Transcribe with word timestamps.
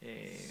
Eh, 0.00 0.50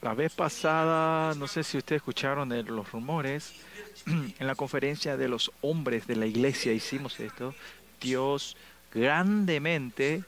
la 0.00 0.14
vez 0.14 0.32
pasada, 0.32 1.34
no 1.34 1.46
sé 1.46 1.62
si 1.62 1.78
ustedes 1.78 2.00
escucharon 2.00 2.48
los 2.66 2.90
rumores, 2.90 3.52
en 4.06 4.46
la 4.46 4.54
conferencia 4.54 5.16
de 5.16 5.28
los 5.28 5.52
hombres 5.60 6.06
de 6.06 6.16
la 6.16 6.26
iglesia 6.26 6.72
hicimos 6.72 7.20
esto. 7.20 7.54
Dios 8.00 8.56
grandemente 8.92 10.24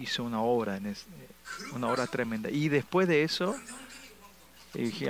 hizo 0.00 0.24
una 0.24 0.40
obra, 0.40 0.78
en 0.78 0.94
una 1.72 1.88
obra 1.88 2.06
tremenda. 2.06 2.50
Y 2.50 2.68
después 2.68 3.06
de 3.06 3.22
eso, 3.22 3.54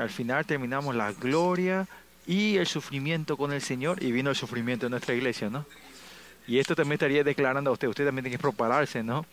al 0.00 0.10
final 0.10 0.44
terminamos 0.44 0.94
la 0.94 1.12
gloria 1.12 1.86
y 2.26 2.56
el 2.56 2.66
sufrimiento 2.66 3.36
con 3.36 3.52
el 3.52 3.60
Señor 3.60 4.02
y 4.02 4.12
vino 4.12 4.30
el 4.30 4.36
sufrimiento 4.36 4.86
en 4.86 4.90
nuestra 4.90 5.14
iglesia, 5.14 5.50
¿no? 5.50 5.66
Y 6.46 6.58
esto 6.58 6.74
también 6.74 6.94
estaría 6.94 7.24
declarando 7.24 7.70
a 7.70 7.72
usted, 7.72 7.88
usted 7.88 8.04
también 8.04 8.24
tiene 8.24 8.36
que 8.36 8.42
prepararse, 8.42 9.02
¿no? 9.02 9.24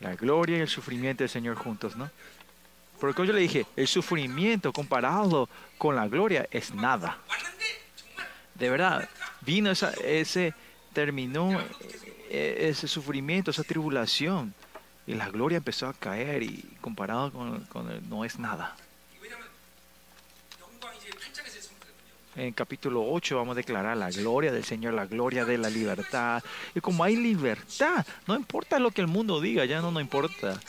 La 0.00 0.14
gloria 0.14 0.58
y 0.58 0.60
el 0.60 0.68
sufrimiento 0.68 1.24
del 1.24 1.28
Señor 1.28 1.56
juntos, 1.56 1.96
¿no? 1.96 2.10
Porque 3.00 3.26
yo 3.26 3.32
le 3.32 3.40
dije, 3.40 3.66
el 3.76 3.86
sufrimiento 3.86 4.72
comparado 4.72 5.48
con 5.76 5.94
la 5.94 6.08
gloria 6.08 6.48
es 6.50 6.74
nada. 6.74 7.18
De 8.54 8.70
verdad, 8.70 9.08
vino 9.40 9.70
esa, 9.70 9.92
ese, 10.04 10.52
terminó 10.92 11.60
e, 12.28 12.68
ese 12.68 12.88
sufrimiento, 12.88 13.50
esa 13.50 13.62
tribulación. 13.62 14.52
Y 15.06 15.14
la 15.14 15.30
gloria 15.30 15.58
empezó 15.58 15.86
a 15.86 15.94
caer 15.94 16.42
y 16.42 16.76
comparado 16.80 17.32
con, 17.32 17.64
con 17.66 17.90
el, 17.90 18.08
no 18.08 18.24
es 18.24 18.38
nada. 18.38 18.76
En 22.36 22.52
capítulo 22.52 23.04
8 23.10 23.36
vamos 23.36 23.52
a 23.52 23.56
declarar 23.56 23.96
la 23.96 24.10
gloria 24.10 24.52
del 24.52 24.64
Señor, 24.64 24.94
la 24.94 25.06
gloria 25.06 25.44
de 25.44 25.58
la 25.58 25.70
libertad. 25.70 26.42
Y 26.74 26.80
como 26.80 27.04
hay 27.04 27.16
libertad, 27.16 28.06
no 28.26 28.36
importa 28.36 28.78
lo 28.78 28.90
que 28.90 29.00
el 29.00 29.06
mundo 29.06 29.40
diga, 29.40 29.64
ya 29.64 29.80
no 29.80 29.90
nos 29.90 30.02
importa. 30.02 30.60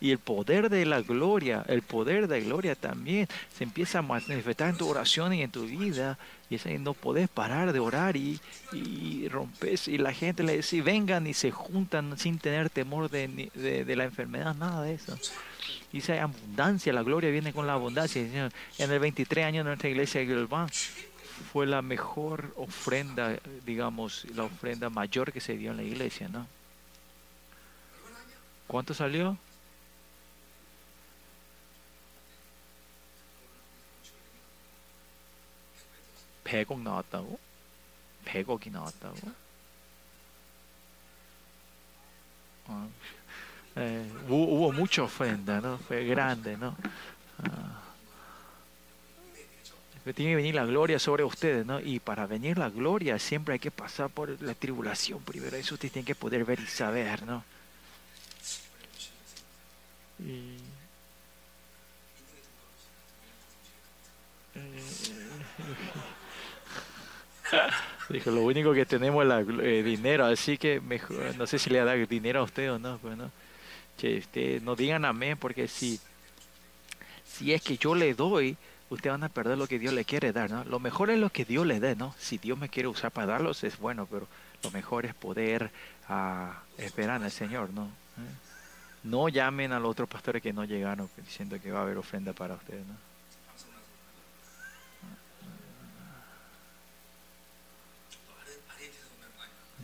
Y 0.00 0.12
el 0.12 0.18
poder 0.18 0.70
de 0.70 0.86
la 0.86 1.02
gloria, 1.02 1.64
el 1.66 1.82
poder 1.82 2.28
de 2.28 2.40
la 2.40 2.46
gloria 2.46 2.74
también 2.76 3.26
se 3.56 3.64
empieza 3.64 3.98
a 3.98 4.02
manifestar 4.02 4.70
en 4.70 4.76
tu 4.76 4.88
oración 4.88 5.32
y 5.34 5.42
en 5.42 5.50
tu 5.50 5.64
vida. 5.64 6.18
Y 6.48 6.54
es 6.54 6.66
ahí 6.66 6.78
no 6.78 6.94
podés 6.94 7.28
parar 7.28 7.72
de 7.72 7.80
orar 7.80 8.16
y, 8.16 8.40
y 8.72 9.28
rompes. 9.28 9.88
Y 9.88 9.98
la 9.98 10.12
gente 10.12 10.44
le 10.44 10.56
dice, 10.56 10.80
vengan 10.82 11.26
y 11.26 11.34
se 11.34 11.50
juntan 11.50 12.16
sin 12.16 12.38
tener 12.38 12.70
temor 12.70 13.10
de, 13.10 13.50
de, 13.54 13.96
la 13.96 14.04
enfermedad, 14.04 14.54
nada 14.54 14.82
de 14.82 14.94
eso. 14.94 15.18
Dice, 15.92 16.20
abundancia, 16.20 16.92
la 16.92 17.02
gloria 17.02 17.30
viene 17.30 17.52
con 17.52 17.66
la 17.66 17.72
abundancia. 17.74 18.22
En 18.78 18.90
el 18.90 18.98
23 18.98 19.44
años 19.46 19.64
de 19.64 19.70
nuestra 19.70 19.90
iglesia 19.90 20.20
de 20.20 20.26
fue 21.51 21.65
la 21.65 21.81
mejor 21.81 22.53
ofrenda, 22.57 23.37
digamos, 23.65 24.25
la 24.35 24.43
ofrenda 24.43 24.89
mayor 24.89 25.31
que 25.31 25.41
se 25.41 25.57
dio 25.57 25.71
en 25.71 25.77
la 25.77 25.83
iglesia, 25.83 26.27
¿no? 26.29 26.47
¿Cuánto 28.67 28.93
salió? 28.93 29.37
¿100억 36.45 36.81
나왔다고? 36.81 37.39
100억이 38.25 38.71
나왔다고? 38.71 39.17
eh, 43.75 44.11
hubo, 44.27 44.45
hubo, 44.45 44.71
mucha 44.71 45.03
ofrenda, 45.03 45.59
¿no? 45.59 45.77
Fue 45.79 46.05
grande, 46.05 46.55
¿no? 46.57 46.75
Ah 47.39 47.86
tiene 50.14 50.32
que 50.32 50.36
venir 50.36 50.54
la 50.54 50.64
gloria 50.64 50.98
sobre 50.98 51.24
ustedes, 51.24 51.66
¿no? 51.66 51.80
Y 51.80 52.00
para 52.00 52.26
venir 52.26 52.58
la 52.58 52.70
gloria 52.70 53.18
siempre 53.18 53.54
hay 53.54 53.58
que 53.58 53.70
pasar 53.70 54.10
por 54.10 54.40
la 54.42 54.54
tribulación 54.54 55.20
primero. 55.20 55.56
Eso 55.56 55.74
ustedes 55.74 55.92
tienen 55.92 56.06
que 56.06 56.14
poder 56.14 56.44
ver 56.44 56.60
y 56.60 56.66
saber, 56.66 57.24
¿no? 57.24 57.44
Y, 60.20 60.58
Dijo, 68.08 68.30
lo 68.30 68.42
único 68.42 68.72
que 68.72 68.86
tenemos 68.86 69.24
es 69.24 69.46
eh, 69.60 69.82
dinero, 69.82 70.24
así 70.26 70.56
que 70.58 70.80
mejor, 70.80 71.36
no 71.36 71.46
sé 71.46 71.58
si 71.58 71.70
le 71.70 71.84
da 71.84 71.94
dinero 71.94 72.40
a 72.40 72.44
usted 72.44 72.72
o 72.72 72.78
no, 72.78 72.98
pues 72.98 73.16
no. 73.16 73.30
Que 73.96 74.18
usted 74.18 74.60
no 74.62 74.76
digan 74.76 75.04
amén, 75.04 75.36
porque 75.38 75.68
si, 75.68 76.00
si 77.26 77.52
es 77.52 77.62
que 77.62 77.76
yo 77.76 77.94
le 77.94 78.14
doy, 78.14 78.56
ustedes 78.90 79.12
van 79.12 79.24
a 79.24 79.28
perder 79.28 79.58
lo 79.58 79.66
que 79.66 79.78
Dios 79.78 79.92
le 79.92 80.04
quiere 80.04 80.32
dar, 80.32 80.50
¿no? 80.50 80.64
Lo 80.64 80.80
mejor 80.80 81.10
es 81.10 81.18
lo 81.18 81.30
que 81.30 81.44
Dios 81.44 81.66
le 81.66 81.80
dé, 81.80 81.96
¿no? 81.96 82.14
Si 82.18 82.38
Dios 82.38 82.58
me 82.58 82.68
quiere 82.68 82.88
usar 82.88 83.10
para 83.10 83.26
darlos, 83.26 83.64
es 83.64 83.78
bueno, 83.78 84.06
pero 84.06 84.26
lo 84.62 84.70
mejor 84.70 85.06
es 85.06 85.14
poder 85.14 85.70
ah, 86.08 86.62
esperar 86.76 87.22
el 87.22 87.30
Señor, 87.30 87.70
¿no? 87.70 87.84
¿Eh? 87.84 88.48
No 89.04 89.28
llamen 89.28 89.72
a 89.72 89.78
los 89.78 89.90
otros 89.90 90.08
pastores 90.08 90.42
que 90.42 90.52
no 90.52 90.64
llegaron 90.64 91.08
diciendo 91.16 91.60
que 91.60 91.70
va 91.70 91.80
a 91.80 91.82
haber 91.82 91.98
ofrenda 91.98 92.32
para 92.32 92.54
ustedes, 92.54 92.86
¿no? 92.86 93.08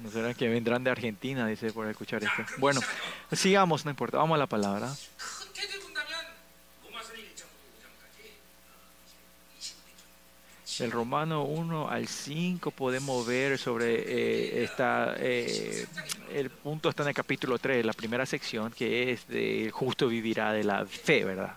¿No 0.02 0.10
será 0.10 0.34
que 0.34 0.48
vendrán 0.48 0.84
de 0.84 0.90
Argentina? 0.90 1.46
Dice 1.46 1.72
por 1.72 1.86
escuchar 1.86 2.22
esto. 2.22 2.42
Bueno, 2.58 2.80
sigamos, 3.32 3.84
no 3.84 3.90
importa. 3.90 4.18
Vamos 4.18 4.34
a 4.34 4.38
la 4.38 4.46
palabra. 4.46 4.92
El 10.80 10.90
Romano 10.90 11.44
1 11.44 11.88
al 11.88 12.08
5 12.08 12.70
podemos 12.72 13.24
ver 13.26 13.58
sobre 13.58 13.94
eh, 13.94 14.64
esta, 14.64 15.14
eh, 15.18 15.86
el 16.32 16.50
punto 16.50 16.88
está 16.88 17.04
en 17.04 17.10
el 17.10 17.14
capítulo 17.14 17.58
3, 17.58 17.84
la 17.84 17.92
primera 17.92 18.26
sección, 18.26 18.72
que 18.72 19.12
es 19.12 19.28
de 19.28 19.70
justo 19.72 20.08
vivirá 20.08 20.52
de 20.52 20.64
la 20.64 20.84
fe, 20.84 21.24
¿verdad? 21.24 21.54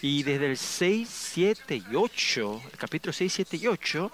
Y 0.00 0.22
desde 0.22 0.50
el 0.50 0.56
6, 0.56 1.08
7 1.08 1.76
y 1.76 1.94
8, 1.94 2.62
el 2.72 2.78
capítulo 2.78 3.12
6, 3.12 3.32
7 3.32 3.56
y 3.56 3.66
8, 3.66 4.12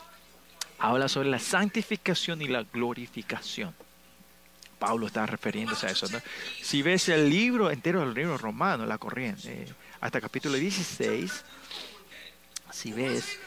habla 0.79 1.09
sobre 1.09 1.29
la 1.29 1.39
santificación 1.39 2.41
y 2.41 2.49
la 2.49 2.63
glorificación. 2.63 3.75
Pablo 4.79 5.09
está 5.09 5.27
refiriéndose 5.27 5.87
a 5.87 5.91
eso. 5.91 6.09
¿no? 6.11 6.21
Si 6.63 6.81
ves 6.81 7.11
el 7.11 7.29
libro 7.29 7.71
entero 7.71 8.01
del 8.01 8.15
libro 8.15 8.39
romano, 8.39 8.87
la 8.87 8.97
corriente, 8.97 9.67
hasta 10.01 10.23
capítulo 10.23 10.57
16, 10.57 11.45
si 12.73 12.93
ves 12.93 13.39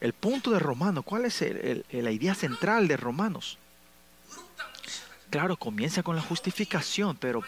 el 0.00 0.12
punto 0.12 0.50
de 0.50 0.58
Romanos, 0.58 1.04
¿cuál 1.04 1.24
es 1.24 1.44
la 1.90 2.10
idea 2.10 2.34
central 2.34 2.88
de 2.88 2.96
Romanos? 2.96 3.58
Claro, 5.30 5.56
comienza 5.56 6.02
con 6.02 6.16
la 6.16 6.22
justificación, 6.22 7.16
pero 7.16 7.42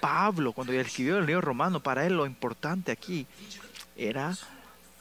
Pablo, 0.00 0.52
cuando 0.52 0.72
escribió 0.72 1.18
el 1.18 1.26
libro 1.26 1.40
romano, 1.40 1.80
para 1.80 2.06
él 2.06 2.14
lo 2.14 2.26
importante 2.26 2.90
aquí 2.92 3.26
era 3.96 4.36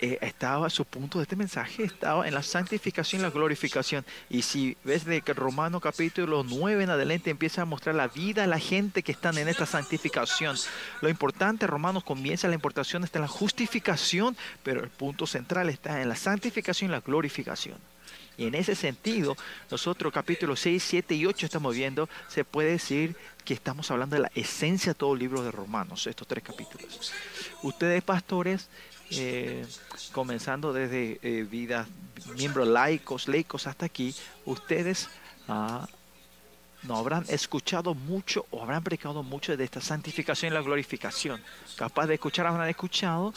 eh, 0.03 0.17
estaba 0.19 0.69
su 0.69 0.83
punto 0.83 1.17
de 1.19 1.23
este 1.23 1.37
mensaje, 1.37 1.85
estaba 1.85 2.27
en 2.27 2.33
la 2.33 2.43
santificación 2.43 3.21
y 3.21 3.23
la 3.23 3.29
glorificación. 3.29 4.03
Y 4.29 4.41
si 4.41 4.75
ves 4.83 5.05
de 5.05 5.21
que 5.21 5.33
Romano 5.33 5.79
capítulo 5.79 6.43
9 6.43 6.83
en 6.83 6.89
adelante 6.89 7.29
empieza 7.29 7.61
a 7.61 7.65
mostrar 7.65 7.95
la 7.95 8.09
vida 8.09 8.43
a 8.43 8.47
la 8.47 8.59
gente 8.59 9.01
que 9.01 9.13
están 9.13 9.37
en 9.37 9.47
esta 9.47 9.65
santificación. 9.65 10.57
Lo 10.99 11.07
importante, 11.07 11.67
Romanos 11.67 12.03
comienza 12.03 12.49
la 12.49 12.55
importación 12.55 13.05
está 13.05 13.19
en 13.19 13.23
la 13.23 13.29
justificación, 13.29 14.35
pero 14.61 14.83
el 14.83 14.89
punto 14.89 15.25
central 15.25 15.69
está 15.69 16.01
en 16.01 16.09
la 16.09 16.17
santificación 16.17 16.91
y 16.91 16.95
la 16.95 16.99
glorificación. 16.99 17.77
Y 18.35 18.47
en 18.47 18.55
ese 18.55 18.75
sentido, 18.75 19.37
nosotros 19.71 20.11
capítulos 20.11 20.59
6, 20.59 20.83
7 20.83 21.15
y 21.15 21.25
8 21.25 21.45
estamos 21.45 21.75
viendo, 21.75 22.09
se 22.27 22.43
puede 22.43 22.71
decir 22.71 23.15
que 23.45 23.53
estamos 23.53 23.89
hablando 23.91 24.15
de 24.15 24.23
la 24.23 24.31
esencia 24.35 24.93
de 24.93 24.97
todo 24.97 25.13
el 25.13 25.19
libro 25.19 25.43
de 25.43 25.51
Romanos, 25.51 26.07
estos 26.07 26.27
tres 26.27 26.43
capítulos. 26.43 27.13
Ustedes, 27.61 28.01
pastores, 28.03 28.69
eh, 29.17 29.65
comenzando 30.11 30.73
desde 30.73 31.19
eh, 31.21 31.43
vida, 31.43 31.87
miembros 32.35 32.67
laicos, 32.67 33.27
laicos 33.27 33.67
hasta 33.67 33.85
aquí, 33.85 34.15
ustedes 34.45 35.09
ah, 35.47 35.87
no 36.83 36.97
habrán 36.97 37.25
escuchado 37.29 37.93
mucho 37.93 38.45
o 38.51 38.61
habrán 38.61 38.83
predicado 38.83 39.23
mucho 39.23 39.55
de 39.55 39.63
esta 39.63 39.81
santificación 39.81 40.51
y 40.51 40.55
la 40.55 40.61
glorificación. 40.61 41.41
Capaz 41.75 42.07
de 42.07 42.15
escuchar, 42.15 42.45
habrán 42.47 42.69
escuchado, 42.69 43.33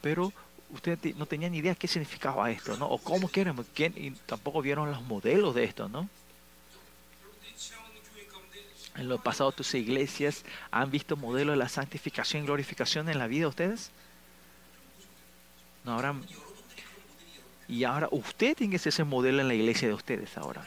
pero 0.00 0.32
ustedes 0.70 1.16
no 1.16 1.26
tenían 1.26 1.52
ni 1.52 1.58
idea 1.58 1.74
qué 1.74 1.88
significaba 1.88 2.50
esto, 2.50 2.76
¿no? 2.76 2.86
O 2.86 2.98
cómo 2.98 3.28
quieren, 3.28 3.56
y 3.96 4.10
tampoco 4.10 4.62
vieron 4.62 4.90
los 4.90 5.02
modelos 5.02 5.54
de 5.54 5.64
esto, 5.64 5.88
¿no? 5.88 6.08
En 8.96 9.08
lo 9.08 9.18
pasado 9.22 9.52
tus 9.52 9.74
iglesias 9.74 10.44
han 10.70 10.90
visto 10.90 11.16
modelos 11.16 11.54
de 11.54 11.58
la 11.58 11.68
santificación 11.68 12.42
y 12.42 12.46
glorificación 12.46 13.08
en 13.08 13.18
la 13.18 13.28
vida 13.28 13.42
de 13.42 13.46
ustedes. 13.46 13.90
No 15.84 15.94
habrán... 15.94 16.24
Y 17.68 17.84
ahora 17.84 18.08
usted 18.10 18.56
tiene 18.56 18.72
que 18.72 18.78
ser 18.78 18.88
ese 18.88 19.04
modelo 19.04 19.40
en 19.40 19.48
la 19.48 19.54
iglesia 19.54 19.86
de 19.86 19.94
ustedes 19.94 20.36
ahora. 20.36 20.64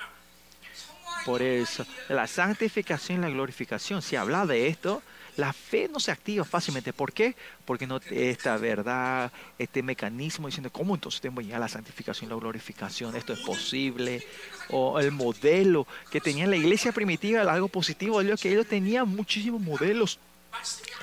Por 1.25 1.42
eso, 1.42 1.86
la 2.10 2.27
santificación 2.27 3.19
y 3.19 3.21
la 3.21 3.30
glorificación, 3.30 4.01
si 4.01 4.15
habla 4.15 4.45
de 4.45 4.68
esto, 4.68 5.01
la 5.38 5.51
fe 5.51 5.89
no 5.92 6.00
se 6.00 6.12
activa 6.12 6.45
fácilmente. 6.45 6.94
¿Por 6.94 7.12
qué? 7.12 7.36
Porque 7.65 7.88
no 7.88 8.00
esta 8.10 8.57
verdad, 8.57 9.31
este 9.57 9.81
mecanismo 9.81 10.48
diciendo, 10.48 10.71
¿cómo 10.71 10.95
entonces 10.95 11.21
tengo 11.21 11.42
ya 11.42 11.60
la 11.60 11.68
santificación 11.68 12.30
y 12.30 12.33
la 12.33 12.39
glorificación? 12.39 13.15
¿Esto 13.15 13.33
es 13.33 13.39
posible? 13.39 14.25
O 14.69 15.00
el 15.00 15.12
modelo 15.12 15.88
que 16.12 16.21
tenía 16.21 16.45
la 16.45 16.56
iglesia 16.56 16.92
primitiva, 16.92 17.42
algo 17.42 17.68
positivo, 17.68 18.21
que 18.39 18.51
ellos 18.51 18.68
tenían 18.68 19.07
muchísimos 19.10 19.62
modelos 19.62 20.19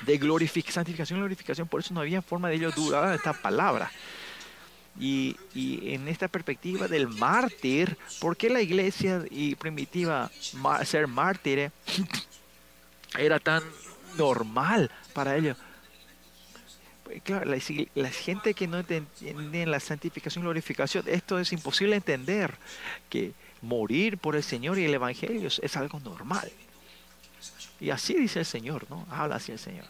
de 0.05 0.17
glorificación, 0.17 0.73
santificación 0.73 1.19
y 1.19 1.21
glorificación. 1.21 1.67
Por 1.67 1.81
eso 1.81 1.93
no 1.93 2.01
había 2.01 2.21
forma 2.21 2.49
de 2.49 2.55
ellos 2.55 2.75
dudar 2.75 3.15
esta 3.15 3.33
palabra. 3.33 3.91
Y, 4.99 5.37
y, 5.53 5.93
en 5.93 6.07
esta 6.07 6.27
perspectiva 6.27 6.87
del 6.87 7.07
mártir, 7.07 7.97
¿por 8.19 8.35
qué 8.35 8.49
la 8.49 8.61
iglesia 8.61 9.23
y 9.29 9.55
primitiva 9.55 10.29
ser 10.83 11.07
mártir 11.07 11.71
era 13.17 13.39
tan 13.39 13.63
normal 14.17 14.91
para 15.13 15.37
ellos? 15.37 15.57
Claro, 17.23 17.45
la, 17.45 17.57
la 17.95 18.09
gente 18.09 18.53
que 18.53 18.67
no 18.67 18.79
entiende 18.79 19.65
la 19.65 19.79
santificación 19.79 20.43
y 20.43 20.45
glorificación, 20.45 21.03
esto 21.07 21.39
es 21.39 21.51
imposible 21.51 21.95
entender, 21.95 22.55
que 23.09 23.33
morir 23.61 24.17
por 24.17 24.35
el 24.35 24.43
Señor 24.43 24.79
y 24.79 24.85
el 24.85 24.93
Evangelio 24.93 25.47
es 25.47 25.77
algo 25.77 25.99
normal. 25.99 26.51
Y 27.81 27.89
así 27.89 28.13
dice 28.13 28.39
el 28.39 28.45
Señor, 28.45 28.85
¿no? 28.91 29.07
Habla 29.09 29.37
así 29.37 29.51
el 29.51 29.57
Señor. 29.57 29.85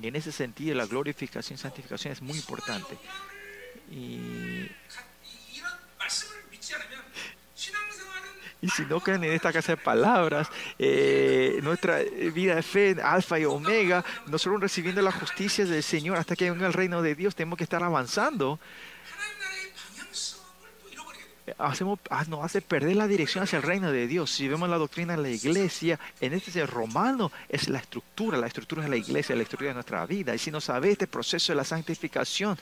Y 0.00 0.06
en 0.06 0.14
ese 0.14 0.32
sentido 0.32 0.76
la 0.76 0.84
glorificación 0.84 1.54
y 1.54 1.58
santificación 1.58 2.12
es 2.12 2.20
muy 2.20 2.36
importante. 2.36 2.98
Y, 3.90 4.70
si 8.76 8.84
no 8.84 9.00
creen 9.00 9.24
en 9.24 9.32
esta 9.32 9.50
casa 9.50 9.72
de 9.72 9.76
palabras, 9.78 10.48
eh, 10.78 11.58
nuestra 11.62 12.00
vida 12.34 12.56
de 12.56 12.62
fe, 12.62 12.96
alfa 13.02 13.38
y 13.38 13.46
omega, 13.46 14.04
nosotros 14.26 14.60
recibiendo 14.60 15.00
la 15.00 15.10
justicia 15.10 15.64
del 15.64 15.82
Señor 15.82 16.18
hasta 16.18 16.36
que 16.36 16.50
venga 16.50 16.66
el 16.66 16.74
reino 16.74 17.00
de 17.00 17.14
Dios, 17.14 17.34
tenemos 17.34 17.56
que 17.56 17.64
estar 17.64 17.82
avanzando 17.82 18.60
hacemos, 21.58 21.98
ah, 22.10 22.24
nos 22.28 22.44
hace 22.44 22.60
perder 22.60 22.96
la 22.96 23.06
dirección 23.06 23.44
hacia 23.44 23.58
el 23.58 23.62
reino 23.62 23.90
de 23.90 24.06
Dios. 24.06 24.30
Si 24.30 24.48
vemos 24.48 24.68
la 24.68 24.78
doctrina 24.78 25.16
de 25.16 25.22
la 25.22 25.28
iglesia, 25.30 25.98
en 26.20 26.32
este 26.32 26.66
romano 26.66 27.32
es 27.48 27.68
la 27.68 27.78
estructura, 27.78 28.38
la 28.38 28.46
estructura 28.46 28.82
de 28.82 28.88
la 28.88 28.96
iglesia, 28.96 29.36
la 29.36 29.42
estructura 29.42 29.70
de 29.70 29.74
nuestra 29.74 30.04
vida. 30.06 30.34
Y 30.34 30.38
si 30.38 30.50
no 30.50 30.60
sabe 30.60 30.92
este 30.92 31.06
proceso 31.06 31.52
de 31.52 31.56
la 31.56 31.64
santificación, 31.64 32.58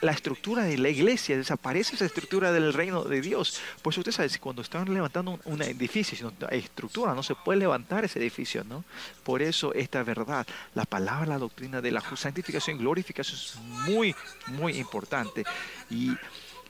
la 0.00 0.12
estructura 0.12 0.64
de 0.64 0.78
la 0.78 0.88
iglesia, 0.88 1.36
desaparece 1.36 1.96
esa 1.96 2.04
estructura 2.04 2.52
del 2.52 2.72
reino 2.72 3.04
de 3.04 3.20
Dios. 3.20 3.60
Pues 3.82 3.96
usted 3.98 4.12
sabe, 4.12 4.28
cuando 4.38 4.62
están 4.62 4.92
levantando 4.92 5.38
un, 5.44 5.62
edificio, 5.62 6.16
si 6.16 6.24
estructura, 6.56 7.14
no 7.14 7.22
se 7.22 7.34
puede 7.34 7.60
levantar 7.60 8.04
ese 8.04 8.18
edificio, 8.18 8.64
¿no? 8.64 8.84
Por 9.24 9.42
eso 9.42 9.72
esta 9.74 10.02
verdad, 10.02 10.46
la 10.74 10.84
palabra, 10.84 11.26
la 11.26 11.38
doctrina 11.38 11.80
de 11.80 11.90
la 11.90 12.02
santificación 12.16 12.78
glorificación 12.78 13.38
es 13.38 13.56
muy, 13.56 14.14
muy 14.48 14.76
importante. 14.76 15.44
Y 15.90 16.12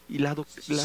y 0.08 0.18
la, 0.18 0.34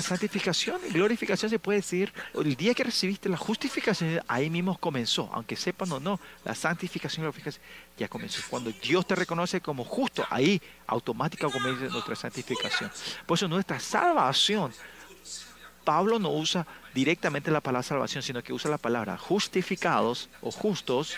santificación 0.02 0.80
y 0.90 0.94
glorificación 0.94 1.50
se 1.50 1.60
puede 1.60 1.80
decir, 1.80 2.14
el 2.34 2.56
día 2.56 2.74
que 2.74 2.84
recibiste 2.84 3.28
la 3.28 3.38
justificación, 3.38 4.22
ahí 4.28 4.50
mismo 4.50 4.78
comenzó, 4.78 5.30
aunque 5.34 5.56
sepan 5.56 5.92
o 5.92 6.00
no, 6.00 6.20
la 6.46 6.56
santificación 6.56 7.22
y 7.22 7.24
glorificación 7.24 7.64
ya 7.98 8.08
comenzó. 8.08 8.42
Cuando 8.50 8.72
Dios 8.72 9.06
te 9.06 9.16
reconoce 9.16 9.60
como 9.60 9.84
justo, 9.84 10.26
ahí 10.30 10.62
automática 10.86 11.50
comienza 11.50 11.86
nuestra 11.86 12.16
santificación. 12.16 12.92
Por 13.26 13.38
eso 13.38 13.48
nuestra 13.48 13.80
salvación, 13.80 14.72
Pablo 15.84 16.20
no 16.20 16.30
usa 16.30 16.66
directamente 16.94 17.52
la 17.52 17.62
palabra 17.62 17.84
salvación, 17.84 18.24
sino 18.24 18.44
que 18.44 18.54
usa 18.54 18.72
la 18.72 18.78
palabra 18.78 19.18
justificados 19.18 20.30
o 20.42 20.52
justos 20.52 21.18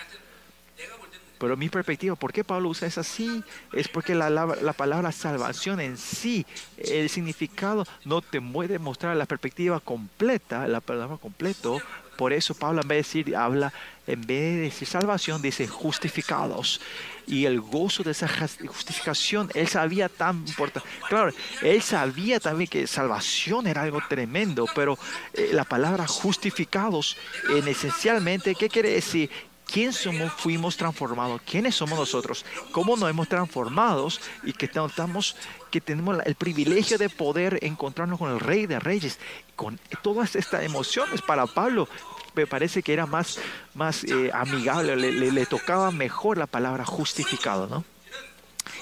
pero 1.40 1.56
mi 1.58 1.70
perspectiva, 1.70 2.16
¿por 2.16 2.34
qué 2.34 2.44
Pablo 2.44 2.70
usa 2.70 2.88
eso 2.88 3.00
así? 3.02 3.44
Es 3.74 3.88
porque 3.88 4.14
la, 4.14 4.30
la, 4.30 4.74
palabra 4.74 5.12
salvación 5.12 5.80
en 5.80 5.98
sí, 5.98 6.46
el 6.78 7.10
significado 7.10 7.86
no 8.04 8.22
te 8.22 8.42
puede 8.42 8.78
mostrar 8.78 9.16
la 9.16 9.26
perspectiva 9.26 9.80
completa, 9.80 10.68
la 10.68 10.82
palabra 10.82 11.18
completo. 11.18 11.80
Por 12.18 12.34
eso 12.34 12.54
Pablo 12.54 12.82
en 12.82 12.88
vez 12.90 12.98
de 12.98 13.22
decir, 13.22 13.36
habla, 13.38 13.72
en 14.06 14.20
vez 14.20 14.56
de 14.56 14.62
decir 14.64 14.86
salvación, 14.86 15.42
dice 15.42 15.66
justificados. 15.68 16.82
Y 17.26 17.46
el 17.46 17.62
gozo 17.62 18.04
de 18.04 18.12
esa 18.12 18.28
justificación, 18.68 19.50
él 19.54 19.70
sabía 19.70 20.10
tan 20.10 20.40
importante. 20.46 20.90
Claro, 21.08 21.32
él 21.62 21.82
sabía 21.82 22.42
también 22.42 22.70
que 22.70 22.88
salvación 22.88 23.68
era 23.68 23.84
algo 23.84 24.02
tremendo, 24.10 24.66
pero 24.76 24.98
eh, 25.34 25.52
la 25.54 25.64
palabra 25.64 26.08
justificados, 26.08 27.16
en 27.56 27.66
esencialmente, 27.70 28.54
¿qué 28.56 28.68
quiere 28.68 28.90
decir? 28.90 29.30
Quién 29.72 29.94
somos, 29.94 30.32
fuimos 30.34 30.78
transformados, 30.78 31.42
quiénes 31.46 31.76
somos 31.76 31.98
nosotros, 31.98 32.46
cómo 32.72 32.98
nos 32.98 33.10
hemos 33.10 33.28
transformado 33.28 34.08
y 34.44 34.54
que 34.54 34.66
estamos, 34.66 35.36
que 35.72 35.82
tenemos 35.82 36.18
el 36.26 36.36
privilegio 36.36 36.98
de 36.98 37.10
poder 37.10 37.60
encontrarnos 37.62 38.20
con 38.20 38.32
el 38.32 38.40
Rey 38.40 38.66
de 38.66 38.80
Reyes, 38.80 39.20
con 39.56 39.80
todas 40.02 40.36
estas 40.36 40.64
emociones 40.64 41.22
para 41.22 41.46
Pablo. 41.46 41.88
Me 42.36 42.48
parece 42.48 42.84
que 42.84 42.94
era 42.94 43.06
más, 43.06 43.40
más 43.74 44.04
eh, 44.04 44.32
amigable, 44.34 44.96
le, 44.96 45.46
tocaba 45.46 45.92
mejor 45.92 46.38
la 46.38 46.48
palabra 46.48 46.86
justificado, 46.86 47.68
¿no? 47.68 47.84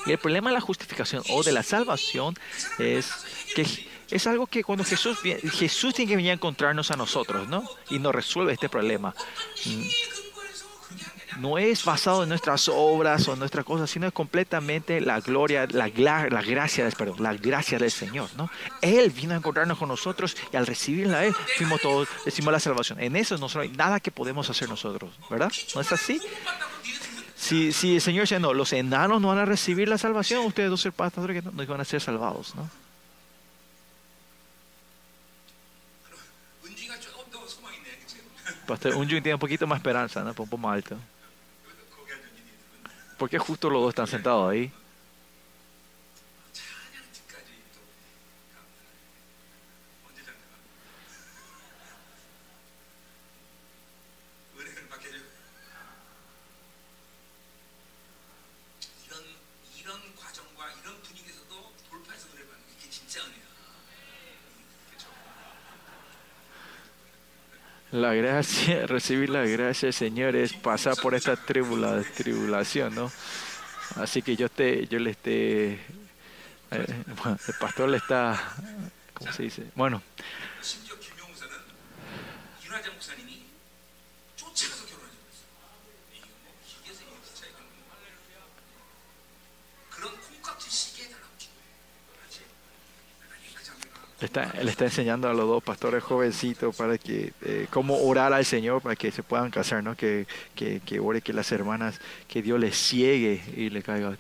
Y 0.06 0.12
el 0.12 0.18
problema 0.18 0.50
de 0.50 0.56
la 0.56 0.62
justificación 0.62 1.24
o 1.30 1.44
de 1.44 1.52
la 1.52 1.64
salvación 1.64 2.36
es 2.78 3.12
que 3.56 3.66
es 4.10 4.28
algo 4.28 4.48
que 4.48 4.64
cuando 4.64 4.84
Jesús 4.84 5.20
Jesús 5.22 5.94
tiene 5.94 6.10
que 6.10 6.16
venir 6.16 6.32
a 6.32 6.36
encontrarnos 6.36 6.92
a 6.92 6.96
nosotros, 6.96 7.48
¿no? 7.48 7.64
Y 7.90 8.00
nos 8.00 8.14
resuelve 8.14 8.54
este 8.54 8.70
problema 8.70 9.14
no 11.40 11.58
es 11.58 11.84
basado 11.84 12.24
en 12.24 12.30
nuestras 12.30 12.70
obras 12.70 13.28
o 13.28 13.34
en 13.34 13.40
nuestras 13.40 13.66
cosas, 13.66 13.90
sino 13.90 14.08
es 14.08 14.14
completamente 14.14 15.02
la 15.02 15.20
gloria, 15.20 15.68
la, 15.72 15.88
la 15.88 16.42
gracia, 16.42 16.90
perdón, 16.98 17.22
la 17.24 17.34
gracia 17.34 17.78
del 17.78 17.92
Señor, 17.92 18.30
¿no? 18.36 18.50
Él 18.82 19.12
vino 19.12 19.34
a 19.34 19.38
encontrarnos 19.38 19.78
con 19.78 19.90
nosotros 19.90 20.36
y 20.52 20.58
al 20.58 20.66
recibirla 20.66 21.20
a 21.20 21.26
Él, 21.26 21.36
fuimos 21.58 21.82
todos, 21.82 22.08
decimos 22.26 22.52
la 22.52 22.60
salvación. 22.60 23.00
En 23.00 23.16
eso 23.16 23.38
no 23.38 23.48
hay 23.60 23.70
nada 23.70 24.00
que 24.00 24.12
podemos 24.12 24.50
hacer 24.50 24.70
nosotros, 24.70 25.12
¿verdad? 25.30 25.52
¿No 25.76 25.82
es 25.82 25.92
así? 25.92 26.22
Si, 27.36 27.72
si 27.72 27.96
el 27.96 28.02
Señor 28.02 28.24
dice, 28.24 28.40
no, 28.40 28.54
los 28.54 28.74
enanos 28.74 29.22
no 29.22 29.28
van 29.30 29.38
a 29.38 29.46
recibir 29.46 29.88
la 29.88 29.98
salvación, 29.98 30.46
ustedes 30.46 30.70
dos 30.70 30.82
ser 30.82 30.92
pastores 30.92 31.44
no, 31.44 31.52
no 31.52 31.66
van 31.66 31.82
a 31.82 31.86
ser 31.86 32.02
salvados, 32.02 32.56
¿no? 32.56 32.70
Pastor 38.68 38.96
Unjun 38.96 39.24
tiene 39.24 39.36
un 39.36 39.40
poquito 39.40 39.66
más 39.66 39.78
esperanza, 39.78 40.22
¿no? 40.24 40.32
Un 40.32 40.36
poco 40.36 40.58
más 40.58 40.76
alto. 40.76 40.98
¿Por 43.18 43.30
qué 43.30 43.40
justo 43.40 43.70
los 43.70 43.82
dos 43.82 43.90
están 43.90 44.08
sentados 44.08 44.52
ahí? 44.52 44.72
La 67.98 68.14
gracia, 68.14 68.86
recibir 68.88 69.32
la 69.32 69.44
gracia, 69.44 69.92
Señor, 69.92 70.36
es 70.36 70.54
pasar 70.54 70.96
por 71.02 71.16
esta 71.16 71.36
tribula, 71.36 72.04
tribulación, 72.16 72.94
¿no? 72.94 73.12
Así 73.96 74.22
que 74.22 74.36
yo 74.36 74.50
te, 74.50 74.86
yo 74.86 75.00
le 75.00 75.12
esté, 75.12 75.72
eh, 75.72 75.80
el 76.72 77.54
pastor 77.60 77.90
le 77.90 77.98
está, 77.98 78.40
¿cómo 79.16 79.32
se 79.32 79.44
dice? 79.44 79.64
Bueno, 79.74 80.04
Está, 94.20 94.52
le 94.64 94.72
está 94.72 94.86
enseñando 94.86 95.30
a 95.30 95.34
los 95.34 95.48
dos 95.48 95.64
pastores 95.64 96.04
jovencitos 96.04 96.76
para 96.76 96.98
que 96.98 97.34
eh, 97.44 97.68
cómo 97.70 98.02
orar 98.02 98.34
al 98.34 98.46
Señor 98.46 98.82
para 98.82 98.96
que 98.96 99.12
se 99.12 99.22
puedan 99.22 99.52
casar, 99.52 99.84
¿no? 99.84 99.96
Que, 99.96 100.26
que, 100.56 100.80
que 100.80 101.00
ore 101.00 101.22
que 101.22 101.34
las 101.34 101.52
hermanas, 101.52 102.02
que 102.28 102.42
Dios 102.42 102.60
les 102.60 102.76
ciegue 102.76 103.44
y 103.56 103.70
le 103.70 103.84
caiga. 103.84 104.18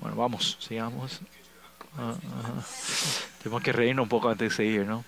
Bueno, 0.00 0.16
vamos, 0.16 0.58
sigamos. 0.60 1.20
Tenemos 3.42 3.62
que 3.62 3.72
reírnos 3.72 4.04
un 4.04 4.08
poco 4.08 4.28
antes 4.28 4.50
de 4.50 4.56
seguir, 4.56 4.86
¿no? 4.86 5.04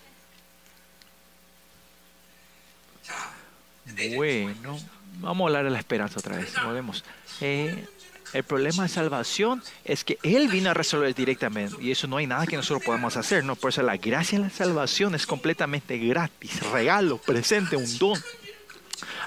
Bueno, 4.15 4.79
vamos 5.21 5.45
a 5.45 5.49
hablar 5.49 5.65
de 5.65 5.71
la 5.71 5.79
esperanza 5.79 6.19
otra 6.19 6.37
vez. 6.37 6.53
Volvemos. 6.65 7.05
Eh, 7.41 7.87
el 8.33 8.43
problema 8.43 8.83
de 8.83 8.89
salvación 8.89 9.63
es 9.85 10.05
que 10.05 10.19
Él 10.23 10.49
vino 10.49 10.71
a 10.71 10.75
resolver 10.75 11.15
directamente 11.15 11.77
y 11.81 11.91
eso 11.91 12.07
no 12.07 12.17
hay 12.17 12.27
nada 12.27 12.47
que 12.47 12.57
nosotros 12.57 12.85
podamos 12.85 13.17
hacer, 13.17 13.45
¿no? 13.45 13.57
Por 13.57 13.71
eso 13.71 13.83
la 13.83 13.97
gracia 13.97 14.39
de 14.39 14.45
la 14.45 14.51
salvación 14.51 15.15
es 15.15 15.27
completamente 15.27 15.97
gratis, 15.99 16.61
regalo, 16.71 17.19
presente, 17.19 17.77
un 17.77 17.99
don. 17.99 18.21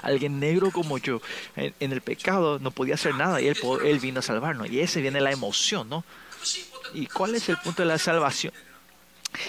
alguien 0.02 0.38
negro 0.38 0.70
como 0.70 0.98
yo, 0.98 1.20
en, 1.56 1.92
el 1.92 2.00
pecado 2.02 2.58
no 2.58 2.70
podía 2.70 2.94
hacer 2.94 3.14
nada 3.14 3.40
y 3.40 3.48
él, 3.48 3.56
él 3.84 3.98
vino 3.98 4.20
a 4.20 4.22
salvarnos. 4.22 4.70
Y 4.70 4.80
ese 4.80 5.00
viene 5.00 5.20
la 5.20 5.32
emoción, 5.32 5.88
¿no? 5.88 6.04
¿Y 6.94 7.06
cuál 7.06 7.34
es 7.34 7.48
el 7.48 7.56
punto 7.58 7.82
de 7.82 7.88
la 7.88 7.98
salvación? 7.98 8.52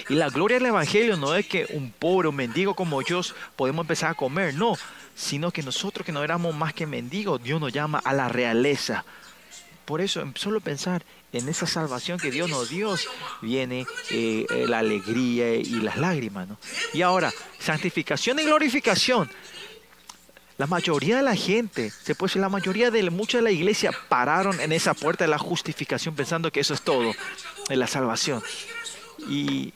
Y 0.09 0.15
la 0.15 0.29
gloria 0.29 0.57
del 0.57 0.67
Evangelio 0.67 1.17
no 1.17 1.35
es 1.35 1.47
que 1.47 1.65
un 1.71 1.91
pobre, 1.91 2.27
un 2.27 2.35
mendigo 2.35 2.75
como 2.75 3.01
yo 3.01 3.21
podemos 3.55 3.83
empezar 3.83 4.11
a 4.11 4.13
comer, 4.13 4.53
no, 4.53 4.77
sino 5.15 5.51
que 5.51 5.63
nosotros 5.63 6.05
que 6.05 6.11
no 6.11 6.23
éramos 6.23 6.55
más 6.55 6.73
que 6.73 6.85
mendigos, 6.85 7.41
Dios 7.41 7.59
nos 7.59 7.73
llama 7.73 7.99
a 8.03 8.13
la 8.13 8.29
realeza. 8.29 9.05
Por 9.85 10.01
eso, 10.01 10.23
solo 10.35 10.61
pensar 10.61 11.03
en 11.33 11.49
esa 11.49 11.65
salvación 11.65 12.19
que 12.19 12.31
Dios 12.31 12.49
nos 12.49 12.69
dio, 12.69 12.95
viene 13.41 13.85
eh, 14.09 14.45
eh, 14.49 14.65
la 14.67 14.79
alegría 14.79 15.55
y 15.55 15.81
las 15.81 15.97
lágrimas. 15.97 16.47
¿no? 16.47 16.57
Y 16.93 17.01
ahora, 17.01 17.33
santificación 17.59 18.39
y 18.39 18.43
glorificación. 18.43 19.29
La 20.61 20.67
mayoría 20.67 21.17
de 21.17 21.23
la 21.23 21.35
gente, 21.35 21.89
se 21.89 22.13
puede 22.13 22.29
decir, 22.29 22.39
la 22.39 22.47
mayoría 22.47 22.91
de 22.91 23.09
mucha 23.09 23.39
de 23.39 23.41
la 23.41 23.49
iglesia 23.49 23.91
pararon 24.09 24.61
en 24.61 24.71
esa 24.71 24.93
puerta 24.93 25.23
de 25.23 25.27
la 25.27 25.39
justificación 25.39 26.13
pensando 26.13 26.51
que 26.51 26.59
eso 26.59 26.75
es 26.75 26.83
todo, 26.83 27.13
de 27.67 27.75
la 27.75 27.87
salvación. 27.87 28.43
Y, 29.27 29.73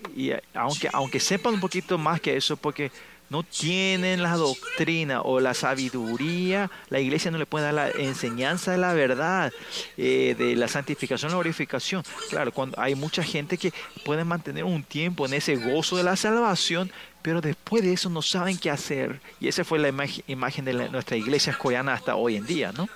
aunque, 0.54 0.88
aunque 0.94 1.20
sepan 1.20 1.56
un 1.56 1.60
poquito 1.60 1.98
más 1.98 2.22
que 2.22 2.38
eso, 2.38 2.56
porque 2.56 2.92
no 3.30 3.44
tienen 3.44 4.22
la 4.22 4.36
doctrina 4.36 5.22
o 5.22 5.40
la 5.40 5.54
sabiduría, 5.54 6.70
la 6.90 7.00
iglesia 7.00 7.32
no 7.32 7.38
le 7.38 7.46
puede 7.46 7.66
dar 7.66 7.74
la 7.74 7.90
enseñanza 7.90 8.72
de 8.72 8.78
la 8.78 8.94
verdad, 8.94 9.52
eh, 9.98 10.36
de 10.38 10.56
la 10.56 10.68
santificación, 10.68 11.32
la 11.32 11.38
glorificación. 11.38 12.04
Claro, 12.30 12.52
cuando 12.52 12.80
hay 12.80 12.96
mucha 12.96 13.24
gente 13.24 13.58
que 13.58 13.74
puede 14.04 14.24
mantener 14.24 14.64
un 14.64 14.84
tiempo 14.84 15.26
en 15.26 15.34
ese 15.34 15.56
gozo 15.56 15.98
de 15.98 16.04
la 16.04 16.16
salvación, 16.16 16.92
pero 17.22 17.42
después 17.42 17.84
de 17.84 17.94
eso 17.94 18.10
no 18.10 18.22
saben 18.22 18.58
qué 18.58 18.70
hacer. 18.70 19.20
Y 19.40 19.48
esa 19.48 19.64
fue 19.64 19.80
la 19.80 19.90
imagen 20.28 20.66
de 20.66 20.90
nuestra 20.90 21.18
iglesia 21.18 21.58
coreana 21.58 21.94
hasta 21.94 22.16
hoy 22.16 22.36
en 22.36 22.46
día, 22.46 22.72
¿no? 22.72 22.88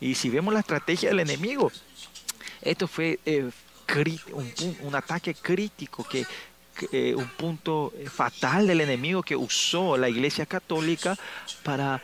Y 0.00 0.16
si 0.16 0.28
vemos 0.28 0.52
la 0.52 0.60
estrategia 0.60 1.10
del 1.10 1.20
enemigo, 1.20 1.70
esto 2.60 2.88
fue 2.88 3.20
eh, 3.24 3.50
un, 4.82 4.94
ataque 4.94 5.34
crítico 5.34 6.04
que 6.04 6.26
eh, 6.92 7.14
un 7.14 7.28
punto 7.28 7.92
fatal 8.06 8.66
del 8.66 8.80
enemigo 8.80 9.22
que 9.22 9.36
usó 9.36 9.96
la 9.96 10.08
Iglesia 10.08 10.46
Católica 10.46 11.16
para 11.62 12.02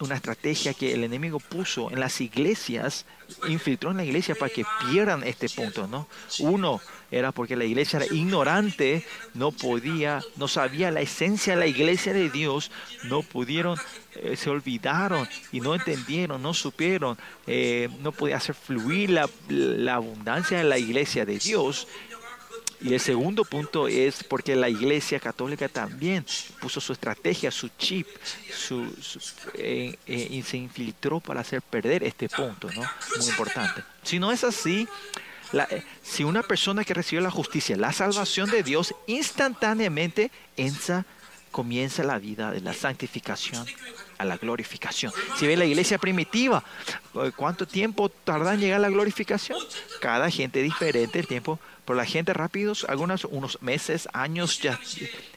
una 0.00 0.16
estrategia 0.16 0.74
que 0.74 0.92
el 0.92 1.04
enemigo 1.04 1.40
puso 1.40 1.90
en 1.90 2.00
las 2.00 2.20
iglesias, 2.20 3.06
infiltró 3.48 3.90
en 3.90 3.96
la 3.98 4.04
iglesia 4.04 4.34
para 4.34 4.52
que 4.52 4.64
pierdan 4.88 5.22
este 5.24 5.48
punto, 5.48 5.86
¿no? 5.86 6.06
Uno 6.40 6.80
era 7.10 7.32
porque 7.32 7.56
la 7.56 7.64
iglesia 7.64 7.98
era 7.98 8.14
ignorante, 8.14 9.04
no 9.34 9.52
podía, 9.52 10.20
no 10.36 10.48
sabía 10.48 10.90
la 10.90 11.00
esencia 11.00 11.54
de 11.54 11.60
la 11.60 11.66
iglesia 11.66 12.12
de 12.12 12.30
Dios, 12.30 12.70
no 13.04 13.22
pudieron, 13.22 13.78
eh, 14.14 14.36
se 14.36 14.50
olvidaron 14.50 15.28
y 15.52 15.60
no 15.60 15.74
entendieron, 15.74 16.42
no 16.42 16.52
supieron, 16.52 17.16
eh, 17.46 17.88
no 18.00 18.12
podía 18.12 18.36
hacer 18.36 18.54
fluir 18.54 19.10
la, 19.10 19.28
la 19.48 19.94
abundancia 19.94 20.58
de 20.58 20.64
la 20.64 20.78
iglesia 20.78 21.24
de 21.24 21.38
Dios 21.38 21.88
y 22.80 22.94
el 22.94 23.00
segundo 23.00 23.44
punto 23.44 23.88
es 23.88 24.22
porque 24.22 24.54
la 24.54 24.68
Iglesia 24.68 25.18
Católica 25.18 25.68
también 25.68 26.24
puso 26.60 26.80
su 26.80 26.92
estrategia, 26.92 27.50
su 27.50 27.68
chip, 27.78 28.06
su, 28.52 28.84
eh, 29.54 29.96
eh, 30.06 30.28
y 30.30 30.42
se 30.42 30.56
infiltró 30.56 31.20
para 31.20 31.40
hacer 31.40 31.62
perder 31.62 32.02
este 32.04 32.28
punto, 32.28 32.68
¿no? 32.74 32.82
Muy 33.16 33.26
importante. 33.26 33.82
Si 34.02 34.18
no 34.18 34.30
es 34.30 34.44
así, 34.44 34.86
eh, 35.52 35.82
si 36.02 36.24
una 36.24 36.42
persona 36.42 36.84
que 36.84 36.94
recibió 36.94 37.22
la 37.22 37.30
justicia, 37.30 37.76
la 37.76 37.92
salvación 37.92 38.50
de 38.50 38.62
Dios, 38.62 38.94
instantáneamente 39.06 40.30
entra, 40.56 41.06
comienza 41.50 42.02
la 42.04 42.18
vida 42.18 42.50
de 42.50 42.60
la 42.60 42.74
santificación 42.74 43.66
a 44.18 44.24
la 44.24 44.36
glorificación. 44.36 45.12
Si 45.36 45.46
ve 45.46 45.56
la 45.56 45.64
iglesia 45.64 45.98
primitiva, 45.98 46.62
¿cuánto 47.36 47.66
tiempo 47.66 48.08
tarda 48.08 48.54
en 48.54 48.60
llegar 48.60 48.76
a 48.76 48.82
la 48.82 48.90
glorificación? 48.90 49.58
Cada 50.00 50.30
gente 50.30 50.62
diferente, 50.62 51.18
el 51.18 51.26
tiempo 51.26 51.58
por 51.84 51.96
la 51.96 52.04
gente 52.04 52.32
rápidos, 52.32 52.84
algunos 52.88 53.24
unos 53.24 53.62
meses, 53.62 54.08
años 54.12 54.60
ya 54.60 54.78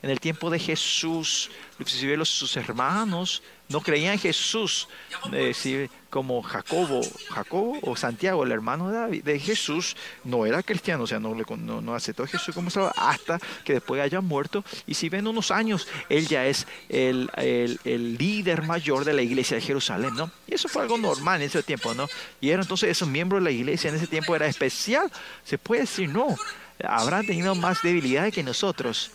en 0.01 0.09
el 0.09 0.19
tiempo 0.19 0.49
de 0.49 0.59
Jesús, 0.59 1.51
inclusive 1.79 2.17
los, 2.17 2.29
sus 2.29 2.57
hermanos 2.57 3.43
no 3.69 3.81
creían 3.81 4.13
en 4.13 4.19
Jesús, 4.19 4.87
eh, 5.31 5.89
como 6.09 6.41
Jacobo, 6.41 7.01
Jacobo 7.29 7.77
o 7.83 7.95
Santiago, 7.95 8.43
el 8.43 8.51
hermano 8.51 8.89
de, 8.89 9.21
de 9.21 9.39
Jesús, 9.39 9.95
no 10.23 10.47
era 10.47 10.63
cristiano, 10.63 11.03
o 11.03 11.07
sea, 11.07 11.19
no, 11.19 11.35
no, 11.35 11.81
no 11.81 11.95
aceptó 11.95 12.23
a 12.23 12.27
Jesús 12.27 12.55
como 12.55 12.71
Salvador 12.71 12.95
hasta 12.97 13.39
que 13.63 13.73
después 13.73 14.01
haya 14.01 14.21
muerto. 14.21 14.63
Y 14.87 14.95
si 14.95 15.07
ven 15.07 15.27
unos 15.27 15.51
años, 15.51 15.87
él 16.09 16.27
ya 16.27 16.47
es 16.47 16.65
el, 16.89 17.29
el, 17.37 17.79
el, 17.83 18.17
líder 18.17 18.63
mayor 18.63 19.05
de 19.05 19.13
la 19.13 19.21
iglesia 19.21 19.55
de 19.55 19.61
Jerusalén, 19.61 20.15
¿no? 20.15 20.31
Y 20.47 20.55
eso 20.55 20.67
fue 20.67 20.81
algo 20.81 20.97
normal 20.97 21.41
en 21.41 21.47
ese 21.47 21.61
tiempo, 21.61 21.93
¿no? 21.93 22.07
Y 22.41 22.49
era 22.49 22.63
entonces 22.63 22.89
esos 22.89 23.07
miembros 23.07 23.41
de 23.41 23.51
la 23.51 23.55
iglesia 23.55 23.89
en 23.89 23.97
ese 23.97 24.07
tiempo 24.07 24.35
era 24.35 24.47
especial. 24.47 25.11
Se 25.43 25.59
puede 25.59 25.81
decir, 25.81 26.09
no, 26.09 26.35
habrán 26.83 27.27
tenido 27.27 27.53
más 27.53 27.83
debilidad 27.83 28.31
que 28.33 28.41
nosotros. 28.41 29.11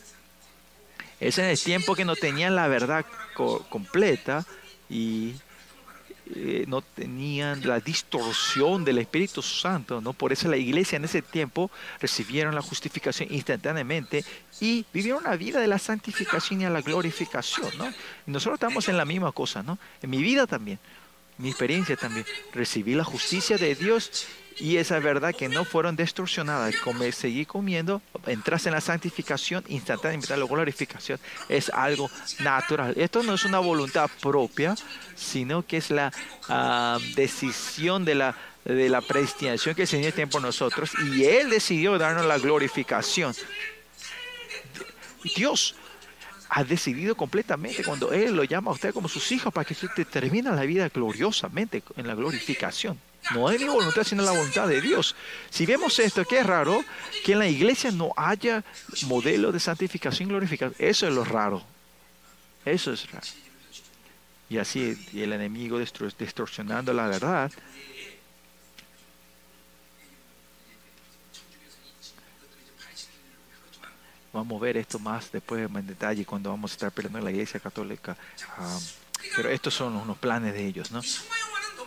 Es 1.20 1.38
en 1.38 1.46
el 1.46 1.58
tiempo 1.58 1.94
que 1.94 2.04
no 2.04 2.16
tenían 2.16 2.54
la 2.54 2.68
verdad 2.68 3.04
completa 3.68 4.44
y 4.88 5.34
eh, 6.34 6.64
no 6.68 6.80
tenían 6.80 7.66
la 7.66 7.80
distorsión 7.80 8.82
del 8.82 8.96
Espíritu 8.96 9.42
Santo, 9.42 10.00
¿no? 10.00 10.14
Por 10.14 10.32
eso 10.32 10.48
la 10.48 10.56
iglesia 10.56 10.96
en 10.96 11.04
ese 11.04 11.20
tiempo 11.20 11.70
recibieron 12.00 12.54
la 12.54 12.62
justificación 12.62 13.30
instantáneamente 13.30 14.24
y 14.58 14.86
vivieron 14.90 15.22
una 15.22 15.36
vida 15.36 15.60
de 15.60 15.68
la 15.68 15.78
santificación 15.78 16.62
y 16.62 16.64
a 16.64 16.70
la 16.70 16.80
glorificación, 16.80 17.70
¿no? 17.76 17.92
Y 18.26 18.30
nosotros 18.30 18.54
estamos 18.54 18.88
en 18.88 18.96
la 18.96 19.04
misma 19.04 19.32
cosa, 19.32 19.62
¿no? 19.62 19.78
En 20.00 20.08
mi 20.08 20.22
vida 20.22 20.46
también, 20.46 20.78
mi 21.36 21.50
experiencia 21.50 21.94
también. 21.94 22.24
Recibí 22.54 22.94
la 22.94 23.04
justicia 23.04 23.58
de 23.58 23.74
Dios 23.74 24.26
y 24.58 24.76
esa 24.76 24.98
verdad 25.00 25.34
que 25.34 25.48
no 25.48 25.64
fueron 25.64 25.96
distorsionadas, 25.96 26.76
como 26.76 27.10
seguí 27.12 27.44
comiendo, 27.44 28.02
entras 28.26 28.66
en 28.66 28.72
la 28.72 28.80
santificación, 28.80 29.64
instantáneamente 29.68 30.36
la 30.36 30.46
glorificación, 30.46 31.18
es 31.48 31.70
algo 31.70 32.10
natural. 32.40 32.94
Esto 32.96 33.22
no 33.22 33.34
es 33.34 33.44
una 33.44 33.58
voluntad 33.58 34.08
propia, 34.20 34.74
sino 35.16 35.66
que 35.66 35.78
es 35.78 35.90
la 35.90 36.12
ah, 36.48 36.98
decisión 37.16 38.04
de 38.04 38.14
la, 38.14 38.36
de 38.64 38.88
la 38.88 39.00
predestinación 39.00 39.74
que 39.74 39.82
el 39.82 39.88
Señor 39.88 40.12
tiene 40.12 40.30
por 40.30 40.42
nosotros 40.42 40.92
y 41.12 41.24
Él 41.24 41.50
decidió 41.50 41.98
darnos 41.98 42.26
la 42.26 42.38
glorificación. 42.38 43.34
Dios 45.36 45.74
ha 46.48 46.62
decidido 46.62 47.16
completamente 47.16 47.82
cuando 47.82 48.12
Él 48.12 48.36
lo 48.36 48.44
llama 48.44 48.70
a 48.70 48.74
usted 48.74 48.94
como 48.94 49.08
sus 49.08 49.32
hijos 49.32 49.52
para 49.52 49.64
que 49.64 49.72
usted 49.74 50.06
termine 50.06 50.52
la 50.52 50.62
vida 50.62 50.88
gloriosamente 50.88 51.82
en 51.96 52.06
la 52.06 52.14
glorificación. 52.14 52.98
No 53.32 53.50
es 53.50 53.60
mi 53.60 53.68
voluntad, 53.68 54.04
sino 54.04 54.22
la 54.22 54.32
voluntad 54.32 54.68
de 54.68 54.80
Dios. 54.80 55.16
Si 55.50 55.64
vemos 55.64 55.98
esto, 55.98 56.24
que 56.24 56.40
es 56.40 56.46
raro, 56.46 56.84
que 57.24 57.32
en 57.32 57.38
la 57.38 57.48
iglesia 57.48 57.90
no 57.90 58.12
haya 58.16 58.62
modelo 59.06 59.50
de 59.50 59.60
santificación 59.60 60.28
y 60.28 60.30
glorificación. 60.30 60.74
Eso 60.78 61.08
es 61.08 61.14
lo 61.14 61.24
raro. 61.24 61.62
Eso 62.64 62.92
es 62.92 63.10
raro. 63.10 63.26
Y 64.50 64.58
así 64.58 64.96
el 65.14 65.32
enemigo 65.32 65.78
distorsionando 65.78 66.92
la 66.92 67.06
verdad. 67.06 67.50
Vamos 74.32 74.60
a 74.60 74.64
ver 74.64 74.76
esto 74.76 74.98
más 74.98 75.30
después 75.30 75.68
en 75.72 75.86
detalle 75.86 76.26
cuando 76.26 76.50
vamos 76.50 76.72
a 76.72 76.74
estar 76.74 76.92
peleando 76.92 77.20
en 77.20 77.24
la 77.24 77.30
iglesia 77.30 77.60
católica. 77.60 78.16
Ah, 78.58 78.78
pero 79.36 79.48
estos 79.48 79.72
son 79.72 79.94
unos 79.94 80.18
planes 80.18 80.52
de 80.52 80.66
ellos, 80.66 80.90
¿no? 80.90 81.00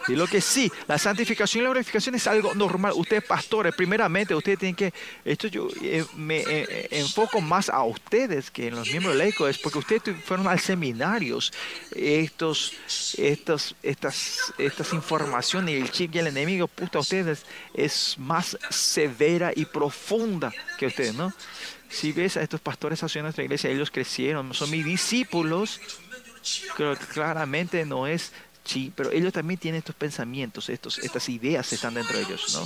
Y 0.07 0.15
lo 0.15 0.27
que 0.27 0.41
sí, 0.41 0.71
la 0.87 0.97
santificación 0.97 1.61
y 1.61 1.63
la 1.63 1.69
glorificación 1.71 2.15
es 2.15 2.27
algo 2.27 2.55
normal. 2.55 2.93
Ustedes, 2.95 3.23
pastores, 3.23 3.73
primeramente, 3.75 4.33
ustedes 4.33 4.59
tienen 4.59 4.75
que. 4.75 4.93
Esto 5.25 5.47
yo 5.47 5.67
eh, 5.81 6.05
me 6.15 6.37
eh, 6.37 6.45
eh, 6.47 6.87
enfoco 6.91 7.41
más 7.41 7.69
a 7.69 7.83
ustedes 7.83 8.49
que 8.51 8.67
en 8.67 8.75
los 8.75 8.89
miembros 8.89 9.17
del 9.17 9.27
ECO, 9.27 9.47
es 9.47 9.57
porque 9.57 9.79
ustedes 9.79 10.23
fueron 10.23 10.47
al 10.47 10.59
seminarios. 10.59 11.51
Estos, 11.95 12.73
estos, 13.17 13.75
estas, 13.83 14.53
estas 14.57 14.93
informaciones 14.93 15.75
y 15.75 15.77
el 15.77 15.91
chip 15.91 16.15
y 16.15 16.19
el 16.19 16.27
enemigo, 16.27 16.67
puta, 16.67 16.99
a 16.99 17.01
ustedes 17.01 17.45
es 17.73 18.15
más 18.17 18.57
severa 18.69 19.51
y 19.55 19.65
profunda 19.65 20.51
que 20.77 20.87
ustedes, 20.87 21.15
¿no? 21.15 21.33
Si 21.89 22.11
ves 22.11 22.37
a 22.37 22.41
estos 22.41 22.59
pastores 22.59 23.01
haciendo 23.03 23.27
nuestra 23.27 23.43
iglesia, 23.43 23.69
ellos 23.69 23.91
crecieron, 23.91 24.53
son 24.53 24.69
mis 24.71 24.85
discípulos. 24.85 25.79
Pero 26.77 26.95
claramente 26.95 27.85
no 27.85 28.07
es 28.07 28.31
Sí, 28.67 28.91
pero 28.93 29.11
ellos 29.11 29.31
también 29.31 29.57
tienen 29.57 29.79
estos 29.79 29.95
pensamientos, 29.95 30.67
estos, 30.67 30.99
estas 30.99 31.29
ideas 31.29 31.71
están 31.71 31.93
dentro 31.93 32.17
de 32.17 32.23
ellos, 32.25 32.53
¿no? 32.53 32.65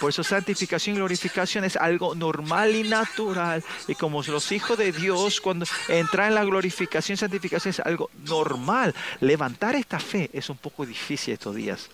Por 0.00 0.10
eso 0.10 0.24
santificación 0.24 0.96
y 0.96 0.98
glorificación 0.98 1.62
es 1.62 1.76
algo 1.76 2.16
normal 2.16 2.74
y 2.74 2.82
natural. 2.82 3.62
Y 3.86 3.94
como 3.94 4.24
los 4.24 4.50
hijos 4.50 4.76
de 4.76 4.90
Dios, 4.90 5.40
cuando 5.40 5.66
entran 5.86 6.28
en 6.28 6.34
la 6.34 6.44
glorificación 6.44 7.16
santificación 7.16 7.70
es 7.70 7.78
algo 7.78 8.10
normal. 8.24 8.92
Levantar 9.20 9.76
esta 9.76 10.00
fe 10.00 10.30
es 10.32 10.50
un 10.50 10.56
poco 10.56 10.84
difícil 10.84 11.34
estos 11.34 11.54
días. 11.54 11.90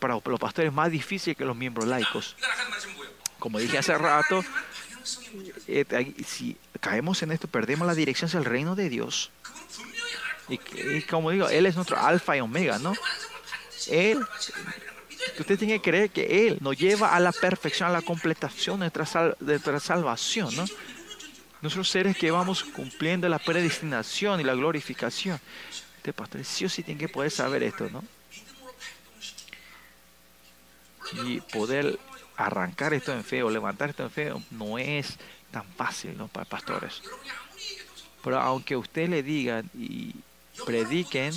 Para 0.00 0.14
los 0.14 0.40
pastores 0.40 0.72
más 0.72 0.90
difícil 0.90 1.36
que 1.36 1.44
los 1.44 1.56
miembros 1.56 1.86
laicos. 1.86 2.34
Como 3.38 3.60
dije 3.60 3.78
hace 3.78 3.96
rato, 3.96 4.42
eh, 5.68 6.14
si 6.26 6.56
caemos 6.80 7.22
en 7.22 7.30
esto, 7.30 7.46
perdemos 7.46 7.86
la 7.86 7.94
dirección 7.94 8.26
hacia 8.26 8.38
el 8.38 8.44
reino 8.44 8.74
de 8.74 8.88
Dios 8.88 9.30
Y, 10.50 11.02
como 11.02 11.30
digo, 11.30 11.48
Él 11.48 11.66
es 11.66 11.76
nuestro 11.76 11.98
alfa 11.98 12.36
y 12.36 12.40
omega, 12.40 12.78
¿no? 12.78 12.92
Él, 13.88 14.20
usted 15.38 15.58
tiene 15.58 15.74
que 15.74 15.90
creer 15.90 16.10
que 16.10 16.46
Él 16.46 16.58
nos 16.60 16.76
lleva 16.76 17.14
a 17.14 17.20
la 17.20 17.32
perfección, 17.32 17.88
a 17.88 17.92
la 17.92 18.02
completación 18.02 18.80
de 18.80 18.90
nuestra, 18.90 19.80
salvación, 19.80 20.54
¿no? 20.56 20.64
Nosotros 21.62 21.88
seres 21.88 22.16
que 22.16 22.30
vamos 22.30 22.64
cumpliendo 22.64 23.28
la 23.28 23.38
predestinación 23.38 24.40
y 24.40 24.44
la 24.44 24.54
glorificación. 24.54 25.38
Este 25.98 26.12
pastor 26.12 26.44
sí 26.44 26.64
o 26.64 26.68
sí 26.68 26.82
tiene 26.82 26.98
que 26.98 27.08
poder 27.08 27.30
saber 27.30 27.62
esto, 27.62 27.88
¿no? 27.90 28.02
Y 31.24 31.40
poder 31.40 31.98
arrancar 32.36 32.94
esto 32.94 33.12
en 33.12 33.22
fe 33.24 33.42
o 33.42 33.50
levantar 33.50 33.90
esto 33.90 34.04
en 34.04 34.10
fe 34.10 34.32
no 34.50 34.78
es 34.78 35.18
tan 35.50 35.64
fácil, 35.74 36.16
¿no? 36.16 36.28
Para 36.28 36.46
pastores. 36.46 37.02
Pero 38.22 38.40
aunque 38.40 38.76
usted 38.76 39.08
le 39.08 39.22
digan 39.22 39.68
y 39.74 40.14
prediquen, 40.64 41.32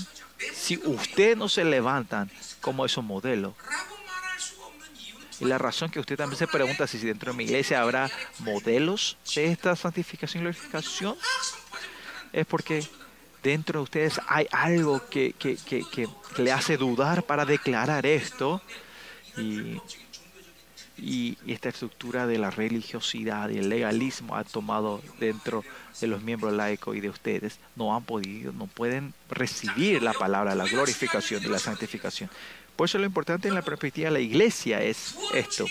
si 0.54 0.78
usted 0.86 1.38
no 1.38 1.50
se 1.50 1.64
levantan 1.64 2.30
como 2.62 2.86
esos 2.86 3.04
modelos, 3.04 3.54
y 5.40 5.46
la 5.46 5.58
razón 5.58 5.90
que 5.90 6.00
usted 6.00 6.16
también 6.16 6.38
se 6.38 6.48
pregunta 6.48 6.88
si 6.88 6.98
dentro 7.00 7.32
de 7.32 7.38
mi 7.38 7.44
iglesia 7.44 7.82
habrá 7.82 8.10
modelos 8.40 9.18
de 9.36 9.48
esta 9.48 9.76
santificación 9.76 10.42
y 10.42 10.44
glorificación, 10.46 11.18
es 12.32 12.46
porque 12.46 12.88
dentro 13.42 13.80
de 13.80 13.84
ustedes 13.84 14.22
hay 14.28 14.48
algo 14.52 15.02
que, 15.10 15.34
que, 15.34 15.58
que, 15.58 15.84
que 15.92 16.08
le 16.38 16.52
hace 16.52 16.78
dudar 16.78 17.24
para 17.24 17.46
declarar 17.46 18.06
esto. 18.06 18.62
Y 19.38 19.82
y 20.98 21.38
esta 21.48 21.70
estructura 21.70 22.28
de 22.28 22.38
la 22.38 22.52
religiosidad 22.52 23.50
y 23.50 23.58
el 23.58 23.70
legalismo 23.70 24.36
ha 24.36 24.44
tomado 24.44 25.02
dentro 25.20 25.64
de 26.00 26.08
los 26.08 26.22
miembros 26.22 26.54
laicos 26.54 26.96
y 26.96 27.02
de 27.02 27.10
ustedes, 27.10 27.60
no 27.76 27.96
han 27.96 28.04
podido, 28.04 28.54
no 28.54 28.68
pueden 28.68 29.14
recibir 29.30 30.04
la 30.04 30.14
palabra, 30.14 30.56
la 30.56 30.66
glorificación 30.66 31.44
y 31.44 31.48
la 31.48 31.60
santificación. 31.60 32.30
Por 32.76 32.86
eso 32.86 32.98
lo 32.98 33.06
importante 33.06 33.48
en 33.48 33.54
la 33.54 33.62
perspectiva 33.62 34.10
de 34.10 34.14
la 34.14 34.20
iglesia 34.20 34.82
es 34.82 35.16
esto. 35.34 35.66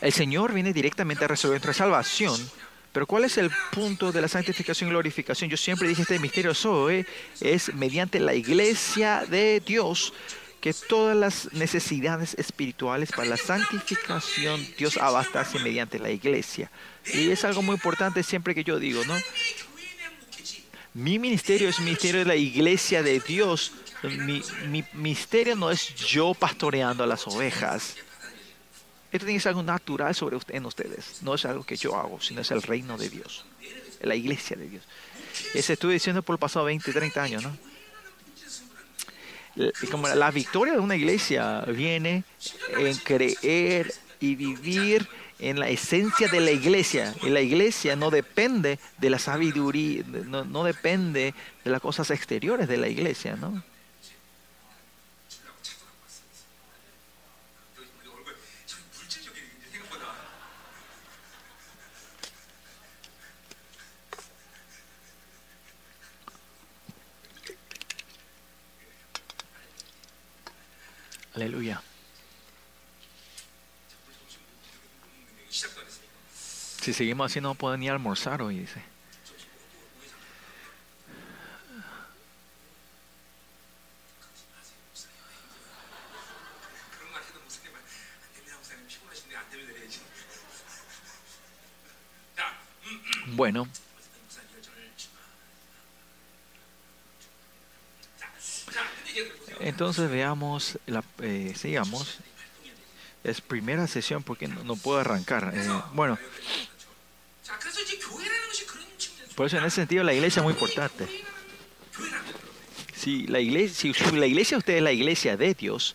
El 0.00 0.12
Señor 0.12 0.52
viene 0.52 0.72
directamente 0.72 1.24
a 1.24 1.28
resolver 1.28 1.54
nuestra 1.54 1.72
salvación, 1.72 2.38
pero 2.92 3.06
¿cuál 3.06 3.24
es 3.24 3.38
el 3.38 3.50
punto 3.72 4.12
de 4.12 4.20
la 4.20 4.28
santificación 4.28 4.88
y 4.88 4.92
glorificación? 4.92 5.50
Yo 5.50 5.56
siempre 5.56 5.88
dije 5.88 6.02
este 6.02 6.18
misterio 6.18 6.52
es 7.40 7.74
mediante 7.74 8.20
la 8.20 8.34
iglesia 8.34 9.24
de 9.28 9.60
Dios 9.60 10.12
que 10.60 10.72
todas 10.72 11.16
las 11.16 11.52
necesidades 11.52 12.34
espirituales 12.34 13.12
para 13.12 13.28
la 13.28 13.36
santificación 13.36 14.66
Dios 14.76 14.96
abastase 14.96 15.58
mediante 15.58 15.98
la 15.98 16.10
iglesia. 16.10 16.70
Y 17.12 17.30
es 17.30 17.44
algo 17.44 17.62
muy 17.62 17.74
importante 17.74 18.22
siempre 18.22 18.54
que 18.54 18.64
yo 18.64 18.78
digo, 18.78 19.04
¿no? 19.04 19.14
Mi 20.94 21.18
ministerio 21.18 21.68
es 21.68 21.78
el 21.78 21.84
ministerio 21.84 22.20
de 22.20 22.26
la 22.26 22.36
iglesia 22.36 23.02
de 23.02 23.20
Dios. 23.20 23.72
Mi, 24.02 24.42
mi 24.68 24.84
misterio 24.94 25.54
no 25.54 25.70
es 25.70 25.94
yo 25.94 26.32
pastoreando 26.34 27.04
a 27.04 27.06
las 27.06 27.26
ovejas. 27.26 27.96
Esto 29.12 29.26
tiene 29.26 29.38
que 29.38 29.42
ser 29.42 29.50
algo 29.50 29.62
natural 29.62 30.14
sobre 30.14 30.38
en 30.48 30.66
ustedes. 30.66 31.22
No 31.22 31.34
es 31.34 31.44
algo 31.44 31.64
que 31.64 31.76
yo 31.76 31.96
hago, 31.96 32.20
sino 32.20 32.40
es 32.40 32.50
el 32.50 32.62
reino 32.62 32.98
de 32.98 33.08
Dios. 33.08 33.44
La 34.00 34.14
iglesia 34.14 34.56
de 34.56 34.68
Dios. 34.68 34.84
Ese 35.54 35.74
estuve 35.74 35.94
diciendo 35.94 36.22
por 36.22 36.34
el 36.34 36.38
pasado 36.38 36.64
20, 36.64 36.92
30 36.92 37.22
años, 37.22 37.42
¿no? 37.42 37.56
Como 39.90 40.08
la 40.08 40.30
victoria 40.30 40.74
de 40.74 40.80
una 40.80 40.96
iglesia 40.96 41.62
viene 41.62 42.24
en 42.78 42.96
creer 42.96 43.92
y 44.20 44.34
vivir 44.34 45.08
en 45.38 45.60
la 45.60 45.68
esencia 45.68 46.28
de 46.28 46.40
la 46.40 46.50
iglesia. 46.50 47.14
Y 47.22 47.28
la 47.28 47.40
iglesia 47.40 47.96
no 47.96 48.10
depende 48.10 48.78
de 48.98 49.10
la 49.10 49.18
sabiduría, 49.18 50.04
no, 50.26 50.44
no 50.44 50.64
depende 50.64 51.34
de 51.64 51.70
las 51.70 51.80
cosas 51.80 52.10
exteriores 52.10 52.68
de 52.68 52.76
la 52.76 52.88
iglesia, 52.88 53.36
¿no? 53.36 53.62
Aleluya. 71.36 71.82
Si 76.80 76.94
seguimos 76.94 77.30
así 77.30 77.42
no 77.42 77.54
pueden 77.54 77.80
ni 77.80 77.90
almorzar 77.90 78.40
hoy, 78.40 78.60
dice. 78.60 78.82
Bueno. 93.26 93.68
Entonces 99.60 100.10
veamos, 100.10 100.78
la, 100.86 101.02
eh, 101.22 101.54
sigamos. 101.56 102.18
Es 103.24 103.40
primera 103.40 103.86
sesión 103.86 104.22
porque 104.22 104.46
no, 104.46 104.76
puedo 104.76 104.98
arrancar. 105.00 105.52
Eh, 105.54 105.68
bueno, 105.92 106.18
por 109.34 109.46
eso 109.46 109.58
en 109.58 109.64
ese 109.64 109.76
sentido 109.76 110.04
la 110.04 110.14
iglesia 110.14 110.40
es 110.40 110.44
muy 110.44 110.52
importante. 110.52 111.06
Si 112.94 113.26
la 113.26 113.40
iglesia, 113.40 113.92
si 113.92 114.16
la 114.16 114.26
iglesia 114.26 114.58
usted 114.58 114.76
es 114.76 114.82
la 114.82 114.92
iglesia 114.92 115.36
de 115.36 115.54
Dios, 115.54 115.94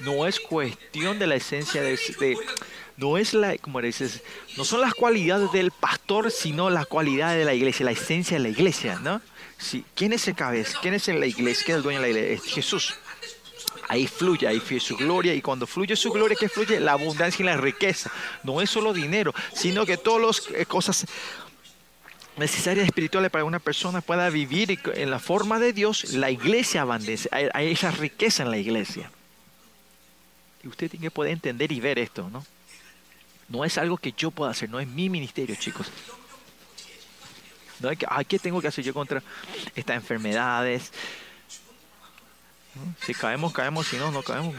no 0.00 0.26
es 0.26 0.40
cuestión 0.40 1.18
de 1.18 1.26
la 1.26 1.36
esencia 1.36 1.82
de, 1.82 1.98
de 2.18 2.36
no 2.96 3.16
es 3.16 3.34
la, 3.34 3.56
como 3.58 3.80
dices, 3.80 4.22
no 4.56 4.64
son 4.64 4.80
las 4.80 4.94
cualidades 4.94 5.50
del 5.52 5.70
pastor, 5.70 6.30
sino 6.30 6.70
la 6.70 6.84
cualidad 6.84 7.34
de 7.34 7.44
la 7.44 7.54
iglesia, 7.54 7.84
la 7.86 7.92
esencia 7.92 8.36
de 8.36 8.42
la 8.42 8.48
iglesia, 8.48 8.98
¿no? 8.98 9.20
¿Quién 9.94 10.12
es 10.12 10.26
el 10.28 10.34
cabeza? 10.34 10.78
¿Quién 10.80 10.94
es 10.94 11.08
en 11.08 11.20
la 11.20 11.26
iglesia? 11.26 11.64
¿Quién 11.64 11.76
es 11.76 11.78
el 11.78 11.82
dueño 11.82 12.00
de 12.00 12.06
la 12.06 12.10
iglesia? 12.10 12.34
Es 12.46 12.54
Jesús. 12.54 12.94
Ahí 13.88 14.06
fluye, 14.06 14.46
ahí 14.46 14.60
fluye 14.60 14.80
su 14.80 14.96
gloria. 14.96 15.34
Y 15.34 15.42
cuando 15.42 15.66
fluye 15.66 15.96
su 15.96 16.10
gloria, 16.10 16.36
¿qué 16.38 16.48
fluye? 16.48 16.80
La 16.80 16.92
abundancia 16.92 17.42
y 17.42 17.46
la 17.46 17.56
riqueza. 17.56 18.10
No 18.42 18.60
es 18.60 18.70
solo 18.70 18.92
dinero, 18.92 19.34
sino 19.54 19.84
que 19.86 19.96
todas 19.96 20.48
las 20.48 20.54
eh, 20.54 20.66
cosas 20.66 21.06
necesarias 22.36 22.86
espirituales 22.86 23.30
para 23.30 23.44
una 23.44 23.58
persona 23.58 24.00
pueda 24.00 24.30
vivir 24.30 24.78
en 24.94 25.10
la 25.10 25.18
forma 25.18 25.58
de 25.58 25.72
Dios, 25.72 26.14
la 26.14 26.30
iglesia 26.30 26.82
abandece. 26.82 27.28
Hay, 27.30 27.70
esa 27.70 27.90
riqueza 27.90 28.42
en 28.42 28.50
la 28.50 28.58
iglesia. 28.58 29.10
Y 30.64 30.68
usted 30.68 30.90
tiene 30.90 31.06
que 31.06 31.10
poder 31.10 31.32
entender 31.32 31.72
y 31.72 31.80
ver 31.80 31.98
esto, 31.98 32.28
¿no? 32.30 32.44
No 33.48 33.64
es 33.64 33.76
algo 33.76 33.98
que 33.98 34.12
yo 34.12 34.30
pueda 34.30 34.52
hacer, 34.52 34.70
no 34.70 34.80
es 34.80 34.86
mi 34.86 35.10
ministerio, 35.10 35.56
chicos. 35.56 35.90
No 37.82 37.90
que, 37.90 38.06
¿qué 38.28 38.38
tengo 38.38 38.60
que 38.60 38.68
hacer 38.68 38.84
yo 38.84 38.94
contra 38.94 39.22
estas 39.74 39.96
enfermedades? 39.96 40.92
Si 43.04 43.12
caemos, 43.12 43.52
caemos, 43.52 43.86
si 43.86 43.96
no, 43.96 44.10
no 44.10 44.22
caemos. 44.22 44.54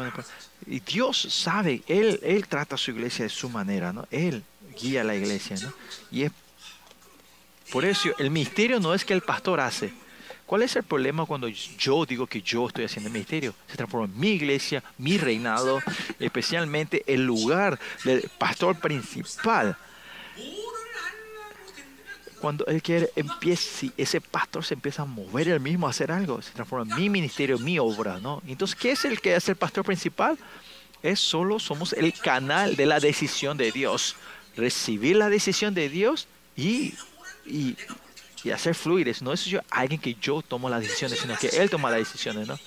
Y 0.68 0.80
Dios 0.82 1.18
sabe, 1.18 1.82
Él, 1.88 2.20
Él 2.22 2.48
trata 2.48 2.76
a 2.76 2.78
su 2.78 2.92
iglesia 2.92 3.24
de 3.24 3.30
su 3.30 3.50
manera, 3.50 3.92
¿no? 3.92 4.08
Él 4.12 4.44
guía 4.80 5.02
a 5.02 5.04
la 5.04 5.16
iglesia, 5.16 5.58
¿no? 5.62 5.74
Y 6.12 6.24
es 6.24 6.32
por 7.72 7.86
eso 7.86 8.10
el 8.20 8.30
misterio 8.30 8.80
no 8.80 8.94
es 8.94 9.04
que 9.04 9.14
el 9.14 9.22
pastor 9.22 9.60
hace. 9.60 9.92
¿Cuál 10.46 10.62
es 10.62 10.76
el 10.76 10.84
problema 10.84 11.26
cuando 11.26 11.48
yo 11.48 12.06
digo 12.06 12.28
que 12.28 12.42
yo 12.42 12.68
estoy 12.68 12.86
haciendo 12.86 13.08
el 13.08 13.14
misterio? 13.14 13.56
Se 13.68 13.78
transforma 13.78 14.06
en 14.06 14.20
mi 14.20 14.32
iglesia, 14.34 14.84
mi 15.00 15.18
reinado, 15.18 15.82
especialmente 16.20 17.04
el 17.08 17.26
lugar 17.26 17.80
del 18.04 18.30
pastor 18.38 18.80
principal 18.80 19.76
cuando 22.44 22.66
él 22.66 22.82
quiere, 22.82 23.10
empieza, 23.16 23.64
si 23.64 23.94
ese 23.96 24.20
pastor 24.20 24.66
se 24.66 24.74
empieza 24.74 25.04
a 25.04 25.06
mover 25.06 25.48
él 25.48 25.62
mismo 25.62 25.88
a 25.88 25.92
hacer 25.92 26.12
algo, 26.12 26.42
se 26.42 26.52
transforma 26.52 26.94
en 26.94 27.02
mi 27.02 27.10
ministerio, 27.10 27.58
mi 27.58 27.80
obra, 27.80 28.20
¿no? 28.20 28.44
Entonces, 28.46 28.76
¿qué 28.76 28.92
es 28.92 29.06
el 29.06 29.22
que 29.22 29.34
es 29.34 29.48
el 29.48 29.56
pastor 29.56 29.86
principal? 29.86 30.38
Es 31.02 31.22
solo 31.22 31.58
somos 31.58 31.94
el 31.94 32.12
canal 32.12 32.76
de 32.76 32.86
la 32.86 33.00
decisión 33.00 33.56
de 33.56 33.72
Dios. 33.72 34.18
Recibir 34.58 35.16
la 35.16 35.30
decisión 35.30 35.74
de 35.74 35.88
Dios 35.88 36.28
y, 36.58 36.96
y, 37.46 37.78
y 38.44 38.52
hacer 38.52 38.76
fluir. 38.76 39.16
No 39.22 39.32
es 39.32 39.46
yo 39.46 39.62
alguien 39.70 40.02
que 40.02 40.16
yo 40.16 40.42
tomo 40.42 40.70
las 40.70 40.82
decisiones, 40.82 41.20
sino 41.20 41.38
que 41.38 41.48
Él 41.48 41.70
toma 41.70 41.92
las 41.92 42.00
decisiones, 42.00 42.46
¿no? 42.46 42.60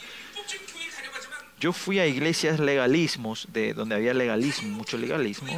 Yo 1.59 1.73
fui 1.73 1.99
a 1.99 2.07
iglesias 2.07 2.61
legalismos, 2.61 3.49
de 3.51 3.73
donde 3.73 3.95
había 3.95 4.13
legalismo, 4.13 4.77
mucho 4.77 4.99
legalismo. 4.99 5.57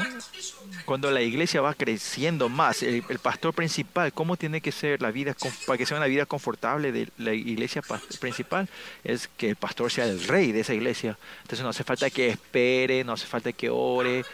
Cuando 0.85 1.11
la 1.11 1.23
iglesia 1.23 1.61
va 1.61 1.75
creciendo 1.75 2.49
más, 2.49 2.85
el, 2.85 3.03
pastor 3.21 3.53
principal, 3.53 4.13
¿cómo 4.13 4.37
tiene 4.37 4.61
que 4.61 4.71
ser 4.71 5.03
la 5.03 5.11
vida 5.11 5.35
para 5.67 5.77
que 5.77 5.87
sea 5.87 5.97
una 5.97 6.07
vida 6.07 6.25
confortable 6.25 6.93
de 6.93 7.09
la 7.19 7.35
iglesia 7.35 7.83
principal? 8.21 8.69
Es 9.03 9.29
que 9.37 9.51
el 9.51 9.57
pastor 9.57 9.91
sea 9.91 10.05
el 10.05 10.23
rey 10.23 10.53
de 10.53 10.61
esa 10.61 10.73
iglesia. 10.73 11.19
Entonces 11.43 11.65
no 11.65 11.71
hace 11.71 11.83
falta 11.83 12.11
que 12.11 12.29
espere, 12.29 13.03
no 13.03 13.15
hace 13.15 13.27
falta 13.27 13.53
que 13.53 13.69
ore. 13.69 14.25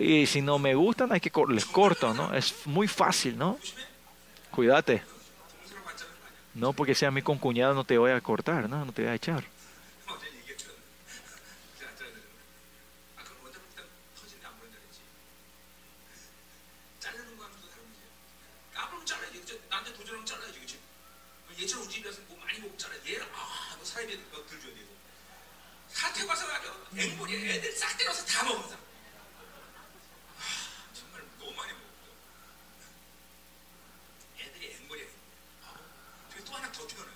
Y 0.00 0.26
si 0.26 0.42
no 0.42 0.58
me 0.58 0.74
gustan, 0.74 1.12
hay 1.12 1.20
que 1.20 1.30
les 1.48 1.66
corto, 1.66 2.14
¿no? 2.14 2.34
Es 2.34 2.52
muy 2.64 2.88
fácil, 2.88 3.38
¿no? 3.38 3.58
Cuídate. 4.50 5.02
No 6.52 6.72
porque 6.72 6.96
sea 6.96 7.12
mi 7.12 7.22
concuñado 7.22 7.74
no 7.74 7.84
te 7.84 7.96
voy 7.96 8.10
a 8.10 8.20
cortar, 8.20 8.68
no, 8.68 8.84
no 8.84 8.92
te 8.92 9.02
voy 9.02 9.12
a 9.12 9.14
echar. 9.14 9.55
다 28.35 28.43
먹는 28.43 28.63
사람. 28.67 28.79
아, 30.37 30.43
정말 30.93 31.21
너무 31.39 31.53
많이 31.55 31.71
먹었어. 31.71 31.87
애들이 34.39 34.75
앵벌이야. 34.81 35.05
아, 35.63 35.75
그리고 36.29 36.45
또 36.45 36.53
하나 36.53 36.71
더 36.71 36.85
주면은 36.87 37.11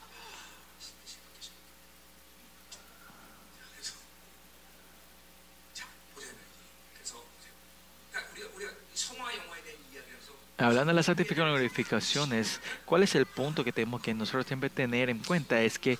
아, 0.00 0.06
신기, 0.80 1.06
신기, 1.06 1.24
신기. 1.40 1.58
그래서 3.72 3.92
자 5.74 5.86
보자 6.14 6.28
그래서 6.94 7.14
보세요. 7.36 7.52
그러니까 8.10 8.32
우리가 8.32 8.48
우리가 8.56 8.72
이 8.72 8.96
성화 8.96 9.36
영화에 9.36 9.62
대한 9.62 9.78
이야기에서 9.92 10.32
Hablando 10.58 10.92
de 10.92 10.94
la 10.94 11.02
santificación 11.02 11.48
y 11.48 11.52
glorificaciones, 11.52 12.60
¿cuál 12.84 13.02
es 13.02 13.14
el 13.14 13.24
punto 13.26 13.64
que 13.64 13.72
tenemos 13.72 14.02
que 14.02 14.12
nosotros 14.12 14.46
siempre 14.46 14.68
tener 14.68 15.08
en 15.08 15.18
cuenta? 15.20 15.62
Es 15.62 15.78
que 15.78 15.98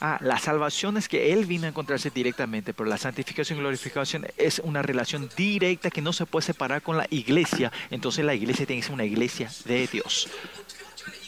Ah, 0.00 0.18
la 0.20 0.38
salvación 0.38 0.96
es 0.98 1.08
que 1.08 1.32
Él 1.32 1.46
vino 1.46 1.64
a 1.64 1.68
encontrarse 1.68 2.10
directamente, 2.10 2.74
pero 2.74 2.88
la 2.88 2.98
santificación 2.98 3.58
y 3.58 3.62
glorificación 3.62 4.26
es 4.36 4.60
una 4.62 4.82
relación 4.82 5.30
directa 5.36 5.90
que 5.90 6.02
no 6.02 6.12
se 6.12 6.26
puede 6.26 6.44
separar 6.44 6.82
con 6.82 6.98
la 6.98 7.06
iglesia. 7.10 7.72
Entonces 7.90 8.24
la 8.24 8.34
iglesia 8.34 8.66
tiene 8.66 8.82
que 8.82 8.86
ser 8.86 8.94
una 8.94 9.04
iglesia 9.04 9.50
de 9.64 9.86
Dios. 9.86 10.28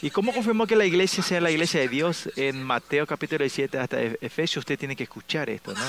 ¿Y 0.01 0.11
cómo 0.11 0.33
confirmó 0.33 0.67
que 0.67 0.75
la 0.75 0.85
iglesia 0.85 1.23
sea 1.23 1.41
la 1.41 1.51
iglesia 1.51 1.79
de 1.79 1.87
Dios? 1.87 2.29
En 2.35 2.63
Mateo 2.63 3.07
capítulo 3.07 3.47
7 3.47 3.79
hasta 3.79 4.01
Efesios 4.01 4.61
usted 4.61 4.77
tiene 4.77 4.95
que 4.95 5.03
escuchar 5.03 5.49
esto, 5.49 5.73
¿no? 5.73 5.85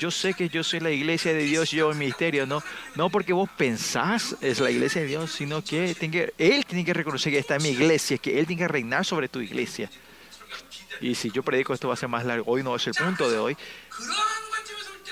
Yo 0.00 0.10
sé 0.10 0.34
que 0.34 0.48
yo 0.48 0.62
soy 0.62 0.80
la 0.80 0.90
iglesia 0.90 1.32
de 1.32 1.44
Dios, 1.44 1.70
yo 1.70 1.90
el 1.90 1.96
ministerio, 1.96 2.46
¿no? 2.46 2.62
No 2.96 3.08
porque 3.08 3.32
vos 3.32 3.48
pensás 3.56 4.36
es 4.42 4.60
la 4.60 4.70
iglesia 4.70 5.02
de 5.02 5.06
Dios, 5.06 5.32
sino 5.32 5.62
que, 5.62 5.94
tiene 5.94 6.32
Él 6.36 6.66
tiene 6.66 6.84
que 6.84 6.92
reconocer 6.92 7.32
que 7.32 7.38
está 7.38 7.56
en 7.56 7.62
mi 7.62 7.68
iglesia, 7.70 8.18
que 8.18 8.38
Él 8.38 8.46
tiene 8.46 8.62
que 8.62 8.68
reinar 8.68 9.04
sobre 9.06 9.28
tu 9.28 9.40
iglesia. 9.40 9.88
Y 11.00 11.14
si 11.14 11.30
yo 11.30 11.42
predico 11.42 11.74
esto 11.74 11.88
va 11.88 11.94
a 11.94 11.96
ser 11.96 12.08
más 12.08 12.24
largo. 12.24 12.50
Hoy 12.50 12.62
no 12.62 12.74
es 12.76 12.86
el 12.86 12.94
punto 12.94 13.30
de 13.30 13.38
hoy. 13.38 13.56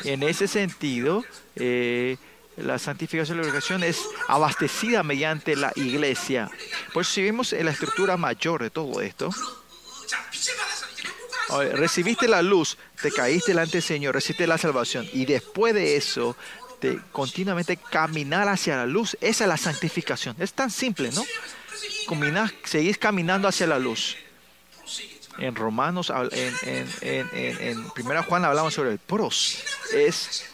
En 0.05 0.23
ese 0.23 0.49
sentido, 0.49 1.25
eh, 1.57 2.17
la 2.57 2.79
santificación 2.79 3.39
y 3.39 3.41
la 3.41 3.47
obligación 3.47 3.83
es 3.83 4.01
abastecida 4.29 5.03
mediante 5.03 5.57
la 5.57 5.73
iglesia. 5.77 6.51
Por 6.93 7.03
eso 7.03 7.13
si 7.13 7.23
vemos 7.23 7.53
en 7.53 7.67
la 7.67 7.73
estructura 7.73 8.17
mayor 8.17 8.63
de 8.63 8.71
todo 8.71 9.01
esto, 9.01 9.31
recibiste 11.75 12.29
la 12.29 12.43
luz, 12.43 12.77
te 13.01 13.11
caíste 13.11 13.53
delante 13.53 13.73
del 13.73 13.83
Señor, 13.83 14.15
recibiste 14.15 14.47
la 14.47 14.59
salvación 14.59 15.09
y 15.13 15.25
después 15.25 15.75
de 15.75 15.97
eso, 15.97 16.37
de 16.81 17.01
continuamente 17.13 17.77
caminar 17.77 18.49
hacia 18.49 18.77
la 18.77 18.87
luz, 18.87 19.17
esa 19.21 19.45
es 19.45 19.49
la 19.49 19.57
santificación. 19.57 20.37
Es 20.39 20.53
tan 20.53 20.71
simple, 20.71 21.11
¿no? 21.13 21.25
Caminar, 22.09 22.53
seguís 22.65 22.99
caminando 22.99 23.49
hacia 23.49 23.67
la 23.67 23.79
luz 23.79 24.17
en 25.39 25.55
Romanos, 25.55 26.13
en, 26.33 26.55
en, 26.63 26.89
en, 27.03 27.61
en 27.61 27.91
Primera 27.91 28.23
Juan 28.23 28.45
hablamos 28.45 28.75
sobre 28.75 28.93
el 28.93 28.99
pros. 28.99 29.59
Es, 29.93 30.47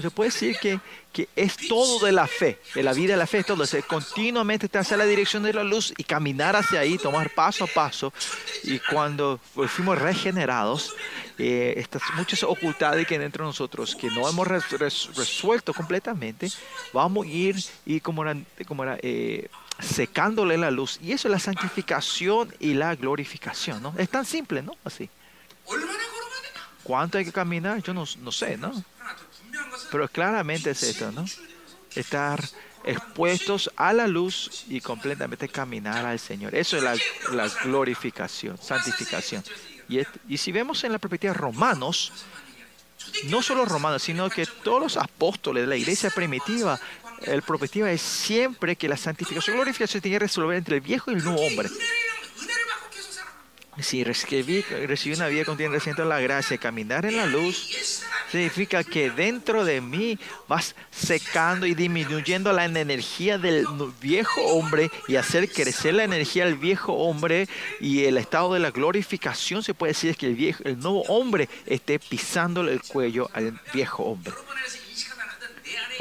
se 0.00 0.10
puede 0.10 0.30
decir 0.30 0.56
que, 0.60 0.80
que 1.12 1.28
es 1.34 1.56
todo 1.68 2.04
de 2.04 2.12
la 2.12 2.26
fe, 2.26 2.58
de 2.74 2.82
la 2.82 2.92
vida 2.92 3.14
de 3.14 3.16
la 3.16 3.26
fe, 3.26 3.38
es 3.38 3.46
todo. 3.46 3.64
Es 3.64 3.74
continuamente 3.86 4.66
estar 4.66 4.82
hacia 4.82 4.96
la 4.98 5.06
dirección 5.06 5.42
de 5.42 5.54
la 5.54 5.64
luz 5.64 5.94
y 5.96 6.04
caminar 6.04 6.56
hacia 6.56 6.80
ahí, 6.80 6.98
tomar 6.98 7.30
paso 7.30 7.64
a 7.64 7.66
paso. 7.66 8.12
Y 8.64 8.78
cuando 8.80 9.40
pues, 9.54 9.70
fuimos 9.70 9.98
regenerados, 9.98 10.94
eh, 11.38 11.74
estas 11.78 12.02
muchas 12.16 12.42
ocultades 12.42 13.06
que 13.06 13.14
hay 13.14 13.20
dentro 13.20 13.44
de 13.44 13.48
nosotros, 13.48 13.96
que 13.96 14.10
no 14.10 14.28
hemos 14.28 14.46
res, 14.46 14.70
res, 14.72 15.08
resuelto 15.16 15.72
completamente, 15.72 16.50
vamos 16.92 17.26
a 17.26 17.28
ir 17.30 17.56
y 17.86 18.00
como 18.00 18.22
era, 18.22 18.36
como 18.66 18.82
era 18.82 18.98
eh, 19.00 19.48
secándole 19.80 20.56
la 20.56 20.70
luz. 20.70 20.98
Y 21.02 21.12
eso 21.12 21.28
es 21.28 21.32
la 21.32 21.38
santificación 21.38 22.54
y 22.58 22.74
la 22.74 22.94
glorificación, 22.94 23.82
¿no? 23.82 23.94
Es 23.98 24.08
tan 24.08 24.24
simple, 24.24 24.62
¿no? 24.62 24.76
Así. 24.84 25.08
¿Cuánto 26.82 27.18
hay 27.18 27.24
que 27.24 27.32
caminar? 27.32 27.82
Yo 27.82 27.92
no, 27.92 28.04
no 28.20 28.32
sé, 28.32 28.56
¿no? 28.56 28.72
Pero 29.90 30.08
claramente 30.08 30.70
es 30.70 30.82
esto, 30.82 31.10
¿no? 31.12 31.24
Estar 31.94 32.42
expuestos 32.84 33.70
a 33.76 33.92
la 33.92 34.06
luz 34.06 34.64
y 34.68 34.80
completamente 34.80 35.48
caminar 35.48 36.06
al 36.06 36.18
Señor. 36.18 36.54
Eso 36.54 36.76
es 36.76 36.82
la, 36.82 36.96
la 37.32 37.48
glorificación, 37.64 38.56
santificación. 38.58 39.42
Y, 39.88 40.00
y, 40.28 40.38
si 40.38 40.52
vemos 40.52 40.84
en 40.84 40.92
la 40.92 40.98
perspectiva 40.98 41.32
romanos, 41.32 42.12
no 43.24 43.42
solo 43.42 43.64
romanos, 43.64 44.02
sino 44.02 44.30
que 44.30 44.46
todos 44.46 44.80
los 44.80 44.96
apóstoles 44.96 45.62
de 45.62 45.66
la 45.66 45.76
iglesia 45.76 46.10
primitiva 46.10 46.78
el 47.26 47.42
perspectiva 47.42 47.90
es 47.90 48.00
siempre 48.00 48.76
que 48.76 48.88
la 48.88 48.96
santificación 48.96 49.54
y 49.54 49.58
glorificación 49.58 50.00
tiene 50.00 50.16
que 50.16 50.20
resolver 50.20 50.56
entre 50.56 50.76
el 50.76 50.80
viejo 50.80 51.10
y 51.10 51.14
el 51.14 51.24
nuevo 51.24 51.40
hombre. 51.40 51.68
Si 53.78 54.04
recibí, 54.04 54.64
una 55.14 55.28
vida 55.28 55.44
continua 55.44 55.74
reciente 55.74 56.02
la 56.04 56.18
gracia, 56.18 56.56
caminar 56.56 57.04
en 57.04 57.18
la 57.18 57.26
luz, 57.26 58.02
significa 58.30 58.82
que 58.82 59.10
dentro 59.10 59.66
de 59.66 59.82
mí 59.82 60.18
vas 60.48 60.74
secando 60.90 61.66
y 61.66 61.74
disminuyendo 61.74 62.52
la 62.54 62.64
energía 62.64 63.36
del 63.36 63.66
viejo 64.00 64.40
hombre 64.46 64.90
y 65.08 65.16
hacer 65.16 65.50
crecer 65.50 65.94
la 65.94 66.04
energía 66.04 66.46
del 66.46 66.54
viejo 66.54 66.94
hombre 66.94 67.48
y 67.78 68.04
el 68.04 68.16
estado 68.16 68.54
de 68.54 68.60
la 68.60 68.70
glorificación 68.70 69.62
se 69.62 69.74
puede 69.74 69.92
decir 69.92 70.10
es 70.10 70.16
que 70.16 70.26
el, 70.26 70.36
viejo, 70.36 70.62
el 70.64 70.78
nuevo 70.78 71.02
hombre 71.02 71.48
esté 71.66 71.98
pisando 71.98 72.62
el 72.62 72.80
cuello 72.80 73.28
al 73.34 73.60
viejo 73.74 74.04
hombre. 74.04 74.32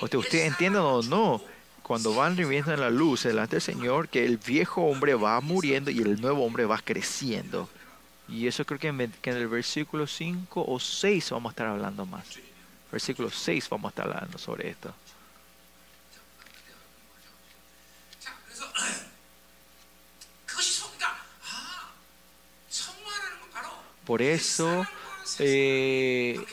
Usted, 0.02 0.18
usted 0.18 0.46
entiende 0.46 0.80
o 0.80 1.02
no, 1.04 1.42
cuando 1.86 2.16
van 2.16 2.36
viviendo 2.36 2.74
en 2.74 2.80
la 2.80 2.90
luz 2.90 3.24
delante 3.24 3.58
del 3.58 3.62
Señor, 3.62 4.10
que 4.10 4.26
el 4.26 4.38
viejo 4.38 4.82
hombre 4.82 5.14
va 5.14 5.40
muriendo 5.42 5.92
y 5.92 6.00
el 6.00 6.20
nuevo 6.20 6.44
hombre 6.44 6.66
va 6.66 6.80
creciendo. 6.80 7.70
Y 8.28 8.48
eso 8.48 8.66
creo 8.66 8.80
que 8.80 8.88
en, 8.88 9.14
el 9.24 9.48
versículo 9.48 10.08
5 10.08 10.66
o 10.68 10.80
6 10.80 11.30
vamos 11.30 11.52
a 11.52 11.54
estar 11.54 11.68
hablando 11.68 12.06
más. 12.08 12.26
Versículo 12.92 13.30
6 13.30 13.70
vamos 13.70 13.90
a 13.90 13.92
estar 13.92 14.08
hablando 14.08 14.38
sobre 14.40 14.70
esto. 14.70 14.94
Por 24.06 24.22
eso 24.22 24.86
eh, 25.40 26.44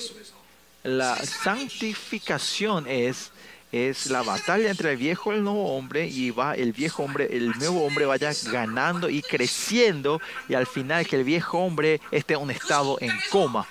la 0.83 1.17
santificación 1.17 2.87
es 2.87 3.32
es 3.73 4.11
la 4.11 4.23
batalla 4.23 4.71
entre 4.71 4.93
el 4.93 4.99
viejo 4.99 5.33
y 5.33 5.37
el 5.37 5.45
nuevo 5.45 5.75
hombre 5.75 6.07
y 6.07 6.31
va 6.31 6.55
el 6.55 6.73
viejo 6.73 7.03
hombre, 7.03 7.29
el 7.35 7.53
nuevo 7.59 7.85
hombre 7.85 8.05
vaya 8.05 8.31
ganando 8.51 9.09
y 9.09 9.23
creciendo 9.23 10.21
y 10.47 10.55
al 10.55 10.67
final 10.67 11.07
que 11.07 11.17
el 11.17 11.25
viejo 11.25 11.59
hombre 11.59 12.01
esté 12.11 12.35
en 12.35 12.43
un 12.43 12.51
estado 12.51 12.99
en 13.01 13.13
coma. 13.31 13.67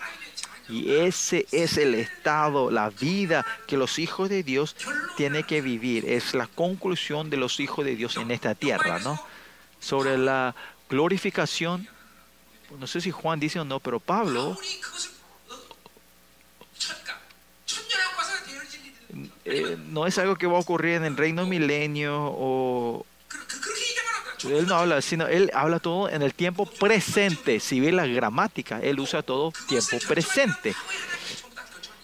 Y 0.68 0.92
ese 0.92 1.46
es 1.52 1.78
el 1.78 1.94
estado, 1.96 2.72
la 2.72 2.90
vida 2.90 3.46
que 3.68 3.78
los 3.78 4.00
hijos 4.00 4.30
de 4.30 4.42
Dios 4.42 4.76
tienen 5.18 5.44
que 5.44 5.62
vivir. 5.62 6.06
Es 6.10 6.34
la 6.34 6.48
conclusión 6.48 7.30
de 7.30 7.38
los 7.38 7.60
hijos 7.60 7.86
de 7.86 7.96
Dios 7.96 8.16
en 8.18 8.32
esta 8.32 8.56
tierra, 8.56 9.00
¿no? 9.00 9.22
Sobre 9.80 10.18
la 10.18 10.56
glorificación, 10.90 11.88
no 12.80 12.88
sé 12.88 13.02
si 13.02 13.12
Juan 13.12 13.40
dice 13.40 13.60
o 13.60 13.66
no, 13.66 13.80
pero 13.80 14.00
Pablo 14.00 14.58
Eh, 19.52 19.78
no 19.90 20.08
es 20.08 20.18
algo 20.18 20.38
que 20.38 20.48
va 20.48 20.58
a 20.58 20.62
ocurrir 20.62 20.96
en 20.96 21.06
el 21.06 21.18
reino 21.18 21.46
milenio 21.46 22.16
o... 22.18 23.06
Él 24.46 24.66
no 24.66 24.76
habla, 24.76 25.02
sino 25.04 25.28
él 25.28 25.52
habla 25.54 25.80
todo 25.80 26.10
en 26.10 26.24
el 26.24 26.34
tiempo 26.34 26.66
presente. 26.66 27.60
Si 27.60 27.80
ve 27.80 27.92
la 27.92 28.08
gramática, 28.08 28.80
él 28.82 29.00
usa 29.00 29.22
todo 29.22 29.54
tiempo 29.68 30.00
presente. 30.08 30.74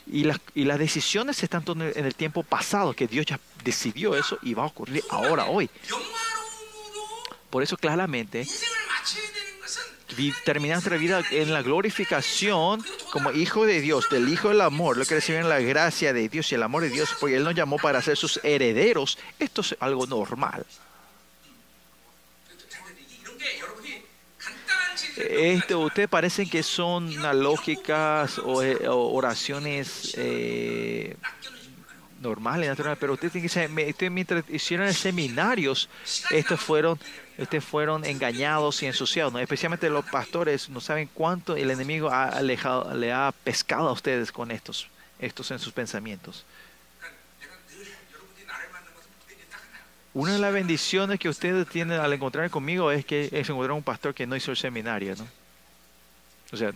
Y 0.05 0.23
las, 0.23 0.39
y 0.53 0.65
las 0.65 0.77
decisiones 0.77 1.41
están 1.41 1.63
en 1.67 2.05
el 2.05 2.13
tiempo 2.13 2.43
pasado, 2.43 2.93
que 2.93 3.07
Dios 3.07 3.25
ya 3.25 3.39
decidió 3.63 4.15
eso 4.15 4.37
y 4.43 4.53
va 4.53 4.63
a 4.63 4.67
ocurrir 4.67 5.03
ahora, 5.09 5.45
hoy. 5.45 5.69
Por 7.49 7.63
eso 7.63 7.75
claramente 7.75 8.45
terminar 10.43 10.77
nuestra 10.77 10.97
vida 10.97 11.21
en 11.31 11.53
la 11.53 11.61
glorificación 11.61 12.83
como 13.11 13.31
hijo 13.31 13.65
de 13.65 13.81
Dios, 13.81 14.09
del 14.09 14.29
hijo 14.29 14.49
del 14.49 14.61
amor, 14.61 14.97
lo 14.97 15.05
que 15.05 15.15
reciben 15.15 15.49
la 15.49 15.59
gracia 15.59 16.13
de 16.13 16.29
Dios 16.29 16.51
y 16.51 16.55
el 16.55 16.63
amor 16.63 16.83
de 16.83 16.89
Dios, 16.89 17.15
porque 17.19 17.35
Él 17.35 17.43
nos 17.43 17.55
llamó 17.55 17.77
para 17.77 18.01
ser 18.01 18.17
sus 18.17 18.39
herederos. 18.43 19.17
Esto 19.39 19.61
es 19.61 19.75
algo 19.79 20.05
normal. 20.07 20.65
Esto, 25.17 25.79
ustedes 25.79 26.07
parecen 26.09 26.47
que 26.47 26.61
son 26.61 27.11
lógicas 27.41 28.37
eh, 28.37 28.87
o, 28.87 29.15
oraciones 29.15 30.13
eh, 30.15 31.15
normal 32.21 32.63
y 32.63 32.67
natural, 32.67 32.97
pero 32.99 33.13
ustedes 33.13 33.33
tienen 33.33 33.49
que 33.49 33.53
saber, 33.53 34.11
mientras 34.11 34.43
hicieron 34.49 34.93
seminarios, 34.93 35.89
estos 36.31 36.59
fueron, 36.59 36.99
estos 37.37 37.63
fueron 37.63 38.05
engañados 38.05 38.81
y 38.83 38.85
ensuciados, 38.85 39.33
¿no? 39.33 39.39
especialmente 39.39 39.89
los 39.89 40.05
pastores, 40.05 40.69
no 40.69 40.81
saben 40.81 41.09
cuánto 41.13 41.55
el 41.55 41.71
enemigo 41.71 42.09
ha 42.09 42.25
alejado, 42.25 42.93
le 42.95 43.11
ha 43.11 43.33
pescado 43.43 43.89
a 43.89 43.91
ustedes 43.91 44.31
con 44.31 44.51
estos, 44.51 44.87
estos 45.19 45.51
en 45.51 45.59
sus 45.59 45.73
pensamientos. 45.73 46.45
Una 50.13 50.33
de 50.33 50.39
las 50.39 50.51
bendiciones 50.51 51.19
que 51.19 51.29
ustedes 51.29 51.67
tienen 51.67 51.99
al 51.99 52.11
encontrar 52.11 52.49
conmigo 52.49 52.91
es 52.91 53.05
que 53.05 53.29
es 53.31 53.49
encontrar 53.49 53.73
un 53.73 53.83
pastor 53.83 54.15
que 54.15 54.25
no 54.25 54.35
hizo 54.35 54.49
el 54.49 54.57
seminario, 54.57 55.15
¿no? 55.15 55.27
O 56.51 56.57
sea, 56.57 56.71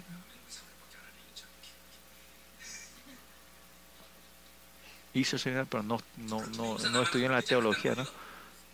hizo 5.14 5.38
el 5.38 5.66
pero 5.68 5.84
no, 5.84 6.02
no, 6.18 6.46
no, 6.58 6.78
no 6.78 7.02
estudió 7.02 7.26
en 7.26 7.34
la 7.34 7.42
teología, 7.42 7.96
¿no? 7.96 8.06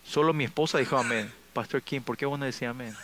Solo 0.04 0.32
mi 0.32 0.44
esposa 0.44 0.78
dijo 0.78 0.96
amén. 0.96 1.32
Pastor 1.52 1.82
King, 1.82 2.00
¿por 2.00 2.16
qué 2.16 2.26
vos 2.26 2.38
no 2.38 2.44
decís 2.44 2.62
amén? 2.62 2.94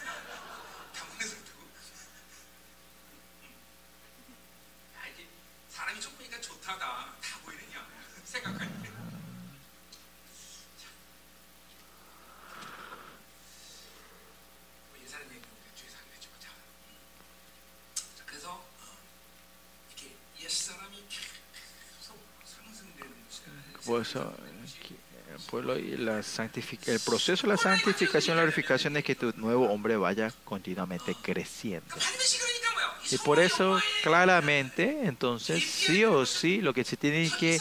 Eh, 25.52 25.96
el 26.86 27.00
proceso 27.00 27.46
de 27.46 27.48
la 27.48 27.56
santificación, 27.56 28.36
la 28.36 28.42
glorificación 28.42 28.96
es 28.96 29.04
que 29.04 29.14
tu 29.14 29.32
nuevo 29.36 29.66
hombre 29.70 29.96
vaya 29.96 30.32
continuamente 30.44 31.14
creciendo. 31.20 31.94
Y 33.10 33.18
por 33.18 33.38
eso, 33.38 33.78
claramente, 34.02 35.00
entonces, 35.02 35.62
sí 35.62 36.04
o 36.04 36.24
sí, 36.24 36.60
lo 36.60 36.72
que 36.72 36.84
se 36.84 36.96
tiene 36.96 37.30
que 37.38 37.60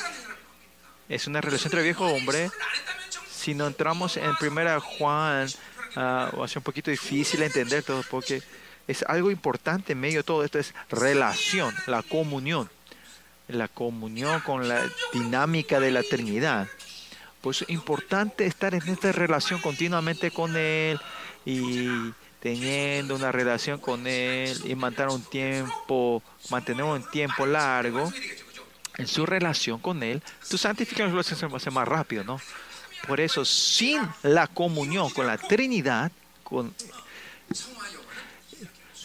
es 1.09 1.27
una 1.27 1.41
relación 1.41 1.67
entre 1.67 1.83
viejo 1.83 2.05
hombre. 2.05 2.49
Si 3.29 3.53
no 3.53 3.67
entramos 3.67 4.17
en 4.17 4.35
primera 4.37 4.79
Juan, 4.79 5.47
uh, 5.95 5.99
va 5.99 6.45
a 6.45 6.47
ser 6.47 6.59
un 6.59 6.63
poquito 6.63 6.91
difícil 6.91 7.41
entender 7.41 7.83
todo, 7.83 8.03
porque 8.09 8.41
es 8.87 9.03
algo 9.03 9.31
importante 9.31 9.93
en 9.93 9.99
medio 9.99 10.19
de 10.19 10.23
todo 10.23 10.43
esto, 10.43 10.59
es 10.59 10.73
relación, 10.89 11.75
la 11.87 12.03
comunión 12.03 12.69
la 13.55 13.67
comunión 13.67 14.41
con 14.41 14.67
la 14.67 14.81
dinámica 15.13 15.79
de 15.79 15.91
la 15.91 16.03
Trinidad. 16.03 16.67
Por 17.41 17.53
eso 17.53 17.65
es 17.65 17.71
importante 17.71 18.45
estar 18.45 18.73
en 18.73 18.87
esta 18.87 19.11
relación 19.11 19.59
continuamente 19.59 20.31
con 20.31 20.55
Él 20.55 20.99
y 21.45 22.11
teniendo 22.39 23.15
una 23.15 23.31
relación 23.31 23.79
con 23.79 24.07
Él 24.07 24.59
y 24.65 24.75
mantener 24.75 25.09
un 25.09 25.23
tiempo, 25.23 26.21
mantener 26.49 26.83
un 26.83 27.09
tiempo 27.09 27.45
largo 27.45 28.11
en 28.97 29.07
su 29.07 29.25
relación 29.25 29.79
con 29.79 30.03
Él, 30.03 30.21
tu 30.49 30.57
santificación 30.57 31.23
se 31.23 31.33
hace 31.45 31.71
más 31.71 31.87
rápido, 31.87 32.23
¿no? 32.23 32.39
Por 33.07 33.19
eso, 33.19 33.43
sin 33.43 34.01
la 34.21 34.47
comunión 34.47 35.09
con 35.09 35.27
la 35.27 35.37
Trinidad, 35.37 36.11
con, 36.43 36.73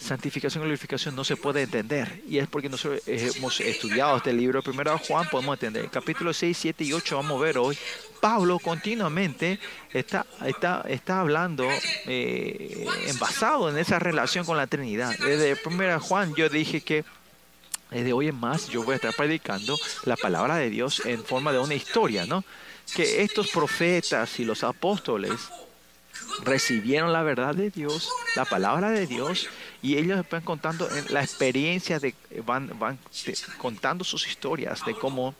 santificación 0.09 0.63
y 0.63 0.65
glorificación 0.65 1.15
no 1.15 1.23
se 1.23 1.37
puede 1.37 1.61
entender. 1.63 2.21
Y 2.27 2.39
es 2.39 2.47
porque 2.47 2.67
nosotros 2.67 3.01
eh, 3.07 3.31
hemos 3.35 3.59
estudiado 3.61 4.17
este 4.17 4.33
libro, 4.33 4.61
primero 4.61 4.97
Juan, 4.97 5.27
podemos 5.29 5.53
entender. 5.55 5.89
Capítulo 5.89 6.33
6, 6.33 6.57
7 6.57 6.83
y 6.83 6.93
8 6.93 7.15
vamos 7.17 7.39
a 7.39 7.43
ver 7.45 7.57
hoy. 7.57 7.77
Pablo 8.19 8.59
continuamente 8.59 9.59
está, 9.93 10.25
está, 10.45 10.83
está 10.89 11.21
hablando 11.21 11.65
eh, 12.07 12.85
en- 13.05 13.19
basado 13.19 13.69
en 13.69 13.77
esa 13.77 13.99
relación 13.99 14.45
con 14.45 14.57
la 14.57 14.67
Trinidad. 14.67 15.15
Desde 15.19 15.55
primera 15.55 15.99
Juan 15.99 16.33
yo 16.35 16.49
dije 16.49 16.81
que 16.81 17.05
desde 17.91 18.11
hoy 18.13 18.27
en 18.27 18.35
más 18.35 18.67
yo 18.67 18.83
voy 18.83 18.93
a 18.93 18.95
estar 18.95 19.13
predicando 19.15 19.77
la 20.05 20.15
palabra 20.17 20.57
de 20.57 20.69
Dios 20.69 21.01
en 21.05 21.23
forma 21.23 21.51
de 21.51 21.59
una 21.59 21.75
historia, 21.75 22.25
¿no? 22.25 22.43
Que 22.95 23.21
estos 23.21 23.49
profetas 23.49 24.39
y 24.39 24.45
los 24.45 24.63
apóstoles 24.63 25.31
recibieron 26.43 27.13
la 27.13 27.23
verdad 27.23 27.55
de 27.55 27.69
Dios, 27.69 28.09
la 28.35 28.45
palabra 28.45 28.91
de 28.91 29.07
Dios, 29.07 29.47
y 29.81 29.97
ellos 29.97 30.23
van 30.29 30.41
contando 30.41 30.89
la 31.09 31.21
experiencia, 31.21 31.99
de, 31.99 32.13
van, 32.45 32.71
van 32.79 32.99
contando 33.57 34.03
sus 34.03 34.27
historias 34.27 34.85
de 34.85 34.93
cómo 34.95 35.35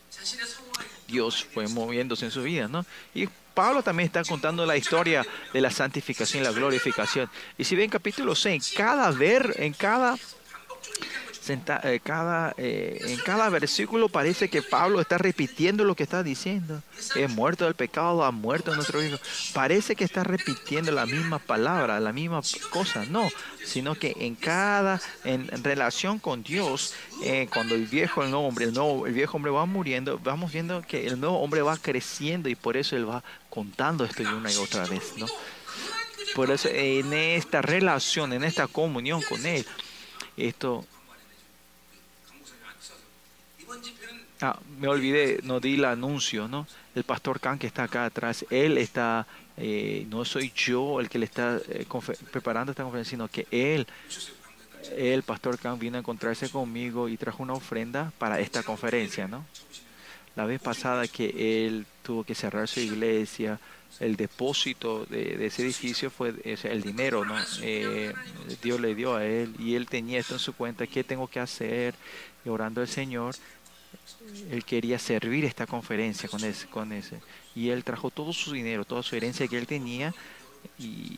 Dios 1.07 1.45
fue 1.53 1.67
moviéndose 1.67 2.25
en 2.25 2.31
su 2.31 2.43
vida, 2.43 2.67
¿no? 2.67 2.85
Y 3.13 3.27
Pablo 3.53 3.83
también 3.83 4.07
está 4.07 4.23
contando 4.23 4.65
la 4.65 4.77
historia 4.77 5.25
de 5.51 5.59
la 5.61 5.71
santificación 5.71 6.43
la 6.43 6.51
glorificación. 6.51 7.29
Y 7.57 7.65
si 7.65 7.75
ven 7.75 7.89
capítulo 7.89 8.35
6, 8.35 8.71
en 8.71 8.77
cada 8.77 9.11
ver, 9.11 9.55
en 9.57 9.73
cada 9.73 10.17
senta- 11.49 11.81
eh, 11.83 11.99
cada, 12.03 12.53
eh, 12.57 12.99
en 13.05 13.17
cada 13.17 13.49
versículo 13.49 14.07
parece 14.07 14.49
que 14.49 14.61
Pablo 14.61 15.01
está 15.01 15.17
repitiendo 15.17 15.83
lo 15.83 15.95
que 15.95 16.03
está 16.03 16.21
diciendo. 16.21 16.83
He 17.15 17.27
muerto 17.27 17.65
del 17.65 17.73
pecado, 17.73 18.23
ha 18.23 18.31
muerto 18.31 18.75
nuestro 18.75 19.03
hijo. 19.03 19.17
Parece 19.53 19.95
que 19.95 20.03
está 20.03 20.23
repitiendo 20.23 20.91
la 20.91 21.07
misma 21.07 21.39
palabra, 21.39 21.99
la 21.99 22.13
misma 22.13 22.41
cosa. 22.69 23.05
No, 23.05 23.27
sino 23.65 23.95
que 23.95 24.13
en 24.19 24.35
cada, 24.35 25.01
en, 25.23 25.47
relación 25.63 26.19
con 26.19 26.43
Dios, 26.43 26.93
eh, 27.23 27.47
cuando 27.51 27.73
el 27.73 27.87
viejo, 27.87 28.23
el 28.23 28.29
nuevo 28.29 28.47
hombre, 28.47 28.65
el, 28.65 28.73
nuevo, 28.73 29.07
el 29.07 29.13
viejo 29.13 29.37
hombre 29.37 29.51
va 29.51 29.65
muriendo, 29.65 30.19
vamos 30.19 30.51
viendo 30.51 30.83
que 30.83 31.07
el 31.07 31.19
nuevo 31.19 31.39
hombre 31.39 31.63
va 31.63 31.77
creciendo 31.77 32.47
y 32.47 32.55
por 32.55 32.77
eso 32.77 32.95
él 32.95 33.09
va 33.09 33.23
contando 33.49 34.05
esto 34.05 34.21
una 34.21 34.51
y 34.51 34.55
otra 34.57 34.85
vez, 34.85 35.13
¿no? 35.17 35.25
Por 36.35 36.51
eso 36.51 36.69
en 36.71 37.11
esta 37.13 37.63
relación, 37.63 38.33
en 38.33 38.43
esta 38.43 38.67
comunión 38.67 39.21
con 39.23 39.43
Él, 39.47 39.65
esto 40.37 40.85
Ah, 44.41 44.57
me 44.79 44.87
olvidé, 44.87 45.41
no 45.43 45.59
di 45.59 45.75
el 45.75 45.83
anuncio, 45.83 46.47
¿no? 46.47 46.65
El 46.95 47.03
pastor 47.03 47.41
Khan 47.41 47.59
que 47.59 47.67
está 47.67 47.83
acá 47.83 48.05
atrás, 48.05 48.45
él 48.49 48.77
está, 48.77 49.27
eh, 49.57 50.05
no 50.09 50.23
soy 50.23 50.53
yo 50.55 51.01
el 51.01 51.09
que 51.09 51.19
le 51.19 51.25
está 51.25 51.59
eh, 51.67 51.85
preparando 52.31 52.71
esta 52.71 52.83
conferencia, 52.83 53.11
sino 53.11 53.27
que 53.27 53.47
él, 53.51 53.85
el 54.95 55.23
pastor 55.23 55.59
Khan 55.59 55.77
vino 55.77 55.97
a 55.97 55.99
encontrarse 55.99 56.49
conmigo 56.49 57.09
y 57.09 57.17
trajo 57.17 57.43
una 57.43 57.53
ofrenda 57.53 58.13
para 58.17 58.39
esta 58.39 58.63
conferencia, 58.63 59.27
¿no? 59.27 59.45
La 60.37 60.45
vez 60.45 60.61
pasada 60.61 61.05
que 61.07 61.65
él 61.67 61.85
tuvo 62.01 62.23
que 62.23 62.33
cerrar 62.33 62.69
su 62.69 62.79
iglesia, 62.79 63.59
el 63.99 64.15
depósito 64.15 65.05
de, 65.05 65.45
ese 65.45 65.63
edificio 65.63 66.09
fue 66.09 66.33
el 66.45 66.81
dinero, 66.81 67.25
¿no? 67.25 67.35
Eh, 67.61 68.13
Dios 68.61 68.79
le 68.79 68.95
dio 68.95 69.15
a 69.15 69.25
él 69.25 69.53
y 69.59 69.75
él 69.75 69.87
tenía 69.87 70.19
esto 70.19 70.35
en 70.35 70.39
su 70.39 70.53
cuenta, 70.53 70.87
¿qué 70.87 71.03
tengo 71.03 71.27
que 71.27 71.41
hacer? 71.41 71.95
Y 72.45 72.49
orando 72.49 72.79
al 72.79 72.87
Señor, 72.87 73.35
él 74.51 74.63
quería 74.65 74.99
servir 74.99 75.45
esta 75.45 75.65
conferencia 75.67 76.29
con 76.29 76.43
ese, 76.43 76.67
con 76.67 76.91
ese. 76.91 77.19
Y 77.55 77.69
él 77.69 77.83
trajo 77.83 78.09
todo 78.11 78.33
su 78.33 78.51
dinero, 78.53 78.85
toda 78.85 79.03
su 79.03 79.15
herencia 79.15 79.47
que 79.47 79.57
él 79.57 79.67
tenía 79.67 80.13
y, 80.77 81.17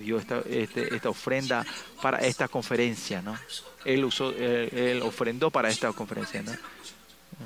dio 0.00 0.18
esta, 0.18 0.40
este- 0.48 0.94
esta 0.94 1.08
ofrenda 1.08 1.64
para 2.02 2.18
esta 2.18 2.48
conferencia, 2.48 3.22
¿no? 3.22 3.38
Él 3.84 4.04
usó, 4.04 4.30
él, 4.36 5.00
ofrendó 5.02 5.50
para 5.50 5.68
esta 5.70 5.92
conferencia, 5.92 6.42
¿no? 6.42 6.52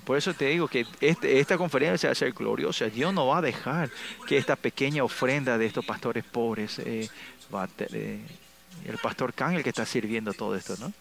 Por 0.05 0.17
eso 0.17 0.33
te 0.33 0.47
digo 0.47 0.69
que 0.69 0.87
este- 1.01 1.39
esta 1.39 1.59
conferencia 1.59 2.09
va 2.09 2.13
a 2.13 2.17
ser 2.17 2.33
gloriosa. 2.33 2.87
Dios 2.87 3.13
no 3.13 3.27
va 3.27 3.39
a 3.39 3.43
dejar 3.43 3.91
que 4.27 4.39
esta 4.39 4.57
pequeña 4.57 5.05
ofrenda 5.05 5.59
de 5.59 5.67
estos 5.67 5.85
pastores 5.85 6.25
pobres 6.25 6.79
eh, 6.79 7.09
eh, 7.91 8.21
el 8.87 8.99
pastor 8.99 9.35
Khan 9.35 9.55
el 9.55 9.63
que 9.63 9.69
está 9.69 9.85
sirviendo 9.85 10.33
todo 10.33 10.57
esto, 10.57 10.77
¿no? 10.79 10.93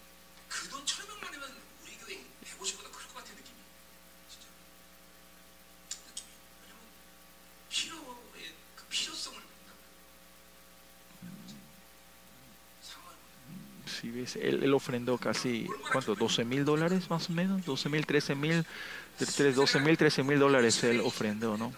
Él, 14.40 14.72
ofrendó 14.74 15.18
casi, 15.18 15.66
¿cuánto? 15.90 16.14
12 16.14 16.44
mil 16.44 16.64
dólares 16.64 17.08
más 17.10 17.28
o 17.30 17.32
menos, 17.32 17.64
12 17.64 17.88
mil, 17.88 18.06
13 18.06 18.34
mil, 18.34 18.64
12 19.18 19.80
mil, 19.80 19.96
13 19.96 20.22
mil 20.22 20.38
dólares 20.38 20.82
él 20.84 21.00
ofrendó, 21.00 21.56
¿no? 21.56 21.72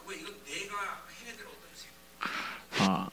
Ah. 2.81 3.11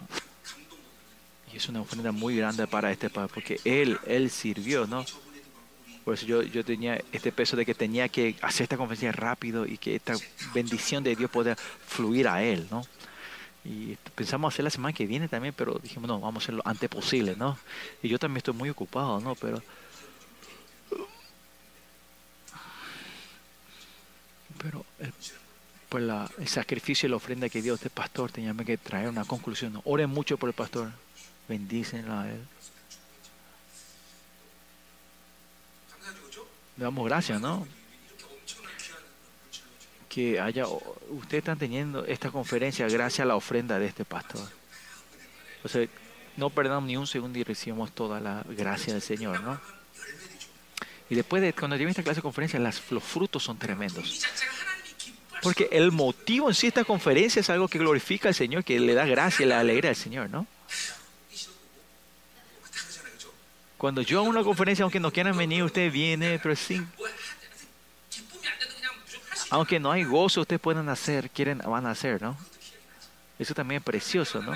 Y 1.54 1.58
es 1.58 1.70
una 1.70 1.82
ofrenda 1.82 2.12
muy 2.12 2.36
grande 2.36 2.66
para 2.68 2.92
este 2.92 3.10
padre, 3.10 3.32
porque 3.34 3.60
él, 3.64 4.00
él 4.06 4.30
sirvió, 4.30 4.88
¿no? 4.88 5.06
Por 6.04 6.16
eso 6.16 6.26
yo, 6.26 6.42
yo 6.42 6.66
tenía 6.66 7.00
este 7.12 7.32
peso 7.32 7.56
de 7.56 7.66
que 7.66 7.76
tenía 7.76 8.10
que 8.10 8.36
hacer 8.42 8.64
esta 8.64 8.78
conferencia 8.78 9.12
rápido 9.12 9.68
y 9.68 9.78
que 9.78 9.96
esta 9.96 10.16
bendición 10.54 11.04
de 11.04 11.16
Dios 11.16 11.30
pueda 11.30 11.56
fluir 11.56 12.28
a 12.28 12.44
él, 12.44 12.68
¿no? 12.72 12.84
Y 13.64 13.96
pensamos 14.16 14.54
hacer 14.54 14.64
la 14.64 14.72
semana 14.72 14.94
que 14.94 15.06
viene 15.06 15.28
también, 15.28 15.54
pero 15.56 15.80
dijimos, 15.82 16.08
no, 16.08 16.20
vamos 16.20 16.44
a 16.44 16.46
hacer 16.46 16.56
lo 16.56 16.62
antes 16.66 16.90
posible, 16.90 17.36
¿no? 17.36 17.58
Y 18.02 18.10
yo 18.10 18.18
también 18.18 18.38
estoy 18.38 18.56
muy 18.56 18.70
ocupado, 18.70 19.20
¿no? 19.20 19.36
Pero... 19.36 19.62
Pero 24.58 24.86
el, 25.00 25.12
por 25.90 26.02
la, 26.02 26.30
el 26.38 26.48
sacrificio 26.48 27.08
y 27.08 27.10
la 27.10 27.18
ofrenda 27.18 27.50
que 27.50 27.62
dio 27.62 27.74
este 27.74 27.90
pastor, 27.90 28.32
teníamos 28.32 28.66
que 28.66 28.78
traer 28.78 29.10
una 29.10 29.26
conclusión. 29.26 29.74
¿no? 29.74 29.82
Oren 29.86 30.10
mucho 30.10 30.38
por 30.38 30.48
el 30.48 30.54
pastor, 30.54 30.92
bendícenlo 31.50 32.14
a 32.14 32.30
él. 32.30 32.40
Le 36.78 36.84
damos 36.84 37.06
gracias, 37.06 37.42
¿no? 37.42 37.68
que 40.12 40.42
haya, 40.42 40.66
ustedes 40.68 41.42
están 41.42 41.58
teniendo 41.58 42.06
esta 42.06 42.32
conferencia 42.32 42.86
gracias 42.90 43.22
a 43.22 43.26
la 43.26 43.38
ofrenda 43.38 43.80
de 43.80 43.86
este 43.86 44.04
pastor. 44.04 44.46
O 45.64 45.70
sea, 45.70 45.88
no 46.36 46.50
perdamos 46.50 46.86
ni 46.86 46.98
un 46.98 47.08
segundo 47.08 47.40
y 47.40 47.44
recibimos 47.44 47.94
toda 47.94 48.20
la 48.20 48.44
gracia 48.50 48.92
del 48.92 49.02
Señor, 49.02 49.40
¿no? 49.42 49.58
Y 51.10 51.16
después 51.16 51.42
de 51.42 51.54
cuando 51.54 51.78
lleve 51.78 51.92
esta 51.92 52.04
clase 52.04 52.18
de 52.18 52.24
conferencia, 52.24 52.60
las, 52.60 52.92
los 52.92 53.02
frutos 53.02 53.44
son 53.44 53.58
tremendos. 53.58 54.22
Porque 55.42 55.70
el 55.72 55.94
motivo 55.94 56.50
en 56.50 56.56
sí 56.56 56.64
de 56.64 56.70
esta 56.70 56.84
conferencia 56.84 57.40
es 57.40 57.50
algo 57.50 57.70
que 57.70 57.80
glorifica 57.80 58.28
al 58.28 58.36
Señor, 58.36 58.66
que 58.66 58.82
le 58.82 58.94
da 58.94 59.06
gracia, 59.06 59.46
le 59.46 59.54
alegra 59.54 59.90
al 59.90 59.96
Señor, 59.96 60.30
¿no? 60.30 60.46
Cuando 63.78 64.02
yo 64.02 64.20
hago 64.20 64.30
una 64.30 64.44
conferencia, 64.44 64.84
aunque 64.84 65.00
no 65.00 65.12
quieran 65.12 65.38
venir, 65.38 65.64
usted 65.64 65.90
viene, 65.90 66.38
pero 66.44 66.56
sí. 66.56 66.86
Aunque 69.52 69.82
no 69.82 69.92
hay 69.92 70.06
gozo, 70.06 70.42
ustedes 70.42 70.62
pueden 70.62 70.88
hacer, 70.88 71.30
quieren, 71.30 71.58
van 71.60 71.86
a 71.86 71.92
hacer, 71.92 72.22
¿no? 72.22 72.38
Eso 73.38 73.54
también 73.54 73.80
es 73.80 73.84
precioso, 73.84 74.42
¿no? 74.42 74.54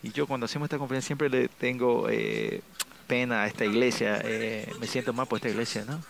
Y 0.00 0.12
yo 0.12 0.28
cuando 0.28 0.44
hacemos 0.44 0.66
esta 0.66 0.78
conferencia 0.78 1.08
siempre 1.08 1.28
le 1.28 1.48
tengo 1.48 2.08
eh, 2.08 2.62
pena 3.08 3.42
a 3.42 3.46
esta 3.48 3.64
iglesia, 3.64 4.20
eh, 4.22 4.72
me 4.78 4.86
siento 4.86 5.12
mal 5.12 5.26
por 5.26 5.38
esta 5.38 5.48
iglesia, 5.48 5.84
¿no? 5.84 6.00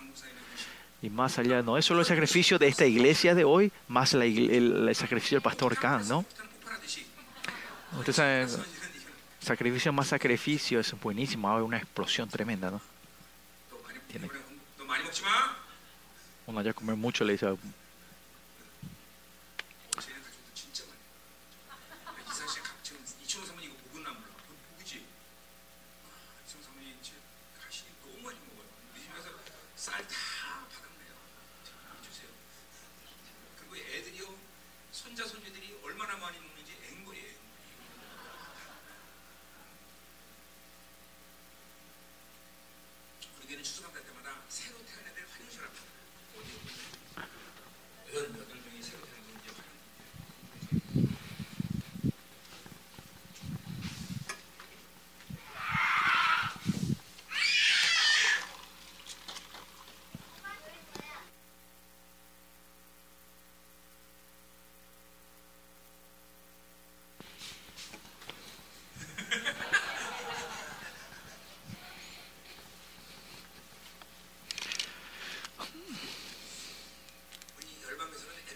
Y 1.00 1.08
más 1.08 1.38
allá, 1.38 1.62
no 1.62 1.78
es 1.78 1.86
solo 1.86 2.00
el 2.00 2.06
sacrificio 2.06 2.58
de 2.58 2.68
esta 2.68 2.84
iglesia 2.84 3.34
de 3.34 3.44
hoy, 3.44 3.72
más 3.88 4.12
el, 4.12 4.90
sacrificio 4.94 5.36
del 5.36 5.42
pastor 5.42 5.74
Khan, 5.74 6.06
¿no? 6.06 6.26
Ustedes 7.98 8.16
saben, 8.16 8.48
sacrificio 9.40 9.90
más 9.90 10.08
sacrificio 10.08 10.80
es 10.80 10.94
buenísimo, 11.00 11.50
hay 11.50 11.62
una 11.62 11.78
explosión 11.78 12.28
tremenda, 12.28 12.70
¿no? 12.70 12.82
¿Tiene? 14.08 14.28
cuando 16.52 16.68
ya 16.68 16.74
comer 16.74 16.96
mucho 16.96 17.24
le 17.24 17.32
dice, 17.32 17.46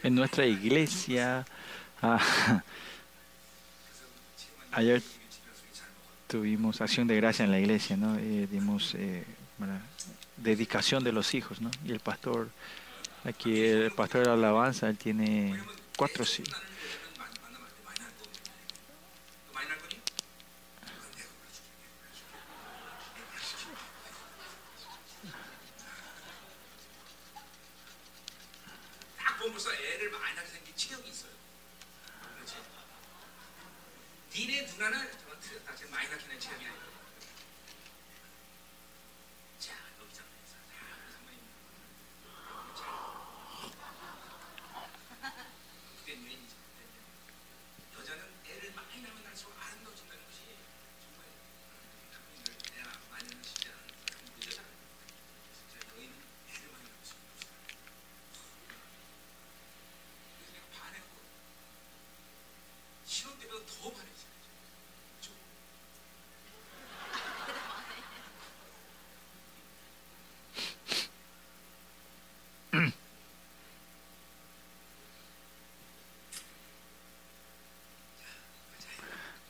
en 0.04 0.14
nuestra 0.14 0.46
iglesia, 0.46 1.46
ah, 2.02 2.20
ayer 4.72 5.02
tuvimos 6.26 6.80
acción 6.82 7.08
de 7.08 7.16
gracia 7.16 7.44
en 7.44 7.50
la 7.50 7.58
iglesia, 7.58 7.96
¿no? 7.96 8.16
Eh, 8.18 8.46
dimos 8.50 8.94
eh, 8.96 9.24
dedicación 10.36 11.02
de 11.02 11.12
los 11.12 11.34
hijos, 11.34 11.62
¿no? 11.62 11.70
Y 11.86 11.92
el 11.92 12.00
pastor, 12.00 12.50
aquí 13.24 13.58
el 13.58 13.92
pastor 13.92 14.20
de 14.20 14.26
la 14.26 14.34
alabanza, 14.34 14.90
él 14.90 14.98
tiene 14.98 15.58
cuatro 15.96 16.24
hijos. 16.24 16.52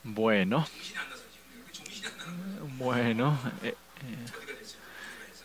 Bueno. 0.05 0.67
Bueno. 2.77 3.39
Eh, 3.63 3.69
eh. 3.69 3.75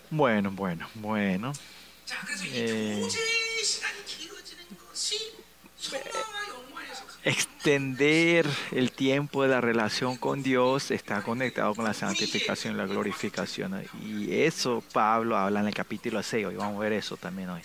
Bueno, 0.09 0.51
bueno, 0.51 0.89
bueno. 0.95 1.53
Eh, 2.51 3.07
extender 7.23 8.45
el 8.71 8.91
tiempo 8.91 9.43
de 9.43 9.49
la 9.49 9.61
relación 9.61 10.17
con 10.17 10.43
Dios 10.43 10.91
está 10.91 11.21
conectado 11.21 11.73
con 11.75 11.85
la 11.85 11.93
santificación 11.93 12.73
y 12.73 12.77
la 12.77 12.85
glorificación. 12.85 13.87
Y 14.03 14.41
eso 14.41 14.83
Pablo 14.91 15.37
habla 15.37 15.61
en 15.61 15.67
el 15.67 15.73
capítulo 15.73 16.21
6. 16.21 16.47
Hoy 16.47 16.55
vamos 16.55 16.77
a 16.77 16.79
ver 16.79 16.93
eso 16.93 17.15
también 17.15 17.49
hoy. 17.49 17.61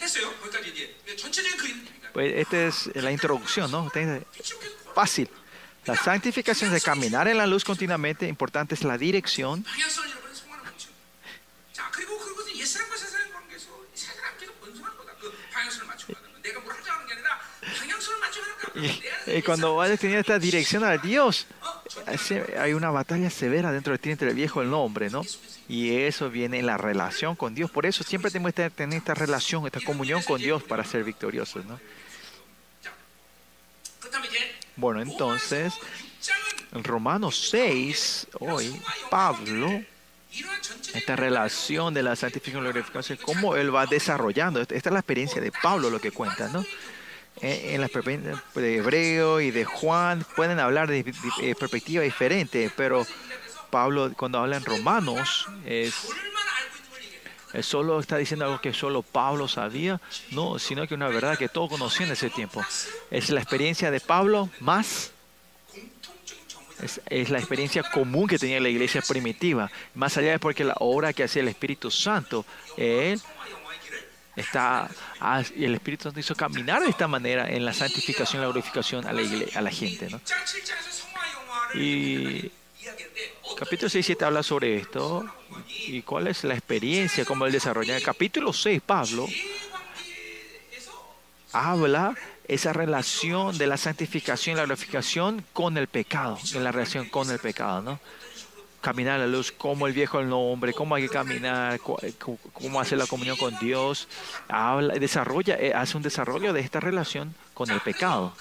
Pues 2.13 2.35
esta 2.37 2.67
es 2.67 2.91
la 2.95 3.11
introducción, 3.11 3.71
¿no? 3.71 3.91
Fácil. 4.95 5.29
La 5.87 5.97
santificación 5.97 6.69
es 6.69 6.75
de 6.75 6.81
caminar 6.81 7.29
en 7.29 7.39
la 7.39 7.47
luz 7.47 7.65
continuamente. 7.65 8.27
Importante 8.27 8.75
es 8.75 8.85
la 8.85 8.97
dirección. 8.97 9.65
Y, 18.77 19.37
y 19.39 19.43
cuando 19.43 19.77
vayas 19.77 20.01
teniendo 20.01 20.21
esta 20.21 20.39
dirección 20.39 20.85
a 20.85 20.97
Dios, 20.97 21.47
hay 22.59 22.73
una 22.73 22.91
batalla 22.91 23.31
severa 23.31 23.73
dentro 23.73 23.93
de 23.93 23.99
ti 23.99 24.11
entre 24.11 24.31
el 24.31 24.35
viejo 24.35 24.63
y 24.63 24.67
el 24.67 24.75
hombre, 24.75 25.11
¿no? 25.11 25.23
Y 25.69 25.97
eso 25.97 26.29
viene 26.29 26.59
en 26.59 26.67
la 26.67 26.77
relación 26.77 27.37
con 27.37 27.55
Dios. 27.55 27.71
Por 27.71 27.87
eso 27.87 28.05
siempre 28.05 28.31
tenemos 28.31 28.53
que 28.53 28.69
tener 28.71 28.99
esta 28.99 29.15
relación, 29.15 29.65
esta 29.67 29.81
comunión 29.81 30.23
con 30.23 30.41
Dios 30.41 30.63
para 30.63 30.85
ser 30.85 31.05
victoriosos, 31.05 31.65
¿no? 31.65 31.79
Bueno, 34.77 35.01
entonces, 35.01 35.75
en 36.73 36.83
Romanos 36.83 37.49
6, 37.51 38.29
hoy, 38.41 38.81
Pablo, 39.11 39.83
esta 40.95 41.17
relación 41.17 41.95
de 41.95 42.03
la 42.03 42.17
santificación 42.17 42.63
y 42.63 42.67
la 42.67 42.73
glorificación, 42.73 43.19
cómo 43.23 43.57
él 43.57 43.75
va 43.75 43.87
desarrollando. 43.87 44.61
Esta 44.61 44.75
es 44.75 44.87
la 44.93 44.99
experiencia 44.99 45.41
de 45.41 45.53
Pablo 45.53 45.91
lo 45.91 46.01
que 46.01 46.11
cuenta, 46.11 46.49
¿no? 46.49 46.65
En, 47.41 47.75
en 47.75 47.81
la 47.81 47.89
de 48.55 48.77
Hebreo 48.77 49.41
y 49.41 49.51
de 49.51 49.65
Juan 49.65 50.25
pueden 50.37 50.61
hablar 50.61 50.89
de, 50.89 51.03
de, 51.03 51.13
de 51.41 51.55
perspectiva 51.55 52.03
diferente, 52.03 52.71
pero 52.77 53.07
Pablo 53.71 54.13
cuando 54.17 54.39
habla 54.39 54.57
en 54.57 54.65
Romanos 54.65 55.49
es 55.67 55.95
solo 57.63 58.01
está 58.01 58.17
diciendo 58.17 58.45
algo 58.45 58.61
que 58.61 58.73
solo 58.73 59.03
Pablo 59.03 59.49
sabía, 59.49 60.01
no, 60.33 60.59
sino 60.59 60.87
que 60.87 60.95
una 60.95 61.09
verdad 61.09 61.39
que 61.39 61.49
todos 61.49 61.71
conocían 61.71 62.09
en 62.09 62.15
ese 62.15 62.31
tiempo. 62.31 62.65
Es 63.11 63.31
la 63.31 63.41
experiencia 63.41 63.91
de 63.91 64.01
Pablo 64.01 64.49
más 64.61 65.13
es, 67.07 67.31
la 67.31 67.39
experiencia 67.39 67.83
común 67.83 68.27
que 68.27 68.39
tenía 68.39 68.61
la 68.61 68.69
iglesia 68.69 69.03
primitiva. 69.03 69.71
Más 69.95 70.17
allá 70.17 70.33
de 70.33 70.39
porque 70.39 70.65
la 70.65 70.75
obra 70.81 71.13
que 71.13 71.25
hacía 71.25 71.43
el 71.43 71.49
Espíritu 71.49 71.91
Santo, 71.91 72.45
él 72.77 73.21
está, 74.37 74.89
el 75.57 75.75
Espíritu 75.75 76.05
Santo 76.05 76.21
hizo 76.21 76.35
caminar 76.35 76.83
de 76.83 76.91
esta 76.91 77.09
manera 77.09 77.49
en 77.49 77.65
la 77.65 77.73
santificación, 77.73 78.43
la 78.43 78.49
glorificación 78.49 79.07
a 79.07 79.13
la, 79.13 79.23
iglesia, 79.23 79.59
a 79.59 79.63
la 79.63 79.71
gente. 79.71 80.11
¿no? 80.11 80.21
Y 81.75 82.51
Capítulo 83.57 83.89
6 83.89 84.07
7 84.07 84.25
habla 84.25 84.43
sobre 84.43 84.77
esto 84.77 85.25
y 85.87 86.03
cuál 86.03 86.27
es 86.27 86.43
la 86.43 86.55
experiencia, 86.55 87.25
cómo 87.25 87.47
él 87.47 87.53
desarrolla. 87.53 87.93
En 87.93 87.99
el 87.99 88.03
capítulo 88.03 88.53
6, 88.53 88.83
Pablo 88.85 89.29
habla 91.53 92.15
esa 92.49 92.73
relación 92.73 93.57
de 93.57 93.67
la 93.69 93.77
santificación 93.77 94.55
y 94.55 94.57
la 94.57 94.65
glorificación 94.65 95.45
con 95.53 95.79
el 95.79 95.87
pecado, 95.87 96.39
de 96.53 96.61
la 96.61 96.73
relación 96.73 97.09
con 97.09 97.31
el 97.31 97.39
pecado, 97.39 97.81
¿no? 97.81 98.01
Caminar 98.81 99.15
a 99.15 99.19
la 99.19 99.27
luz, 99.29 99.53
como 99.53 99.87
el 99.87 99.93
viejo 99.93 100.21
el 100.21 100.29
nombre, 100.29 100.75
cómo 100.75 100.97
hay 100.97 101.05
que 101.05 101.09
caminar, 101.09 101.79
cómo 101.79 102.81
hacer 102.81 102.99
la 102.99 103.07
comunión 103.07 103.37
con 103.37 103.57
Dios. 103.59 104.09
Desarrolla, 104.99 105.55
eh, 105.55 105.73
hace 105.75 105.97
un 105.97 106.03
desarrollo 106.03 106.53
de 106.53 106.61
esta 106.61 106.81
relación 106.81 107.35
con 107.55 107.71
el 107.71 107.81
pecado. 107.81 108.35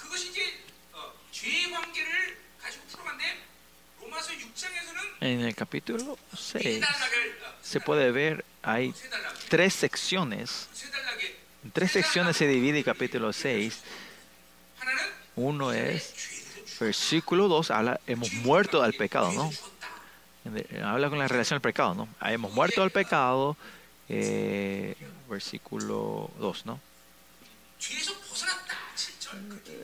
En 5.24 5.40
el 5.40 5.54
capítulo 5.54 6.18
6 6.36 6.84
se 7.62 7.80
puede 7.80 8.10
ver, 8.12 8.44
hay 8.62 8.92
tres 9.48 9.72
secciones. 9.72 10.68
En 11.64 11.70
tres 11.70 11.92
secciones 11.92 12.36
se 12.36 12.46
divide 12.46 12.80
el 12.80 12.84
capítulo 12.84 13.32
6. 13.32 13.80
Uno 15.36 15.72
es, 15.72 16.76
versículo 16.78 17.48
2, 17.48 17.70
habla, 17.70 18.00
hemos 18.06 18.34
muerto 18.34 18.82
al 18.82 18.92
pecado, 18.92 19.32
¿no? 19.32 19.50
Eh, 20.54 20.82
habla 20.84 21.08
con 21.08 21.18
la 21.18 21.26
relación 21.26 21.56
al 21.56 21.62
pecado, 21.62 21.94
¿no? 21.94 22.06
Ah, 22.20 22.30
hemos 22.30 22.52
muerto 22.52 22.82
al 22.82 22.90
pecado, 22.90 23.56
eh, 24.10 24.94
versículo 25.26 26.30
2, 26.38 26.66
¿no? 26.66 26.78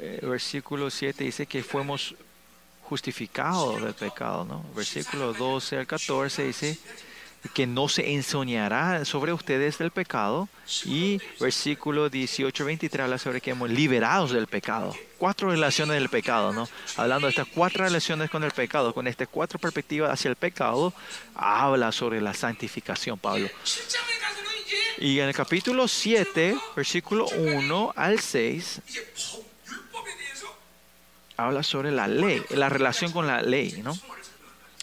Eh, 0.01 0.19
versículo 0.21 0.91
7 0.91 1.25
dice 1.25 1.47
que 1.47 1.63
fuimos 1.63 2.15
justificados 2.91 3.81
del 3.81 3.95
pecado. 3.95 4.45
¿no? 4.45 4.65
Versículo 4.75 5.33
12 5.33 5.79
al 5.79 5.87
14 5.87 6.43
dice 6.43 6.77
que 7.55 7.67
no 7.67 7.89
se 7.89 8.13
ensoñará 8.13 9.05
sobre 9.05 9.33
ustedes 9.33 9.79
del 9.79 9.93
pecado. 9.93 10.49
Y 10.85 11.21
versículo 11.39 12.11
18 12.11 12.65
23 12.65 13.05
habla 13.05 13.19
sobre 13.19 13.41
que 13.41 13.53
hemos 13.53 13.71
liberados 13.71 14.33
del 14.33 14.49
pecado. 14.49 14.95
Cuatro 15.19 15.51
relaciones 15.51 15.95
del 15.95 16.09
pecado, 16.09 16.53
¿no? 16.53 16.69
Hablando 16.97 17.29
de 17.29 17.31
estas 17.31 17.47
cuatro 17.47 17.85
relaciones 17.85 18.29
con 18.29 18.43
el 18.43 18.51
pecado, 18.51 18.93
con 18.93 19.07
estas 19.07 19.29
cuatro 19.29 19.59
perspectivas 19.61 20.11
hacia 20.11 20.29
el 20.29 20.37
pecado, 20.37 20.93
habla 21.35 21.93
sobre 21.93 22.21
la 22.21 22.35
santificación, 22.35 23.19
Pablo. 23.19 23.49
Y 24.99 25.21
en 25.21 25.29
el 25.29 25.35
capítulo 25.35 25.87
7, 25.89 26.57
versículo 26.77 27.27
1 27.29 27.93
al 27.97 28.21
6, 28.21 28.81
habla 31.47 31.63
sobre 31.63 31.91
la 31.91 32.09
ley, 32.09 32.43
la 32.51 32.69
relación 32.69 33.13
con 33.13 33.27
la 33.27 33.43
ley, 33.43 33.81
¿no? 33.83 33.97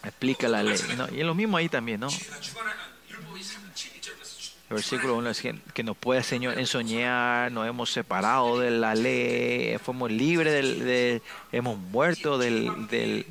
Explica 0.04 0.48
la 0.48 0.64
ley, 0.64 0.80
¿no? 0.96 1.08
Y 1.14 1.20
es 1.20 1.26
lo 1.26 1.36
mismo 1.36 1.58
ahí 1.58 1.70
también, 1.70 2.00
¿no? 2.00 2.08
El 4.70 4.76
versículo 4.76 5.16
1 5.16 5.30
es 5.30 5.42
que, 5.42 5.56
que 5.74 5.82
nos 5.82 5.96
puede 5.96 6.22
Señor 6.24 6.60
ensoñar, 6.60 7.50
nos 7.54 7.66
hemos 7.68 7.90
separado 7.90 8.60
de 8.60 8.70
la 8.70 8.96
ley, 8.96 9.78
fuimos 9.78 10.12
libres, 10.12 10.84
del, 10.84 11.22
hemos 11.54 11.78
muerto 11.78 12.38
del, 12.38 12.70
del, 12.90 13.26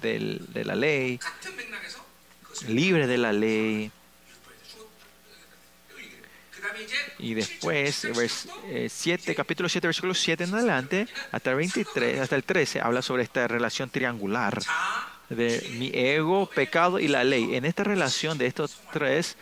de 0.00 0.64
la 0.64 0.74
ley, 0.74 1.20
libres 2.66 3.06
de 3.06 3.18
la 3.18 3.32
ley. 3.32 3.92
Y 7.18 7.34
después, 7.34 8.04
eh, 8.04 8.28
eh, 8.68 8.88
siete, 8.90 9.34
capítulo 9.34 9.68
7, 9.68 9.86
versículo 9.86 10.14
7 10.14 10.44
en 10.44 10.54
adelante, 10.54 11.08
hasta, 11.32 11.54
23, 11.54 12.20
hasta 12.20 12.36
el 12.36 12.44
13, 12.44 12.80
habla 12.80 13.02
sobre 13.02 13.22
esta 13.22 13.48
relación 13.48 13.90
triangular 13.90 14.60
de 15.28 15.66
mi 15.78 15.90
ego, 15.92 16.46
pecado 16.46 16.98
y 16.98 17.08
la 17.08 17.24
ley. 17.24 17.56
En 17.56 17.64
esta 17.64 17.84
relación 17.84 18.38
de 18.38 18.46
estos 18.46 18.80
tres, 18.92 19.36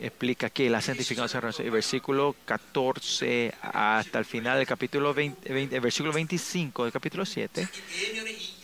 explica 0.00 0.50
que 0.50 0.68
la 0.70 0.80
santificación, 0.80 1.42
el 1.58 1.70
versículo 1.70 2.36
14 2.44 3.54
hasta 3.60 4.18
el 4.18 4.24
final 4.24 4.58
del 4.58 4.66
capítulo 4.66 5.14
20, 5.14 5.52
20 5.52 5.76
el 5.76 5.80
versículo 5.80 6.12
25 6.12 6.84
del 6.84 6.92
capítulo 6.92 7.24
7, 7.24 7.68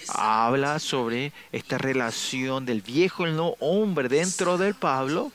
habla 0.09 0.78
sobre 0.78 1.32
esta 1.52 1.78
relación 1.78 2.64
del 2.66 2.82
viejo 2.82 3.24
y 3.24 3.30
el 3.30 3.36
nuevo 3.36 3.57
hombre 3.61 4.09
dentro 4.09 4.59
del 4.59 4.74
Pablo 4.74 5.32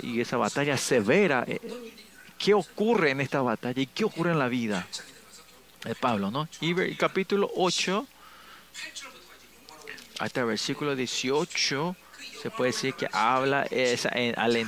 y 0.00 0.20
esa 0.20 0.36
batalla 0.36 0.76
severa. 0.76 1.46
¿Qué 2.38 2.54
ocurre 2.54 3.10
en 3.10 3.20
esta 3.20 3.40
batalla 3.40 3.80
y 3.80 3.86
qué 3.86 4.04
ocurre 4.04 4.32
en 4.32 4.38
la 4.38 4.48
vida 4.48 4.86
de 5.84 5.94
Pablo? 5.94 6.30
¿no? 6.30 6.48
Y 6.60 6.94
capítulo 6.96 7.50
8 7.56 8.06
hasta 10.18 10.40
el 10.40 10.46
versículo 10.46 10.96
18 10.96 11.96
se 12.40 12.50
puede 12.50 12.72
decir 12.72 12.94
que 12.94 13.08
habla 13.12 13.64
esa, 13.70 14.10
en, 14.12 14.38
a 14.38 14.46
la 14.48 14.58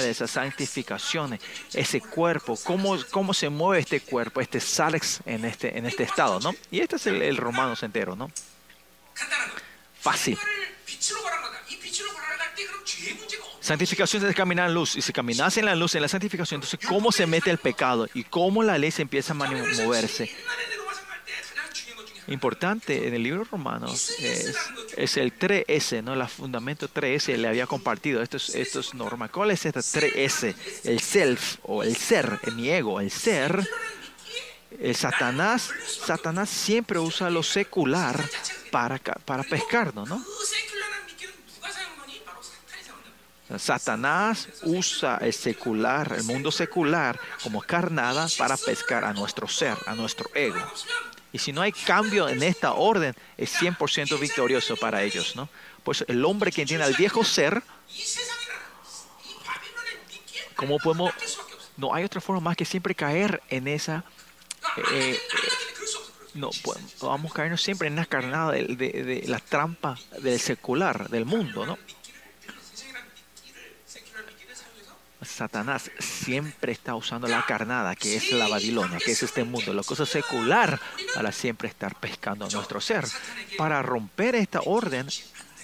de 0.00 0.10
esas 0.10 0.30
santificaciones, 0.30 1.40
ese 1.72 2.00
cuerpo, 2.00 2.58
cómo, 2.64 2.96
cómo 3.10 3.34
se 3.34 3.48
mueve 3.48 3.80
este 3.80 4.00
cuerpo, 4.00 4.40
este 4.40 4.60
salx 4.60 5.20
en 5.26 5.44
este, 5.44 5.76
en 5.76 5.86
este 5.86 6.04
estado, 6.04 6.40
¿no? 6.40 6.54
Y 6.70 6.80
este 6.80 6.96
es 6.96 7.06
el, 7.06 7.22
el 7.22 7.36
Romanos 7.36 7.82
entero, 7.82 8.16
¿no? 8.16 8.30
Fácil. 10.00 10.38
Santificación 13.68 14.24
es 14.24 14.34
caminar 14.34 14.70
en 14.70 14.74
luz. 14.74 14.96
Y 14.96 15.02
si 15.02 15.12
caminas 15.12 15.54
en 15.58 15.66
la 15.66 15.74
luz, 15.74 15.94
en 15.94 16.00
la 16.00 16.08
santificación, 16.08 16.62
entonces 16.62 16.80
cómo 16.88 17.12
se 17.12 17.26
mete 17.26 17.50
el 17.50 17.58
pecado 17.58 18.08
y 18.14 18.24
cómo 18.24 18.62
la 18.62 18.78
ley 18.78 18.90
se 18.90 19.02
empieza 19.02 19.34
a 19.34 19.36
moverse. 19.36 20.34
Importante 22.28 23.06
en 23.06 23.12
el 23.12 23.22
libro 23.22 23.44
romano 23.44 23.94
eh, 24.20 24.54
es, 24.96 25.16
el 25.18 25.38
3S, 25.38 26.02
¿no? 26.02 26.14
El 26.14 26.26
fundamento 26.28 26.88
3S 26.88 27.36
le 27.36 27.46
había 27.46 27.66
compartido. 27.66 28.22
Esto 28.22 28.38
es, 28.38 28.54
esto 28.54 28.80
es 28.80 28.94
norma. 28.94 29.28
¿Cuál 29.28 29.50
es 29.50 29.66
esta 29.66 29.80
3S? 29.80 30.54
El 30.84 31.00
self 31.00 31.56
o 31.64 31.82
el 31.82 31.94
ser, 31.94 32.40
mi 32.54 32.70
ego, 32.70 33.00
el 33.00 33.10
ser. 33.10 33.68
El 34.80 34.96
Satanás, 34.96 35.70
Satanás 36.06 36.48
siempre 36.48 36.98
usa 36.98 37.28
lo 37.28 37.42
secular 37.42 38.18
para, 38.70 38.98
para 38.98 39.42
pescarnos, 39.42 40.08
¿no? 40.08 40.24
Satanás 43.56 44.48
usa 44.62 45.18
el 45.22 45.32
secular, 45.32 46.12
el 46.16 46.24
mundo 46.24 46.50
secular, 46.50 47.18
como 47.42 47.62
carnada 47.62 48.26
para 48.36 48.56
pescar 48.56 49.04
a 49.04 49.14
nuestro 49.14 49.48
ser, 49.48 49.76
a 49.86 49.94
nuestro 49.94 50.28
ego. 50.34 50.60
Y 51.32 51.38
si 51.38 51.52
no 51.52 51.62
hay 51.62 51.72
cambio 51.72 52.28
en 52.28 52.42
esta 52.42 52.72
orden, 52.72 53.14
es 53.36 53.54
100% 53.54 54.18
victorioso 54.18 54.76
para 54.76 55.02
ellos, 55.02 55.36
¿no? 55.36 55.48
Pues 55.82 56.04
el 56.08 56.24
hombre 56.24 56.52
que 56.52 56.66
tiene 56.66 56.84
al 56.84 56.94
viejo 56.94 57.24
ser, 57.24 57.62
¿cómo 60.54 60.78
podemos...? 60.78 61.12
No 61.76 61.94
hay 61.94 62.04
otra 62.04 62.20
forma 62.20 62.40
más 62.40 62.56
que 62.56 62.64
siempre 62.64 62.94
caer 62.94 63.42
en 63.48 63.68
esa... 63.68 64.04
Eh, 64.76 64.82
eh, 64.92 65.20
no, 66.34 66.50
vamos 67.00 67.30
a 67.30 67.34
caernos 67.34 67.62
siempre 67.62 67.88
en 67.88 67.96
la 67.96 68.04
carnada 68.04 68.52
de, 68.52 68.64
de, 68.64 69.02
de 69.02 69.22
la 69.26 69.38
trampa 69.38 69.98
del 70.20 70.38
secular, 70.38 71.08
del 71.08 71.24
mundo, 71.24 71.64
¿no? 71.64 71.78
Satanás 75.28 75.90
siempre 75.98 76.72
está 76.72 76.94
usando 76.94 77.28
la 77.28 77.44
carnada, 77.46 77.94
que 77.94 78.16
es 78.16 78.32
la 78.32 78.48
Babilonia, 78.48 78.98
que 78.98 79.12
es 79.12 79.22
este 79.22 79.44
mundo, 79.44 79.72
la 79.74 79.82
cosa 79.82 80.06
secular, 80.06 80.80
para 81.14 81.30
siempre 81.32 81.68
estar 81.68 81.94
pescando 81.94 82.46
a 82.46 82.48
nuestro 82.48 82.80
ser. 82.80 83.04
Para 83.56 83.82
romper 83.82 84.34
esta 84.34 84.60
orden, 84.64 85.06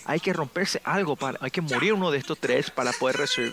hay 0.05 0.21
que 0.21 0.33
romperse 0.33 0.81
algo, 0.85 1.17
para, 1.17 1.39
hay 1.41 1.51
que 1.51 1.61
morir 1.61 1.95
uno 1.95 2.11
de 2.11 2.19
estos 2.19 2.39
tres 2.39 2.71
para 2.71 2.93
poder 2.93 3.17
recibir 3.17 3.53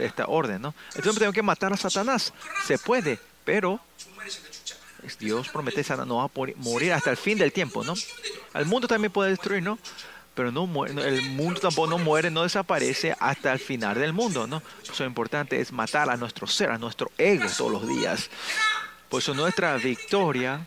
esta 0.00 0.26
orden, 0.26 0.62
¿no? 0.62 0.74
Entonces 0.94 1.18
tengo 1.18 1.32
que 1.32 1.42
matar 1.42 1.72
a 1.72 1.76
Satanás. 1.76 2.32
Se 2.66 2.78
puede, 2.78 3.18
pero 3.44 3.80
Dios 5.18 5.48
promete 5.48 5.76
que 5.78 5.84
Satanás 5.84 6.06
no 6.06 6.16
va 6.16 6.24
a 6.24 6.54
morir 6.56 6.92
hasta 6.92 7.10
el 7.10 7.16
fin 7.16 7.36
del 7.36 7.52
tiempo, 7.52 7.82
¿no? 7.84 7.94
Al 8.52 8.66
mundo 8.66 8.86
también 8.86 9.12
puede 9.12 9.30
destruir, 9.30 9.62
¿no? 9.62 9.78
pero 10.34 10.50
no 10.50 10.66
muere, 10.66 10.94
el 11.06 11.22
mundo 11.30 11.60
tampoco 11.60 11.88
no 11.88 11.98
muere, 11.98 12.30
no 12.30 12.42
desaparece 12.42 13.14
hasta 13.20 13.52
el 13.52 13.58
final 13.58 13.98
del 13.98 14.12
mundo, 14.12 14.46
¿no? 14.46 14.62
Lo 14.98 15.04
importante 15.04 15.60
es 15.60 15.72
matar 15.72 16.08
a 16.10 16.16
nuestro 16.16 16.46
ser, 16.46 16.70
a 16.70 16.78
nuestro 16.78 17.10
ego 17.18 17.46
todos 17.56 17.72
los 17.72 17.86
días. 17.86 18.30
Por 19.08 19.20
eso 19.20 19.34
nuestra 19.34 19.76
victoria, 19.76 20.66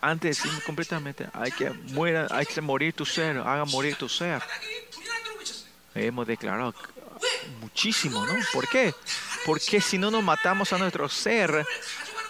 antes 0.00 0.38
sí, 0.38 0.48
completamente, 0.66 1.26
hay 1.32 1.50
que, 1.52 1.70
muera, 1.70 2.26
hay 2.30 2.44
que 2.44 2.60
morir 2.60 2.92
tu 2.92 3.06
ser, 3.06 3.38
haga 3.38 3.64
morir 3.64 3.96
tu 3.96 4.08
ser. 4.08 4.42
Hemos 5.94 6.26
declarado 6.26 6.74
muchísimo, 7.60 8.24
¿no? 8.26 8.34
¿Por 8.52 8.68
qué? 8.68 8.94
Porque 9.46 9.80
si 9.80 9.96
no 9.96 10.10
nos 10.10 10.22
matamos 10.22 10.72
a 10.72 10.78
nuestro 10.78 11.08
ser, 11.08 11.66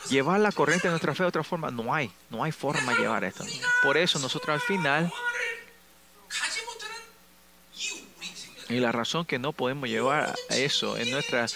Llevar 0.08 0.40
la 0.40 0.52
corriente 0.52 0.88
de 0.88 0.92
nuestra 0.92 1.14
fe 1.14 1.24
de 1.24 1.28
otra 1.28 1.44
forma, 1.44 1.70
no 1.70 1.94
hay, 1.94 2.10
no 2.30 2.42
hay 2.42 2.52
forma 2.52 2.94
de 2.94 3.00
llevar 3.00 3.24
esto. 3.24 3.44
Por 3.82 3.96
eso 3.96 4.18
nosotros 4.18 4.54
al 4.54 4.60
final, 4.60 5.12
y 8.68 8.80
la 8.80 8.92
razón 8.92 9.24
que 9.24 9.38
no 9.38 9.52
podemos 9.52 9.88
llevar 9.88 10.34
eso 10.50 10.96
en 10.98 11.10
nuestra... 11.10 11.46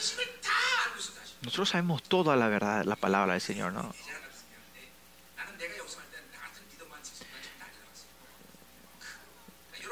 Nosotros 1.42 1.68
sabemos 1.70 2.02
toda 2.02 2.36
la 2.36 2.48
verdad, 2.48 2.84
la 2.84 2.96
palabra 2.96 3.32
del 3.32 3.42
Señor, 3.42 3.72
¿no? 3.72 3.92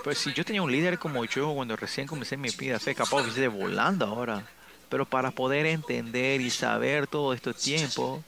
Pues 0.03 0.19
si 0.19 0.33
yo 0.33 0.45
tenía 0.45 0.63
un 0.63 0.73
líder 0.73 0.99
como 0.99 1.25
yo 1.27 1.53
cuando 1.53 1.77
recién 1.77 2.07
comencé 2.07 2.39
mi 2.39 2.49
vida 2.51 2.79
fe, 2.79 2.95
capaz 2.95 3.25
que 3.25 3.29
esté 3.31 3.49
volando 3.49 4.07
ahora. 4.07 4.47
Pero 4.89 5.05
para 5.05 5.31
poder 5.31 5.67
entender 5.67 6.41
y 6.41 6.51
saber 6.51 7.07
todo 7.07 7.35
este 7.35 7.53
tiempo, 7.53 8.25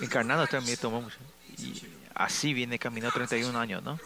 encarnando 0.00 0.46
también 0.46 0.76
tomó 0.76 1.00
mucho. 1.00 1.16
Y 1.58 1.82
así 2.14 2.54
viene 2.54 2.78
caminando 2.78 3.14
31 3.14 3.58
años, 3.58 3.82
¿no? 3.82 3.98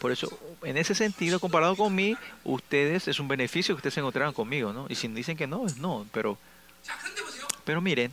Por 0.00 0.12
eso, 0.12 0.38
en 0.62 0.76
ese 0.76 0.94
sentido, 0.94 1.40
comparado 1.40 1.76
con 1.76 1.94
mí, 1.94 2.16
ustedes 2.44 3.08
es 3.08 3.20
un 3.20 3.28
beneficio 3.28 3.74
que 3.74 3.78
ustedes 3.78 3.94
se 3.94 4.00
encontraron 4.00 4.34
conmigo, 4.34 4.72
¿no? 4.72 4.86
Y 4.88 4.96
si 4.96 5.08
dicen 5.08 5.36
que 5.36 5.46
no, 5.46 5.66
es 5.66 5.78
no, 5.78 6.06
pero, 6.12 6.36
pero 7.64 7.80
miren, 7.80 8.12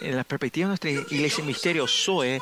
en 0.00 0.16
la 0.16 0.24
perspectiva 0.24 0.66
de 0.66 0.68
nuestra 0.68 0.90
iglesia 0.90 1.44
misterio 1.44 1.86
Zoe, 1.86 2.40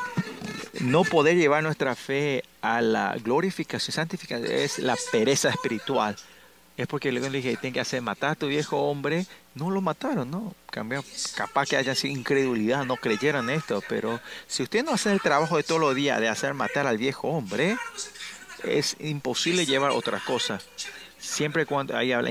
no 0.80 1.04
poder 1.04 1.36
llevar 1.36 1.62
nuestra 1.62 1.94
fe 1.94 2.44
a 2.60 2.80
la 2.80 3.16
glorificación, 3.22 3.92
santificación, 3.92 4.50
es 4.50 4.78
la 4.78 4.96
pereza 5.10 5.50
espiritual. 5.50 6.16
Es 6.76 6.86
porque 6.86 7.12
luego 7.12 7.28
le 7.28 7.38
dije, 7.38 7.56
tienes 7.56 7.74
que 7.74 7.80
hacer 7.80 8.02
matar 8.02 8.30
a 8.30 8.34
tu 8.34 8.46
viejo 8.46 8.78
hombre 8.78 9.26
no 9.55 9.70
lo 9.70 9.80
mataron, 9.80 10.30
¿no? 10.30 10.55
Cambia, 10.70 11.03
capaz 11.36 11.68
que 11.68 11.76
haya 11.76 11.94
sido 11.94 12.16
incredulidad, 12.16 12.84
no 12.84 12.96
creyeran 12.96 13.50
esto, 13.50 13.82
pero 13.88 14.20
si 14.46 14.62
usted 14.62 14.84
no 14.84 14.92
hace 14.92 15.12
el 15.12 15.20
trabajo 15.20 15.57
de 15.57 15.62
todos 15.62 15.80
los 15.80 15.94
días 15.94 16.20
de 16.20 16.28
hacer 16.28 16.55
matar 16.55 16.86
al 16.86 16.98
viejo 16.98 17.28
hombre, 17.28 17.76
es 18.64 18.96
imposible 19.00 19.66
llevar 19.66 19.90
otras 19.90 20.22
cosas. 20.22 20.64
Siempre 21.18 21.66
cuando 21.66 21.96
ahí 21.96 22.12
habla, 22.12 22.30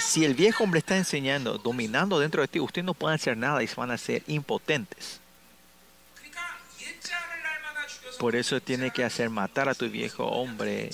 si 0.00 0.24
el 0.24 0.34
viejo 0.34 0.64
hombre 0.64 0.78
está 0.78 0.96
enseñando, 0.96 1.58
dominando 1.58 2.18
dentro 2.18 2.42
de 2.42 2.48
ti, 2.48 2.58
usted 2.58 2.82
no 2.82 2.94
puede 2.94 3.14
hacer 3.14 3.36
nada 3.36 3.62
y 3.62 3.68
van 3.76 3.90
a 3.90 3.98
ser 3.98 4.22
impotentes. 4.26 5.20
Por 8.18 8.34
eso 8.34 8.60
tiene 8.60 8.90
que 8.90 9.04
hacer 9.04 9.30
matar 9.30 9.68
a 9.68 9.74
tu 9.74 9.88
viejo 9.88 10.24
hombre 10.24 10.90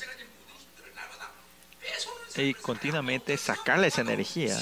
y 2.36 2.54
continuamente 2.54 3.36
sacarle 3.36 3.88
esa 3.88 4.02
energía 4.02 4.56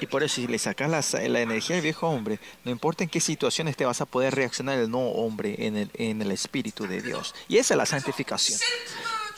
y 0.00 0.06
por 0.06 0.22
eso 0.22 0.36
si 0.36 0.46
le 0.46 0.58
sacas 0.58 1.14
eh, 1.14 1.28
la, 1.28 1.40
energía 1.40 1.76
al 1.76 1.82
viejo 1.82 2.08
hombre, 2.08 2.38
no 2.64 2.70
importa 2.70 3.04
en 3.04 3.10
qué 3.10 3.20
situaciones 3.20 3.76
te 3.76 3.84
vas 3.84 4.00
a 4.00 4.06
poder 4.06 4.34
reaccionar 4.34 4.78
el 4.78 4.90
nuevo 4.90 5.12
hombre 5.12 5.66
en 5.66 5.76
el, 5.76 5.90
en 5.94 6.22
el 6.22 6.30
Espíritu 6.30 6.86
de 6.86 7.02
Dios. 7.02 7.34
Y 7.48 7.58
esa 7.58 7.74
es 7.74 7.78
la 7.78 7.86
santificación. 7.86 8.58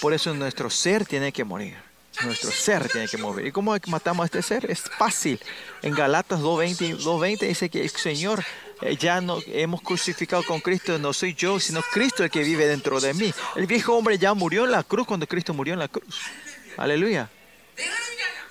Por 0.01 0.15
eso 0.15 0.35
nuestro 0.35 0.71
ser 0.71 1.05
tiene 1.05 1.33
que 1.33 1.45
morir. 1.45 1.77
Nuestro 2.25 2.51
ser 2.51 2.89
tiene 2.89 3.09
que 3.09 3.17
morir 3.17 3.47
¿Y 3.47 3.53
cómo 3.53 3.75
matamos 3.87 4.25
a 4.25 4.27
este 4.27 4.43
ser? 4.43 4.71
Es 4.71 4.83
fácil. 4.83 5.41
En 5.81 5.95
Galatas 5.95 6.41
2.20 6.41 6.97
220 6.97 7.47
dice 7.47 7.71
que 7.71 7.83
el 7.83 7.91
Señor 7.91 8.45
eh, 8.83 8.97
ya 8.97 9.21
no 9.21 9.39
hemos 9.47 9.81
crucificado 9.83 10.43
con 10.43 10.61
Cristo, 10.61 10.99
no 10.99 11.13
soy 11.13 11.35
yo, 11.35 11.61
sino 11.61 11.83
Cristo 11.83 12.25
el 12.25 12.31
que 12.31 12.43
vive 12.43 12.67
dentro 12.67 13.01
de 13.01 13.15
mí. 13.15 13.33
El 13.57 13.67
viejo 13.67 13.95
hombre 13.95 14.19
ya 14.19 14.35
murió 14.35 14.65
en 14.65 14.73
la 14.73 14.83
cruz 14.83 15.07
cuando 15.07 15.27
Cristo 15.27 15.55
murió 15.55 15.75
en 15.75 15.81
la 15.81 15.89
cruz. 15.89 16.21
Aleluya. 16.77 17.31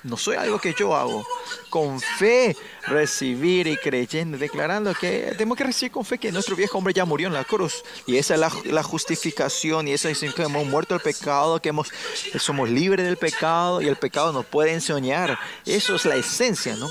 No 0.03 0.15
soy 0.15 0.37
algo 0.37 0.59
que 0.59 0.73
yo 0.73 0.95
hago. 0.95 1.25
Con 1.69 1.99
fe, 1.99 2.55
recibir 2.87 3.67
y 3.67 3.75
creyendo, 3.75 4.37
declarando 4.37 4.93
que 4.93 5.29
tenemos 5.31 5.57
que 5.57 5.65
recibir 5.65 5.91
con 5.91 6.05
fe 6.05 6.17
que 6.17 6.31
nuestro 6.31 6.55
viejo 6.55 6.77
hombre 6.77 6.93
ya 6.93 7.03
murió 7.05 7.27
en 7.27 7.33
la 7.33 7.43
cruz. 7.43 7.83
Y 8.05 8.17
esa 8.17 8.35
es 8.35 8.39
la, 8.39 8.51
la 8.65 8.83
justificación 8.83 9.87
y 9.87 9.93
eso 9.93 10.07
es 10.07 10.19
que 10.19 10.43
hemos 10.43 10.65
muerto 10.65 10.95
el 10.95 11.01
pecado, 11.01 11.61
que 11.61 11.69
hemos, 11.69 11.91
somos 12.37 12.69
libres 12.69 13.05
del 13.05 13.17
pecado 13.17 13.81
y 13.81 13.87
el 13.87 13.97
pecado 13.97 14.31
nos 14.31 14.45
puede 14.45 14.73
enseñar. 14.73 15.37
Eso 15.65 15.95
es 15.95 16.05
la 16.05 16.15
esencia, 16.15 16.75
¿no? 16.75 16.89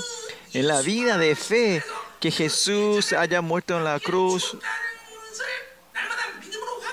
En 0.53 0.67
la 0.67 0.81
vida 0.81 1.17
de 1.17 1.35
fe, 1.35 1.83
que 2.19 2.31
Jesús 2.31 3.13
haya 3.13 3.41
muerto 3.41 3.77
en 3.77 3.83
la 3.83 3.99
cruz, 3.99 4.57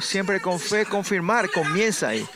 siempre 0.01 0.41
con 0.41 0.61
fe 0.61 0.87
confirmar 0.87 1.51
comienza 1.51 2.09
ahí. 2.09 2.27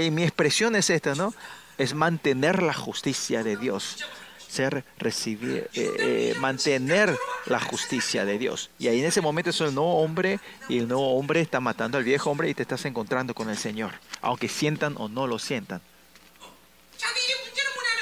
Y 0.00 0.10
mi 0.10 0.22
expresión 0.22 0.76
es 0.76 0.88
esta, 0.90 1.14
¿no? 1.14 1.34
es 1.78 1.94
mantener 1.94 2.62
la 2.62 2.74
justicia 2.74 3.42
de 3.42 3.56
Dios, 3.56 4.04
ser 4.48 4.84
recibir, 4.98 5.68
eh, 5.74 5.96
eh, 5.98 6.34
mantener 6.40 7.16
la 7.46 7.60
justicia 7.60 8.24
de 8.24 8.38
Dios. 8.38 8.70
Y 8.78 8.88
ahí 8.88 9.00
en 9.00 9.06
ese 9.06 9.20
momento 9.20 9.50
es 9.50 9.60
el 9.60 9.74
nuevo 9.74 10.02
hombre 10.02 10.40
y 10.68 10.78
el 10.78 10.88
nuevo 10.88 11.16
hombre 11.16 11.40
está 11.40 11.60
matando 11.60 11.98
al 11.98 12.04
viejo 12.04 12.30
hombre 12.30 12.48
y 12.48 12.54
te 12.54 12.62
estás 12.62 12.84
encontrando 12.84 13.34
con 13.34 13.50
el 13.50 13.56
Señor, 13.56 13.92
aunque 14.22 14.48
sientan 14.48 14.94
o 14.98 15.08
no 15.08 15.26
lo 15.26 15.38
sientan. 15.38 15.80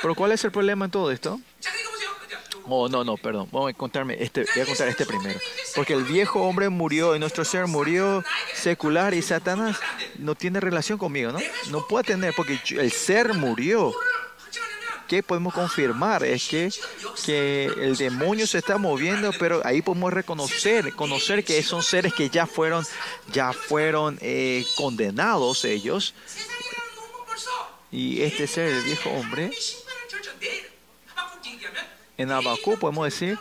Pero 0.03 0.15
¿cuál 0.15 0.33
es 0.33 0.45
el 0.45 0.53
problema 0.53 0.85
en 0.85 0.91
todo 0.91 1.11
esto? 1.11 1.41
Oh, 2.67 2.89
no, 2.89 3.05
no, 3.05 3.17
perdón. 3.17 3.49
A 3.53 3.73
contarme 3.75 4.17
este, 4.21 4.47
voy 4.55 4.63
a 4.63 4.67
contar 4.67 4.89
este 4.89 5.05
primero. 5.05 5.39
Porque 5.75 5.93
el 5.93 6.05
viejo 6.05 6.43
hombre 6.43 6.69
murió 6.69 7.15
y 7.15 7.19
nuestro 7.19 7.45
ser 7.45 7.67
murió 7.67 8.25
secular 8.55 9.13
y 9.15 9.23
Satanás 9.23 9.79
no 10.19 10.35
tiene 10.35 10.61
relación 10.61 10.99
conmigo, 10.99 11.33
¿no? 11.33 11.41
No 11.71 11.87
puede 11.87 12.05
tener 12.05 12.33
porque 12.35 12.59
el 12.71 12.91
ser 12.91 13.35
murió. 13.35 13.93
¿Qué 15.09 15.23
podemos 15.23 15.53
confirmar? 15.53 16.25
Es 16.25 16.49
que, 16.49 16.73
que 17.27 17.67
el 17.67 17.95
demonio 17.97 18.47
se 18.47 18.59
está 18.59 18.79
moviendo, 18.79 19.33
pero 19.39 19.61
ahí 19.63 19.83
podemos 19.83 20.11
reconocer, 20.11 20.95
conocer 20.95 21.45
que 21.45 21.63
son 21.63 21.83
seres 21.83 22.15
que 22.15 22.31
ya 22.31 22.47
fueron, 22.47 22.87
ya 23.31 23.53
fueron 23.53 24.19
eh, 24.23 24.65
condenados 24.77 25.67
ellos. 25.67 26.15
Y 27.93 28.23
este 28.23 28.47
ser, 28.47 28.73
el 28.73 28.83
viejo 28.83 29.11
hombre, 29.11 29.51
en 32.19 32.31
Abacú 32.31 32.79
podemos 32.79 33.05
decir, 33.05 33.39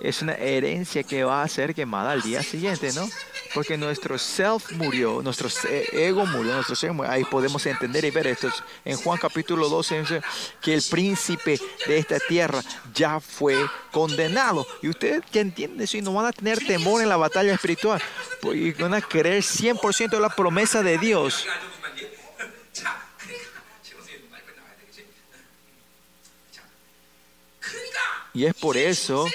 es 0.00 0.22
una 0.22 0.34
herencia 0.34 1.02
que 1.02 1.24
va 1.24 1.42
a 1.42 1.48
ser 1.48 1.74
quemada 1.74 2.12
al 2.12 2.22
día 2.22 2.42
siguiente, 2.42 2.92
¿no? 2.92 3.08
Porque 3.54 3.76
nuestro 3.76 4.18
self 4.18 4.72
murió, 4.72 5.22
nuestro 5.22 5.48
ego 5.92 6.26
murió, 6.26 6.54
nuestro 6.54 6.74
ser 6.74 6.92
murió. 6.92 7.12
Ahí 7.12 7.24
podemos 7.24 7.64
entender 7.66 8.04
y 8.04 8.10
ver 8.10 8.26
esto. 8.26 8.50
En 8.84 8.96
Juan 8.96 9.18
capítulo 9.18 9.68
12 9.68 10.00
dice 10.00 10.22
que 10.60 10.74
el 10.74 10.82
príncipe 10.82 11.60
de 11.86 11.98
esta 11.98 12.18
tierra 12.18 12.62
ya 12.92 13.20
fue 13.20 13.56
condenado. 13.92 14.66
Y 14.82 14.88
ustedes 14.88 15.22
que 15.30 15.40
entienden 15.40 15.82
eso 15.82 15.96
y 15.96 16.02
no 16.02 16.12
van 16.12 16.26
a 16.26 16.32
tener 16.32 16.58
temor 16.66 17.00
en 17.00 17.08
la 17.08 17.16
batalla 17.16 17.54
espiritual. 17.54 18.02
Pues, 18.42 18.56
y 18.56 18.72
van 18.72 18.94
a 18.94 19.00
creer 19.00 19.42
100% 19.42 20.10
de 20.10 20.20
la 20.20 20.30
promesa 20.30 20.82
de 20.82 20.98
Dios. 20.98 21.46
Y 28.34 28.46
es 28.46 28.54
por 28.54 28.76
eso, 28.76 29.26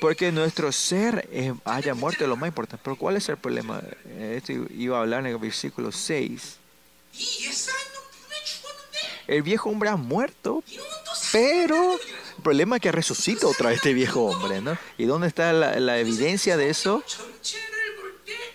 porque 0.00 0.32
nuestro 0.32 0.72
ser 0.72 1.28
haya 1.64 1.94
muerto, 1.94 2.26
lo 2.26 2.36
más 2.36 2.48
importante. 2.48 2.82
Pero 2.82 2.96
¿cuál 2.96 3.16
es 3.16 3.28
el 3.28 3.36
problema? 3.36 3.82
Eh, 4.06 4.34
esto 4.38 4.52
iba 4.74 4.96
a 4.96 5.02
hablar 5.02 5.20
en 5.20 5.26
el 5.26 5.38
versículo 5.38 5.92
6. 5.92 6.56
El 9.26 9.42
viejo 9.42 9.68
hombre 9.68 9.90
ha 9.90 9.96
muerto, 9.96 10.64
pero 11.30 11.94
el 11.94 12.42
problema 12.42 12.76
es 12.76 12.82
que 12.82 12.92
resucita 12.92 13.46
otra 13.46 13.68
vez 13.68 13.76
este 13.76 13.92
viejo 13.92 14.24
hombre, 14.24 14.60
¿no? 14.60 14.78
¿Y 14.96 15.04
dónde 15.04 15.28
está 15.28 15.52
la 15.52 15.98
evidencia 15.98 16.56
de 16.56 16.70
eso? 16.70 17.02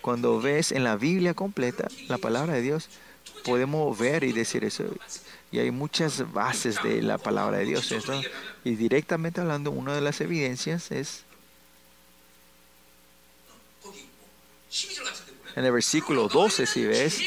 Cuando 0.02 0.42
ves 0.42 0.72
en 0.72 0.84
la 0.84 0.96
Biblia 0.96 1.36
completa 1.36 1.88
la 2.08 2.18
palabra 2.18 2.54
de 2.54 2.62
Dios, 2.62 2.90
podemos 3.44 3.98
ver 3.98 4.24
y 4.24 4.32
decir 4.32 4.64
eso. 4.66 4.86
Y 5.52 5.60
hay 5.60 5.72
muchas 5.72 6.32
bases 6.32 6.82
de 6.82 7.02
la 7.02 7.18
palabra 7.18 7.58
de 7.58 7.66
Dios. 7.66 7.94
Y 8.64 8.76
directamente 8.76 9.42
hablando, 9.42 9.72
una 9.72 9.94
de 9.94 10.02
las 10.02 10.22
evidencias 10.22 10.92
es 10.92 11.26
en 15.56 15.66
el 15.66 15.72
versículo 15.72 16.30
12, 16.30 16.66
si 16.66 16.86
ves, 16.86 17.20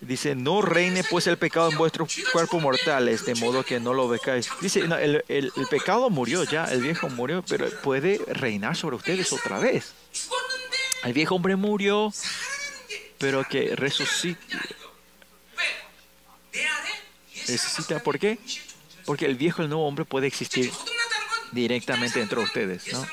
dice, 0.00 0.34
no 0.34 0.62
reine 0.62 1.04
pues 1.04 1.26
el 1.26 1.38
pecado 1.38 1.70
en 1.70 1.78
vuestros 1.78 2.12
cuerpos 2.32 2.60
mortales, 2.60 3.24
de 3.24 3.34
modo 3.36 3.62
que 3.62 3.78
no 3.78 3.94
lo 3.94 4.08
becáis. 4.08 4.48
Dice, 4.60 4.88
no, 4.88 4.96
el, 4.96 5.24
el, 5.28 5.52
el, 5.54 5.66
pecado 5.68 6.10
murió 6.10 6.42
ya, 6.44 6.64
el 6.64 6.82
viejo 6.82 7.08
murió, 7.08 7.44
pero 7.46 7.70
puede 7.82 8.20
reinar 8.26 8.76
sobre 8.76 8.96
ustedes 8.96 9.32
otra 9.32 9.58
vez. 9.58 9.92
El 11.04 11.12
viejo 11.12 11.36
hombre 11.36 11.54
murió, 11.54 12.12
pero 13.18 13.44
que 13.44 13.76
resucite, 13.76 14.40
necesita. 17.48 17.98
¿Por 18.02 18.18
qué? 18.18 18.38
Porque 19.04 19.26
el 19.26 19.36
viejo, 19.36 19.62
el 19.62 19.68
nuevo 19.68 19.86
hombre 19.86 20.04
puede 20.04 20.26
existir 20.26 20.70
directamente 21.52 22.18
dentro 22.18 22.40
de 22.40 22.46
ustedes, 22.46 22.92
¿no? 22.92 23.06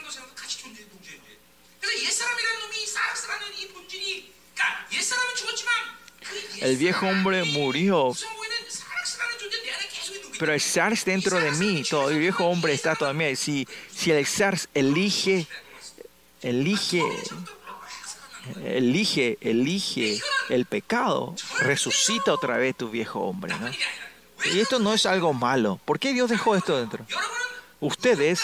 El 6.61 6.77
viejo 6.77 7.07
hombre 7.07 7.43
murió, 7.43 8.13
pero 10.39 10.53
el 10.53 10.59
SARS 10.59 11.05
dentro 11.05 11.39
de 11.39 11.51
mí, 11.51 11.83
todo 11.87 12.09
el 12.09 12.19
viejo 12.19 12.45
hombre 12.45 12.73
está 12.73 12.95
todavía. 12.95 13.35
Si, 13.35 13.67
si 13.93 14.11
el 14.11 14.25
SARS 14.25 14.67
elige, 14.73 15.47
elige, 16.41 17.03
elige, 18.63 19.37
elige 19.41 20.19
el 20.49 20.65
pecado, 20.65 21.35
resucita 21.59 22.33
otra 22.33 22.57
vez 22.57 22.75
tu 22.75 22.89
viejo 22.89 23.19
hombre, 23.19 23.53
¿no? 23.59 23.69
Y 24.53 24.59
esto 24.59 24.79
no 24.79 24.93
es 24.93 25.05
algo 25.05 25.33
malo. 25.33 25.79
¿Por 25.85 25.99
qué 25.99 26.13
Dios 26.13 26.29
dejó 26.29 26.55
esto 26.55 26.77
dentro? 26.77 27.05
Ustedes, 27.79 28.41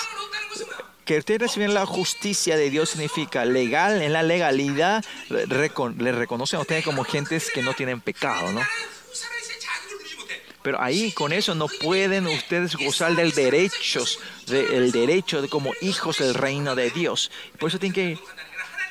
que 1.05 1.17
ustedes 1.17 1.41
reciben 1.41 1.73
la 1.73 1.85
justicia 1.85 2.57
de 2.57 2.69
Dios 2.69 2.89
significa 2.89 3.45
legal, 3.45 4.01
en 4.01 4.13
la 4.13 4.23
legalidad 4.23 5.03
le 5.29 6.11
reconocen 6.11 6.57
a 6.57 6.61
ustedes 6.61 6.83
como 6.83 7.03
gentes 7.03 7.49
que 7.53 7.61
no 7.61 7.73
tienen 7.73 8.01
pecado, 8.01 8.51
¿no? 8.51 8.61
Pero 10.63 10.79
ahí 10.79 11.11
con 11.11 11.33
eso 11.33 11.55
no 11.55 11.67
pueden 11.67 12.27
ustedes 12.27 12.75
gozar 12.75 13.15
del 13.15 13.31
derecho, 13.31 14.05
del 14.45 14.91
derecho 14.91 15.41
de 15.41 15.49
como 15.49 15.73
hijos 15.81 16.19
del 16.19 16.35
reino 16.35 16.75
de 16.75 16.91
Dios. 16.91 17.31
Por 17.57 17.69
eso 17.69 17.79
tienen 17.79 17.95
que 17.95 18.19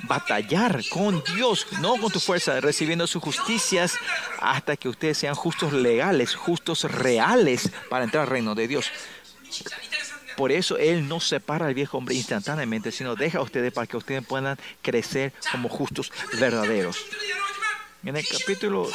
batallar 0.04 0.82
con 0.88 1.22
Dios, 1.34 1.66
no 1.80 1.96
con 1.96 2.10
tu 2.10 2.20
fuerza, 2.20 2.60
recibiendo 2.60 3.06
sus 3.06 3.22
justicias 3.22 3.94
hasta 4.40 4.76
que 4.76 4.88
ustedes 4.88 5.18
sean 5.18 5.34
justos 5.34 5.72
legales, 5.72 6.34
justos 6.34 6.84
reales 6.84 7.70
para 7.88 8.04
entrar 8.04 8.24
al 8.24 8.30
reino 8.30 8.54
de 8.54 8.68
Dios. 8.68 8.90
Por 10.36 10.52
eso 10.52 10.78
Él 10.78 11.06
no 11.06 11.20
separa 11.20 11.66
al 11.66 11.74
viejo 11.74 11.98
hombre 11.98 12.14
instantáneamente, 12.14 12.92
sino 12.92 13.14
deja 13.14 13.38
a 13.38 13.42
ustedes 13.42 13.72
para 13.72 13.86
que 13.86 13.96
ustedes 13.96 14.24
puedan 14.24 14.58
crecer 14.80 15.32
como 15.52 15.68
justos 15.68 16.10
verdaderos. 16.38 16.96
En 18.02 18.16
el 18.16 18.26
capítulo 18.26 18.88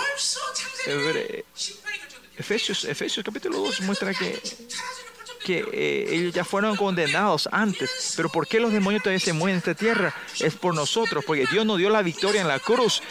Efesios, 2.38 2.86
Efesios 2.86 3.24
capítulo 3.24 3.60
2 3.60 3.82
muestra 3.82 4.14
que 4.14 4.41
que 5.46 5.64
eh, 5.72 6.08
ellos 6.10 6.34
ya 6.34 6.43
fueron 6.43 6.76
condenados 6.76 7.48
antes. 7.52 8.14
Pero 8.18 8.30
¿por 8.30 8.48
qué 8.48 8.60
los 8.60 8.74
demonios 8.74 9.04
todavía 9.04 9.20
se 9.20 9.32
mueven 9.32 9.54
en 9.54 9.58
esta 9.60 9.76
tierra? 9.76 10.14
Es 10.39 10.56
por 10.56 10.74
nosotros, 10.74 11.24
porque 11.24 11.46
Dios 11.46 11.66
nos 11.68 11.78
dio 11.78 11.91
la 11.91 12.02
victoria 12.02 12.41
en 12.41 12.48
la 12.48 12.60
cruz. 12.60 13.04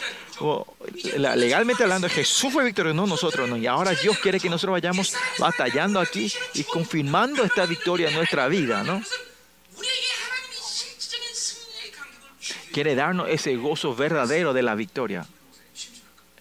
Legalmente 1.17 1.83
hablando, 1.83 2.09
Jesús 2.09 2.51
fue 2.51 2.65
victorioso, 2.65 2.93
no 2.93 3.07
nosotros, 3.07 3.47
no. 3.47 3.55
Y 3.55 3.67
ahora 3.67 3.91
Dios 3.91 4.17
quiere 4.19 4.41
que 4.41 4.49
nosotros 4.49 4.73
vayamos 4.73 5.15
batallando 5.39 6.01
aquí 6.01 6.31
y 6.53 6.63
confirmando 6.65 7.41
esta 7.45 7.65
victoria 7.65 8.09
en 8.09 8.15
nuestra 8.15 8.49
vida, 8.49 8.83
¿no? 8.83 9.01
Quiere 12.73 12.95
darnos 12.95 13.29
ese 13.29 13.55
gozo 13.55 13.95
verdadero 13.95 14.51
de 14.51 14.61
la 14.61 14.75
victoria. 14.75 15.25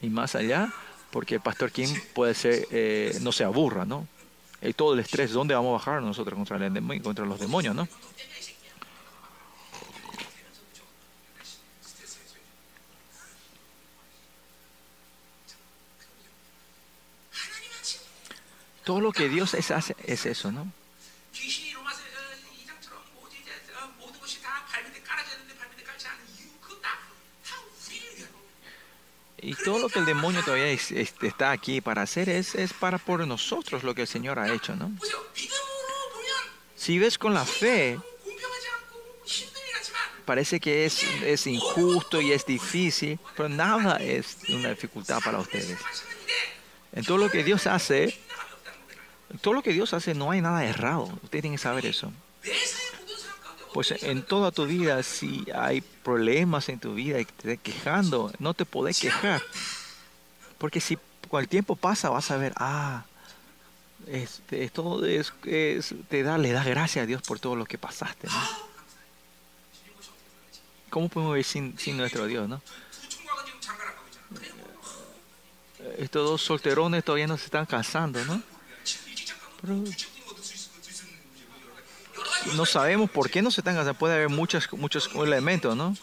Y 0.03 0.09
más 0.09 0.35
allá, 0.35 0.73
porque 1.13 1.37
el 1.37 1.41
pastor 1.41 1.71
Kim 1.71 1.89
puede 2.15 2.35
ser, 2.35 2.67
eh, 2.73 3.17
no 3.21 3.31
se 3.31 3.45
aburra, 3.45 3.85
¿no? 3.85 4.09
y 4.65 4.73
todo 4.73 4.95
el 4.95 5.01
estrés, 5.01 5.33
¿dónde 5.33 5.55
vamos 5.55 5.71
a 5.71 5.73
bajar 5.75 6.03
nosotros 6.03 6.35
contra, 6.37 6.57
el 6.57 7.03
contra 7.03 7.27
los 7.27 7.39
demonios, 7.39 7.75
no? 7.75 7.87
Todo 18.85 19.01
lo 19.01 19.13
que 19.13 19.29
Dios 19.29 19.55
hace 19.55 19.97
es 20.05 20.27
eso, 20.27 20.53
¿no? 20.53 20.71
Y 29.45 29.55
todo 29.57 29.79
lo 29.79 29.89
que 29.91 29.99
el 29.99 30.07
demonio 30.07 30.43
todavía 30.43 30.71
este, 30.71 31.27
está 31.27 31.51
aquí 31.51 31.83
para 31.83 32.01
hacer 32.01 32.31
es, 32.31 32.55
es 32.55 32.73
para 32.73 32.97
por 32.97 33.27
nosotros 33.27 33.83
lo 33.83 33.95
que 33.95 34.03
el 34.03 34.09
Señor 34.09 34.39
ha 34.39 34.51
hecho, 34.51 34.75
¿no? 34.75 34.91
Si 36.75 36.99
ves 36.99 37.19
con 37.19 37.35
la 37.35 37.45
fe, 37.45 37.99
parece 40.25 40.59
que 40.61 40.87
es, 40.87 41.03
es 41.23 41.47
injusto 41.47 42.23
y 42.23 42.33
es 42.33 42.47
difícil, 42.47 43.19
pero 43.37 43.51
nada 43.51 43.97
es 43.97 44.39
una 44.49 44.71
dificultad 44.71 45.21
para 45.23 45.39
ustedes. 45.39 45.79
En 46.93 47.05
todo 47.05 47.19
lo 47.19 47.29
que 47.29 47.45
Dios 47.45 47.67
hace, 47.67 48.19
todo 49.43 49.53
lo 49.53 49.63
que 49.63 49.75
Dios 49.75 49.93
hace 49.93 50.15
no 50.15 50.31
hay 50.31 50.41
nada 50.41 50.65
errado. 50.65 51.03
Ustedes 51.23 51.43
tienen 51.43 51.53
que 51.53 51.63
saber 51.63 51.85
eso. 51.85 52.11
Pues 53.75 53.91
en 54.05 54.23
toda 54.23 54.53
tu 54.53 54.67
vida, 54.67 55.03
si 55.03 55.45
hay 55.53 55.81
problemas 55.81 56.69
en 56.69 56.79
tu 56.79 56.95
vida 56.95 57.19
y 57.19 57.25
te 57.25 57.57
quejando, 57.57 58.33
no 58.39 58.55
te 58.55 58.65
podés 58.65 59.01
quejar. 59.01 59.43
Porque 60.59 60.81
si 60.81 60.97
con 61.29 61.41
el 61.41 61.49
tiempo 61.49 61.75
pasa, 61.75 62.09
vas 62.09 62.31
a 62.31 62.37
ver, 62.37 62.53
ah, 62.55 63.05
esto 64.07 65.05
es, 65.05 65.33
es, 65.45 65.93
te 66.09 66.23
da, 66.23 66.39
le 66.39 66.53
das 66.53 66.67
gracias 66.67 67.03
a 67.03 67.07
Dios 67.07 67.21
por 67.23 67.41
todo 67.41 67.57
lo 67.57 67.65
que 67.65 67.77
pasaste. 67.77 68.29
¿Cómo 70.89 71.09
podemos 71.09 71.35
vivir 71.35 71.45
sin, 71.45 71.77
sin 71.77 71.97
nuestro 71.97 72.27
Dios? 72.27 72.49
¿no? 72.49 72.63
Estos 75.99 76.31
dos 76.31 76.43
solterones 76.43 77.03
todavía 77.03 77.27
no 77.27 77.37
se 77.37 77.47
están 77.47 77.67
casando, 77.67 78.25
¿no? 78.25 78.41
No 82.57 82.67
sabemos 82.67 83.11
por 83.11 83.31
qué 83.31 83.43
no 83.43 83.51
se 83.51 83.61
están. 83.61 83.95
Puede 83.95 84.15
haber 84.15 84.29
muchos, 84.29 84.69
muchos 84.73 85.11
elementos, 85.15 85.77
¿no? 85.77 85.97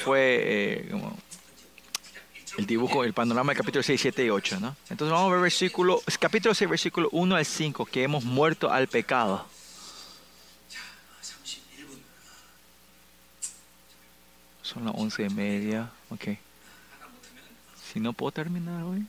fue 0.00 0.40
eh, 0.42 0.88
como 0.90 1.16
el 2.58 2.66
dibujo, 2.66 3.04
el 3.04 3.12
panorama 3.12 3.52
del 3.52 3.58
capítulo 3.58 3.82
6, 3.82 4.00
7 4.00 4.24
y 4.24 4.30
8. 4.30 4.60
¿no? 4.60 4.76
Entonces 4.90 5.12
vamos 5.12 5.30
a 5.30 5.32
ver 5.32 5.42
versículo, 5.42 6.02
capítulo 6.18 6.54
6, 6.54 6.68
versículo 6.68 7.08
1 7.12 7.36
al 7.36 7.44
5, 7.44 7.86
que 7.86 8.02
hemos 8.02 8.24
muerto 8.24 8.70
al 8.70 8.88
pecado. 8.88 9.46
Son 14.62 14.84
las 14.84 14.94
11 14.96 15.24
y 15.24 15.30
media, 15.30 15.90
ok. 16.10 16.24
Si 17.92 17.98
no 17.98 18.12
puedo 18.12 18.30
terminar 18.30 18.84
hoy. 18.84 19.04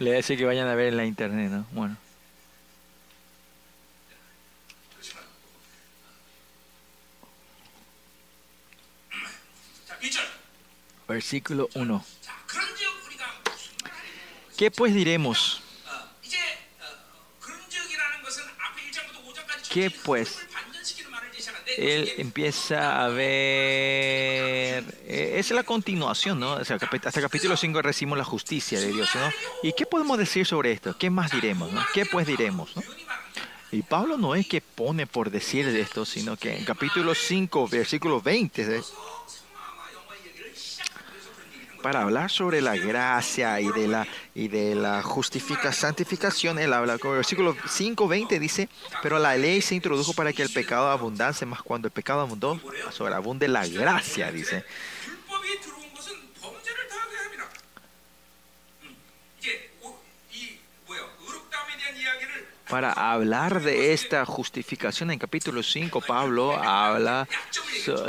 Le 0.00 0.06
voy 0.06 0.14
a 0.14 0.16
decir 0.16 0.36
que 0.36 0.44
vayan 0.44 0.66
a 0.66 0.74
ver 0.74 0.88
en 0.88 0.96
la 0.96 1.04
internet, 1.04 1.50
¿no? 1.50 1.66
Bueno. 1.70 1.96
versículo 11.06 11.68
1. 11.74 12.04
¿Qué 14.56 14.70
pues 14.70 14.94
diremos? 14.94 15.62
¿Qué 19.70 19.90
pues? 19.90 20.38
Él 21.78 22.12
empieza 22.18 23.04
a 23.04 23.08
ver... 23.08 24.84
E, 25.06 25.38
es 25.38 25.50
la 25.50 25.62
continuación, 25.62 26.38
¿no? 26.38 26.52
Hasta 26.52 26.74
el 26.74 27.22
capítulo 27.22 27.56
5 27.56 27.80
recibimos 27.82 28.18
la 28.18 28.24
justicia 28.24 28.78
de 28.78 28.92
Dios, 28.92 29.08
¿no? 29.14 29.30
¿Y 29.62 29.72
qué 29.72 29.86
podemos 29.86 30.18
decir 30.18 30.46
sobre 30.46 30.72
esto? 30.72 30.96
¿Qué 30.98 31.08
más 31.08 31.30
diremos? 31.30 31.70
¿Qué 31.94 32.04
pues 32.04 32.26
diremos? 32.26 32.72
Y 33.70 33.82
Pablo 33.82 34.18
no 34.18 34.34
es 34.34 34.46
que 34.46 34.60
pone 34.60 35.06
por 35.06 35.30
decir 35.30 35.66
esto, 35.68 36.04
sino 36.04 36.36
que 36.36 36.58
en 36.58 36.64
capítulo 36.66 37.14
5, 37.14 37.68
versículo 37.68 38.20
20 38.20 38.82
para 41.82 42.02
hablar 42.02 42.30
sobre 42.30 42.60
la 42.60 42.76
gracia 42.76 43.60
y 43.60 43.70
de 43.72 43.88
la, 43.88 44.06
y 44.34 44.48
de 44.48 44.74
la 44.74 45.02
justifica, 45.02 45.72
santificación. 45.72 46.58
Él 46.58 46.72
habla, 46.72 46.98
con 46.98 47.10
el 47.10 47.16
versículo 47.18 47.54
5.20 47.54 48.38
dice, 48.38 48.68
pero 49.02 49.18
la 49.18 49.36
ley 49.36 49.60
se 49.60 49.74
introdujo 49.74 50.14
para 50.14 50.32
que 50.32 50.42
el 50.42 50.50
pecado 50.50 50.88
abundase, 50.88 51.44
más 51.44 51.62
cuando 51.62 51.88
el 51.88 51.92
pecado 51.92 52.20
abundó, 52.20 52.60
sobreabunde 52.90 53.48
la 53.48 53.66
gracia, 53.66 54.30
dice. 54.30 54.64
Para 62.72 62.92
hablar 62.92 63.60
de 63.60 63.92
esta 63.92 64.24
justificación 64.24 65.10
en 65.10 65.18
capítulo 65.18 65.62
5, 65.62 66.00
Pablo 66.00 66.56
habla 66.56 67.28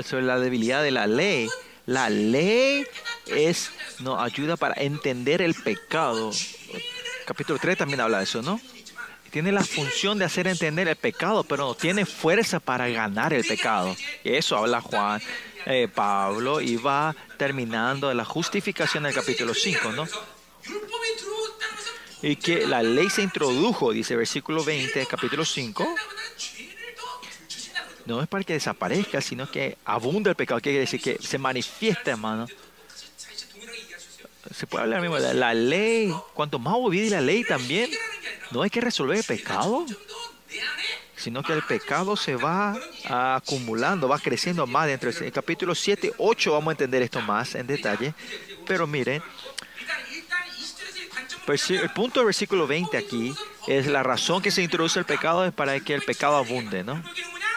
sobre 0.06 0.24
la 0.24 0.40
debilidad 0.40 0.82
de 0.82 0.92
la 0.92 1.06
ley. 1.06 1.50
La 1.86 2.10
ley 2.10 2.86
es, 3.28 3.72
nos 4.00 4.22
ayuda 4.22 4.56
para 4.56 4.82
entender 4.82 5.42
el 5.42 5.54
pecado. 5.54 6.32
Capítulo 7.26 7.60
3 7.60 7.78
también 7.78 8.00
habla 8.00 8.20
de 8.20 8.24
eso, 8.24 8.42
¿no? 8.42 8.60
Tiene 9.32 9.52
la 9.52 9.64
función 9.64 10.20
de 10.20 10.26
hacer 10.26 10.48
entender 10.48 10.88
el 10.88 10.96
pecado, 10.96 11.44
pero 11.44 11.66
no 11.66 11.76
tiene 11.76 12.06
fuerza 12.06 12.60
para 12.60 12.88
ganar 12.88 13.34
el 13.34 13.44
pecado. 13.44 13.96
Eso 14.24 14.58
habla 14.58 14.80
Juan, 14.80 15.22
eh, 15.66 15.90
Pablo, 15.94 16.62
y 16.62 16.78
va 16.78 17.16
terminando 17.38 18.14
la 18.14 18.24
justificación 18.24 19.04
del 19.04 19.14
capítulo 19.14 19.54
5, 19.54 19.92
¿no? 19.92 20.08
Y 22.22 22.38
que 22.38 22.66
la 22.66 22.82
ley 22.82 23.10
se 23.10 23.24
introdujo, 23.24 23.92
dice 23.92 24.16
versículo 24.16 24.64
20, 24.64 25.06
capítulo 25.08 25.44
5 25.44 25.96
no 28.06 28.22
es 28.22 28.28
para 28.28 28.44
que 28.44 28.54
desaparezca, 28.54 29.22
sino 29.22 29.50
que 29.50 29.78
abunda 29.86 30.30
el 30.30 30.36
pecado, 30.36 30.60
quiere 30.60 30.80
decir 30.80 31.02
que 31.02 31.18
se 31.22 31.38
manifiesta, 31.38 32.12
hermano. 32.12 32.48
Se 34.54 34.68
puede 34.68 34.84
hablar 34.84 35.02
mismo 35.02 35.20
de 35.20 35.34
la 35.34 35.54
ley, 35.54 36.14
cuanto 36.34 36.60
más 36.60 36.74
obedece 36.78 37.12
la 37.12 37.22
ley 37.22 37.44
también, 37.44 37.90
no 38.52 38.62
hay 38.62 38.70
que 38.70 38.82
resolver 38.82 39.18
el 39.18 39.24
pecado, 39.24 39.86
sino 41.16 41.42
que 41.42 41.54
el 41.54 41.62
pecado 41.64 42.18
se 42.18 42.36
va 42.36 42.78
acumulando, 43.06 44.10
va 44.10 44.20
creciendo 44.20 44.68
más 44.68 44.88
dentro 44.88 45.12
del 45.12 45.32
capítulo 45.32 45.74
7, 45.74 46.14
8 46.18 46.52
vamos 46.52 46.68
a 46.68 46.72
entender 46.72 47.02
esto 47.02 47.22
más 47.22 47.56
en 47.56 47.66
detalle, 47.68 48.14
pero 48.68 48.86
miren, 48.86 49.24
el 51.48 51.90
punto 51.92 52.20
del 52.20 52.26
versículo 52.26 52.68
20 52.68 52.98
aquí 52.98 53.34
es 53.68 53.88
la 53.88 54.04
razón 54.04 54.42
que 54.42 54.52
se 54.52 54.62
introduce 54.62 55.00
el 55.00 55.06
pecado 55.06 55.46
es 55.46 55.54
para 55.54 55.80
que 55.80 55.94
el 55.94 56.02
pecado 56.02 56.36
abunde, 56.36 56.84
¿no? 56.84 57.02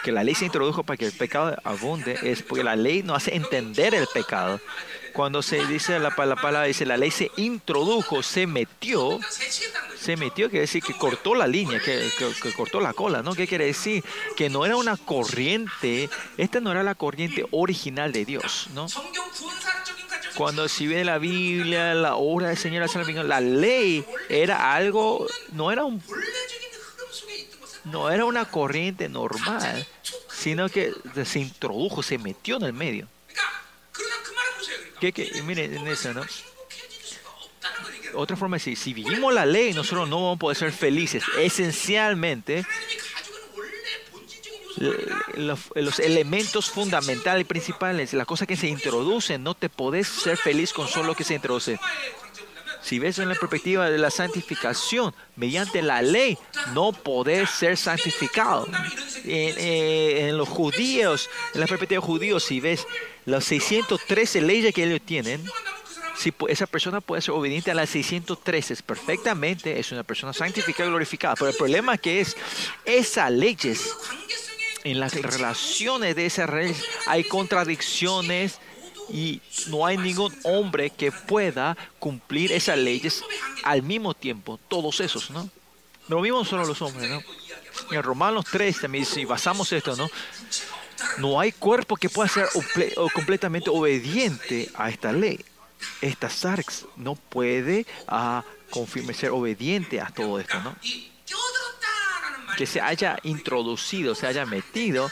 que 0.03 0.11
la 0.11 0.23
ley 0.23 0.35
se 0.35 0.45
introdujo 0.45 0.83
para 0.83 0.97
que 0.97 1.05
el 1.05 1.11
pecado 1.11 1.57
abunde 1.63 2.17
es 2.23 2.41
porque 2.41 2.63
la 2.63 2.75
ley 2.75 3.03
no 3.03 3.15
hace 3.15 3.35
entender 3.35 3.93
el 3.93 4.07
pecado. 4.13 4.59
Cuando 5.13 5.41
se 5.41 5.65
dice 5.65 5.97
la, 5.97 6.15
palabra, 6.15 6.63
dice 6.63 6.85
la 6.85 6.95
ley 6.95 7.09
se 7.09 7.31
introdujo, 7.37 8.21
se 8.21 8.45
metió, 8.45 9.19
se 9.99 10.15
metió, 10.15 10.47
quiere 10.49 10.61
decir 10.61 10.83
que 10.83 10.95
cortó 10.95 11.33
la 11.33 11.47
línea, 11.47 11.79
que, 11.79 12.07
que, 12.41 12.53
cortó 12.53 12.79
la 12.79 12.93
cola, 12.93 13.23
¿no? 13.23 13.33
¿Qué 13.33 13.47
quiere 13.47 13.65
decir? 13.65 14.03
Que 14.35 14.49
no 14.49 14.63
era 14.63 14.75
una 14.75 14.95
corriente, 14.95 16.09
esta 16.37 16.59
no 16.59 16.71
era 16.71 16.83
la 16.83 16.93
corriente 16.93 17.45
original 17.49 18.11
de 18.11 18.25
Dios, 18.25 18.67
¿no? 18.75 18.85
Cuando 20.35 20.67
si 20.67 20.85
ve 20.85 21.03
la 21.03 21.17
Biblia, 21.17 21.95
la 21.95 22.15
obra 22.15 22.49
del 22.49 22.57
Señor, 22.57 22.87
la 23.25 23.41
ley 23.41 24.05
era 24.29 24.75
algo, 24.75 25.25
no 25.53 25.71
era 25.71 25.83
un 25.83 25.99
no 27.91 28.09
era 28.09 28.25
una 28.25 28.45
corriente 28.45 29.09
normal, 29.09 29.85
sino 30.29 30.69
que 30.69 30.93
se 31.25 31.39
introdujo, 31.39 32.03
se 32.03 32.17
metió 32.17 32.57
en 32.57 32.63
el 32.63 32.73
medio. 32.73 33.07
Miren 35.43 35.77
en 35.77 35.87
eso, 35.87 36.13
¿no? 36.13 36.23
Otra 38.13 38.35
forma 38.35 38.57
es 38.57 38.65
decir, 38.65 38.77
si 38.77 38.93
vivimos 38.93 39.33
la 39.33 39.45
ley, 39.45 39.73
nosotros 39.73 40.09
no 40.09 40.17
vamos 40.17 40.37
a 40.37 40.39
poder 40.39 40.57
ser 40.57 40.71
felices. 40.71 41.23
Esencialmente, 41.37 42.65
eh, 44.79 45.07
los, 45.35 45.99
elementos 45.99 46.69
fundamentales, 46.69 47.45
principales, 47.45 48.13
las 48.13 48.25
cosas 48.25 48.47
que 48.47 48.55
se 48.55 48.67
introducen, 48.67 49.43
no 49.43 49.53
te 49.53 49.69
podés 49.69 50.07
ser 50.07 50.37
feliz 50.37 50.73
con 50.73 50.87
solo 50.87 51.07
lo 51.07 51.15
que 51.15 51.23
se 51.23 51.35
introduce. 51.35 51.79
Si 52.87 52.99
ves 52.99 53.19
en 53.19 53.27
la 53.27 53.35
perspectiva 53.35 53.89
de 53.89 53.97
la 53.97 54.09
santificación, 54.09 55.13
mediante 55.35 55.81
la 55.81 56.01
ley, 56.01 56.37
no 56.73 56.93
podés 56.93 57.49
ser 57.49 57.75
santificado. 57.75 58.65
En, 59.25 59.55
eh, 59.57 60.29
en 60.29 60.37
los 60.37 60.47
judíos, 60.47 61.29
en 61.53 61.59
la 61.59 61.67
perspectiva 61.67 61.99
de 61.99 62.07
judíos, 62.07 62.45
si 62.45 62.61
ves 62.61 62.87
las 63.25 63.43
613 63.43 64.39
leyes 64.39 64.73
que 64.73 64.85
ellos 64.85 65.01
tienen, 65.05 65.43
si 66.17 66.33
esa 66.47 66.65
persona 66.65 67.01
puede 67.01 67.21
ser 67.21 67.33
obediente 67.33 67.71
a 67.71 67.73
las 67.73 67.89
613 67.89 68.77
perfectamente, 68.83 69.77
es 69.77 69.91
una 69.91 70.03
persona 70.03 70.31
santificada 70.31 70.87
y 70.87 70.91
glorificada. 70.91 71.35
Pero 71.35 71.49
el 71.51 71.57
problema 71.57 71.97
que 71.97 72.21
es, 72.21 72.37
esas 72.85 73.29
leyes, 73.29 73.81
en 74.85 75.01
las 75.01 75.13
relaciones 75.13 76.15
de 76.15 76.25
esas 76.25 76.49
leyes 76.49 76.81
hay 77.05 77.25
contradicciones, 77.25 78.61
y 79.09 79.41
no 79.67 79.85
hay 79.85 79.97
ningún 79.97 80.33
hombre 80.43 80.89
que 80.89 81.11
pueda 81.11 81.77
cumplir 81.99 82.51
esas 82.51 82.77
leyes 82.77 83.23
al 83.63 83.81
mismo 83.81 84.13
tiempo, 84.13 84.59
todos 84.67 84.99
esos, 84.99 85.29
¿no? 85.29 85.49
Lo 86.07 86.21
mismo 86.21 86.45
son 86.45 86.65
los 86.65 86.81
hombres, 86.81 87.09
¿no? 87.09 87.21
En 87.91 88.03
Romanos 88.03 88.45
3 88.51 88.81
también, 88.81 89.05
si 89.05 89.25
basamos 89.25 89.71
esto, 89.71 89.95
¿no? 89.95 90.09
No 91.17 91.39
hay 91.39 91.51
cuerpo 91.51 91.95
que 91.95 92.09
pueda 92.09 92.27
ser 92.27 92.47
completamente 93.13 93.69
obediente 93.69 94.69
a 94.75 94.89
esta 94.89 95.11
ley. 95.11 95.43
Esta 96.01 96.29
sarx 96.29 96.85
no 96.95 97.15
puede 97.15 97.85
uh, 98.09 98.41
confirme, 98.69 99.13
ser 99.13 99.31
obediente 99.31 100.01
a 100.01 100.07
todo 100.07 100.39
esto, 100.39 100.59
¿no? 100.61 100.75
Que 102.57 102.65
se 102.65 102.81
haya 102.81 103.19
introducido, 103.23 104.15
se 104.15 104.25
haya 104.25 104.45
metido 104.45 105.11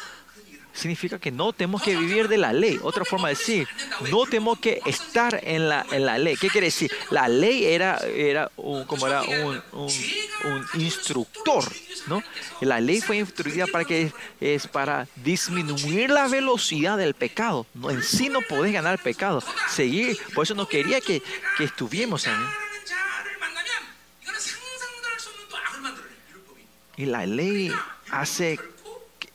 significa 0.76 1.17
que 1.17 1.32
no 1.32 1.53
tenemos 1.53 1.82
que 1.82 1.95
vivir 1.95 2.28
de 2.28 2.38
la 2.38 2.53
ley. 2.53 2.80
Otra 2.84 3.05
forma 3.05 3.30
de 3.30 3.36
decir, 3.36 3.67
no 4.11 4.26
tenemos 4.26 4.59
que 4.59 4.82
estar 4.86 5.39
en 5.43 5.69
la, 5.69 5.86
en 5.91 6.05
la 6.05 6.17
ley. 6.17 6.36
¿Qué 6.36 6.49
quiere 6.49 6.67
decir? 6.67 6.91
La 7.09 7.28
ley 7.28 7.65
era, 7.65 7.97
era 7.97 8.51
un, 8.57 8.84
como 8.86 9.07
era 9.07 9.23
un, 9.23 9.61
un, 9.73 10.65
instructor, 10.76 11.63
¿no? 12.07 12.21
La 12.61 12.80
ley 12.80 13.01
fue 13.01 13.17
instruida 13.17 13.65
para 13.67 13.86
que 13.86 14.11
es 14.39 14.67
para 14.67 15.07
disminuir 15.15 16.09
la 16.09 16.28
velocidad 16.28 16.97
del 16.97 17.13
pecado. 17.13 17.65
No, 17.73 17.89
en 17.89 18.03
sí 18.03 18.30
no 18.30 18.41
podés 18.41 18.73
ganar 18.73 19.01
pecado. 19.01 19.41
Seguir, 19.69 20.17
por 20.34 20.43
eso 20.43 20.53
no 20.55 20.67
quería 20.67 20.99
que, 21.01 21.21
que 21.57 21.63
estuviéramos 21.63 22.28
ahí. 22.28 22.45
Y 26.97 27.05
la 27.05 27.26
ley 27.26 27.71
hace 28.09 28.57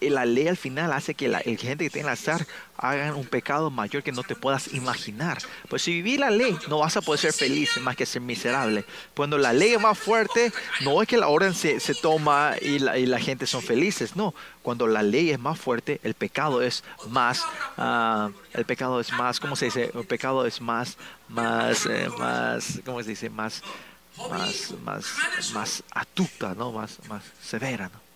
la 0.08 0.24
ley 0.24 0.48
al 0.48 0.56
final 0.56 0.92
hace 0.92 1.14
que 1.14 1.28
la 1.28 1.40
gente 1.40 1.84
que 1.84 1.90
tiene 1.90 2.08
el 2.08 2.12
azar 2.14 2.46
hagan 2.78 3.14
un 3.14 3.26
pecado 3.26 3.70
mayor 3.70 4.02
que 4.02 4.12
no 4.12 4.22
te 4.22 4.34
puedas 4.34 4.72
imaginar. 4.72 5.38
Pues 5.68 5.82
si 5.82 5.92
vivís 5.92 6.18
la 6.18 6.30
ley, 6.30 6.56
no 6.68 6.78
vas 6.78 6.96
a 6.96 7.02
poder 7.02 7.20
ser 7.20 7.32
feliz 7.34 7.76
más 7.82 7.96
que 7.96 8.06
ser 8.06 8.22
miserable. 8.22 8.86
Cuando 9.14 9.36
la 9.36 9.52
ley 9.52 9.74
es 9.74 9.80
más 9.80 9.98
fuerte, 9.98 10.52
no 10.80 11.02
es 11.02 11.08
que 11.08 11.18
la 11.18 11.28
orden 11.28 11.52
se, 11.52 11.80
se 11.80 11.94
toma 11.94 12.54
y 12.62 12.78
la, 12.78 12.96
y 12.96 13.04
la 13.04 13.18
gente 13.18 13.46
son 13.46 13.62
felices, 13.62 14.16
no. 14.16 14.34
Cuando 14.62 14.86
la 14.86 15.02
ley 15.02 15.30
es 15.30 15.38
más 15.38 15.58
fuerte, 15.58 16.00
el 16.02 16.14
pecado 16.14 16.62
es 16.62 16.82
más, 17.08 17.44
ah, 17.76 18.30
el 18.54 18.64
pecado 18.64 19.00
es 19.00 19.12
más, 19.12 19.38
¿cómo 19.40 19.56
se 19.56 19.66
dice? 19.66 19.90
El 19.94 20.06
pecado 20.06 20.46
es 20.46 20.60
más, 20.62 20.96
más, 21.28 21.84
eh, 21.86 22.08
más, 22.18 22.80
¿cómo 22.84 23.02
se 23.02 23.10
dice? 23.10 23.28
Más, 23.28 23.62
más, 24.30 24.74
más, 24.84 25.04
más 25.52 25.82
astuta, 25.90 26.54
¿no? 26.54 26.72
Más, 26.72 26.98
más 27.08 27.22
severa, 27.42 27.90
¿no? 27.92 28.09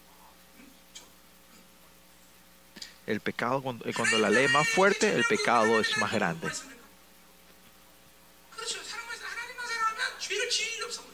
El 3.07 3.21
pecado, 3.21 3.61
cuando, 3.63 3.87
eh, 3.87 3.93
cuando 3.95 4.19
la 4.19 4.31
ley 4.31 4.47
es 4.47 4.53
más 4.53 4.69
fuerte, 4.69 5.15
el 5.15 5.25
pecado 5.25 5.79
es 5.81 5.97
más 5.99 6.13
grande. 6.13 6.51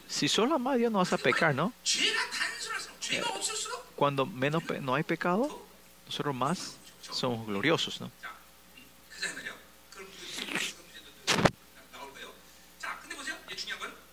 Si 0.07 0.27
solo 0.27 0.55
amas 0.55 0.75
a 0.75 0.77
Dios 0.77 0.91
no 0.91 0.99
vas 0.99 1.11
a 1.13 1.17
pecar, 1.17 1.53
¿no? 1.53 1.73
Cuando 3.95 4.25
menos 4.25 4.63
no 4.81 4.95
hay 4.95 5.03
pecado, 5.03 5.65
nosotros 6.05 6.35
más 6.35 6.77
somos 7.01 7.45
gloriosos, 7.47 7.99
¿no? 7.99 8.11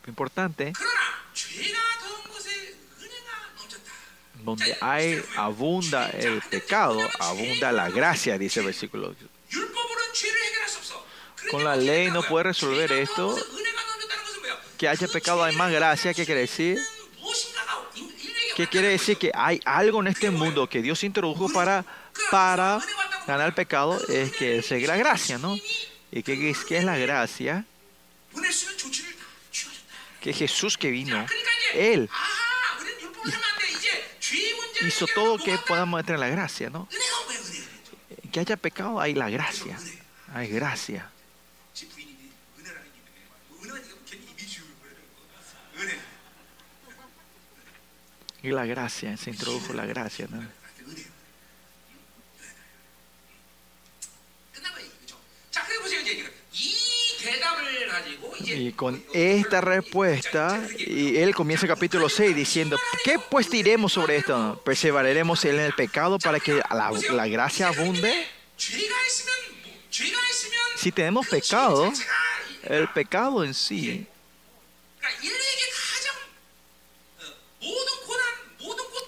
Importante 0.06 0.72
donde 4.48 4.78
hay 4.80 5.22
abunda 5.36 6.08
el 6.08 6.40
pecado, 6.40 6.98
abunda 7.18 7.70
la 7.70 7.90
gracia, 7.90 8.38
dice 8.38 8.60
el 8.60 8.66
versículo 8.66 9.14
Con 11.50 11.64
la 11.64 11.76
ley 11.76 12.10
no 12.10 12.22
puede 12.22 12.44
resolver 12.44 12.90
esto. 12.92 13.36
Que 14.78 14.88
haya 14.88 15.06
pecado 15.08 15.44
hay 15.44 15.54
más 15.54 15.70
gracia, 15.70 16.14
¿qué 16.14 16.24
quiere 16.24 16.42
decir? 16.42 16.78
¿Qué 18.56 18.66
quiere 18.68 18.88
decir? 18.88 19.18
Que 19.18 19.30
hay 19.34 19.60
algo 19.64 20.00
en 20.00 20.06
este 20.06 20.30
mundo 20.30 20.68
que 20.68 20.80
Dios 20.80 21.04
introdujo 21.04 21.50
para, 21.50 21.84
para 22.30 22.80
ganar 23.26 23.48
el 23.48 23.54
pecado, 23.54 24.00
es 24.08 24.32
que 24.32 24.58
es 24.58 24.70
la 24.70 24.96
gracia, 24.96 25.36
¿no? 25.36 25.56
¿Y 26.10 26.22
qué, 26.22 26.54
qué 26.66 26.78
es 26.78 26.84
la 26.84 26.96
gracia? 26.96 27.66
Que 30.22 30.32
Jesús 30.32 30.78
que 30.78 30.90
vino, 30.90 31.26
Él 31.74 32.08
hizo 34.86 35.06
todo 35.14 35.38
que 35.38 35.56
podamos 35.66 36.00
entrar 36.00 36.16
en 36.16 36.20
la 36.20 36.28
gracia, 36.28 36.70
¿no? 36.70 36.88
Que 38.32 38.40
haya 38.40 38.56
pecado, 38.56 39.00
hay 39.00 39.14
la 39.14 39.30
gracia. 39.30 39.78
Hay 40.34 40.48
gracia. 40.48 41.10
Y 48.42 48.50
la 48.50 48.66
gracia, 48.66 49.16
se 49.16 49.30
introdujo 49.30 49.72
la 49.72 49.84
gracia. 49.84 50.28
¿no? 50.30 50.57
Y 58.40 58.72
con 58.72 59.02
esta 59.12 59.60
respuesta, 59.60 60.60
y 60.78 61.16
él 61.16 61.34
comienza 61.34 61.66
el 61.66 61.72
capítulo 61.72 62.08
6 62.08 62.34
diciendo, 62.34 62.78
¿qué 63.04 63.18
pues 63.30 63.50
diremos 63.50 63.92
sobre 63.92 64.16
esto? 64.16 64.60
¿Perseveraremos 64.64 65.44
en 65.44 65.60
el 65.60 65.72
pecado 65.72 66.18
para 66.18 66.40
que 66.40 66.60
la, 67.10 67.26
gracia 67.26 67.68
abunde? 67.68 68.26
Si 70.76 70.92
tenemos 70.92 71.26
pecado, 71.26 71.92
el 72.64 72.88
pecado 72.88 73.44
en 73.44 73.54
sí 73.54 74.06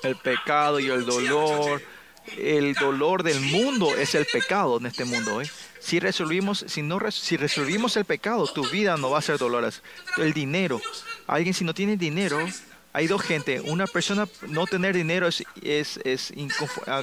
el 0.02 0.16
pecado 0.16 0.80
y 0.80 0.88
el 0.88 1.04
dolor. 1.04 1.82
El 2.36 2.74
dolor 2.74 3.22
del 3.22 3.40
mundo 3.40 3.96
es 3.96 4.14
el 4.14 4.24
pecado 4.26 4.78
en 4.78 4.86
este 4.86 5.04
mundo 5.04 5.36
hoy. 5.36 5.46
¿eh? 5.46 5.50
Si 5.80 5.98
resolvimos, 5.98 6.64
si 6.68 6.82
no 6.82 6.98
si 7.10 7.36
resolvimos 7.36 7.96
el 7.96 8.04
pecado, 8.04 8.46
tu 8.46 8.64
vida 8.68 8.96
no 8.96 9.10
va 9.10 9.18
a 9.18 9.22
ser 9.22 9.38
dolorosa. 9.38 9.80
El 10.18 10.32
dinero, 10.32 10.80
alguien 11.26 11.54
si 11.54 11.64
no 11.64 11.74
tiene 11.74 11.96
dinero, 11.96 12.38
hay 12.92 13.06
dos 13.06 13.22
gente. 13.22 13.60
Una 13.62 13.86
persona 13.86 14.28
no 14.48 14.66
tener 14.66 14.94
dinero 14.94 15.26
es 15.26 15.42
es 15.62 15.98
es, 16.04 16.32
ah, 16.86 17.02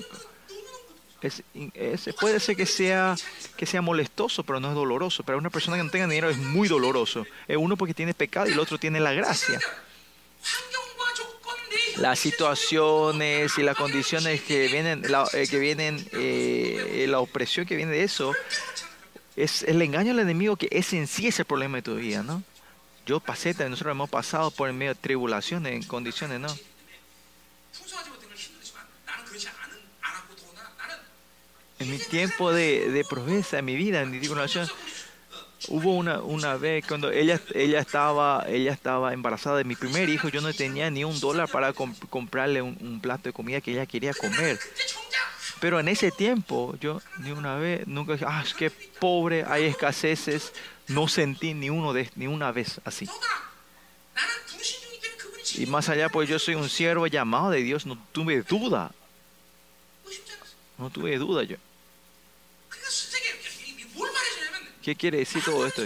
es, 1.21 1.41
es- 1.73 2.09
puede 2.19 2.39
ser 2.39 2.55
que 2.55 2.67
sea 2.67 3.15
que 3.57 3.65
sea 3.65 3.81
molestoso, 3.81 4.43
pero 4.43 4.59
no 4.59 4.69
es 4.69 4.75
doloroso. 4.75 5.23
Pero 5.23 5.39
una 5.39 5.49
persona 5.49 5.75
que 5.77 5.83
no 5.83 5.89
tenga 5.89 6.05
dinero 6.07 6.29
es 6.29 6.37
muy 6.37 6.67
doloroso. 6.67 7.25
Es 7.47 7.57
uno 7.57 7.75
porque 7.77 7.95
tiene 7.95 8.13
pecado 8.13 8.47
y 8.47 8.51
el 8.51 8.59
otro 8.59 8.77
tiene 8.77 8.99
la 8.99 9.13
gracia 9.13 9.59
las 11.99 12.19
situaciones 12.19 13.57
y 13.57 13.63
las 13.63 13.75
condiciones 13.75 14.41
que 14.41 14.67
vienen, 14.67 15.03
la, 15.09 15.27
eh, 15.33 15.47
que 15.47 15.59
vienen 15.59 16.07
eh, 16.13 17.05
la 17.09 17.19
opresión 17.19 17.65
que 17.65 17.75
viene 17.75 17.91
de 17.91 18.03
eso, 18.03 18.33
es 19.35 19.63
el 19.63 19.81
engaño 19.81 20.09
del 20.09 20.19
enemigo 20.19 20.55
que 20.55 20.67
es 20.71 20.93
en 20.93 21.07
sí 21.07 21.27
es 21.27 21.43
problema 21.45 21.77
de 21.77 21.83
tu 21.83 21.95
vida, 21.95 22.23
¿no? 22.23 22.43
Yo 23.05 23.19
pasé, 23.19 23.53
también 23.53 23.71
nosotros 23.71 23.91
hemos 23.91 24.09
pasado 24.09 24.51
por 24.51 24.71
medio 24.73 24.93
de 24.93 24.99
tribulaciones, 24.99 25.73
en 25.73 25.83
condiciones, 25.83 26.39
¿no? 26.39 26.49
En 31.79 31.91
mi 31.91 31.99
tiempo 31.99 32.51
de, 32.51 32.89
de 32.89 33.05
proveza, 33.05 33.59
en 33.59 33.65
mi 33.65 33.75
vida, 33.75 34.01
en 34.01 34.09
mi 34.11 34.19
tribulación, 34.19 34.67
hubo 35.67 35.95
una, 35.95 36.21
una 36.21 36.55
vez 36.55 36.85
cuando 36.85 37.11
ella, 37.11 37.39
ella, 37.53 37.79
estaba, 37.79 38.45
ella 38.47 38.71
estaba 38.71 39.13
embarazada 39.13 39.57
de 39.57 39.63
mi 39.63 39.75
primer 39.75 40.09
hijo, 40.09 40.29
yo 40.29 40.41
no 40.41 40.53
tenía 40.53 40.89
ni 40.89 41.03
un 41.03 41.19
dólar 41.19 41.49
para 41.49 41.73
comprarle 41.73 42.61
un, 42.61 42.99
plato 43.01 43.23
de 43.23 43.33
comida 43.33 43.61
que 43.61 43.71
ella 43.71 43.85
quería 43.85 44.13
comer. 44.13 44.59
Pero 45.59 45.79
en 45.79 45.87
ese 45.87 46.11
tiempo, 46.11 46.75
yo 46.79 47.01
ni 47.19 47.31
una 47.31 47.55
vez, 47.55 47.87
nunca 47.87 48.13
dije, 48.13 48.25
ah, 48.27 48.43
qué 48.57 48.69
pobre, 48.69 49.43
hay 49.47 49.65
escaseces. 49.65 50.53
No 50.87 51.07
sentí 51.07 51.53
ni, 51.53 51.69
uno 51.69 51.93
de, 51.93 52.09
ni 52.15 52.27
una 52.27 52.51
vez 52.51 52.79
así. 52.85 53.09
Y 55.55 55.65
más 55.65 55.89
allá, 55.89 56.09
pues 56.09 56.29
yo 56.29 56.37
soy 56.37 56.55
un 56.55 56.69
siervo 56.69 57.07
llamado 57.07 57.49
de 57.49 57.63
Dios, 57.63 57.85
no 57.85 57.97
tuve 58.11 58.43
duda. 58.43 58.91
No 60.77 60.91
tuve 60.91 61.17
duda 61.17 61.43
yo. 61.43 61.57
¿Qué 64.87 64.95
quiere 64.95 65.17
decir 65.17 65.43
todo 65.43 65.67
esto? 65.67 65.83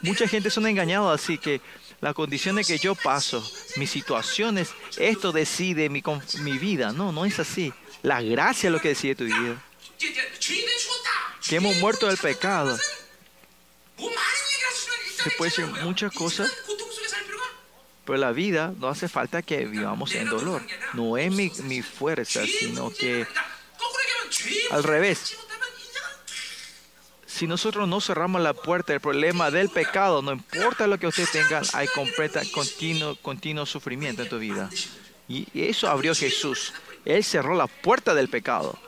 Mucha 0.00 0.26
gente 0.26 0.50
son 0.50 0.66
engañados, 0.66 1.14
así 1.14 1.38
que 1.38 1.60
la 2.00 2.12
condición 2.12 2.56
de 2.56 2.64
que 2.64 2.76
yo 2.76 2.96
paso, 2.96 3.40
mis 3.76 3.88
situaciones, 3.88 4.70
esto 4.96 5.30
decide 5.30 5.88
mi, 5.88 6.02
mi 6.40 6.58
vida. 6.58 6.90
No, 6.90 7.12
no 7.12 7.24
es 7.24 7.38
así. 7.38 7.72
La 8.02 8.20
gracia 8.20 8.66
es 8.66 8.72
lo 8.72 8.80
que 8.80 8.88
decide 8.88 9.14
tu 9.14 9.22
vida. 9.26 9.62
Que 11.48 11.54
hemos 11.54 11.76
muerto 11.76 12.08
del 12.08 12.16
pecado. 12.16 12.76
Se 15.22 15.30
puede 15.38 15.52
decir 15.52 15.66
muchas 15.84 16.12
cosas, 16.12 16.52
pero 18.04 18.18
la 18.18 18.32
vida 18.32 18.74
no 18.76 18.88
hace 18.88 19.08
falta 19.08 19.40
que 19.42 19.66
vivamos 19.66 20.12
en 20.16 20.28
dolor. 20.28 20.66
No 20.94 21.16
es 21.16 21.30
mi, 21.30 21.48
mi 21.62 21.80
fuerza, 21.80 22.44
sino 22.44 22.90
que 22.90 23.24
al 24.72 24.82
revés. 24.82 25.36
Si 27.42 27.48
nosotros 27.48 27.88
no 27.88 28.00
cerramos 28.00 28.40
la 28.40 28.54
puerta 28.54 28.92
del 28.92 29.00
problema 29.00 29.50
del 29.50 29.68
pecado, 29.68 30.22
no 30.22 30.30
importa 30.30 30.86
lo 30.86 30.96
que 30.96 31.08
usted 31.08 31.26
tenga, 31.32 31.60
hay 31.72 31.88
completa, 31.88 32.40
continuo, 32.52 33.16
continuo 33.16 33.66
sufrimiento 33.66 34.22
en 34.22 34.28
tu 34.28 34.38
vida. 34.38 34.70
Y 35.26 35.48
eso 35.52 35.88
abrió 35.88 36.14
Jesús. 36.14 36.72
Él 37.04 37.24
cerró 37.24 37.56
la 37.56 37.66
puerta 37.66 38.14
del 38.14 38.28
pecado. 38.28 38.78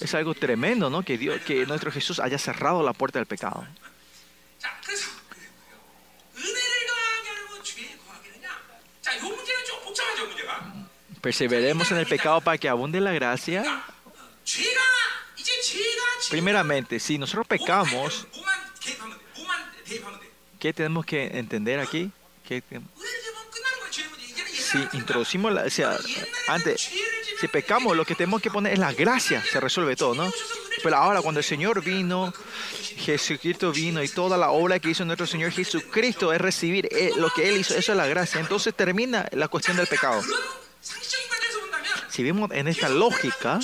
Es 0.00 0.14
algo 0.14 0.32
tremendo, 0.32 0.88
¿no? 0.88 1.02
Que, 1.02 1.18
Dios, 1.18 1.42
que 1.42 1.66
nuestro 1.66 1.92
Jesús 1.92 2.18
haya 2.18 2.38
cerrado 2.38 2.82
la 2.82 2.94
puerta 2.94 3.18
del 3.18 3.26
pecado. 3.26 3.66
Perseveremos 11.20 11.90
en 11.90 11.98
el 11.98 12.06
pecado 12.06 12.40
para 12.40 12.56
que 12.56 12.66
abunde 12.66 12.98
la 12.98 13.12
gracia. 13.12 13.84
Primeramente, 16.30 17.00
si 17.00 17.18
nosotros 17.18 17.46
pecamos, 17.46 18.26
¿qué 20.58 20.72
tenemos 20.72 21.04
que 21.04 21.26
entender 21.38 21.80
aquí? 21.80 22.10
¿Qué 22.46 22.62
si 24.70 24.78
introducimos 24.96 25.52
la, 25.52 25.64
o 25.64 25.70
sea, 25.70 25.98
antes, 26.46 26.90
si 27.40 27.48
pecamos, 27.48 27.96
lo 27.96 28.04
que 28.04 28.14
tenemos 28.14 28.40
que 28.40 28.50
poner 28.50 28.74
es 28.74 28.78
la 28.78 28.92
gracia, 28.92 29.42
se 29.42 29.58
resuelve 29.58 29.96
todo, 29.96 30.14
¿no? 30.14 30.32
Pero 30.82 30.96
ahora 30.96 31.22
cuando 31.22 31.40
el 31.40 31.44
Señor 31.44 31.82
vino, 31.82 32.32
Jesucristo 32.96 33.72
vino 33.72 34.02
y 34.02 34.08
toda 34.08 34.38
la 34.38 34.50
obra 34.50 34.78
que 34.78 34.90
hizo 34.90 35.04
nuestro 35.04 35.26
Señor 35.26 35.50
Jesucristo 35.50 36.32
es 36.32 36.40
recibir 36.40 36.88
eh, 36.90 37.10
lo 37.16 37.30
que 37.30 37.48
Él 37.48 37.56
hizo, 37.58 37.74
eso 37.74 37.92
es 37.92 37.98
la 37.98 38.06
gracia. 38.06 38.40
Entonces 38.40 38.74
termina 38.74 39.28
la 39.32 39.48
cuestión 39.48 39.76
del 39.76 39.86
pecado. 39.86 40.22
Si 42.08 42.22
vemos 42.22 42.50
en 42.52 42.68
esta 42.68 42.88
lógica, 42.88 43.60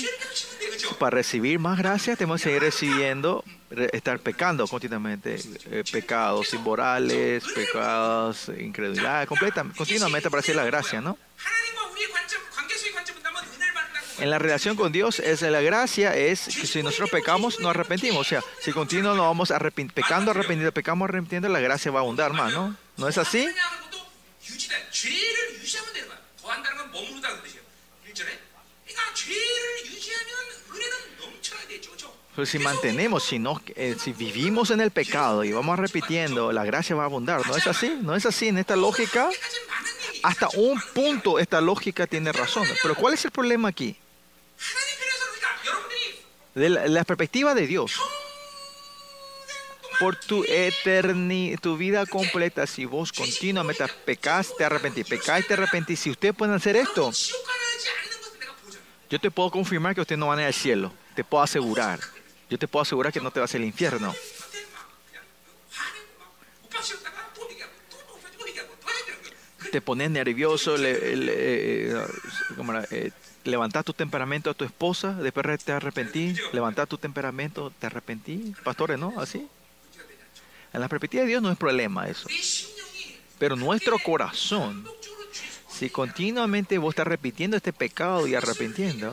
para 0.97 1.16
recibir 1.16 1.59
más 1.59 1.78
gracias 1.78 2.18
tenemos 2.18 2.40
que 2.40 2.49
seguir 2.49 2.62
recibiendo, 2.62 3.44
estar 3.92 4.18
pecando 4.18 4.66
continuamente, 4.66 5.38
eh, 5.70 5.84
pecados 5.90 6.53
inmorales, 6.55 7.44
pecados 7.55 8.49
eh, 8.49 8.62
incredulidad, 8.62 9.26
continuamente 9.26 10.30
para 10.30 10.40
recibir 10.40 10.57
la 10.57 10.64
gracia, 10.64 11.01
¿no? 11.01 11.18
En 14.18 14.30
la 14.30 14.38
relación 14.38 14.76
con 14.76 14.92
Dios, 14.92 15.20
es 15.20 15.42
la 15.42 15.61
gracia 15.61 16.16
es 16.16 16.47
que 16.47 16.66
si 16.66 16.82
nosotros 16.82 17.11
pecamos, 17.11 17.61
nos 17.61 17.70
arrepentimos. 17.70 18.20
O 18.20 18.24
sea, 18.24 18.42
si 18.62 18.72
continuamente 18.72 19.18
nos 19.18 19.26
vamos 19.26 19.53
pecando, 19.92 20.30
arrepentido, 20.30 20.72
pecamos, 20.72 21.09
arrepintiendo, 21.09 21.49
la 21.51 21.61
gracia 21.61 21.92
va 21.92 22.01
a 22.01 22.03
abundar 22.03 22.32
más, 22.32 22.53
¿no? 22.53 22.74
¿No 22.97 23.09
es 23.09 23.18
así? 23.18 23.47
Pero 32.37 32.45
si 32.45 32.59
mantenemos, 32.59 33.24
si, 33.24 33.39
no, 33.39 33.62
eh, 33.76 33.97
si 33.99 34.12
vivimos 34.12 34.70
en 34.70 34.82
el 34.82 34.91
pecado 34.91 35.43
y 35.43 35.53
vamos 35.53 35.78
repitiendo, 35.78 36.53
la 36.53 36.66
gracia 36.66 36.95
va 36.95 37.05
a 37.05 37.07
abundar. 37.07 37.47
¿No 37.47 37.57
es 37.57 37.66
así? 37.66 37.99
¿No 38.03 38.14
es 38.14 38.26
así? 38.26 38.49
En 38.49 38.59
esta 38.59 38.76
lógica, 38.76 39.30
hasta 40.22 40.51
un 40.55 40.78
punto 40.93 41.39
esta 41.39 41.62
lógica 41.62 42.07
tiene 42.07 42.32
razón. 42.32 42.68
Pero 42.82 42.95
¿cuál 42.95 43.14
es 43.14 43.24
el 43.24 43.30
problema 43.30 43.68
aquí? 43.68 43.97
De 46.55 46.68
la, 46.68 46.87
la 46.89 47.05
perspectiva 47.05 47.55
de 47.55 47.66
Dios. 47.66 47.95
Por 49.99 50.16
tu 50.16 50.45
eternidad, 50.47 51.59
tu 51.59 51.78
vida 51.78 52.05
completa, 52.05 52.66
si 52.66 52.84
vos 52.84 53.14
continuamente 53.14 53.82
pecas, 54.05 54.53
te 54.59 54.64
arrepentís, 54.66 55.09
pecáis, 55.09 55.47
te 55.47 55.55
arrepentís. 55.55 56.01
Si 56.01 56.11
ustedes 56.11 56.34
pueden 56.34 56.55
hacer 56.55 56.76
esto, 56.76 57.11
yo 59.09 59.18
te 59.18 59.30
puedo 59.30 59.51
confirmar 59.51 59.95
que 59.95 60.03
ustedes 60.03 60.18
no 60.18 60.26
van 60.26 60.41
a 60.41 60.43
ir 60.43 60.47
al 60.49 60.55
cielo. 60.55 60.93
Te 61.14 61.24
puedo 61.24 61.43
asegurar 61.43 61.99
yo 62.49 62.59
te 62.59 62.68
puedo 62.68 62.82
asegurar 62.82 63.12
que 63.12 63.20
no 63.20 63.30
te 63.30 63.40
vas 63.40 63.55
al 63.55 63.64
infierno. 63.64 64.14
Te 69.72 69.80
pones 69.80 70.11
nervioso, 70.11 70.76
le, 70.76 71.16
le, 71.16 71.32
eh, 71.32 72.07
eh, 72.90 73.11
levantas 73.44 73.84
tu 73.84 73.92
temperamento 73.92 74.51
a 74.51 74.55
tu 74.55 74.64
esposa, 74.64 75.12
después 75.12 75.64
te 75.64 75.72
arrepentí, 75.72 76.34
levantas 76.53 76.88
tu 76.88 76.99
temperamento, 76.99 77.72
te 77.78 77.86
arrepentí. 77.86 78.55
Pastores, 78.62 78.99
¿no? 78.99 79.12
Así. 79.20 79.49
En 80.72 80.80
la 80.80 80.88
perspectiva 80.88 81.22
de 81.22 81.28
Dios 81.28 81.42
no 81.42 81.51
es 81.51 81.59
problema 81.59 82.09
eso. 82.09 82.28
Pero 83.38 83.57
nuestro 83.57 83.99
corazón, 83.99 84.86
si 85.68 85.90
continuamente 85.90 86.78
vos 86.78 86.92
estás 86.92 87.07
repitiendo 87.07 87.57
este 87.57 87.72
pecado 87.72 88.26
y 88.26 88.34
arrepintiendo, 88.34 89.12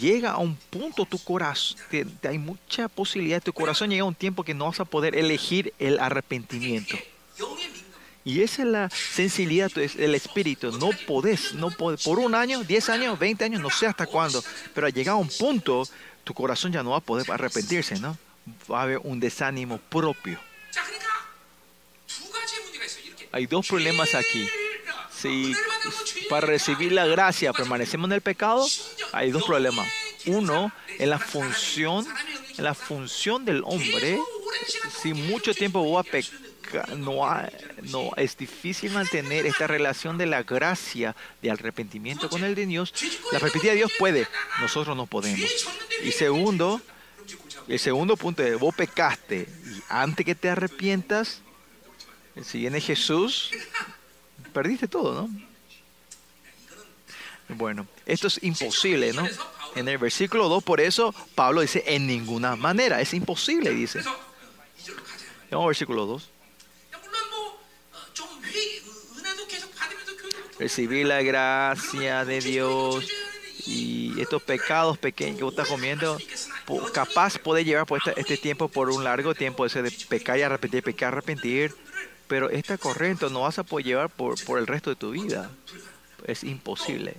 llega 0.00 0.32
a 0.32 0.38
un 0.38 0.56
punto 0.56 1.04
tu 1.04 1.18
corazón, 1.18 1.78
hay 2.22 2.38
mucha 2.38 2.88
posibilidad, 2.88 3.42
tu 3.42 3.52
corazón 3.52 3.90
llega 3.90 4.02
a 4.02 4.06
un 4.06 4.14
tiempo 4.14 4.44
que 4.44 4.54
no 4.54 4.66
vas 4.66 4.80
a 4.80 4.84
poder 4.84 5.16
elegir 5.16 5.72
el 5.78 5.98
arrepentimiento. 5.98 6.96
Y 8.24 8.40
esa 8.40 8.62
es 8.62 8.68
la 8.68 8.90
sensibilidad 8.90 9.70
del 9.70 10.14
espíritu. 10.14 10.72
No 10.78 10.90
podés, 11.06 11.52
no 11.52 11.70
podés. 11.70 12.02
Por 12.02 12.18
un 12.18 12.34
año, 12.34 12.64
10 12.64 12.88
años, 12.88 13.18
20 13.18 13.44
años, 13.44 13.60
no 13.60 13.68
sé 13.68 13.86
hasta 13.86 14.06
cuándo. 14.06 14.42
Pero 14.74 14.86
al 14.86 14.94
llegar 14.94 15.12
a 15.12 15.16
un 15.16 15.28
punto, 15.28 15.86
tu 16.24 16.32
corazón 16.32 16.72
ya 16.72 16.82
no 16.82 16.90
va 16.90 16.98
a 16.98 17.00
poder 17.00 17.30
arrepentirse, 17.30 18.00
¿no? 18.00 18.16
Va 18.70 18.80
a 18.80 18.82
haber 18.84 18.98
un 19.04 19.20
desánimo 19.20 19.76
propio. 19.76 20.40
Hay 23.30 23.46
dos 23.46 23.66
problemas 23.66 24.14
aquí 24.14 24.48
si 25.24 25.56
para 26.28 26.46
recibir 26.46 26.92
la 26.92 27.06
gracia 27.06 27.52
permanecemos 27.54 28.08
en 28.08 28.12
el 28.12 28.20
pecado, 28.20 28.66
hay 29.12 29.30
dos 29.30 29.44
problemas. 29.44 29.88
Uno, 30.26 30.70
en 30.98 31.08
la 31.08 31.18
función, 31.18 32.06
en 32.58 32.64
la 32.64 32.74
función 32.74 33.46
del 33.46 33.62
hombre, 33.64 34.18
si 35.02 35.14
mucho 35.14 35.54
tiempo 35.54 35.82
voy 35.82 36.00
a 36.00 36.02
pecar, 36.02 36.96
no, 36.98 37.22
no 37.84 38.10
es 38.16 38.36
difícil 38.36 38.92
mantener 38.92 39.46
esta 39.46 39.66
relación 39.66 40.18
de 40.18 40.26
la 40.26 40.42
gracia, 40.42 41.16
de 41.40 41.50
arrepentimiento 41.50 42.28
con 42.28 42.44
el 42.44 42.54
de 42.54 42.66
Dios. 42.66 42.92
La 43.32 43.38
arrepentida 43.38 43.72
de 43.72 43.78
Dios 43.78 43.92
puede, 43.98 44.28
nosotros 44.60 44.94
no 44.94 45.06
podemos. 45.06 45.50
Y 46.02 46.12
segundo, 46.12 46.82
el 47.66 47.78
segundo 47.78 48.18
punto 48.18 48.42
es, 48.42 48.58
vos 48.58 48.74
pecaste 48.74 49.48
y 49.66 49.82
antes 49.88 50.26
que 50.26 50.34
te 50.34 50.50
arrepientas, 50.50 51.40
si 52.42 52.58
viene 52.58 52.80
Jesús, 52.80 53.50
perdiste 54.54 54.88
todo, 54.88 55.12
¿no? 55.14 55.30
Bueno, 57.48 57.86
esto 58.06 58.28
es 58.28 58.42
imposible, 58.42 59.12
¿no? 59.12 59.28
En 59.74 59.86
el 59.88 59.98
versículo 59.98 60.48
2, 60.48 60.64
por 60.64 60.80
eso 60.80 61.14
Pablo 61.34 61.60
dice, 61.60 61.84
en 61.86 62.06
ninguna 62.06 62.56
manera, 62.56 63.00
es 63.00 63.12
imposible, 63.12 63.70
dice. 63.70 64.00
Vamos 65.50 65.64
al 65.64 65.68
versículo 65.68 66.06
2. 66.06 66.30
Recibir 70.58 71.06
la 71.06 71.20
gracia 71.20 72.24
de 72.24 72.40
Dios 72.40 73.04
y 73.66 74.20
estos 74.20 74.42
pecados 74.42 74.98
pequeños 74.98 75.38
que 75.38 75.44
vos 75.44 75.52
estás 75.52 75.68
comiendo, 75.68 76.18
capaz 76.92 77.38
puede 77.38 77.64
llevar 77.64 77.86
por 77.86 78.00
este, 78.16 78.36
tiempo, 78.36 78.68
por 78.68 78.90
un 78.90 79.04
largo 79.04 79.34
tiempo, 79.34 79.66
ese 79.66 79.82
de 79.82 79.90
pecar 80.08 80.38
y 80.38 80.42
arrepentir, 80.42 80.82
pecar, 80.82 81.12
arrepentir. 81.12 81.74
Pero 82.26 82.50
esta 82.50 82.78
corriente 82.78 83.28
no 83.30 83.42
vas 83.42 83.58
a 83.58 83.64
poder 83.64 83.86
llevar 83.86 84.10
por, 84.10 84.42
por 84.44 84.58
el 84.58 84.66
resto 84.66 84.90
de 84.90 84.96
tu 84.96 85.10
vida. 85.10 85.50
Es 86.26 86.42
imposible. 86.44 87.16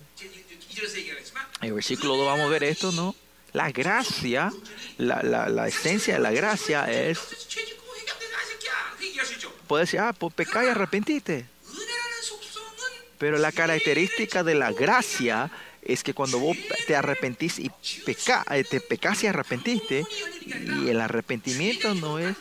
En 1.62 1.68
el 1.68 1.74
versículo 1.74 2.18
2 2.18 2.26
vamos 2.26 2.46
a 2.46 2.50
ver 2.50 2.64
esto, 2.64 2.92
¿no? 2.92 3.16
La 3.54 3.72
gracia, 3.72 4.52
la, 4.98 5.24
la, 5.24 5.48
la 5.48 5.68
esencia 5.68 6.16
de 6.16 6.20
la 6.20 6.32
gracia 6.32 6.92
es... 6.92 7.20
Puedes 9.68 9.88
decir, 9.88 10.00
ah, 10.02 10.14
pues 10.14 10.34
peca 10.34 10.64
y 10.64 10.68
arrepentiste. 10.68 11.46
Pero 13.18 13.38
la 13.38 13.52
característica 13.52 14.44
de 14.44 14.56
la 14.56 14.72
gracia 14.72 15.50
es 15.82 16.04
que 16.04 16.14
cuando 16.14 16.40
vos 16.40 16.58
te 16.88 16.96
arrepentís 16.96 17.60
y 17.60 17.72
peca, 18.06 18.44
eh, 18.52 18.64
te 18.64 18.82
pecas 18.82 19.24
y 19.24 19.28
arrepentiste, 19.28 20.04
y 20.46 20.90
el 20.90 21.00
arrepentimiento 21.00 21.94
no 21.94 22.20
es 22.20 22.36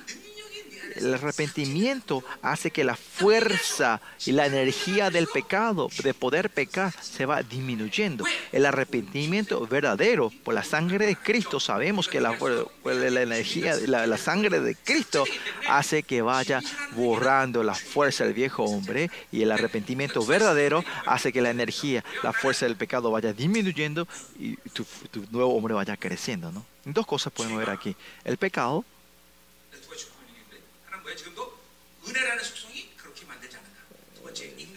el 0.96 1.14
arrepentimiento 1.14 2.22
hace 2.42 2.70
que 2.70 2.84
la 2.84 2.96
fuerza 2.96 4.00
y 4.24 4.32
la 4.32 4.46
energía 4.46 5.10
del 5.10 5.26
pecado, 5.26 5.88
de 6.02 6.14
poder 6.14 6.50
pecar, 6.50 6.92
se 7.00 7.26
va 7.26 7.42
disminuyendo. 7.42 8.24
El 8.52 8.66
arrepentimiento 8.66 9.66
verdadero 9.66 10.30
por 10.44 10.54
la 10.54 10.64
sangre 10.64 11.06
de 11.06 11.16
Cristo, 11.16 11.60
sabemos 11.60 12.08
que 12.08 12.20
la, 12.20 12.36
la 12.84 13.22
energía, 13.22 13.74
la, 13.86 14.06
la 14.06 14.18
sangre 14.18 14.60
de 14.60 14.74
Cristo 14.74 15.24
hace 15.68 16.02
que 16.02 16.22
vaya 16.22 16.60
borrando 16.96 17.62
la 17.62 17.74
fuerza 17.74 18.24
del 18.24 18.34
viejo 18.34 18.64
hombre 18.64 19.10
y 19.32 19.42
el 19.42 19.52
arrepentimiento 19.52 20.24
verdadero 20.24 20.84
hace 21.06 21.32
que 21.32 21.42
la 21.42 21.50
energía, 21.50 22.04
la 22.22 22.32
fuerza 22.32 22.66
del 22.66 22.76
pecado 22.76 23.10
vaya 23.10 23.32
disminuyendo 23.32 24.06
y 24.38 24.56
tu, 24.70 24.84
tu 25.10 25.24
nuevo 25.30 25.54
hombre 25.54 25.74
vaya 25.74 25.96
creciendo. 25.96 26.52
¿no? 26.52 26.64
Dos 26.84 27.06
cosas 27.06 27.32
podemos 27.32 27.58
ver 27.58 27.70
aquí. 27.70 27.96
El 28.24 28.36
pecado 28.36 28.84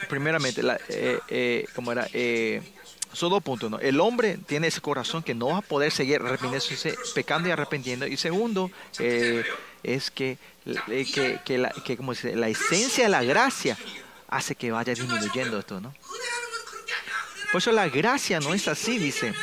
Primeramente, 0.10 0.62
eh, 0.90 1.20
eh, 1.28 1.66
como 1.76 1.92
era, 1.92 2.08
eh, 2.14 2.62
son 3.12 3.30
dos 3.30 3.44
puntos. 3.44 3.70
¿no? 3.70 3.80
El 3.80 4.00
hombre 4.00 4.38
tiene 4.46 4.68
ese 4.68 4.82
corazón 4.82 5.24
que 5.24 5.34
no 5.34 5.48
va 5.48 5.58
a 5.58 5.62
poder 5.62 5.92
seguir 5.92 6.22
arrepintiéndose, 6.22 6.96
pecando 7.14 7.50
y 7.50 7.52
arrepintiendo. 7.52 8.08
Y 8.08 8.18
segundo, 8.18 8.72
es 9.84 10.12
que, 10.12 10.38
que, 11.46 11.58
la, 11.58 11.72
que 11.72 11.98
como 11.98 12.14
dice, 12.14 12.36
la 12.36 12.50
esencia 12.50 13.06
de 13.06 13.10
la 13.10 13.24
gracia 13.24 13.78
hace 14.30 14.56
que 14.56 14.72
vaya 14.72 14.94
disminuyendo 14.94 15.60
esto, 15.60 15.80
¿no? 15.82 15.94
Por 17.52 17.62
eso 17.62 17.72
la 17.72 17.88
gracia 17.88 18.40
no 18.40 18.54
es 18.54 18.68
así, 18.68 18.98
dice. 18.98 19.34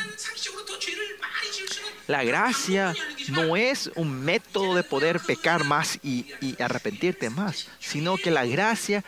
La 2.07 2.23
gracia 2.23 2.93
no 3.29 3.55
es 3.55 3.89
un 3.95 4.23
método 4.23 4.75
de 4.75 4.83
poder 4.83 5.19
pecar 5.19 5.63
más 5.63 5.99
y, 6.03 6.25
arrepentirte 6.59 7.29
más, 7.29 7.67
sino 7.79 8.17
que 8.17 8.31
la 8.31 8.45
gracia 8.45 9.03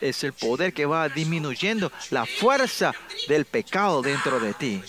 es 0.00 0.24
el 0.24 0.32
poder 0.32 0.72
que 0.72 0.86
va 0.86 1.08
disminuyendo 1.08 1.92
la 2.10 2.24
fuerza 2.26 2.94
del 3.28 3.44
pecado 3.44 4.02
dentro 4.02 4.40
de 4.40 4.54
ti. 4.54 4.82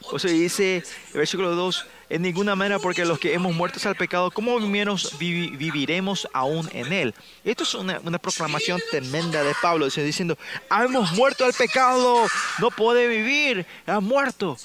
Por 0.00 0.16
eso 0.16 0.28
sea, 0.28 0.30
dice 0.30 0.84
versículo 1.12 1.54
2, 1.56 1.86
en 2.14 2.22
ninguna 2.22 2.54
manera, 2.54 2.78
porque 2.78 3.04
los 3.04 3.18
que 3.18 3.34
hemos 3.34 3.52
muerto 3.52 3.80
al 3.88 3.96
pecado, 3.96 4.30
¿cómo 4.30 4.60
viviremos, 4.60 6.28
aún 6.32 6.70
en 6.72 6.92
él? 6.92 7.14
Esto 7.44 7.64
es 7.64 7.74
una, 7.74 7.98
proclamación 8.20 8.80
tremenda 8.88 9.42
de 9.42 9.52
Pablo, 9.60 9.86
diciendo, 9.88 10.38
hemos 10.70 11.10
muerto 11.10 11.44
al 11.44 11.52
pecado, 11.52 12.28
no 12.60 12.70
puede 12.70 13.08
vivir, 13.08 13.66
ha 13.84 13.98
muerto. 13.98 14.56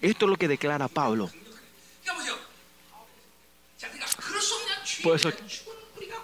Esto 0.00 0.24
es 0.24 0.30
lo 0.30 0.36
que 0.38 0.48
declara 0.48 0.88
Pablo. 0.88 1.30
Por 5.02 5.16
eso, 5.16 5.30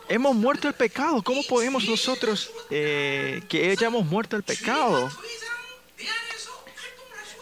hemos 0.09 0.35
muerto 0.35 0.67
al 0.67 0.75
pecado. 0.75 1.23
¿Cómo 1.23 1.43
podemos 1.43 1.85
nosotros 1.85 2.51
eh, 2.71 3.43
que 3.51 3.71
hayamos 3.71 4.07
muerto 4.07 4.35
al 4.35 4.43
pecado? 4.43 5.11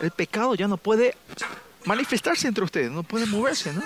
El 0.01 0.11
pecado 0.11 0.57
ya 0.57 0.67
no 0.67 0.77
puede 0.77 1.15
manifestarse 1.87 2.47
entre 2.49 2.65
ustedes, 2.65 2.91
no 2.91 3.03
pueden 3.03 3.31
moverse, 3.31 3.73
¿no? 3.73 3.83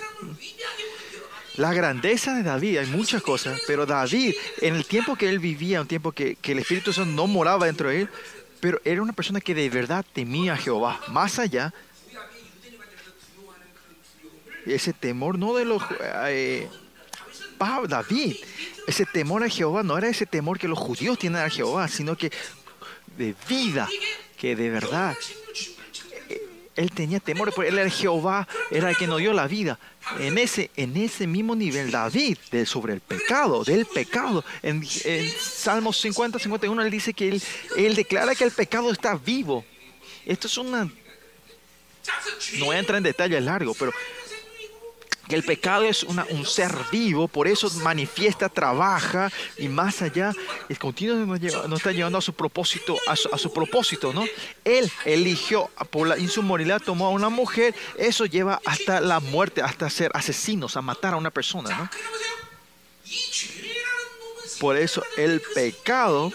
La 1.56 1.72
grandeza 1.74 2.34
de 2.34 2.42
David, 2.42 2.78
hay 2.78 2.86
muchas 2.86 3.22
cosas, 3.22 3.60
pero 3.66 3.84
David, 3.86 4.34
en 4.60 4.76
el 4.76 4.86
tiempo 4.86 5.16
que 5.16 5.28
él 5.28 5.38
vivía, 5.38 5.80
un 5.80 5.86
tiempo 5.86 6.12
que, 6.12 6.36
que 6.36 6.52
el 6.52 6.60
Espíritu 6.60 6.92
Santo 6.92 7.10
no 7.10 7.26
moraba 7.26 7.66
dentro 7.66 7.88
de 7.88 8.02
él, 8.02 8.08
pero 8.60 8.80
era 8.84 9.02
una 9.02 9.12
persona 9.12 9.40
que 9.40 9.54
de 9.54 9.68
verdad 9.68 10.04
temía 10.12 10.54
a 10.54 10.56
Jehová, 10.56 11.00
más 11.08 11.38
allá 11.38 11.72
ese 14.66 14.92
temor 14.92 15.38
no 15.38 15.54
de 15.54 15.64
los 15.64 15.82
eh, 16.26 16.68
David, 17.88 18.36
ese 18.86 19.04
temor 19.06 19.42
a 19.42 19.48
Jehová 19.48 19.82
no 19.82 19.98
era 19.98 20.08
ese 20.08 20.26
temor 20.26 20.58
que 20.58 20.68
los 20.68 20.78
judíos 20.78 21.18
tienen 21.18 21.42
a 21.42 21.50
Jehová, 21.50 21.88
sino 21.88 22.16
que 22.16 22.32
de 23.18 23.34
vida, 23.48 23.88
que 24.38 24.56
de 24.56 24.70
verdad 24.70 25.16
él 26.80 26.90
tenía 26.92 27.20
temor, 27.20 27.52
porque 27.54 27.68
él 27.68 27.78
era 27.78 27.90
Jehová, 27.90 28.48
era 28.70 28.88
el 28.88 28.96
que 28.96 29.06
nos 29.06 29.18
dio 29.18 29.34
la 29.34 29.46
vida. 29.46 29.78
En 30.18 30.38
ese, 30.38 30.70
en 30.76 30.96
ese 30.96 31.26
mismo 31.26 31.54
nivel, 31.54 31.90
David, 31.90 32.38
de, 32.50 32.64
sobre 32.64 32.94
el 32.94 33.00
pecado, 33.00 33.62
del 33.64 33.84
pecado, 33.84 34.42
en, 34.62 34.82
en 35.04 35.30
Salmos 35.38 36.00
50, 36.00 36.38
51, 36.38 36.82
él 36.82 36.90
dice 36.90 37.12
que 37.12 37.38
él, 37.76 37.94
declara 37.94 38.34
que 38.34 38.44
el 38.44 38.50
pecado 38.50 38.90
está 38.90 39.14
vivo. 39.14 39.62
Esto 40.24 40.46
es 40.46 40.56
una... 40.56 40.90
No 42.56 42.64
voy 42.64 42.76
a 42.76 42.78
entrar 42.78 42.96
en 42.96 43.04
detalles 43.04 43.42
largo, 43.42 43.74
pero 43.78 43.92
que 45.30 45.36
el 45.36 45.44
pecado 45.44 45.84
es 45.84 46.02
un 46.02 46.44
ser 46.44 46.72
vivo, 46.90 47.28
por 47.28 47.46
eso 47.46 47.70
manifiesta, 47.82 48.48
trabaja 48.48 49.30
y 49.56 49.68
más 49.68 50.02
allá, 50.02 50.32
es 50.68 50.76
continuo 50.76 51.24
nos, 51.24 51.78
está 51.78 51.92
llevando 51.92 52.18
a 52.18 52.20
su 52.20 52.32
propósito, 52.32 52.98
a 53.06 53.14
su, 53.14 53.52
propósito, 53.52 54.12
¿no? 54.12 54.24
Él 54.64 54.90
eligió, 55.04 55.70
por 55.90 56.08
la 56.08 56.18
insumoralidad 56.18 56.82
tomó 56.82 57.06
a 57.06 57.10
una 57.10 57.28
mujer, 57.28 57.76
eso 57.96 58.26
lleva 58.26 58.60
hasta 58.66 59.00
la 59.00 59.20
muerte, 59.20 59.62
hasta 59.62 59.88
ser 59.88 60.10
asesinos, 60.14 60.76
a 60.76 60.82
matar 60.82 61.14
a 61.14 61.16
una 61.16 61.30
persona, 61.30 61.78
¿no? 61.78 61.90
Por 64.58 64.76
eso 64.76 65.02
el 65.16 65.40
pecado 65.54 66.32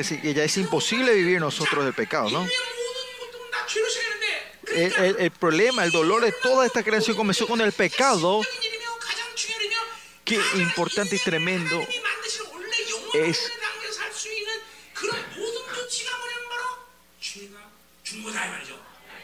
es, 0.00 0.10
ya 0.22 0.44
es 0.44 0.56
imposible 0.58 1.14
vivir 1.14 1.40
nosotros 1.40 1.84
del 1.84 1.94
pecado, 1.94 2.30
¿no? 2.30 2.46
El, 4.74 5.30
problema, 5.30 5.84
el 5.84 5.90
dolor 5.90 6.22
de 6.22 6.32
toda 6.32 6.66
esta 6.66 6.82
creación 6.82 7.16
comenzó 7.16 7.46
con 7.46 7.60
el 7.60 7.72
pecado. 7.72 8.42
Qué 10.24 10.38
importante 10.56 11.16
y 11.16 11.18
tremendo 11.20 11.80
es 13.14 13.50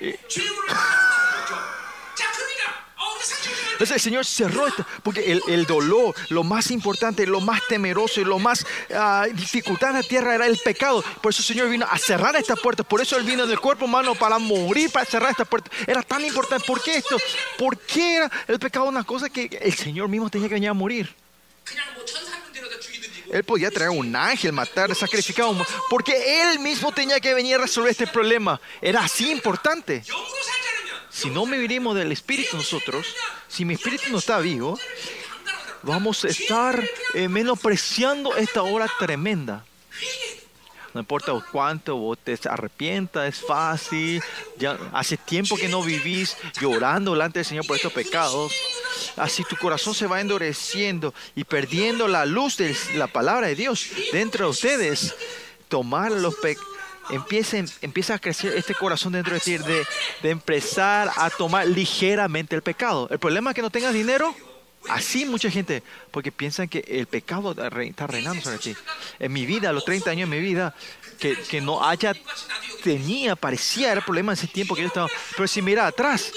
eh, 0.01 0.19
entonces 3.83 3.97
el 3.97 4.13
Señor 4.13 4.25
cerró 4.25 4.69
esto, 4.69 4.87
porque 5.03 5.33
el, 5.33 5.43
el, 5.49 5.67
dolor, 5.67 6.15
lo 6.29 6.45
más 6.45 6.71
importante, 6.71 7.27
lo 7.27 7.41
más 7.41 7.61
temeroso 7.69 8.21
y 8.21 8.25
lo 8.25 8.39
más 8.39 8.65
uh, 8.91 9.35
dificultad 9.35 9.91
en 9.91 9.97
la 9.97 10.03
tierra 10.05 10.37
era 10.37 10.47
el 10.47 10.57
pecado. 10.59 11.03
Por 11.21 11.33
eso 11.33 11.41
el 11.41 11.47
Señor 11.47 11.69
vino 11.69 11.85
a 11.91 11.99
cerrar 11.99 12.37
esta 12.37 12.55
puerta. 12.55 12.85
Por 12.85 13.01
eso 13.01 13.17
Él 13.17 13.25
vino 13.25 13.45
del 13.45 13.59
cuerpo 13.59 13.87
humano 13.87 14.15
para 14.15 14.39
morir, 14.39 14.93
para 14.93 15.05
cerrar 15.05 15.33
esta 15.33 15.45
puerta. 15.45 15.69
Era 15.85 16.01
tan 16.01 16.25
importante. 16.25 16.65
¿Por 16.65 16.81
qué 16.81 16.99
esto? 16.99 17.19
¿Por 17.59 17.77
qué 17.77 18.19
era 18.19 18.31
el 18.47 18.61
pecado 18.61 18.85
una 18.85 19.03
cosa 19.03 19.29
que 19.29 19.51
el 19.61 19.75
Señor 19.75 20.09
mismo 20.09 20.31
tenía 20.31 20.47
que 20.47 20.55
venir 20.55 20.69
a 20.69 20.75
morir? 20.75 21.13
Él 23.33 23.43
podía 23.43 23.73
traer 23.73 23.91
un 23.91 24.15
ángel, 24.15 24.53
matar, 24.53 24.95
sacrificar, 24.95 25.47
un... 25.47 25.61
porque 25.91 26.43
él 26.43 26.61
mismo 26.61 26.93
tenía 26.93 27.19
que 27.19 27.35
venir 27.35 27.57
a 27.57 27.59
resolver 27.59 27.91
este 27.91 28.07
problema. 28.07 28.61
Era 28.81 29.03
así 29.03 29.33
importante 29.33 30.05
si 31.23 31.31
no 31.31 31.47
viviremos 31.47 31.95
del 31.95 32.11
Espíritu 32.11 32.57
nosotros, 32.57 33.07
si 33.47 33.65
mi 33.65 33.75
Espíritu 33.75 34.11
no 34.11 34.19
está 34.19 34.41
vivo, 34.41 34.77
vamos 35.83 36.25
a 36.25 36.29
estar 36.29 36.83
eh, 37.15 37.29
menospreciando 37.29 38.35
esta 38.35 38.65
obra 38.65 38.89
tremenda. 38.99 39.65
No 40.93 41.01
importa 41.01 41.33
cuánto 41.53 41.97
vos 41.97 42.19
te 42.19 42.37
arrepientas, 42.49 43.29
es 43.29 43.47
fácil. 43.47 44.21
Hace 44.93 45.17
tiempo 45.17 45.57
que 45.57 45.69
no 45.69 45.85
vivís 45.85 46.37
llorando 46.61 47.13
delante 47.13 47.39
del 47.39 47.47
Señor 47.47 47.67
por 47.69 47.77
estos 47.77 47.93
pecados. 47.93 48.53
Así 49.17 49.45
tu 49.45 49.57
corazón 49.57 49.95
se 49.95 50.09
va 50.09 50.21
endureciendo 50.21 51.15
y 51.37 51.45
perdiendo 51.45 52.09
la 52.09 52.27
luz 52.27 52.57
de 52.57 52.77
la 52.97 53.07
palabra 53.07 53.47
de 53.47 53.55
Dios 53.55 53.87
dentro 54.13 54.47
de 54.47 54.51
ustedes. 54.51 55.15
Tomar 55.69 56.11
los 56.11 56.35
pecados 56.35 56.72
Empieza, 57.11 57.59
empieza 57.81 58.15
a 58.15 58.19
crecer 58.19 58.55
este 58.57 58.75
corazón 58.75 59.13
dentro 59.13 59.35
de 59.35 59.41
ti 59.41 59.59
de, 59.59 59.85
empezar 60.31 61.11
a 61.17 61.31
tomar 61.31 61.67
ligeramente 61.67 62.55
el 62.55 62.63
pecado. 62.63 63.09
El 63.11 63.19
problema 63.19 63.51
es 63.51 63.57
que 63.57 63.63
no 63.63 63.71
tengas 63.71 63.93
dinero, 63.95 64.35
Así 64.89 65.25
mucha 65.25 65.49
gente, 65.49 65.81
porque 66.11 66.33
piensan 66.33 66.69
que 66.69 66.85
el 66.89 67.07
pecado 67.07 67.53
está 67.53 68.07
reinando 68.09 68.43
sobre 68.43 68.59
ti. 68.59 68.75
En 69.21 69.33
mi 69.33 69.47
vida, 69.47 69.69
a 69.69 69.73
los 69.73 69.85
30 69.85 70.11
años 70.11 70.29
de 70.29 70.37
mi 70.37 70.43
vida, 70.43 70.75
que, 71.21 71.37
que 71.37 71.61
no 71.61 71.87
haya, 71.87 72.15
tenía, 72.83 73.37
parecía, 73.37 73.93
era 73.93 74.01
problema 74.01 74.33
en 74.33 74.39
ese 74.39 74.49
tiempo 74.49 74.75
que 74.75 74.81
yo 74.81 74.89
estaba. 74.89 75.07
Pero 75.37 75.47
si 75.47 75.63
mira 75.63 75.87
atrás, 75.87 76.33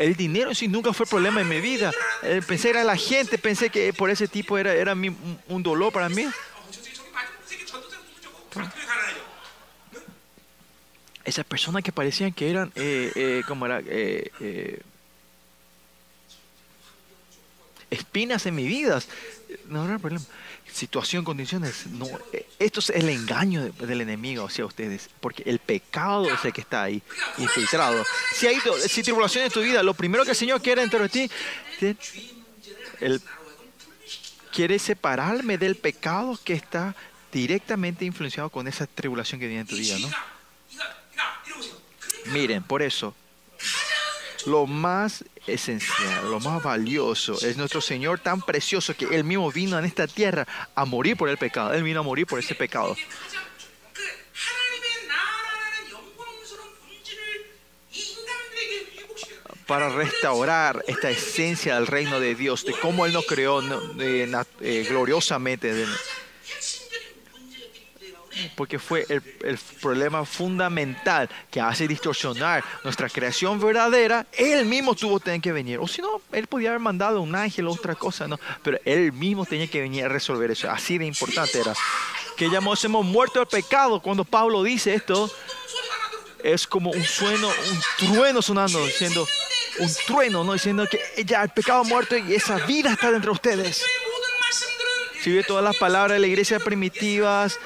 el 0.00 0.16
dinero 0.16 0.54
sí 0.54 0.66
nunca 0.66 0.94
fue 0.94 1.04
problema 1.04 1.42
en 1.42 1.48
mi 1.48 1.60
vida. 1.60 1.92
Eh, 2.22 2.40
pensé 2.46 2.70
era 2.70 2.82
la 2.84 2.96
gente, 2.96 3.36
pensé 3.36 3.68
que 3.68 3.92
por 3.92 4.08
ese 4.08 4.26
tipo 4.28 4.56
era, 4.56 4.72
era 4.72 4.94
mi, 4.94 5.14
un 5.46 5.62
dolor 5.62 5.92
para 5.92 6.08
mí. 6.08 6.26
Esas 11.24 11.44
personas 11.44 11.82
que 11.82 11.92
parecían 11.92 12.32
que 12.32 12.50
eran, 12.50 12.72
eh, 12.74 13.12
eh, 13.14 13.42
¿cómo 13.46 13.66
era? 13.66 13.80
Eh, 13.86 14.30
eh, 14.40 14.80
espinas 17.90 18.46
en 18.46 18.54
mi 18.54 18.66
vida. 18.66 19.00
No 19.66 19.84
era 19.84 19.98
problema. 19.98 20.24
Situación, 20.72 21.24
condiciones. 21.24 21.86
No, 21.88 22.06
esto 22.58 22.78
es 22.80 22.90
el 22.90 23.08
engaño 23.08 23.64
de- 23.64 23.86
del 23.86 24.00
enemigo 24.02 24.46
hacia 24.46 24.64
ustedes. 24.64 25.10
Porque 25.20 25.42
el 25.44 25.58
pecado 25.58 26.32
es 26.32 26.44
el 26.44 26.52
que 26.52 26.60
está 26.60 26.84
ahí, 26.84 27.02
infiltrado. 27.38 28.04
Si 28.32 28.46
hay 28.46 28.56
si 28.88 29.02
tribulación 29.02 29.44
en 29.44 29.50
tu 29.50 29.60
vida, 29.60 29.82
lo 29.82 29.94
primero 29.94 30.24
que 30.24 30.30
el 30.30 30.36
Señor 30.36 30.62
quiere 30.62 30.82
dentro 30.82 31.00
de 31.02 31.08
ti, 31.08 31.30
el, 33.00 33.20
quiere 34.52 34.78
separarme 34.78 35.58
del 35.58 35.74
pecado 35.76 36.38
que 36.44 36.52
está 36.54 36.94
directamente 37.32 38.04
influenciado 38.04 38.48
con 38.50 38.68
esa 38.68 38.86
tribulación 38.86 39.40
que 39.40 39.46
viene 39.48 39.62
en 39.62 39.66
tu 39.66 39.76
vida, 39.76 39.98
¿no? 39.98 40.08
Miren, 42.26 42.62
por 42.62 42.82
eso, 42.82 43.14
lo 44.46 44.66
más 44.66 45.24
esencial, 45.46 46.30
lo 46.30 46.40
más 46.40 46.62
valioso 46.62 47.34
es 47.40 47.56
nuestro 47.56 47.80
Señor 47.80 48.20
tan 48.20 48.40
precioso 48.40 48.94
que 48.94 49.06
Él 49.06 49.24
mismo 49.24 49.50
vino 49.50 49.78
en 49.78 49.84
esta 49.84 50.06
tierra 50.06 50.46
a 50.74 50.84
morir 50.84 51.16
por 51.16 51.28
el 51.28 51.38
pecado. 51.38 51.72
Él 51.72 51.82
vino 51.82 52.00
a 52.00 52.02
morir 52.02 52.26
por 52.26 52.38
ese 52.38 52.54
pecado. 52.54 52.96
para 59.70 59.88
restaurar 59.88 60.82
esta 60.88 61.10
esencia 61.10 61.76
del 61.76 61.86
reino 61.86 62.18
de 62.18 62.34
Dios, 62.34 62.64
de 62.64 62.72
cómo 62.72 63.06
Él 63.06 63.12
nos 63.12 63.24
creó 63.24 63.62
eh, 64.00 64.86
gloriosamente 64.88 65.86
porque 68.54 68.78
fue 68.78 69.06
el, 69.08 69.22
el 69.44 69.58
problema 69.80 70.24
fundamental 70.24 71.28
que 71.50 71.60
hace 71.60 71.88
distorsionar 71.88 72.64
nuestra 72.84 73.08
creación 73.08 73.60
verdadera, 73.60 74.26
él 74.32 74.64
mismo 74.66 74.94
tuvo 74.94 75.20
tener 75.20 75.40
que 75.40 75.52
venir. 75.52 75.78
O 75.78 75.86
si 75.86 76.02
no, 76.02 76.20
él 76.32 76.46
podía 76.46 76.70
haber 76.70 76.80
mandado 76.80 77.20
un 77.20 77.34
ángel 77.34 77.66
o 77.66 77.72
otra 77.72 77.94
cosa, 77.94 78.28
¿no? 78.28 78.38
Pero 78.62 78.78
él 78.84 79.12
mismo 79.12 79.44
tenía 79.44 79.66
que 79.66 79.80
venir 79.80 80.04
a 80.04 80.08
resolver 80.08 80.50
eso. 80.50 80.70
Así 80.70 80.98
de 80.98 81.06
importante 81.06 81.60
era. 81.60 81.74
Que 82.36 82.48
llamásemos 82.48 83.04
muerto 83.04 83.40
al 83.40 83.46
pecado. 83.46 84.00
Cuando 84.00 84.24
Pablo 84.24 84.62
dice 84.62 84.94
esto, 84.94 85.30
es 86.42 86.66
como 86.66 86.90
un 86.90 87.04
sueno, 87.04 87.48
un 87.48 88.08
trueno 88.08 88.42
sonando, 88.42 88.84
diciendo, 88.84 89.26
un 89.78 89.90
trueno, 90.06 90.44
¿no? 90.44 90.52
Diciendo 90.54 90.86
que 90.90 91.24
ya 91.24 91.42
el 91.42 91.50
pecado 91.50 91.84
muerto 91.84 92.16
y 92.16 92.34
esa 92.34 92.56
vida 92.66 92.92
está 92.92 93.10
dentro 93.10 93.32
de 93.32 93.34
ustedes. 93.34 93.84
Si 95.22 95.30
ve 95.30 95.42
todas 95.42 95.62
las 95.62 95.76
palabras 95.76 96.14
de 96.14 96.20
la 96.20 96.26
iglesia 96.26 96.58
primitivas, 96.58 97.58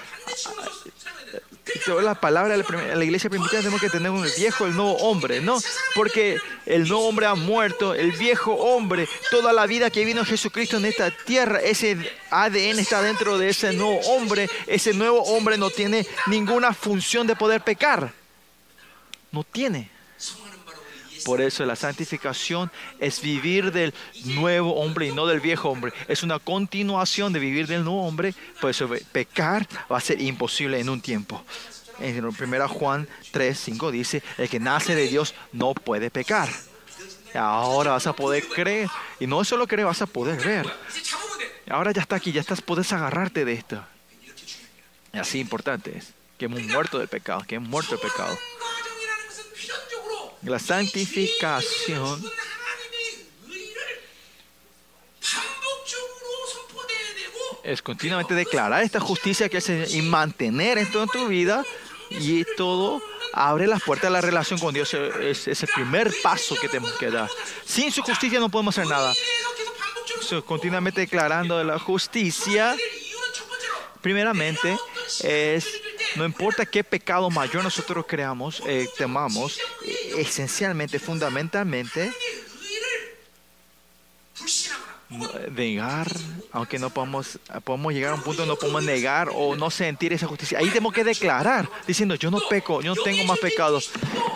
la, 2.02 2.64
prim- 2.64 2.80
de 2.80 2.96
la 2.96 3.04
iglesia 3.04 3.30
primitiva 3.30 3.58
tenemos 3.60 3.80
que 3.80 3.90
tener 3.90 4.10
un 4.10 4.26
viejo, 4.36 4.66
el 4.66 4.74
nuevo 4.74 4.96
hombre, 4.98 5.40
¿no? 5.40 5.58
Porque 5.94 6.38
el 6.66 6.86
nuevo 6.88 7.08
hombre 7.08 7.26
ha 7.26 7.34
muerto, 7.34 7.94
el 7.94 8.12
viejo 8.12 8.52
hombre, 8.54 9.08
toda 9.30 9.52
la 9.52 9.66
vida 9.66 9.90
que 9.90 10.04
vino 10.04 10.24
Jesucristo 10.24 10.76
en 10.76 10.84
esta 10.86 11.10
tierra, 11.10 11.60
ese 11.60 11.96
ADN 12.30 12.78
está 12.78 13.02
dentro 13.02 13.38
de 13.38 13.48
ese 13.48 13.72
nuevo 13.72 13.98
hombre, 14.00 14.48
ese 14.66 14.92
nuevo 14.94 15.22
hombre 15.22 15.56
no 15.56 15.70
tiene 15.70 16.06
ninguna 16.26 16.72
función 16.74 17.26
de 17.26 17.36
poder 17.36 17.62
pecar, 17.62 18.12
no 19.32 19.42
tiene. 19.44 19.93
Por 21.24 21.40
eso 21.40 21.64
la 21.64 21.76
santificación 21.76 22.70
es 22.98 23.20
vivir 23.20 23.72
del 23.72 23.94
nuevo 24.24 24.74
hombre 24.74 25.06
y 25.06 25.12
no 25.12 25.26
del 25.26 25.40
viejo 25.40 25.70
hombre. 25.70 25.92
Es 26.08 26.22
una 26.22 26.38
continuación 26.38 27.32
de 27.32 27.38
vivir 27.40 27.66
del 27.66 27.84
nuevo 27.84 28.06
hombre. 28.06 28.34
Por 28.60 28.70
eso 28.70 28.88
pecar 29.12 29.66
va 29.90 29.98
a 29.98 30.00
ser 30.00 30.20
imposible 30.20 30.78
en 30.78 30.88
un 30.88 31.00
tiempo. 31.00 31.42
En 32.00 32.24
1 32.24 32.68
Juan 32.68 33.08
3, 33.30 33.58
5 33.58 33.90
dice, 33.90 34.22
el 34.38 34.48
que 34.48 34.60
nace 34.60 34.94
de 34.94 35.06
Dios 35.08 35.34
no 35.52 35.74
puede 35.74 36.10
pecar. 36.10 36.48
Ahora 37.34 37.92
vas 37.92 38.06
a 38.06 38.12
poder 38.12 38.46
creer. 38.48 38.88
Y 39.20 39.26
no 39.26 39.44
solo 39.44 39.66
creer, 39.66 39.86
vas 39.86 40.02
a 40.02 40.06
poder 40.06 40.42
ver. 40.44 40.66
Ahora 41.68 41.92
ya 41.92 42.02
está 42.02 42.16
aquí, 42.16 42.32
ya 42.32 42.40
estás, 42.40 42.60
puedes 42.60 42.92
agarrarte 42.92 43.44
de 43.44 43.54
esto. 43.54 43.84
Y 45.12 45.18
así 45.18 45.40
importante 45.40 45.96
es. 45.96 46.12
Que 46.38 46.46
hemos 46.46 46.62
muerto 46.62 46.98
del 46.98 47.08
pecado, 47.08 47.44
que 47.46 47.56
hemos 47.56 47.68
muerto 47.68 47.92
del 47.92 48.00
pecado. 48.00 48.36
La 50.44 50.58
santificación 50.58 52.22
es 57.62 57.80
continuamente 57.80 58.34
declarar 58.34 58.82
esta 58.82 59.00
justicia 59.00 59.48
que 59.48 59.56
hace 59.56 59.86
y 59.88 60.02
mantener 60.02 60.76
esto 60.76 61.02
en 61.02 61.08
tu 61.08 61.28
vida 61.28 61.64
y 62.10 62.44
todo 62.56 63.02
abre 63.32 63.66
las 63.66 63.82
puertas 63.82 64.08
a 64.08 64.10
la 64.10 64.20
relación 64.20 64.60
con 64.60 64.74
Dios. 64.74 64.92
Es, 64.92 65.46
el 65.46 65.68
primer 65.74 66.12
paso 66.22 66.54
que 66.60 66.68
tenemos 66.68 66.92
que 66.92 67.10
dar. 67.10 67.30
Sin 67.64 67.90
su 67.90 68.02
justicia 68.02 68.38
no 68.38 68.50
podemos 68.50 68.76
hacer 68.76 68.90
nada. 68.90 69.14
Continuamente 70.44 71.00
declarando 71.00 71.62
la 71.64 71.78
justicia, 71.78 72.76
primeramente, 74.02 74.76
es 75.22 75.83
no 76.16 76.24
importa 76.24 76.66
qué 76.66 76.84
pecado 76.84 77.30
mayor 77.30 77.62
nosotros 77.62 78.04
creamos, 78.08 78.62
eh, 78.66 78.88
temamos, 78.96 79.58
esencialmente, 80.16 80.98
fundamentalmente, 80.98 82.12
negar, 85.56 86.08
aunque 86.52 86.78
no 86.78 86.90
podamos, 86.90 87.38
podemos 87.64 87.92
llegar 87.92 88.12
a 88.12 88.14
un 88.14 88.22
punto 88.22 88.42
donde 88.42 88.54
no 88.54 88.58
podemos 88.58 88.84
negar 88.84 89.30
o 89.34 89.56
no 89.56 89.70
sentir 89.70 90.12
esa 90.12 90.26
justicia. 90.26 90.58
Ahí 90.58 90.68
tenemos 90.68 90.92
que 90.92 91.04
declarar, 91.04 91.68
diciendo, 91.86 92.14
yo 92.14 92.30
no 92.30 92.38
peco, 92.48 92.80
yo 92.80 92.94
no 92.94 93.02
tengo 93.02 93.24
más 93.24 93.38
pecados. 93.38 93.90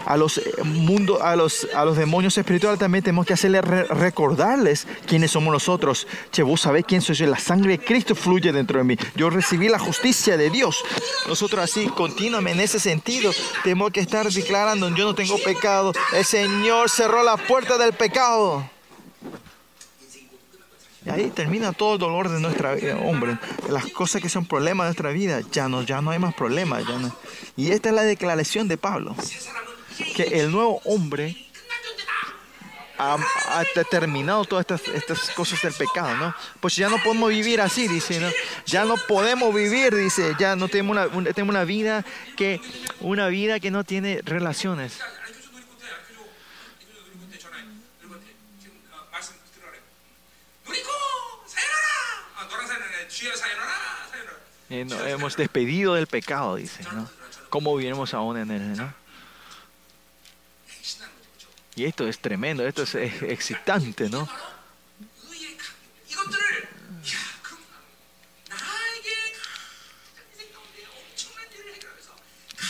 A 0.06 0.16
los 0.16 0.38
eh, 0.38 0.52
mundos, 0.64 1.20
a 1.20 1.36
los, 1.36 1.68
a 1.74 1.84
los 1.84 1.96
demonios 1.96 2.36
espirituales 2.38 2.78
también 2.78 3.04
tenemos 3.04 3.26
que 3.26 3.34
hacerles 3.34 3.62
recordarles 3.62 4.86
quiénes 5.06 5.30
somos 5.30 5.52
nosotros. 5.52 6.06
Che, 6.32 6.42
vos 6.42 6.62
sabés 6.62 6.84
quién 6.86 7.02
soy 7.02 7.14
yo, 7.14 7.26
la 7.26 7.38
sangre 7.38 7.72
de 7.72 7.84
Cristo 7.84 8.14
fluye 8.14 8.52
dentro 8.52 8.78
de 8.78 8.84
mí. 8.84 8.96
Yo 9.16 9.28
recibí 9.28 9.68
la 9.68 9.78
justicia 9.78 10.36
de 10.36 10.50
Dios. 10.50 10.82
Nosotros 11.26 11.62
así, 11.62 11.86
continuamente 11.88 12.48
en 12.52 12.60
ese 12.60 12.80
sentido, 12.80 13.32
tenemos 13.62 13.90
que 13.90 14.00
estar 14.00 14.30
declarando, 14.30 14.88
yo 14.90 15.04
no 15.04 15.14
tengo 15.14 15.38
pecado. 15.38 15.92
El 16.12 16.24
Señor 16.24 16.88
cerró 16.88 17.22
la 17.22 17.36
puerta 17.36 17.76
del 17.78 17.92
pecado. 17.92 18.68
Ahí 21.10 21.30
termina 21.30 21.72
todo 21.72 21.94
el 21.94 21.98
dolor 21.98 22.28
de 22.28 22.40
nuestra 22.40 22.74
vida, 22.74 22.96
hombre. 22.96 23.38
Las 23.68 23.86
cosas 23.86 24.20
que 24.20 24.28
son 24.28 24.46
problemas 24.46 24.84
de 24.84 24.88
nuestra 24.88 25.10
vida, 25.10 25.40
ya 25.52 25.68
no, 25.68 25.82
ya 25.82 26.00
no 26.00 26.10
hay 26.10 26.18
más 26.18 26.34
problemas. 26.34 26.84
Y 27.56 27.70
esta 27.70 27.88
es 27.88 27.94
la 27.94 28.02
declaración 28.02 28.68
de 28.68 28.76
Pablo, 28.76 29.14
que 30.14 30.40
el 30.40 30.50
nuevo 30.50 30.80
hombre 30.84 31.36
ha, 32.98 33.64
terminado 33.90 34.44
todas 34.44 34.62
estas, 34.68 34.94
estas, 34.94 35.30
cosas 35.30 35.62
del 35.62 35.72
pecado, 35.72 36.16
¿no? 36.16 36.34
Pues 36.60 36.74
ya 36.76 36.88
no 36.88 36.98
podemos 37.02 37.30
vivir 37.30 37.60
así, 37.60 37.86
dice, 37.86 38.18
¿no? 38.20 38.28
Ya 38.66 38.84
no 38.84 38.96
podemos 38.96 39.54
vivir, 39.54 39.94
dice, 39.94 40.34
ya 40.38 40.56
no 40.56 40.68
tenemos 40.68 40.96
una, 40.96 41.32
tenemos 41.32 41.54
una 41.54 41.64
vida 41.64 42.04
que, 42.36 42.60
una 43.00 43.28
vida 43.28 43.60
que 43.60 43.70
no 43.70 43.84
tiene 43.84 44.20
relaciones. 44.24 44.98
Eh, 54.70 54.84
no, 54.84 55.06
hemos 55.06 55.36
despedido 55.36 55.94
del 55.94 56.06
pecado, 56.06 56.56
dice. 56.56 56.82
¿no? 56.92 57.08
¿Cómo 57.48 57.74
vivimos 57.76 58.12
aún 58.14 58.36
en 58.38 58.50
él? 58.50 58.76
¿no? 58.76 58.92
Y 61.74 61.84
esto 61.84 62.06
es 62.08 62.18
tremendo, 62.18 62.66
esto 62.66 62.82
es 62.82 62.94
excitante, 63.22 64.08
¿no? 64.10 64.28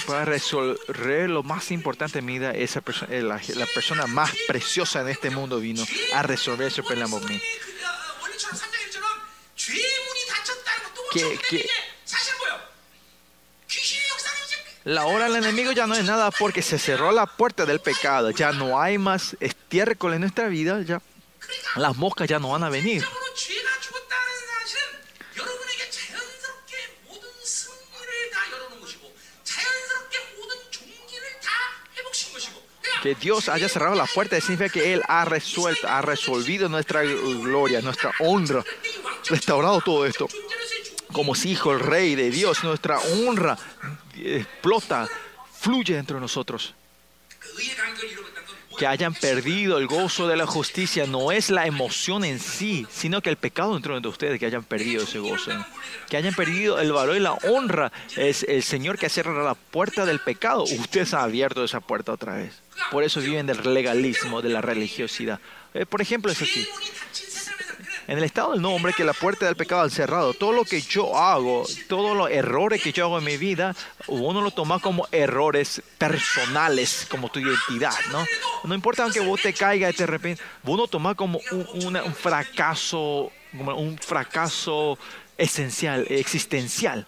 Para 0.07 0.25
resolver 0.25 1.29
lo 1.29 1.43
más 1.43 1.70
importante 1.70 2.20
en 2.20 2.25
mi 2.25 2.39
vida, 2.39 2.53
esa 2.53 2.83
la, 3.11 3.41
la, 3.55 3.66
persona 3.66 4.07
más 4.07 4.31
preciosa 4.47 5.03
en 5.03 5.09
este 5.09 5.29
mundo 5.29 5.61
vino 5.61 5.85
a 6.15 6.23
resolver 6.23 6.69
ese 6.69 6.83
problema 6.83 7.19
en 7.19 7.27
mí 7.27 7.41
que, 11.12 11.39
que 11.48 11.68
la 14.85 15.05
hora 15.05 15.24
del 15.24 15.44
enemigo 15.44 15.72
ya 15.72 15.86
no 15.86 15.94
es 15.94 16.05
nada 16.05 16.30
porque 16.30 16.62
se 16.62 16.78
cerró 16.78 17.12
la 17.12 17.26
puerta 17.26 17.66
del 17.66 17.78
pecado. 17.78 18.30
Ya 18.30 18.52
no 18.52 18.80
hay 18.80 18.97
más 18.97 19.36
estiércol 19.39 20.14
en 20.14 20.22
nuestra 20.22 20.48
vida. 20.48 20.80
Ya 20.82 21.02
las 21.76 21.97
moscas 21.97 22.26
ya 22.26 22.39
no 22.39 22.51
van 22.51 22.64
a 22.64 22.70
venir. 22.70 23.05
Que 33.02 33.14
Dios 33.14 33.48
haya 33.48 33.68
cerrado 33.68 33.94
la 33.94 34.06
puerta 34.06 34.40
significa 34.40 34.70
que 34.70 34.93
Él 34.93 35.02
ha 35.06 35.24
resuelto, 35.24 35.86
ha 35.86 36.02
resolvido 36.02 36.68
nuestra 36.68 37.02
gloria, 37.02 37.80
nuestra 37.80 38.12
honra, 38.18 38.64
restaurado 39.28 39.80
todo 39.82 40.05
esto 40.05 40.28
como 41.12 41.35
si 41.35 41.51
hijo 41.51 41.72
el 41.72 41.80
rey 41.80 42.14
de 42.14 42.30
Dios, 42.30 42.64
nuestra 42.64 42.98
honra 42.98 43.56
eh, 44.16 44.39
explota, 44.40 45.09
fluye 45.59 45.94
dentro 45.94 46.16
de 46.16 46.20
nosotros. 46.20 46.74
Que 48.78 48.86
hayan 48.86 49.12
perdido 49.12 49.78
el 49.78 49.89
gozo 49.89 50.28
de 50.28 50.36
la 50.36 50.47
justicia 50.47 51.05
no 51.06 51.32
es 51.32 51.51
la 51.51 51.66
emoción 51.66 52.24
en 52.24 52.39
sí, 52.39 52.86
sino 52.89 53.20
que 53.20 53.28
el 53.28 53.36
pecado 53.36 53.74
dentro 53.74 54.01
de 54.01 54.09
ustedes 54.09 54.39
que 54.39 54.47
hayan 54.47 54.62
perdido 54.62 55.02
ese 55.02 55.18
gozo. 55.18 55.51
Que 56.09 56.16
hayan 56.16 56.32
perdido 56.32 56.78
el 56.78 56.93
valor 56.93 57.16
y 57.16 57.20
la 57.20 57.32
honra 57.32 57.90
es 58.16 58.44
el 58.44 58.62
Señor 58.62 58.97
que 58.97 59.06
ha 59.06 59.10
cerrado 59.10 59.43
la 59.43 59.55
puerta 59.55 60.06
del 60.06 60.20
pecado. 60.20 60.62
Usted 60.62 61.12
ha 61.14 61.24
abierto 61.24 61.64
esa 61.64 61.80
puerta 61.80 62.12
otra 62.12 62.36
vez. 62.36 62.52
Por 62.93 63.02
eso 63.02 63.20
viven 63.20 63.47
del 63.47 63.74
legalismo, 63.74 64.43
de 64.43 64.51
la 64.51 64.60
religiosidad. 64.60 65.40
Eh, 65.74 65.85
por 65.85 66.01
ejemplo, 66.01 66.30
es 66.30 66.40
así. 66.40 66.66
En 68.09 68.16
el 68.16 68.24
estado 68.24 68.52
del 68.52 68.62
no 68.62 68.70
hombre, 68.70 68.94
que 68.94 69.05
la 69.05 69.12
puerta 69.12 69.44
del 69.44 69.55
pecado 69.55 69.82
ha 69.82 69.90
cerrado, 69.90 70.32
todo 70.32 70.52
lo 70.52 70.64
que 70.64 70.80
yo 70.80 71.14
hago, 71.14 71.66
todos 71.89 72.16
los 72.16 72.30
errores 72.30 72.82
que 72.82 72.90
yo 72.90 73.05
hago 73.05 73.18
en 73.18 73.24
mi 73.24 73.36
vida, 73.36 73.76
uno 74.06 74.40
lo 74.40 74.51
toma 74.51 74.78
como 74.78 75.06
errores 75.12 75.82
personales, 75.98 77.06
como 77.10 77.28
tu 77.28 77.39
identidad, 77.39 77.93
¿no? 78.10 78.24
No 78.64 78.74
importa 78.74 79.02
aunque 79.02 79.20
vos 79.20 79.43
te 79.43 79.52
caigas 79.52 79.94
de 79.94 80.06
repente, 80.06 80.43
vos 80.62 80.78
lo 80.78 80.89
tomás 80.89 81.16
como 81.16 81.39
un, 81.51 81.97
un 81.97 82.14
fracaso, 82.14 83.30
como 83.55 83.74
un 83.74 83.98
fracaso 83.98 84.98
esencial, 85.36 86.06
existencial. 86.09 87.06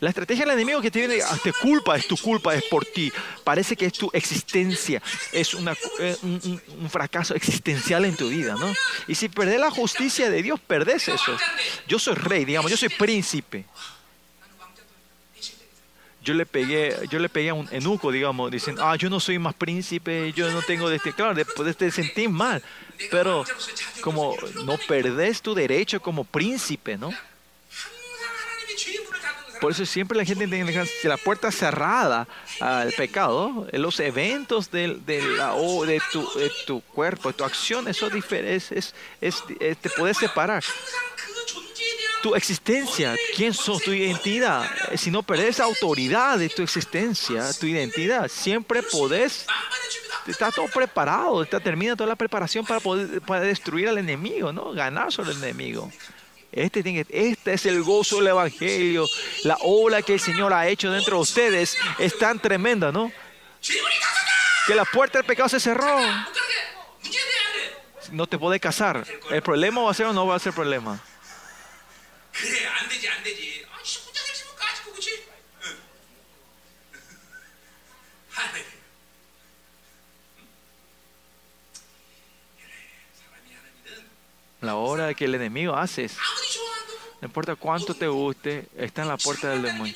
La 0.00 0.08
estrategia 0.08 0.46
del 0.46 0.54
enemigo 0.54 0.80
que 0.80 0.90
te 0.90 0.98
viene, 0.98 1.22
ah, 1.22 1.36
te 1.42 1.52
culpa, 1.52 1.94
es 1.94 2.06
tu 2.06 2.16
culpa, 2.16 2.54
es 2.54 2.64
por 2.64 2.86
ti. 2.86 3.12
Parece 3.44 3.76
que 3.76 3.84
es 3.84 3.92
tu 3.92 4.10
existencia, 4.14 5.02
es 5.30 5.54
eh, 5.98 6.16
un, 6.22 6.90
fracaso 6.90 7.34
existencial 7.34 8.06
en 8.06 8.16
tu 8.16 8.30
vida, 8.30 8.54
¿no? 8.58 8.72
Y 9.06 9.14
si 9.14 9.28
perdés 9.28 9.60
la 9.60 9.70
justicia 9.70 10.30
de 10.30 10.42
Dios, 10.42 10.58
perdés 10.58 11.08
eso. 11.08 11.36
Yo 11.86 11.98
soy 11.98 12.14
rey, 12.14 12.46
digamos, 12.46 12.70
yo 12.70 12.78
soy 12.78 12.88
príncipe. 12.88 13.66
Yo 16.22 16.32
le 16.32 16.46
pegué, 16.46 16.96
yo 17.10 17.18
le 17.18 17.28
pegué 17.28 17.50
a 17.50 17.54
un 17.54 17.68
enuco, 17.70 18.10
digamos, 18.10 18.50
dicen, 18.50 18.76
ah, 18.78 18.96
yo 18.96 19.10
no 19.10 19.20
soy 19.20 19.38
más 19.38 19.54
príncipe, 19.54 20.32
yo 20.32 20.50
no 20.50 20.62
tengo 20.62 20.88
de 20.88 20.96
este, 20.96 21.12
claro, 21.12 21.34
después 21.34 21.76
te 21.76 21.90
sentís 21.90 22.28
mal, 22.28 22.62
pero 23.10 23.44
como 24.00 24.34
no 24.64 24.78
perdés 24.86 25.42
tu 25.42 25.54
derecho 25.54 26.00
como 26.00 26.24
príncipe, 26.24 26.96
¿no? 26.96 27.10
Por 29.60 29.72
eso 29.72 29.84
siempre 29.84 30.16
la 30.16 30.24
gente 30.24 30.48
tiene 30.48 30.88
la 31.04 31.16
puerta 31.18 31.52
cerrada 31.52 32.26
al 32.60 32.92
pecado. 32.92 33.66
Los 33.72 34.00
eventos 34.00 34.70
de, 34.70 34.98
de, 35.04 35.22
la, 35.22 35.54
oh, 35.54 35.84
de, 35.84 36.00
tu, 36.66 36.80
cuerpo, 36.80 37.28
de 37.28 37.34
tu 37.34 37.44
acción, 37.44 37.86
eso 37.86 38.08
es, 38.08 38.72
es, 38.72 38.94
es, 39.20 39.44
eh, 39.60 39.74
te 39.80 39.90
puede 39.90 40.14
separar. 40.14 40.64
Tu 42.22 42.34
existencia, 42.34 43.14
quién 43.36 43.52
sos, 43.54 43.82
tu 43.82 43.92
identidad. 43.92 44.64
Eh, 44.90 44.98
si 44.98 45.10
no 45.10 45.22
perdés 45.22 45.60
autoridad 45.60 46.38
de 46.38 46.48
tu 46.48 46.62
existencia, 46.62 47.50
tu 47.58 47.66
identidad, 47.66 48.28
siempre 48.28 48.82
podés. 48.82 49.46
Está 50.26 50.50
todo 50.50 50.66
preparado, 50.66 51.42
está, 51.42 51.60
termina 51.60 51.96
toda 51.96 52.08
la 52.08 52.16
preparación 52.16 52.64
para 52.64 52.78
poder 52.78 53.22
para 53.22 53.40
destruir 53.40 53.88
al 53.88 53.98
enemigo, 53.98 54.52
¿no? 54.52 54.72
Ganar 54.72 55.10
sobre 55.12 55.32
el 55.32 55.38
enemigo. 55.38 55.90
Este, 56.52 57.06
este 57.10 57.52
es 57.52 57.66
el 57.66 57.82
gozo 57.82 58.16
del 58.16 58.28
Evangelio. 58.28 59.06
La 59.44 59.56
obra 59.60 60.02
que 60.02 60.14
el 60.14 60.20
Señor 60.20 60.52
ha 60.52 60.66
hecho 60.66 60.90
dentro 60.90 61.16
de 61.16 61.22
ustedes 61.22 61.76
es 61.98 62.18
tan 62.18 62.40
tremenda, 62.40 62.90
¿no? 62.90 63.12
Que 64.66 64.74
la 64.74 64.84
puerta 64.84 65.18
del 65.18 65.26
pecado 65.26 65.48
se 65.48 65.60
cerró. 65.60 65.98
No 68.10 68.26
te 68.26 68.38
podés 68.38 68.60
casar. 68.60 69.06
El 69.30 69.42
problema 69.42 69.82
va 69.82 69.90
a 69.92 69.94
ser 69.94 70.06
o 70.06 70.12
no 70.12 70.26
va 70.26 70.36
a 70.36 70.38
ser 70.40 70.52
problema. 70.52 71.00
la 84.60 84.76
obra 84.76 85.06
de 85.06 85.14
que 85.14 85.24
el 85.24 85.34
enemigo 85.34 85.74
haces. 85.76 86.16
No 87.20 87.26
importa 87.26 87.54
cuánto 87.56 87.94
te 87.94 88.08
guste, 88.08 88.66
está 88.76 89.02
en 89.02 89.08
la 89.08 89.16
puerta 89.16 89.50
del 89.50 89.62
demonio. 89.62 89.94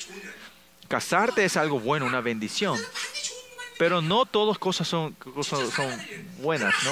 Casarte 0.87 1.43
es 1.43 1.57
algo 1.57 1.79
bueno, 1.79 2.05
una 2.05 2.21
bendición. 2.21 2.79
Pero 3.77 4.01
no 4.01 4.25
todas 4.25 4.57
cosas 4.57 4.87
son, 4.87 5.13
cosas 5.13 5.69
son 5.71 5.89
buenas, 6.37 6.73
¿no? 6.83 6.91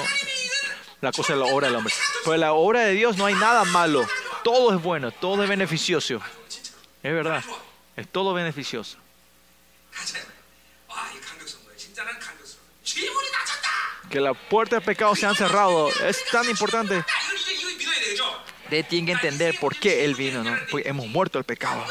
La 1.00 1.12
cosa 1.12 1.34
de 1.34 1.38
la 1.38 1.46
obra 1.46 1.68
del 1.68 1.76
hombre. 1.76 1.94
Pero 2.24 2.36
la 2.36 2.52
obra 2.52 2.80
de 2.80 2.92
Dios 2.92 3.16
no 3.16 3.26
hay 3.26 3.34
nada 3.34 3.64
malo. 3.64 4.06
Todo 4.42 4.74
es 4.74 4.82
bueno, 4.82 5.10
todo 5.10 5.42
es 5.42 5.48
beneficioso. 5.48 6.20
Es 7.02 7.12
verdad, 7.12 7.42
es 7.96 8.08
todo 8.08 8.34
beneficioso. 8.34 8.98
Que 14.10 14.20
la 14.20 14.34
puerta 14.34 14.76
del 14.76 14.84
pecado 14.84 15.14
se 15.14 15.26
han 15.26 15.34
cerrado 15.34 15.90
es 16.02 16.24
tan 16.30 16.48
importante. 16.48 17.04
Ustedes 18.64 18.88
tienen 18.88 19.06
que 19.06 19.12
entender 19.12 19.58
por 19.60 19.76
qué 19.76 20.04
Él 20.04 20.14
vino, 20.14 20.42
¿no? 20.42 20.56
Hemos 20.84 21.06
muerto 21.08 21.38
al 21.38 21.44
pecado. 21.44 21.84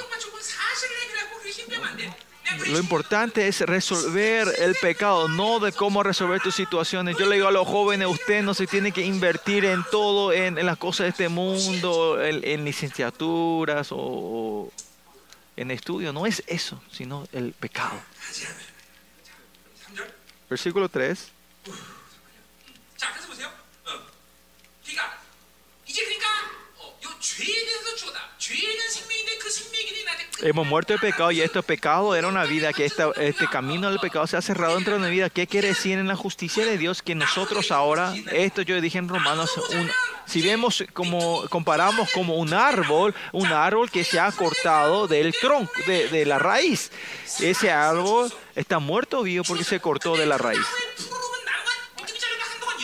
Lo 2.67 2.79
importante 2.79 3.47
es 3.47 3.61
resolver 3.61 4.47
el 4.59 4.75
pecado, 4.75 5.27
no 5.27 5.59
de 5.59 5.71
cómo 5.71 6.03
resolver 6.03 6.39
tus 6.41 6.55
situaciones. 6.55 7.17
Yo 7.17 7.25
le 7.25 7.35
digo 7.35 7.47
a 7.47 7.51
los 7.51 7.67
jóvenes, 7.67 8.07
usted 8.07 8.43
no 8.43 8.53
se 8.53 8.67
tiene 8.67 8.91
que 8.91 9.01
invertir 9.01 9.65
en 9.65 9.83
todo, 9.91 10.31
en, 10.31 10.63
las 10.65 10.77
cosas 10.77 11.05
de 11.05 11.09
este 11.09 11.29
mundo, 11.29 12.21
en, 12.23 12.63
licenciaturas 12.63 13.89
o, 13.91 14.71
en 15.55 15.71
estudio. 15.71 16.13
No 16.13 16.25
es 16.25 16.43
eso, 16.47 16.81
sino 16.91 17.27
el 17.31 17.53
pecado. 17.53 17.99
Versículo 20.49 20.89
3. 20.89 21.31
Hemos 30.49 30.67
muerto 30.67 30.93
el 30.93 30.99
pecado 30.99 31.31
y 31.31 31.41
este 31.41 31.61
pecado 31.63 32.15
era 32.15 32.27
una 32.27 32.43
vida, 32.45 32.73
que 32.73 32.85
esta- 32.85 33.11
este 33.17 33.47
camino 33.47 33.89
del 33.89 33.99
pecado 33.99 34.27
se 34.27 34.35
ha 34.35 34.41
cerrado 34.41 34.75
dentro 34.75 34.93
de 34.93 34.99
mi 34.99 35.09
vida. 35.09 35.29
¿Qué 35.29 35.47
quiere 35.47 35.69
decir 35.69 35.97
en 35.99 36.07
la 36.07 36.15
justicia 36.15 36.65
de 36.65 36.77
Dios? 36.77 37.01
Que 37.01 37.15
nosotros 37.15 37.71
ahora, 37.71 38.13
esto 38.31 38.61
yo 38.63 38.79
dije 38.81 38.97
en 38.97 39.07
Romanos, 39.07 39.51
un- 39.69 39.89
si 40.25 40.41
vemos 40.41 40.83
como, 40.93 41.47
comparamos 41.49 42.09
como 42.11 42.35
un 42.35 42.53
árbol, 42.53 43.13
un 43.31 43.47
árbol 43.47 43.89
que 43.89 44.03
se 44.03 44.19
ha 44.19 44.31
cortado 44.31 45.07
del 45.07 45.33
tronco, 45.39 45.71
de, 45.87 46.09
de 46.09 46.25
la 46.25 46.39
raíz. 46.39 46.91
Ese 47.39 47.71
árbol 47.71 48.33
está 48.55 48.79
muerto 48.79 49.23
vivo 49.23 49.43
porque 49.47 49.63
se 49.63 49.79
cortó 49.79 50.17
de 50.17 50.25
la 50.25 50.37
raíz. 50.37 50.65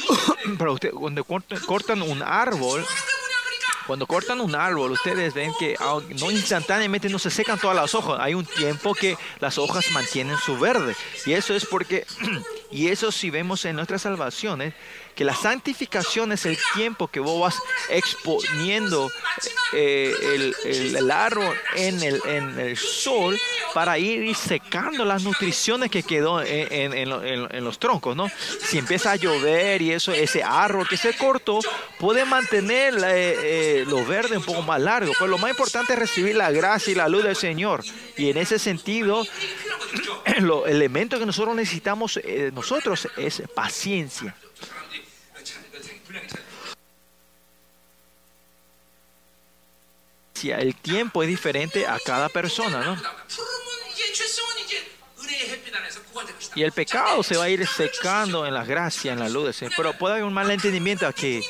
Pero 0.57 0.73
usted, 0.73 0.91
cuando 0.91 1.23
cortan 1.23 2.02
un 2.02 2.22
árbol, 2.22 2.86
cuando 3.90 4.06
cortan 4.06 4.40
un 4.40 4.53
árbol, 4.53 4.91
ustedes 4.91 5.34
ven 5.34 5.52
que 5.57 5.76
no 6.19 6.30
instantáneamente 6.30 7.10
no 7.10 7.18
se 7.18 7.31
secan 7.31 7.57
todas 7.57 7.76
las 7.76 7.95
hojas. 7.95 8.19
Hay 8.19 8.36
un 8.36 8.45
tiempo 8.45 8.94
que 8.94 9.18
las 9.40 9.57
hojas 9.57 9.90
mantienen 9.94 10.38
su 10.38 10.60
verde. 10.60 10.95
Y 11.26 11.34
eso 11.34 11.56
es 11.56 11.65
porque, 11.65 12.06
y 12.72 12.90
eso 12.90 13.11
si 13.11 13.31
vemos 13.31 13.65
en 13.65 13.76
nuestras 13.76 14.03
salvaciones, 14.03 14.76
que 15.20 15.26
la 15.26 15.36
santificación 15.36 16.32
es 16.32 16.46
el 16.46 16.58
tiempo 16.76 17.10
que 17.10 17.20
vos 17.20 17.41
vas 17.41 17.62
exponiendo 17.90 19.12
eh, 19.74 20.16
el, 20.34 20.96
el, 20.96 21.12
árbol 21.12 21.54
en 21.76 22.02
el, 22.02 22.22
en 22.26 22.58
el, 22.58 22.78
sol 22.78 23.38
para 23.74 24.00
ir 24.00 24.34
secando 24.34 25.04
las 25.04 25.22
nutriciones 25.24 25.91
que 25.91 26.04
quedó 26.04 26.41
en, 26.41 27.10
los 27.66 27.80
troncos, 27.80 28.16
¿no? 28.16 28.32
Si 28.62 28.78
empieza 28.78 29.12
a 29.12 29.18
llover 29.18 29.82
y 29.82 29.91
eso, 29.91 30.14
ese 30.14 30.41
árbol 30.41 30.88
que 30.88 30.96
se 30.96 31.14
cortó 31.18 31.60
puede 32.00 32.24
mantener 32.24 32.94
eh, 32.94 33.02
eh, 33.82 33.86
lo 33.90 34.06
verde 34.06 34.38
un 34.38 34.46
poco 34.46 34.62
más 34.62 34.80
largo. 34.80 35.12
Pues 35.20 35.30
lo 35.30 35.38
más 35.38 35.52
importante 35.52 35.91
es 35.91 36.00
recibir 36.00 36.38
la 36.38 36.50
gracia 36.50 36.94
y 36.94 36.96
la 36.96 37.10
luz 37.10 37.26
del 37.26 37.36
Señor. 37.36 37.84
Y 38.16 38.30
en 38.30 38.38
ese 38.38 38.58
sentido, 38.58 39.26
los 40.40 40.66
elementos 40.66 41.20
que 41.20 41.26
nosotros 41.26 41.58
necesitamos 41.58 42.22
eh, 42.24 42.52
nosotros 42.54 43.10
es 43.18 43.44
paciencia. 43.54 44.34
el 50.48 50.76
tiempo 50.76 51.24
es 51.24 51.30
diferente 51.30 51.86
a 51.86 51.98
cada 51.99 52.30
persona, 52.30 52.80
¿no? 52.82 53.02
Y 56.56 56.64
el 56.64 56.72
pecado 56.72 57.24
se 57.24 57.38
va 57.38 57.45
a 57.45 57.49
ir 57.49 57.66
secando 57.68 58.45
en 58.45 58.53
la 58.53 58.64
gracia, 58.64 59.14
en 59.14 59.20
la 59.20 59.30
luz. 59.30 59.61
Pero 59.76 59.94
puede 59.98 60.16
haber 60.16 60.26
un 60.26 60.34
mal 60.34 60.49
entendimiento 60.49 61.07
aquí. 61.07 61.41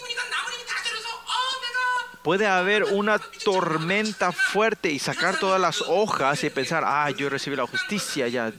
Puede 2.24 2.48
haber 2.48 2.84
una 2.84 3.18
tormenta 3.18 4.32
fuerte 4.32 4.92
y 4.92 5.00
sacar 5.00 5.40
todas 5.40 5.60
las 5.60 5.82
hojas 5.82 6.44
y 6.44 6.50
pensar, 6.50 6.84
ah, 6.86 7.10
yo 7.12 7.30
recibí 7.30 7.56
la 7.56 7.66
justicia 7.66 8.28
ya. 8.28 8.52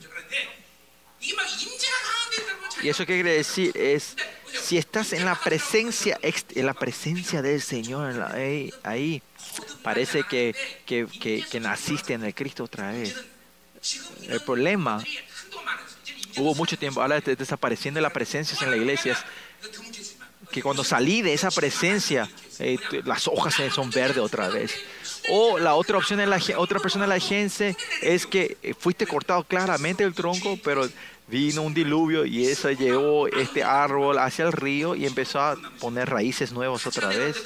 Y 2.82 2.88
eso 2.88 3.04
que 3.04 3.14
quiere 3.14 3.34
decir 3.34 3.76
es, 3.76 4.16
si 4.62 4.78
estás 4.78 5.12
en 5.12 5.26
la 5.26 5.34
presencia, 5.34 6.18
en 6.22 6.66
la 6.66 6.74
presencia 6.74 7.42
del 7.42 7.60
Señor, 7.60 8.32
eh, 8.34 8.72
ahí 8.82 9.22
Parece 9.82 10.24
que, 10.24 10.54
que, 10.86 11.06
que, 11.50 11.60
naciste 11.60 12.14
en 12.14 12.24
el 12.24 12.34
Cristo 12.34 12.64
otra 12.64 12.92
vez. 12.92 13.14
El 14.28 14.40
problema 14.40 15.02
hubo 16.36 16.54
mucho 16.54 16.78
tiempo, 16.78 17.00
ahora 17.00 17.20
desapareciendo 17.20 17.98
de 17.98 18.02
las 18.02 18.12
presencias 18.12 18.60
en 18.62 18.70
las 18.70 18.78
iglesias, 18.78 19.24
que 20.50 20.62
cuando 20.62 20.84
salí 20.84 21.22
de 21.22 21.32
esa 21.32 21.50
presencia, 21.50 22.28
eh, 22.58 22.78
las 23.04 23.28
hojas 23.28 23.54
son 23.72 23.90
verdes 23.90 24.18
otra 24.18 24.48
vez. 24.48 24.74
O 25.28 25.58
la 25.58 25.74
otra 25.74 25.98
opción 25.98 26.18
de 26.18 26.26
la 26.26 26.40
otra 26.56 26.80
persona 26.80 27.04
de 27.04 27.08
la 27.08 27.14
agencia 27.16 27.76
es 28.02 28.26
que 28.26 28.56
eh, 28.62 28.74
fuiste 28.78 29.06
cortado 29.06 29.44
claramente 29.44 30.02
el 30.02 30.14
tronco, 30.14 30.58
pero 30.62 30.88
vino 31.28 31.62
un 31.62 31.72
diluvio 31.72 32.26
y 32.26 32.46
eso 32.46 32.70
llevó 32.72 33.28
este 33.28 33.62
árbol 33.62 34.18
hacia 34.18 34.46
el 34.46 34.52
río 34.52 34.96
y 34.96 35.06
empezó 35.06 35.40
a 35.40 35.56
poner 35.78 36.10
raíces 36.10 36.52
nuevas 36.52 36.86
otra 36.86 37.08
vez. 37.08 37.36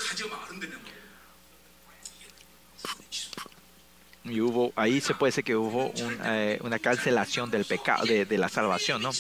y 4.25 4.41
hubo 4.41 4.73
ahí 4.77 5.01
se 5.01 5.15
puede 5.15 5.29
decir 5.29 5.45
que 5.45 5.57
hubo 5.57 5.93
eh, 6.25 6.59
una 6.63 6.79
cancelación 6.79 7.51
del 7.51 7.65
pecado 7.65 8.05
de, 8.05 8.25
de, 8.25 8.39
la 8.39 8.49
salvación 8.49 9.03
no 9.03 9.11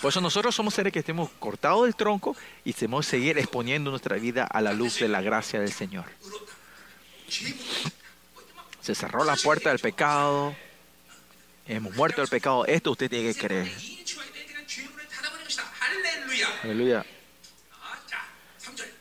por 0.00 0.10
eso 0.10 0.20
nosotros 0.20 0.54
somos 0.54 0.74
seres 0.74 0.92
que 0.92 0.98
estemos 0.98 1.30
cortados 1.38 1.84
del 1.84 1.96
tronco 1.96 2.36
y 2.64 2.72
debemos 2.72 3.06
seguir 3.06 3.38
exponiendo 3.38 3.90
nuestra 3.90 4.16
vida 4.16 4.44
a 4.44 4.60
la 4.60 4.72
luz 4.72 4.98
de 4.98 5.08
la 5.08 5.22
gracia 5.22 5.58
del 5.58 5.72
Señor. 5.72 6.04
Se 8.80 8.94
cerró 8.94 9.24
la 9.24 9.36
puerta 9.36 9.70
del 9.70 9.78
pecado 9.78 10.54
hemos 11.66 11.94
muerto 11.96 12.20
del 12.20 12.30
pecado 12.30 12.64
esto 12.66 12.92
usted 12.92 13.10
tiene 13.10 13.32
que 13.32 13.40
creer. 13.40 13.72
Aleluya. 16.62 17.06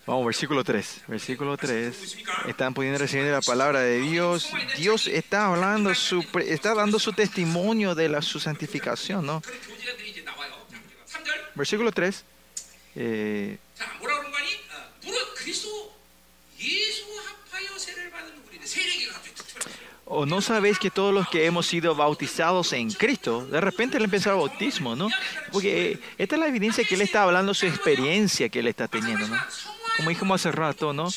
Vamos, 0.06 0.26
versículo 0.26 0.64
3. 0.64 1.04
Versículo 1.08 1.58
3. 1.58 2.18
Están 2.48 2.74
pudiendo 2.76 3.00
recibir 3.00 3.26
la 3.32 3.42
palabra 3.42 3.80
de 3.80 4.00
Dios. 4.00 4.52
Dios 4.78 5.08
está 5.08 5.48
hablando, 5.48 5.96
su, 5.96 6.24
está 6.46 6.76
dando 6.76 7.00
su 7.00 7.12
testimonio 7.12 7.96
de 7.96 8.10
la, 8.10 8.22
su 8.22 8.40
santificación, 8.40 9.26
¿no? 9.26 9.42
Versículo 11.56 11.92
3. 11.92 12.24
Eh, 12.98 13.58
¿O 20.08 20.26
no 20.28 20.40
sabéis 20.40 20.78
que 20.78 20.92
todos 20.92 21.12
los 21.12 21.28
que 21.30 21.46
hemos 21.46 21.66
sido 21.66 21.96
bautizados 21.96 22.74
en 22.74 22.92
Cristo, 22.92 23.46
de 23.48 23.60
repente 23.60 23.98
le 23.98 24.06
empezó 24.06 24.30
el 24.30 24.36
bautismo, 24.36 24.96
¿no? 24.96 25.10
Porque 25.52 26.00
esta 26.20 26.36
es 26.36 26.40
la 26.40 26.48
evidencia 26.48 26.84
que 26.84 26.94
él 26.94 27.02
está 27.02 27.24
hablando, 27.24 27.56
su 27.56 27.66
experiencia 27.66 28.50
que 28.50 28.60
él 28.60 28.68
está 28.68 28.88
teniendo, 28.88 29.28
¿no? 29.28 29.36
Como 29.98 30.10
dijimos 30.10 30.42
hace 30.42 30.52
rato, 30.52 30.94
¿no? 30.94 31.08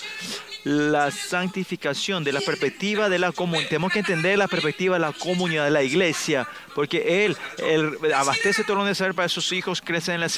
La 0.65 1.11
santificación 1.11 2.25
de 2.25 2.33
la 2.33 2.41
perspectiva 2.41 3.09
de 3.09 3.19
la 3.19 3.33
comunidad. 3.33 3.69
Tenemos 3.69 3.93
que 3.93 4.01
entender 4.01 4.39
la 4.39 4.49
perspectiva 4.49 4.97
de 4.97 5.01
la 5.01 5.13
comunidad 5.13 5.65
de 5.65 5.71
la 5.71 5.83
iglesia, 5.83 6.49
porque 6.75 7.25
él, 7.25 7.37
él 7.59 7.97
abastece 8.15 8.65
todo 8.65 8.77
lo 8.77 8.85
necesario 8.85 9.15
para 9.15 9.29
sus 9.29 9.53
hijos 9.53 9.81
crecen 9.81 10.17
en 10.17 10.21
la 10.21 10.29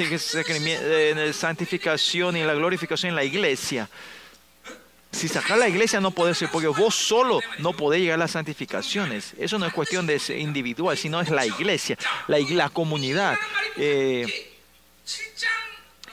santificación 1.32 2.36
y 2.36 2.40
en 2.40 2.46
la 2.46 2.54
glorificación 2.54 3.10
en 3.10 3.16
la 3.16 3.24
iglesia. 3.24 3.88
Si 5.12 5.26
sacar 5.26 5.58
la 5.58 5.68
iglesia 5.68 6.00
no 6.00 6.12
puede 6.12 6.34
ser, 6.34 6.50
porque 6.50 6.68
vos 6.68 6.94
solo 6.94 7.40
no 7.58 7.72
podés 7.72 8.00
llegar 8.00 8.14
a 8.14 8.18
las 8.18 8.30
santificaciones. 8.30 9.34
Eso 9.38 9.58
no 9.58 9.66
es 9.66 9.72
cuestión 9.72 10.06
de 10.06 10.20
individual, 10.38 10.96
sino 10.96 11.20
es 11.20 11.30
la 11.30 11.44
iglesia, 11.44 11.98
la, 12.28 12.38
la 12.38 12.68
comunidad. 12.68 13.36
Eh, 13.76 14.50
7장 15.10 15.59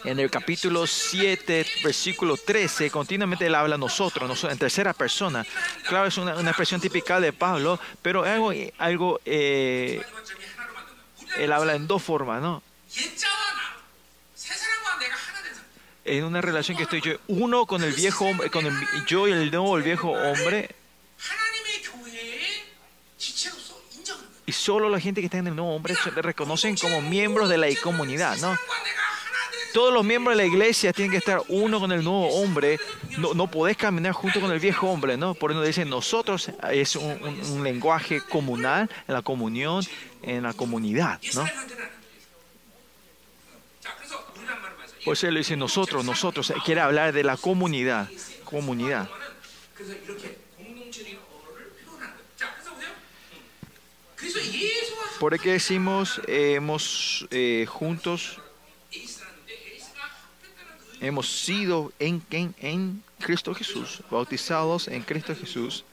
en 0.04 0.20
el 0.20 0.30
capítulo 0.30 0.88
7, 0.88 1.66
versículo 1.84 2.38
13, 2.38 2.90
continuamente 2.92 3.46
él 3.46 3.56
habla 3.56 3.76
a 3.76 3.78
nosotros, 3.78 4.28
nosotros 4.28 4.54
en 4.54 4.60
tercera 4.60 4.94
persona. 4.94 5.46
Claro, 5.88 6.08
es 6.08 6.18
una, 6.18 6.36
una, 6.36 6.50
expresión 6.50 6.80
típica 6.80 7.20
de 7.20 7.34
Pablo, 7.34 7.80
pero 8.02 8.24
algo, 8.24 8.52
algo 8.78 9.20
eh, 9.26 10.02
él 11.38 11.52
habla 11.52 11.76
en 11.76 11.88
dos 11.88 12.04
formas, 12.04 12.42
¿no? 12.42 12.64
En 16.06 16.24
una 16.24 16.42
relación 16.42 16.78
que 16.78 16.84
estoy 16.84 17.02
yo, 17.02 17.18
uno 17.28 17.66
con 17.66 17.84
el 17.84 17.94
viejo 17.94 18.26
hombre, 18.26 18.50
con 18.50 18.66
el, 18.66 18.74
yo 19.08 19.28
y 19.28 19.32
el 19.32 19.52
nuevo, 19.52 19.78
el 19.78 19.84
viejo 19.84 20.12
hombre, 20.12 20.74
y 24.46 24.54
solo 24.54 24.88
la 24.88 25.02
gente 25.02 25.20
que 25.20 25.26
está 25.26 25.40
en 25.40 25.48
el 25.48 25.56
nuevo 25.56 25.76
hombre 25.76 25.94
se 26.02 26.10
reconocen 26.10 26.78
como 26.78 27.02
miembros 27.02 27.50
de 27.50 27.58
la 27.58 27.68
comunidad, 27.84 28.38
¿no? 28.38 28.56
todos 29.78 29.94
los 29.94 30.04
miembros 30.04 30.36
de 30.36 30.42
la 30.44 30.48
iglesia 30.48 30.92
tienen 30.92 31.12
que 31.12 31.18
estar 31.18 31.40
uno 31.50 31.80
con 31.80 31.92
el 31.92 32.04
nuevo 32.04 32.30
hombre. 32.30 32.80
No, 33.20 33.36
no 33.36 33.46
podés 33.46 33.78
caminar 33.78 34.12
junto 34.12 34.42
con 34.42 34.52
el 34.52 34.60
viejo 34.60 34.90
hombre, 34.90 35.18
¿no? 35.18 35.36
Por 35.36 35.52
eso 35.52 35.62
dicen 35.62 35.88
nosotros, 35.88 36.50
es 36.72 36.96
un, 36.96 37.64
lenguaje 37.64 38.22
comunal, 38.22 38.90
en 39.08 39.14
la 39.14 39.22
comunión, 39.22 39.86
en 40.24 40.42
la 40.42 40.54
comunidad, 40.54 41.22
¿no? 41.36 41.46
Por 45.06 45.14
eso 45.14 45.30
le 45.30 45.42
dice 45.42 45.56
nosotros, 45.56 46.04
nosotros, 46.04 46.52
quiere 46.66 46.82
hablar 46.82 47.14
de 47.14 47.24
la 47.24 47.38
comunidad, 47.38 48.10
comunidad. 48.46 49.08
Porque 55.20 55.52
decimos, 55.52 56.20
eh, 56.26 56.54
hemos 56.56 57.28
eh, 57.30 57.68
juntos 57.70 58.40
hemos 61.02 61.28
sido 61.30 61.92
en, 62.00 63.04
Cristo 63.20 63.54
Jesús, 63.54 64.02
bautizados 64.10 64.88
en 64.88 65.02
Cristo 65.04 65.36
Jesús. 65.36 65.84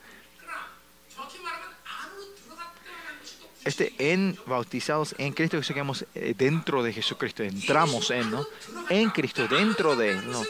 Este 3.64 3.94
en 3.98 4.38
bautizados 4.44 5.14
en 5.16 5.32
Cristo 5.32 5.56
Jesús 5.56 5.74
que 5.74 5.80
hemos 5.80 6.04
eh, 6.14 6.34
dentro 6.36 6.82
de 6.82 6.92
Jesucristo, 6.92 7.42
entramos 7.42 8.10
en, 8.10 8.30
¿no? 8.30 8.46
En 8.90 9.08
Cristo, 9.08 9.48
dentro 9.48 9.96
de, 9.96 10.16
¿no? 10.16 10.42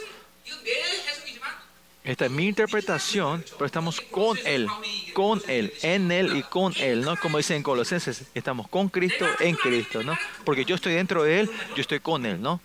Esta 2.03 2.25
es 2.25 2.31
mi 2.31 2.47
interpretación, 2.47 3.43
pero 3.53 3.65
estamos 3.65 3.99
con 3.99 4.37
Él, 4.45 4.67
con 5.13 5.41
Él, 5.47 5.73
en 5.81 6.11
Él 6.11 6.37
y 6.37 6.43
con 6.43 6.71
Él, 6.77 7.01
¿no? 7.01 7.17
Como 7.17 7.37
dicen 7.37 7.57
en 7.57 7.63
Colosenses, 7.63 8.25
estamos 8.35 8.67
con 8.67 8.89
Cristo, 8.89 9.25
en 9.39 9.55
Cristo, 9.55 10.03
¿no? 10.03 10.15
Porque 10.43 10.65
yo 10.65 10.75
estoy 10.75 10.93
dentro 10.93 11.23
de 11.23 11.39
Él, 11.39 11.51
yo 11.75 11.81
estoy 11.81 12.01
con 12.01 12.27
Él, 12.27 12.39
¿no? 12.39 12.61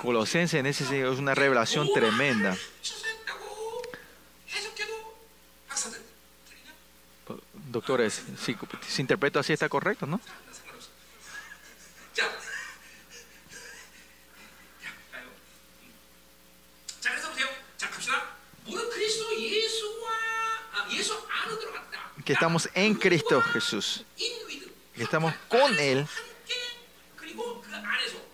Colosenses 0.00 0.58
en 0.58 0.64
ese 0.64 0.84
sentido 0.86 1.12
es 1.12 1.18
una 1.18 1.34
revelación 1.34 1.92
tremenda. 1.92 2.56
Doctores, 7.68 8.22
si, 8.42 8.56
si 8.88 9.02
interpreto 9.02 9.38
así 9.38 9.52
está 9.52 9.68
correcto, 9.68 10.06
¿no? 10.06 10.18
Que 22.24 22.32
estamos 22.32 22.70
en 22.74 22.94
Cristo 22.94 23.42
Jesús. 23.42 24.06
Que 24.94 25.02
estamos 25.02 25.34
con 25.48 25.78
Él 25.78 26.06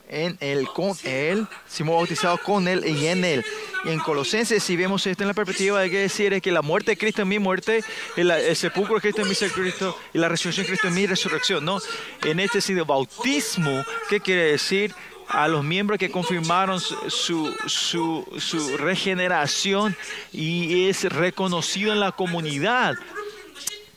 en 0.09 0.37
Él, 0.41 0.69
con 0.75 0.97
Él, 1.05 1.47
si 1.69 1.83
hemos 1.83 1.97
bautizado 1.97 2.39
con 2.39 2.69
Él 2.69 2.85
y 2.87 3.07
en 3.07 3.25
Él. 3.25 3.45
Y 3.85 3.91
en 3.91 3.99
Colosenses, 3.99 4.63
si 4.63 4.77
vemos 4.77 5.07
esto 5.07 5.23
en 5.23 5.29
la 5.29 5.35
perspectiva, 5.35 5.81
hay 5.81 5.91
que 5.91 5.99
decir 5.99 6.33
es 6.33 6.43
que 6.43 6.53
la 6.53 6.63
muerte 6.63 6.93
de 6.93 6.97
Cristo 6.97 7.23
es 7.23 7.29
mi 7.29 7.39
muerte, 7.39 7.85
el, 8.17 8.57
sepulcro 8.57 8.97
de 8.97 9.01
Cristo 9.01 9.23
es 9.23 9.29
mi 9.29 9.35
sepulcro 9.35 9.97
y 10.13 10.19
la 10.19 10.29
resurrección 10.29 10.65
de 10.65 10.69
Cristo 10.69 10.89
es 10.89 10.95
mi 10.95 11.07
resurrección. 11.07 11.65
¿no? 11.65 11.79
En 12.25 12.41
este 12.41 12.61
sentido, 12.61 12.85
bautismo, 12.87 13.85
¿qué 14.09 14.21
quiere 14.21 14.53
decir? 14.53 14.95
A 15.29 15.49
los 15.49 15.65
miembros 15.65 15.99
que 15.99 16.09
confirmaron 16.09 16.81
su, 16.81 17.53
su, 17.67 18.25
su 18.39 18.77
regeneración 18.77 19.97
y 20.33 20.89
es 20.89 21.03
reconocido 21.03 21.93
en 21.93 21.99
la 21.99 22.13
comunidad 22.13 22.95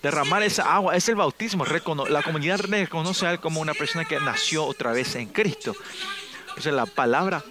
derramar 0.01 0.43
esa 0.43 0.73
agua 0.73 0.95
es 0.95 1.07
el 1.09 1.15
bautismo. 1.15 1.65
la 2.09 2.23
comunidad 2.23 2.59
reconoce 2.59 3.27
a 3.27 3.31
él 3.31 3.39
como 3.39 3.61
una 3.61 3.73
persona 3.73 4.05
que 4.05 4.19
nació 4.19 4.65
otra 4.65 4.91
vez 4.91 5.15
en 5.15 5.27
Cristo. 5.27 5.75
Entonces 6.49 6.73
la 6.73 6.85
palabra 6.85 7.43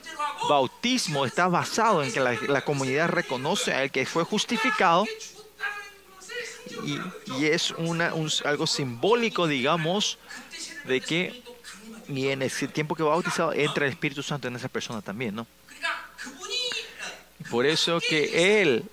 bautismo 0.48 1.24
está 1.24 1.48
basado 1.48 2.02
en 2.02 2.12
que 2.12 2.20
la, 2.20 2.60
comunidad 2.62 3.08
reconoce 3.08 3.72
a 3.72 3.82
él 3.82 3.90
que 3.90 4.04
fue 4.06 4.24
justificado 4.24 5.06
y, 6.84 6.98
y 7.38 7.46
es 7.46 7.70
una, 7.72 8.12
algo 8.44 8.66
simbólico, 8.66 9.46
digamos, 9.46 10.18
de 10.84 11.00
que 11.00 11.42
y 12.08 12.28
en 12.28 12.42
ese 12.42 12.68
tiempo 12.68 12.94
que 12.94 13.02
va 13.02 13.10
bautizado 13.10 13.52
entra 13.52 13.84
el 13.84 13.92
Espíritu 13.92 14.22
Santo 14.22 14.48
en 14.48 14.56
esa 14.56 14.68
persona 14.68 15.02
también, 15.02 15.34
¿no? 15.34 15.46
Por 17.50 17.66
eso 17.66 18.00
que 18.00 18.62
él 18.62 18.84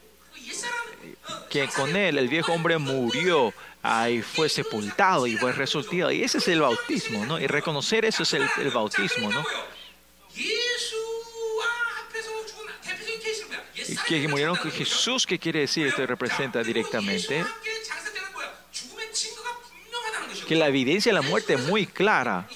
que 1.55 1.69
con 1.69 1.95
él 1.95 2.17
el 2.17 2.27
viejo 2.27 2.51
hombre 2.51 2.77
murió 2.77 3.53
ah, 3.81 4.09
y 4.09 4.21
fue 4.21 4.49
sepultado 4.49 5.25
y 5.25 5.37
fue 5.37 5.53
resucitado. 5.53 6.11
Y 6.11 6.21
ese 6.21 6.39
es 6.39 6.47
el 6.49 6.59
bautismo, 6.59 7.25
¿no? 7.25 7.39
Y 7.39 7.47
reconocer 7.47 8.03
eso 8.03 8.23
es 8.23 8.33
el, 8.33 8.69
bautismo, 8.73 9.31
¿no? 9.31 9.41
Y 13.87 13.95
que 14.05 14.27
murieron 14.27 14.57
con 14.57 14.69
Jesús, 14.69 15.25
¿qué 15.25 15.39
quiere 15.39 15.61
decir? 15.61 15.87
Esto 15.87 16.05
representa 16.05 16.61
directamente 16.61 17.45
que 20.45 20.55
la 20.55 20.67
evidencia 20.67 21.13
de 21.13 21.21
la 21.21 21.21
muerte 21.21 21.53
es 21.53 21.61
muy 21.61 21.85
clara. 21.87 22.49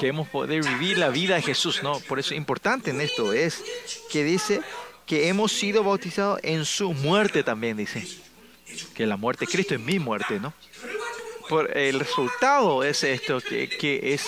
Que 0.00 0.08
hemos 0.08 0.28
poder 0.28 0.64
vivir 0.64 0.98
la 0.98 1.10
vida 1.10 1.36
de 1.36 1.42
Jesús, 1.42 1.80
¿no? 1.84 2.00
Por 2.00 2.18
eso 2.18 2.34
es 2.34 2.38
importante 2.38 2.90
en 2.90 3.00
esto 3.00 3.32
es 3.32 3.62
que 4.10 4.24
dice 4.24 4.62
que 5.12 5.28
hemos 5.28 5.52
sido 5.52 5.84
bautizados 5.84 6.40
en 6.42 6.64
su 6.64 6.94
muerte 6.94 7.42
también, 7.42 7.76
dice. 7.76 8.02
Que 8.94 9.04
la 9.04 9.18
muerte 9.18 9.44
de 9.44 9.52
Cristo 9.52 9.74
es 9.74 9.80
mi 9.80 9.98
muerte, 9.98 10.40
¿no? 10.40 10.54
Por 11.50 11.76
el 11.76 12.00
resultado 12.00 12.82
es 12.82 13.04
esto, 13.04 13.38
que, 13.42 13.68
que 13.68 14.14
es 14.14 14.24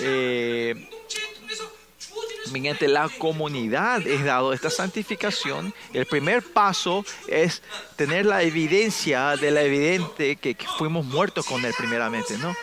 eh, 0.00 0.88
mediante 2.50 2.88
la 2.88 3.10
comunidad 3.10 4.06
es 4.06 4.24
dado 4.24 4.54
esta 4.54 4.70
santificación. 4.70 5.74
El 5.92 6.06
primer 6.06 6.42
paso 6.44 7.04
es 7.28 7.62
tener 7.96 8.24
la 8.24 8.42
evidencia 8.42 9.36
de 9.36 9.50
la 9.50 9.60
evidente 9.60 10.36
que 10.36 10.56
fuimos 10.78 11.04
muertos 11.04 11.44
con 11.44 11.62
él 11.62 11.74
primeramente, 11.76 12.38
¿no? 12.38 12.56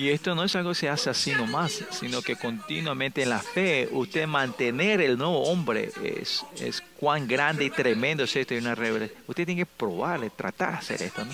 Y 0.00 0.08
esto 0.08 0.34
no 0.34 0.44
es 0.44 0.56
algo 0.56 0.70
que 0.70 0.76
se 0.76 0.88
hace 0.88 1.10
así 1.10 1.32
nomás, 1.32 1.84
sino 1.90 2.22
que 2.22 2.34
continuamente 2.34 3.22
en 3.22 3.28
la 3.28 3.40
fe, 3.40 3.86
usted 3.92 4.26
mantener 4.26 5.02
el 5.02 5.18
nuevo 5.18 5.42
hombre 5.42 5.92
es, 6.02 6.42
es 6.58 6.82
cuán 6.98 7.28
grande 7.28 7.66
y 7.66 7.70
tremendo 7.70 8.24
es 8.24 8.34
esto 8.34 8.54
y 8.54 8.56
una 8.56 8.74
revelación. 8.74 9.18
Usted 9.26 9.44
tiene 9.44 9.60
que 9.60 9.66
probar, 9.66 10.22
tratar 10.30 10.70
de 10.70 10.78
hacer 10.78 11.02
esto, 11.02 11.22
¿no? 11.22 11.32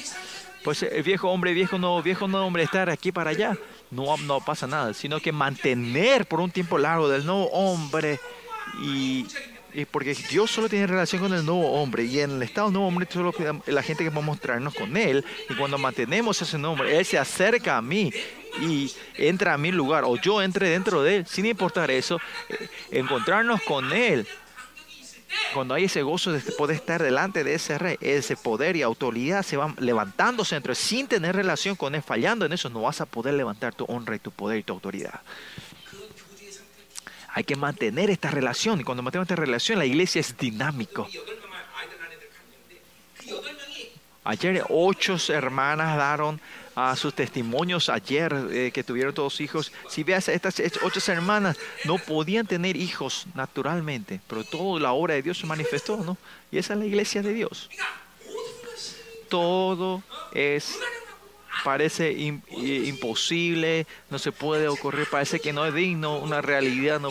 Pues 0.65 0.83
el 0.83 1.05
viejo 1.05 1.31
hombre, 1.31 1.55
viejo 1.55 1.79
nuevo, 1.79 2.03
viejo 2.03 2.27
nuevo 2.27 2.45
hombre, 2.45 2.65
estar 2.65 2.91
aquí 2.91 3.13
para 3.13 3.31
allá, 3.31 3.57
no, 3.93 4.17
no 4.17 4.41
pasa 4.41 4.67
nada, 4.67 4.95
sino 4.95 5.21
que 5.21 5.31
mantener 5.31 6.27
por 6.27 6.41
un 6.41 6.51
tiempo 6.51 6.77
largo 6.77 7.09
del 7.09 7.25
nuevo 7.25 7.49
hombre 7.53 8.19
y, 8.83 9.27
y 9.77 9.85
porque 9.85 10.15
Dios 10.15 10.51
solo 10.51 10.71
tiene 10.71 10.87
relación 10.87 11.21
con 11.21 11.35
el 11.35 11.45
nuevo 11.45 11.71
hombre 11.73 12.05
y 12.05 12.21
en 12.21 12.31
el 12.31 12.43
estado 12.43 12.71
nuevo 12.71 12.89
hombre 12.89 13.07
solo 13.11 13.35
la 13.67 13.83
gente 13.83 14.03
que 14.03 14.09
vamos 14.09 14.25
a 14.25 14.27
mostrarnos 14.27 14.75
con 14.75 14.97
él 14.97 15.23
y 15.51 15.55
cuando 15.55 15.77
mantenemos 15.77 16.41
ese 16.41 16.57
nombre, 16.57 16.97
él 16.97 17.05
se 17.05 17.19
acerca 17.19 17.77
a 17.77 17.83
mí 17.83 18.11
y 18.63 18.91
entra 19.19 19.53
a 19.53 19.59
mi 19.59 19.71
lugar 19.71 20.05
o 20.05 20.17
yo 20.17 20.41
entre 20.41 20.71
dentro 20.71 21.03
de 21.03 21.17
él, 21.17 21.27
sin 21.27 21.45
importar 21.45 21.91
eso, 21.91 22.19
eh, 22.49 22.69
encontrarnos 22.91 23.61
con 23.63 23.93
él. 23.93 24.27
Cuando 25.53 25.75
hay 25.75 25.85
ese 25.85 26.03
gozo 26.03 26.33
de 26.33 26.41
poder 26.53 26.77
estar 26.77 27.03
delante 27.03 27.45
de 27.45 27.55
ese 27.55 27.77
rey, 27.77 27.99
ese 28.01 28.35
poder 28.35 28.77
y 28.77 28.83
autoridad 28.83 29.43
se 29.43 29.59
van 29.59 29.75
levantándose 29.79 30.55
dentro, 30.55 30.75
sin 30.75 31.07
tener 31.07 31.37
relación 31.37 31.77
con 31.77 31.95
él, 31.95 32.03
fallando 32.03 32.47
en 32.47 32.55
eso, 32.55 32.71
no 32.71 32.81
vas 32.81 33.03
a 33.03 33.07
poder 33.07 33.35
levantar 33.35 33.75
tu 33.75 33.85
honra 33.85 34.17
y 34.17 34.21
tu 34.21 34.31
poder 34.31 34.59
y 34.59 34.63
tu 34.63 34.73
autoridad. 34.73 35.21
Hay 37.37 37.45
que 37.45 37.55
mantener 37.55 38.09
esta 38.09 38.31
relación. 38.31 38.81
Y 38.81 38.85
cuando 38.85 39.03
mantenemos 39.03 39.27
esta 39.27 39.37
relación, 39.37 39.79
la 39.79 39.85
iglesia 39.85 40.21
es 40.21 40.39
dinámico. 40.39 41.07
Ayer 44.25 44.65
ocho 44.71 45.19
hermanas 45.29 45.99
daron 45.99 46.41
a 46.75 46.97
sus 46.97 47.13
testimonios 47.13 47.91
ayer 47.91 48.35
eh, 48.51 48.71
que 48.73 48.83
tuvieron 48.83 49.13
todos 49.13 49.43
hijos. 49.43 49.71
Si 49.87 50.03
veas, 50.03 50.31
estas 50.31 50.63
ocho 50.83 51.13
hermanas 51.13 51.59
no 51.85 51.99
podían 51.99 52.47
tener 52.47 52.75
hijos 52.75 53.27
naturalmente, 53.35 54.19
pero 54.27 54.43
toda 54.43 54.81
la 54.81 54.93
obra 54.93 55.13
de 55.13 55.21
Dios 55.21 55.37
se 55.37 55.47
manifestó, 55.47 55.99
¿no? 55.99 56.17
Y 56.51 56.57
esa 56.57 56.73
es 56.73 56.79
la 56.79 56.87
iglesia 56.87 57.21
de 57.21 57.35
Dios. 57.35 57.69
Todo 59.29 60.03
es 60.33 60.79
parece 61.65 62.13
i- 62.13 62.41
imposible, 62.87 63.87
no 64.11 64.19
se 64.19 64.33
puede 64.33 64.69
ocurrir, 64.69 65.07
parece 65.11 65.41
que 65.41 65.53
no 65.53 65.67
es 65.67 65.75
digno, 65.75 66.19
una 66.19 66.41
realidad, 66.43 67.01
no, 67.01 67.11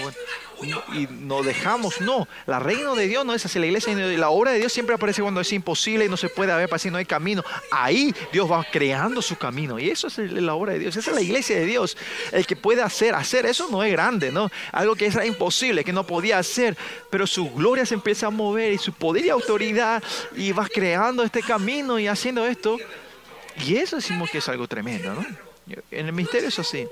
y 0.93 1.07
no 1.09 1.43
dejamos, 1.43 1.99
no, 2.01 2.27
la 2.45 2.59
reino 2.59 2.95
de 2.95 3.07
Dios 3.07 3.25
no 3.25 3.33
es 3.33 3.45
así, 3.45 3.59
la 3.59 3.65
iglesia, 3.65 3.93
la 3.93 4.29
obra 4.29 4.51
de 4.51 4.59
Dios 4.59 4.71
siempre 4.71 4.95
aparece 4.95 5.21
cuando 5.21 5.41
es 5.41 5.51
imposible 5.51 6.05
y 6.05 6.09
no 6.09 6.15
se 6.17 6.29
puede 6.29 6.55
ver, 6.55 6.69
parece 6.69 6.87
que 6.87 6.91
no 6.91 6.97
hay 6.97 7.05
camino, 7.05 7.43
ahí 7.71 8.13
Dios 8.31 8.49
va 8.49 8.65
creando 8.71 9.21
su 9.21 9.35
camino, 9.35 9.77
y 9.79 9.89
eso 9.89 10.07
es 10.07 10.17
la 10.17 10.53
obra 10.55 10.73
de 10.73 10.79
Dios, 10.79 10.95
esa 10.95 11.11
es 11.11 11.15
la 11.15 11.21
iglesia 11.21 11.57
de 11.57 11.65
Dios, 11.65 11.97
el 12.31 12.45
que 12.45 12.55
puede 12.55 12.81
hacer, 12.81 13.15
hacer, 13.15 13.45
eso 13.45 13.67
no 13.69 13.83
es 13.83 13.91
grande, 13.91 14.31
¿no? 14.31 14.49
Algo 14.71 14.95
que 14.95 15.07
era 15.07 15.25
imposible, 15.25 15.83
que 15.83 15.93
no 15.93 16.05
podía 16.07 16.39
hacer, 16.39 16.77
pero 17.09 17.27
su 17.27 17.51
gloria 17.51 17.85
se 17.85 17.95
empieza 17.95 18.27
a 18.27 18.31
mover 18.31 18.73
y 18.73 18.77
su 18.77 18.93
poder 18.93 19.25
y 19.25 19.29
autoridad, 19.29 20.01
y 20.35 20.51
va 20.51 20.67
creando 20.67 21.23
este 21.23 21.41
camino 21.41 21.99
y 21.99 22.07
haciendo 22.07 22.45
esto, 22.45 22.77
y 23.57 23.77
eso 23.77 23.97
decimos 23.97 24.29
que 24.29 24.39
es 24.39 24.49
algo 24.49 24.67
tremendo, 24.67 25.13
¿no? 25.13 25.25
En 25.91 26.07
el 26.07 26.13
misterio 26.13 26.49
es 26.49 26.59
así. 26.59 26.87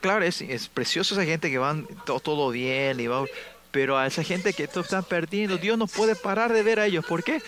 Claro, 0.00 0.24
es, 0.24 0.40
es 0.42 0.68
precioso 0.68 1.14
esa 1.14 1.24
gente 1.24 1.50
que 1.50 1.58
van 1.58 1.86
todo, 2.04 2.20
todo 2.20 2.50
bien, 2.50 3.00
y 3.00 3.06
va, 3.06 3.24
pero 3.70 3.98
a 3.98 4.06
esa 4.06 4.22
gente 4.22 4.52
que 4.52 4.68
todo 4.68 4.84
están 4.84 5.02
perdiendo, 5.02 5.56
Dios 5.56 5.76
no 5.76 5.86
puede 5.86 6.14
parar 6.14 6.52
de 6.52 6.62
ver 6.62 6.78
a 6.78 6.86
ellos. 6.86 7.04
¿Por 7.04 7.24
qué? 7.24 7.42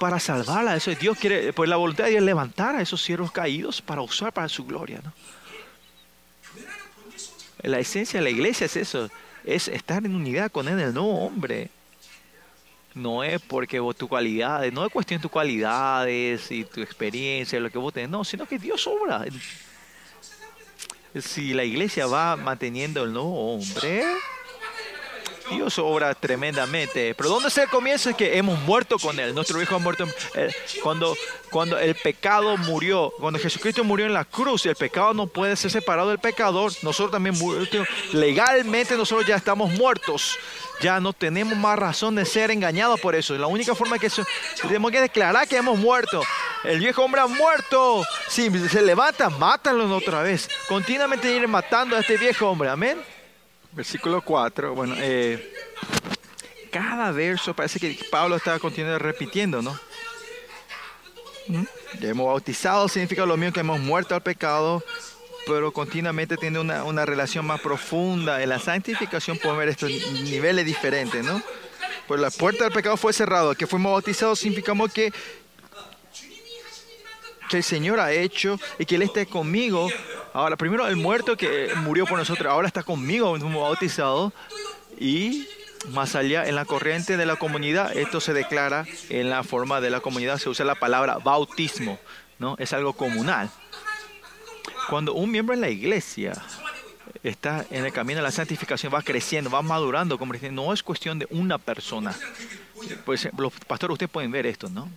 Para 0.00 0.18
salvarla. 0.18 0.74
Eso 0.74 0.90
Dios 0.92 1.16
quiere, 1.18 1.52
pues 1.52 1.68
la 1.70 1.76
voluntad 1.76 2.04
de 2.04 2.10
Dios 2.10 2.20
es 2.20 2.26
levantar 2.26 2.74
a 2.74 2.82
esos 2.82 3.02
siervos 3.02 3.30
caídos 3.30 3.80
para 3.80 4.02
usar 4.02 4.32
para 4.32 4.48
su 4.48 4.64
gloria, 4.64 5.00
¿no? 5.04 5.12
La 7.62 7.78
esencia 7.78 8.18
de 8.18 8.24
la 8.24 8.30
iglesia 8.30 8.64
es 8.64 8.76
eso, 8.76 9.08
es 9.44 9.68
estar 9.68 10.04
en 10.04 10.16
unidad 10.16 10.50
con 10.50 10.66
él, 10.66 10.80
el 10.80 10.92
nuevo 10.92 11.26
hombre. 11.26 11.70
No 12.94 13.24
es 13.24 13.40
porque 13.40 13.80
vos 13.80 13.96
tu 13.96 14.08
cualidades, 14.08 14.72
no 14.72 14.84
es 14.84 14.92
cuestión 14.92 15.18
de 15.18 15.22
tus 15.22 15.30
cualidades 15.30 16.50
y 16.50 16.64
tu 16.64 16.80
experiencia, 16.82 17.58
lo 17.58 17.70
que 17.70 17.78
vos 17.78 17.92
tenés, 17.92 18.10
no, 18.10 18.24
sino 18.24 18.46
que 18.46 18.58
Dios 18.58 18.86
obra. 18.86 19.24
Si 21.18 21.52
la 21.54 21.64
iglesia 21.64 22.06
va 22.06 22.36
manteniendo 22.36 23.04
el 23.04 23.12
nuevo 23.12 23.54
hombre, 23.54 24.04
Dios 25.52 25.78
obra 25.78 26.14
tremendamente. 26.14 27.14
Pero 27.14 27.28
¿dónde 27.28 27.50
se 27.50 27.66
comienza? 27.66 28.10
Es 28.10 28.16
que 28.16 28.36
hemos 28.36 28.58
muerto 28.60 28.98
con 28.98 29.18
Él. 29.18 29.34
Nuestro 29.34 29.60
Hijo 29.62 29.76
ha 29.76 29.78
muerto. 29.78 30.06
eh, 30.34 30.50
cuando, 30.82 31.16
cuando 31.50 31.78
el 31.78 31.94
pecado 31.94 32.56
murió, 32.56 33.12
cuando 33.18 33.38
Jesucristo 33.38 33.84
murió 33.84 34.06
en 34.06 34.14
la 34.14 34.24
cruz, 34.24 34.66
el 34.66 34.76
pecado 34.76 35.14
no 35.14 35.26
puede 35.26 35.56
ser 35.56 35.70
separado 35.70 36.08
del 36.08 36.18
pecador. 36.18 36.72
Nosotros 36.82 37.10
también, 37.10 37.36
legalmente, 38.12 38.96
nosotros 38.96 39.26
ya 39.26 39.36
estamos 39.36 39.70
muertos. 39.72 40.38
Ya 40.80 40.98
no 40.98 41.12
tenemos 41.12 41.56
más 41.56 41.78
razón 41.78 42.16
de 42.16 42.24
ser 42.24 42.50
engañados 42.50 42.98
por 43.00 43.14
eso. 43.14 43.36
La 43.38 43.46
única 43.46 43.74
forma 43.74 43.98
que 43.98 44.10
tenemos 44.60 44.90
que 44.90 45.00
declarar 45.00 45.46
que 45.46 45.56
hemos 45.56 45.78
muerto. 45.78 46.22
El 46.64 46.80
viejo 46.80 47.04
hombre 47.04 47.20
ha 47.20 47.26
muerto. 47.26 48.04
Si 48.28 48.50
se 48.68 48.82
levanta, 48.82 49.30
mátalo 49.30 49.94
otra 49.96 50.22
vez. 50.22 50.48
Continuamente 50.68 51.30
ir 51.30 51.46
matando 51.46 51.96
a 51.96 52.00
este 52.00 52.16
viejo 52.16 52.48
hombre. 52.48 52.68
Amén. 52.68 52.98
Versículo 53.72 54.22
4. 54.22 54.74
Bueno, 54.74 54.94
eh, 54.98 55.52
cada 56.70 57.10
verso 57.10 57.54
parece 57.54 57.80
que 57.80 57.98
Pablo 58.10 58.36
está 58.36 58.58
continuamente 58.58 59.02
repitiendo, 59.02 59.62
¿no? 59.62 59.78
¿Mm? 61.48 61.64
Hemos 62.02 62.26
bautizado 62.26 62.88
significa 62.88 63.26
lo 63.26 63.36
mismo 63.36 63.52
que 63.52 63.60
hemos 63.60 63.80
muerto 63.80 64.14
al 64.14 64.22
pecado. 64.22 64.82
pero 65.44 65.72
continuamente 65.72 66.36
tiene 66.36 66.60
una, 66.60 66.84
una 66.84 67.04
relación 67.04 67.44
más 67.44 67.60
profunda. 67.60 68.42
En 68.42 68.48
la 68.48 68.60
santificación 68.60 69.38
podemos 69.38 69.58
ver 69.58 69.68
estos 69.70 69.90
niveles 70.22 70.64
diferentes, 70.64 71.24
¿no? 71.24 71.42
Pues 72.06 72.20
la 72.20 72.30
puerta 72.30 72.64
del 72.64 72.72
pecado 72.72 72.96
fue 72.96 73.12
cerrada, 73.12 73.54
que 73.54 73.66
fuimos 73.66 73.92
bautizados 73.92 74.38
significamos 74.38 74.92
que, 74.92 75.12
que 77.52 77.58
el 77.58 77.62
Señor 77.62 78.00
ha 78.00 78.12
hecho 78.12 78.58
y 78.78 78.86
que 78.86 78.96
Él 78.96 79.02
esté 79.02 79.26
conmigo. 79.26 79.88
Ahora, 80.32 80.56
primero 80.56 80.86
el 80.88 80.96
muerto 80.96 81.36
que 81.36 81.70
murió 81.76 82.06
por 82.06 82.18
nosotros, 82.18 82.50
ahora 82.50 82.66
está 82.66 82.82
conmigo, 82.82 83.38
como 83.38 83.60
bautizado. 83.60 84.32
Y 84.98 85.46
más 85.90 86.14
allá, 86.14 86.46
en 86.46 86.54
la 86.54 86.64
corriente 86.64 87.18
de 87.18 87.26
la 87.26 87.36
comunidad, 87.36 87.94
esto 87.94 88.20
se 88.20 88.32
declara 88.32 88.86
en 89.10 89.28
la 89.28 89.44
forma 89.44 89.82
de 89.82 89.90
la 89.90 90.00
comunidad, 90.00 90.38
se 90.38 90.48
usa 90.48 90.64
la 90.64 90.76
palabra 90.76 91.18
bautismo, 91.18 91.98
¿no? 92.38 92.56
Es 92.58 92.72
algo 92.72 92.94
comunal. 92.94 93.50
Cuando 94.88 95.12
un 95.12 95.30
miembro 95.30 95.54
en 95.54 95.60
la 95.60 95.68
iglesia 95.68 96.32
está 97.22 97.66
en 97.70 97.84
el 97.84 97.92
camino 97.92 98.18
de 98.18 98.22
la 98.22 98.30
santificación, 98.30 98.94
va 98.94 99.02
creciendo, 99.02 99.50
va 99.50 99.60
madurando, 99.60 100.18
como 100.18 100.32
no 100.32 100.72
es 100.72 100.82
cuestión 100.82 101.18
de 101.18 101.26
una 101.30 101.58
persona. 101.58 102.16
Pues 103.04 103.28
los 103.36 103.52
pastores, 103.66 103.92
ustedes 103.92 104.10
pueden 104.10 104.30
ver 104.30 104.46
esto, 104.46 104.70
¿no? 104.70 104.88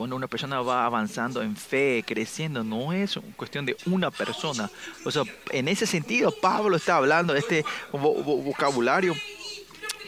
Cuando 0.00 0.16
una 0.16 0.28
persona 0.28 0.62
va 0.62 0.86
avanzando 0.86 1.42
en 1.42 1.54
fe, 1.54 2.02
creciendo, 2.06 2.64
no 2.64 2.94
es 2.94 3.20
cuestión 3.36 3.66
de 3.66 3.76
una 3.84 4.10
persona. 4.10 4.70
O 5.04 5.10
sea, 5.10 5.24
en 5.50 5.68
ese 5.68 5.84
sentido, 5.84 6.32
Pablo 6.40 6.74
está 6.78 6.96
hablando 6.96 7.34
de 7.34 7.40
este 7.40 7.66
vocabulario 7.92 9.14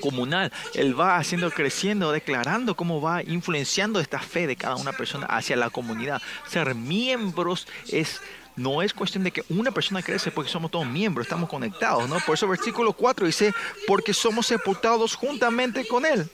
comunal. 0.01 0.51
Él 0.73 0.99
va 0.99 1.19
haciendo 1.19 1.51
creciendo, 1.51 2.11
declarando 2.11 2.75
cómo 2.75 3.03
va 3.03 3.23
influenciando 3.23 4.01
esta 4.01 4.19
fe 4.19 4.47
de 4.47 4.57
cada 4.57 4.77
una 4.77 4.95
persona 4.95 5.27
hacia 5.27 5.57
la 5.57 5.69
comunidad. 5.69 6.23
Ser 6.49 6.75
miembros 6.75 7.69
es 7.87 8.23
no 8.57 8.81
es 8.81 8.95
cuestión 8.95 9.25
de 9.25 9.31
que 9.31 9.45
una 9.51 9.73
persona 9.73 10.01
crece 10.03 10.31
porque 10.31 10.51
somos 10.51 10.71
todos 10.71 10.87
miembros, 10.87 11.27
estamos 11.27 11.51
conectados, 11.51 12.09
¿no? 12.09 12.19
Por 12.21 12.37
eso 12.37 12.49
versículo 12.49 12.95
4 12.95 13.27
dice, 13.27 13.53
porque 13.87 14.15
somos 14.15 14.47
sepultados 14.47 15.15
juntamente 15.15 15.87
con 15.87 16.07
Él 16.07 16.31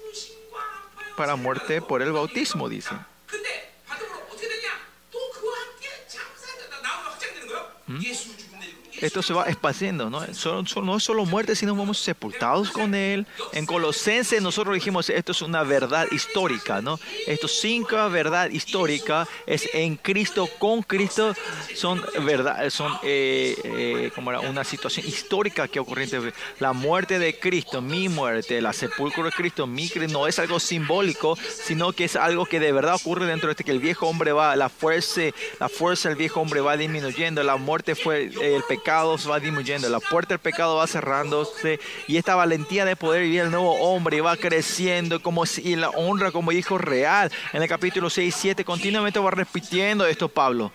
para 1.16 1.34
muerte 1.34 1.82
por 1.82 2.02
el 2.02 2.12
bautismo, 2.12 2.68
dice. 2.68 2.94
Hmm? 7.88 7.96
Yes, 8.00 8.27
esto 9.00 9.22
se 9.22 9.34
va 9.34 9.44
espaciando, 9.44 10.10
¿no? 10.10 10.20
no 10.82 10.96
es 10.96 11.02
solo 11.04 11.24
muerte, 11.24 11.54
sino 11.54 11.74
vamos 11.74 11.98
sepultados 11.98 12.70
con 12.70 12.94
Él. 12.94 13.26
En 13.52 13.66
Colosenses 13.66 14.42
nosotros 14.42 14.74
dijimos, 14.74 15.10
esto 15.10 15.32
es 15.32 15.42
una 15.42 15.62
verdad 15.62 16.06
histórica, 16.10 16.80
¿no? 16.80 16.98
Esto 17.26 17.48
cinco 17.48 17.96
verdad 18.10 18.50
histórica 18.50 19.26
es 19.46 19.68
en 19.74 19.96
Cristo, 19.96 20.48
con 20.58 20.82
Cristo, 20.82 21.34
son 21.74 22.02
verdad, 22.24 22.68
son 22.70 22.92
eh, 23.02 23.56
eh, 23.64 24.10
como 24.14 24.30
era 24.30 24.40
una 24.40 24.64
situación 24.64 25.06
histórica 25.06 25.68
que 25.68 25.80
ocurrió. 25.80 25.98
La 26.60 26.72
muerte 26.72 27.18
de 27.18 27.38
Cristo, 27.38 27.82
mi 27.82 28.08
muerte, 28.08 28.60
la 28.60 28.72
sepulcro 28.72 29.24
de 29.24 29.32
Cristo, 29.32 29.66
mi 29.66 29.90
no 30.08 30.28
es 30.28 30.38
algo 30.38 30.60
simbólico, 30.60 31.36
sino 31.36 31.92
que 31.92 32.04
es 32.04 32.14
algo 32.14 32.46
que 32.46 32.60
de 32.60 32.70
verdad 32.70 32.94
ocurre 32.94 33.26
dentro 33.26 33.48
de 33.48 33.52
este, 33.52 33.64
que 33.64 33.72
el 33.72 33.80
viejo 33.80 34.06
hombre 34.06 34.32
va, 34.32 34.54
la 34.54 34.68
fuerza, 34.68 35.22
la 35.58 35.68
fuerza 35.68 36.08
del 36.08 36.16
viejo 36.16 36.40
hombre 36.40 36.60
va 36.60 36.76
disminuyendo, 36.76 37.42
la 37.42 37.56
muerte 37.56 37.96
fue 37.96 38.30
el 38.40 38.62
pecado 38.68 38.87
va 38.88 39.40
disminuyendo, 39.40 39.88
la 39.88 40.00
puerta 40.00 40.34
del 40.34 40.38
pecado 40.38 40.76
va 40.76 40.86
cerrándose 40.86 41.78
y 42.06 42.16
esta 42.16 42.34
valentía 42.34 42.84
de 42.84 42.96
poder 42.96 43.22
vivir 43.22 43.42
el 43.42 43.50
nuevo 43.50 43.74
hombre 43.74 44.20
va 44.20 44.36
creciendo 44.36 45.22
como 45.22 45.44
si 45.46 45.76
la 45.76 45.90
honra 45.90 46.30
como 46.30 46.52
hijo 46.52 46.78
real. 46.78 47.30
En 47.52 47.62
el 47.62 47.68
capítulo 47.68 48.08
6 48.08 48.34
y 48.34 48.40
7 48.40 48.64
continuamente 48.64 49.18
va 49.18 49.30
repitiendo 49.30 50.06
esto 50.06 50.28
Pablo. 50.28 50.72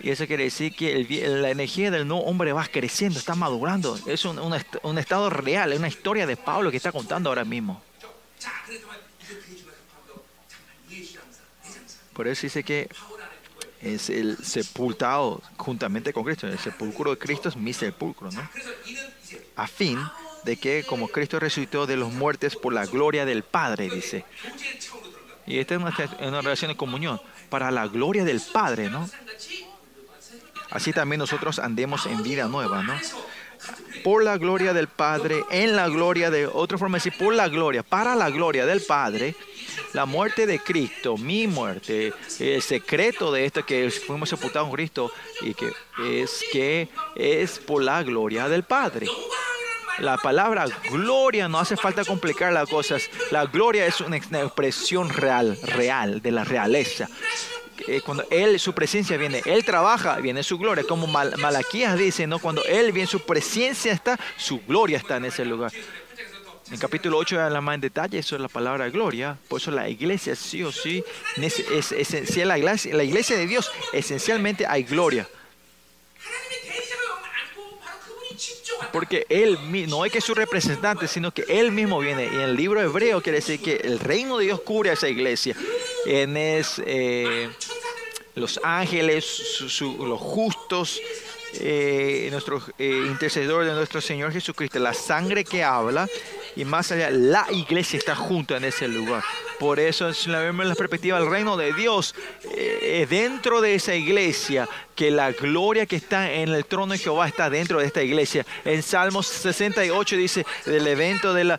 Y 0.00 0.10
eso 0.10 0.26
quiere 0.26 0.44
decir 0.44 0.74
que 0.74 1.06
la 1.28 1.50
energía 1.50 1.90
del 1.90 2.08
nuevo 2.08 2.24
hombre 2.24 2.52
va 2.52 2.66
creciendo, 2.66 3.18
está 3.18 3.34
madurando. 3.36 3.96
Es 4.06 4.24
un, 4.24 4.38
un 4.38 4.98
estado 4.98 5.30
real, 5.30 5.72
es 5.72 5.78
una 5.78 5.88
historia 5.88 6.26
de 6.26 6.36
Pablo 6.36 6.70
que 6.70 6.78
está 6.78 6.90
contando 6.90 7.28
ahora 7.28 7.44
mismo. 7.44 7.80
Por 12.12 12.26
eso 12.26 12.42
dice 12.42 12.62
que 12.62 12.88
es 13.82 14.10
el 14.10 14.38
sepultado 14.38 15.42
juntamente 15.56 16.12
con 16.12 16.24
Cristo. 16.24 16.46
El 16.46 16.58
sepulcro 16.58 17.10
de 17.10 17.18
Cristo 17.18 17.48
es 17.48 17.56
mi 17.56 17.72
sepulcro, 17.72 18.30
¿no? 18.30 18.48
A 19.56 19.66
fin 19.66 19.98
de 20.44 20.56
que 20.56 20.84
como 20.84 21.08
Cristo 21.08 21.38
resucitó 21.40 21.86
de 21.86 21.96
los 21.96 22.12
muertos 22.12 22.56
por 22.56 22.72
la 22.72 22.86
gloria 22.86 23.24
del 23.24 23.42
Padre, 23.42 23.90
dice. 23.90 24.24
Y 25.46 25.58
esta 25.58 25.74
es 25.74 25.80
una, 26.20 26.40
relación 26.40 26.70
de 26.70 26.76
comunión 26.76 27.20
para 27.50 27.70
la 27.70 27.88
gloria 27.88 28.24
del 28.24 28.40
Padre, 28.40 28.88
¿no? 28.88 29.08
Así 30.70 30.92
también 30.92 31.18
nosotros 31.18 31.58
andemos 31.58 32.06
en 32.06 32.22
vida 32.22 32.46
nueva, 32.46 32.82
¿no? 32.82 32.94
Por 34.02 34.24
la 34.24 34.36
gloria 34.36 34.72
del 34.72 34.88
Padre, 34.88 35.44
en 35.50 35.76
la 35.76 35.88
gloria 35.88 36.30
de, 36.30 36.46
otra 36.46 36.78
forma 36.78 36.98
de 36.98 37.04
decir, 37.04 37.18
por 37.18 37.34
la 37.34 37.48
gloria, 37.48 37.82
para 37.82 38.14
la 38.14 38.30
gloria 38.30 38.66
del 38.66 38.82
Padre, 38.82 39.36
la 39.92 40.06
muerte 40.06 40.46
de 40.46 40.58
Cristo, 40.58 41.16
mi 41.16 41.46
muerte, 41.46 42.12
el 42.40 42.62
secreto 42.62 43.30
de 43.32 43.44
esto 43.44 43.64
que 43.64 43.90
fuimos 43.90 44.28
sepultados 44.28 44.68
en 44.68 44.74
Cristo 44.74 45.12
y 45.42 45.54
que 45.54 45.72
es 46.20 46.42
que 46.52 46.88
es 47.14 47.58
por 47.58 47.82
la 47.82 48.02
gloria 48.02 48.48
del 48.48 48.64
Padre. 48.64 49.06
La 49.98 50.16
palabra 50.16 50.66
gloria 50.90 51.48
no 51.48 51.58
hace 51.58 51.76
falta 51.76 52.04
complicar 52.04 52.52
las 52.52 52.68
cosas. 52.68 53.10
La 53.30 53.44
gloria 53.44 53.86
es 53.86 54.00
una 54.00 54.16
expresión 54.16 55.10
real, 55.10 55.58
real, 55.62 56.22
de 56.22 56.32
la 56.32 56.44
realeza. 56.44 57.08
Eh, 57.88 58.00
cuando 58.04 58.24
Él, 58.30 58.58
su 58.58 58.72
presencia 58.72 59.16
viene, 59.16 59.42
Él 59.44 59.64
trabaja, 59.64 60.16
viene 60.16 60.42
su 60.42 60.58
gloria. 60.58 60.84
Como 60.84 61.06
Malaquías 61.06 61.98
dice, 61.98 62.26
¿no? 62.26 62.38
cuando 62.38 62.64
Él 62.64 62.92
viene, 62.92 63.06
su 63.06 63.20
presencia 63.20 63.92
está, 63.92 64.18
su 64.36 64.60
gloria 64.66 64.98
está 64.98 65.16
en 65.16 65.26
ese 65.26 65.44
lugar. 65.44 65.72
En 66.70 66.78
capítulo 66.78 67.18
8 67.18 67.40
habla 67.40 67.60
más 67.60 67.74
en 67.74 67.82
detalle 67.82 68.18
eso 68.18 68.34
es 68.34 68.40
la 68.40 68.48
palabra 68.48 68.88
gloria. 68.88 69.36
Por 69.48 69.60
eso 69.60 69.70
la 69.70 69.88
iglesia 69.90 70.34
sí 70.34 70.62
o 70.62 70.72
sí 70.72 71.04
es, 71.36 71.92
esencial. 71.92 72.48
La 72.48 72.56
iglesia, 72.56 72.94
la 72.94 73.04
iglesia 73.04 73.36
de 73.36 73.46
Dios 73.46 73.70
esencialmente 73.92 74.66
hay 74.66 74.84
gloria. 74.84 75.28
Porque 78.92 79.26
Él 79.28 79.58
no 79.88 80.04
es 80.04 80.12
que 80.12 80.20
su 80.20 80.34
representante, 80.34 81.06
sino 81.06 81.32
que 81.32 81.44
Él 81.48 81.72
mismo 81.72 82.00
viene. 82.00 82.24
Y 82.24 82.34
en 82.34 82.40
el 82.40 82.56
libro 82.56 82.80
hebreo 82.80 83.22
quiere 83.22 83.38
decir 83.38 83.60
que 83.60 83.76
el 83.76 83.98
reino 83.98 84.38
de 84.38 84.46
Dios 84.46 84.60
cubre 84.60 84.90
a 84.90 84.94
esa 84.94 85.08
iglesia. 85.08 85.54
En 86.06 86.36
es, 86.36 86.82
eh, 86.84 87.50
los 88.34 88.60
ángeles, 88.62 89.60
los 89.80 90.20
justos, 90.20 91.00
eh, 91.54 92.28
nuestro 92.30 92.62
eh, 92.78 93.04
intercedor 93.06 93.66
de 93.66 93.72
nuestro 93.72 94.00
Señor 94.00 94.32
Jesucristo, 94.32 94.78
la 94.78 94.94
sangre 94.94 95.44
que 95.44 95.62
habla 95.62 96.08
y 96.56 96.64
más 96.64 96.92
allá, 96.92 97.10
la 97.10 97.46
iglesia 97.50 97.98
está 97.98 98.14
junto 98.14 98.56
en 98.56 98.64
ese 98.64 98.88
lugar. 98.88 99.22
Por 99.58 99.78
eso, 99.78 100.12
si 100.14 100.30
la 100.30 100.40
vemos 100.40 100.64
en 100.64 100.70
la 100.70 100.74
perspectiva 100.74 101.18
del 101.18 101.30
reino 101.30 101.56
de 101.56 101.74
Dios, 101.74 102.14
eh, 102.54 103.06
dentro 103.08 103.60
de 103.60 103.74
esa 103.74 103.94
iglesia, 103.94 104.68
que 105.02 105.10
la 105.10 105.32
gloria 105.32 105.84
que 105.84 105.96
está 105.96 106.30
en 106.30 106.50
el 106.50 106.64
trono 106.64 106.92
de 106.92 106.98
Jehová 107.00 107.26
está 107.26 107.50
dentro 107.50 107.80
de 107.80 107.86
esta 107.86 108.04
iglesia. 108.04 108.46
En 108.64 108.84
Salmos 108.84 109.26
68 109.26 110.16
dice, 110.16 110.46
del 110.64 110.86
evento 110.86 111.34
del 111.34 111.58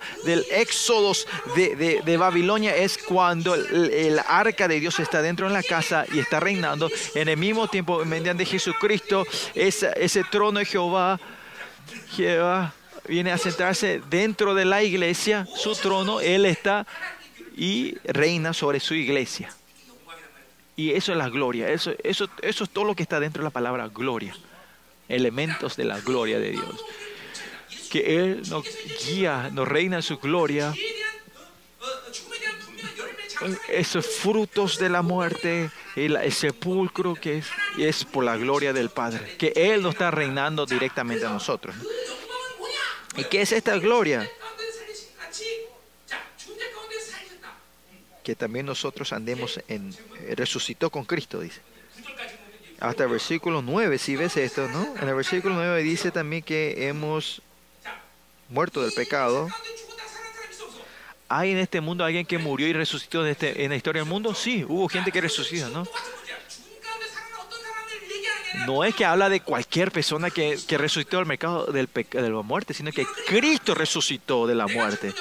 éxodo 0.49 1.11
de, 1.53 2.01
de, 2.05 2.15
Babilonia 2.17 2.73
es 2.73 2.97
cuando 2.97 3.53
el, 3.53 4.17
arca 4.29 4.69
de 4.69 4.79
Dios 4.79 4.97
está 5.01 5.21
dentro 5.21 5.49
de 5.49 5.53
la 5.53 5.61
casa 5.61 6.05
y 6.13 6.19
está 6.19 6.39
reinando. 6.39 6.89
En 7.15 7.27
el 7.27 7.35
mismo 7.35 7.67
tiempo, 7.67 8.05
mediante 8.05 8.45
Jesucristo, 8.45 9.27
ese, 9.53 9.91
ese 9.97 10.23
trono 10.23 10.59
de 10.59 10.65
Jehová, 10.65 11.19
Jehová 12.15 12.73
viene 13.09 13.33
a 13.33 13.37
sentarse 13.37 14.01
dentro 14.09 14.55
de 14.55 14.63
la 14.63 14.83
iglesia, 14.83 15.45
su 15.53 15.75
trono, 15.75 16.21
Él 16.21 16.45
está 16.45 16.87
y 17.57 17.97
reina 18.05 18.53
sobre 18.53 18.79
su 18.79 18.93
iglesia. 18.93 19.53
Y 20.75 20.91
eso 20.91 21.11
es 21.11 21.17
la 21.17 21.29
gloria, 21.29 21.69
eso, 21.69 21.93
eso, 22.03 22.27
eso 22.41 22.63
es 22.63 22.69
todo 22.69 22.85
lo 22.85 22.95
que 22.95 23.03
está 23.03 23.19
dentro 23.19 23.41
de 23.41 23.45
la 23.45 23.51
palabra 23.51 23.89
gloria, 23.89 24.35
elementos 25.07 25.75
de 25.75 25.85
la 25.85 25.99
gloria 25.99 26.39
de 26.39 26.51
Dios. 26.51 26.83
Que 27.91 28.17
Él 28.17 28.41
nos 28.49 28.65
guía, 29.05 29.49
nos 29.53 29.67
reina 29.67 29.97
en 29.97 30.01
su 30.01 30.17
gloria. 30.17 30.73
Esos 33.69 34.07
frutos 34.07 34.79
de 34.79 34.89
la 34.89 35.03
muerte, 35.03 35.69
el, 35.95 36.15
el 36.15 36.31
sepulcro 36.31 37.13
que 37.13 37.39
es, 37.39 37.47
es 37.77 38.03
por 38.05 38.23
la 38.23 38.37
gloria 38.37 38.73
del 38.73 38.89
Padre. 38.89 39.35
Que 39.37 39.53
Él 39.55 39.83
nos 39.83 39.93
está 39.93 40.09
reinando 40.09 40.65
directamente 40.65 41.25
a 41.25 41.29
nosotros. 41.29 41.75
¿Y 43.15 43.25
qué 43.25 43.41
es 43.41 43.51
esta 43.51 43.77
gloria? 43.77 44.27
Que 48.23 48.35
también 48.35 48.65
nosotros 48.65 49.13
andemos 49.13 49.59
en... 49.67 49.93
Resucitó 50.35 50.89
con 50.89 51.05
Cristo, 51.05 51.41
dice. 51.41 51.61
Hasta 52.79 53.03
el 53.03 53.09
versículo 53.09 53.61
9, 53.61 53.97
si 53.97 54.15
ves 54.15 54.35
esto, 54.37 54.67
¿no? 54.67 54.95
En 55.01 55.07
el 55.07 55.15
versículo 55.15 55.55
9 55.55 55.83
dice 55.83 56.11
también 56.11 56.43
que 56.43 56.87
hemos 56.87 57.41
muerto 58.49 58.81
del 58.81 58.91
pecado. 58.91 59.47
¿Hay 61.29 61.51
en 61.51 61.57
este 61.57 61.81
mundo 61.81 62.03
alguien 62.03 62.25
que 62.25 62.37
murió 62.37 62.67
y 62.67 62.73
resucitó 62.73 63.25
en, 63.25 63.31
este, 63.31 63.63
en 63.63 63.69
la 63.69 63.75
historia 63.75 64.01
del 64.01 64.09
mundo? 64.09 64.35
Sí, 64.35 64.65
hubo 64.67 64.87
gente 64.89 65.11
que 65.11 65.21
resucitó, 65.21 65.69
¿no? 65.69 65.87
No 68.67 68.83
es 68.83 68.93
que 68.95 69.03
habla 69.03 69.29
de 69.29 69.39
cualquier 69.39 69.91
persona 69.91 70.29
que, 70.29 70.59
que 70.67 70.77
resucitó 70.77 71.17
del 71.17 71.25
mercado 71.25 71.65
del 71.67 71.89
de 71.93 72.29
la 72.29 72.41
muerte, 72.41 72.73
sino 72.73 72.91
que 72.91 73.05
Cristo 73.27 73.73
resucitó 73.73 74.45
de 74.45 74.55
la 74.55 74.67
muerte 74.67 75.13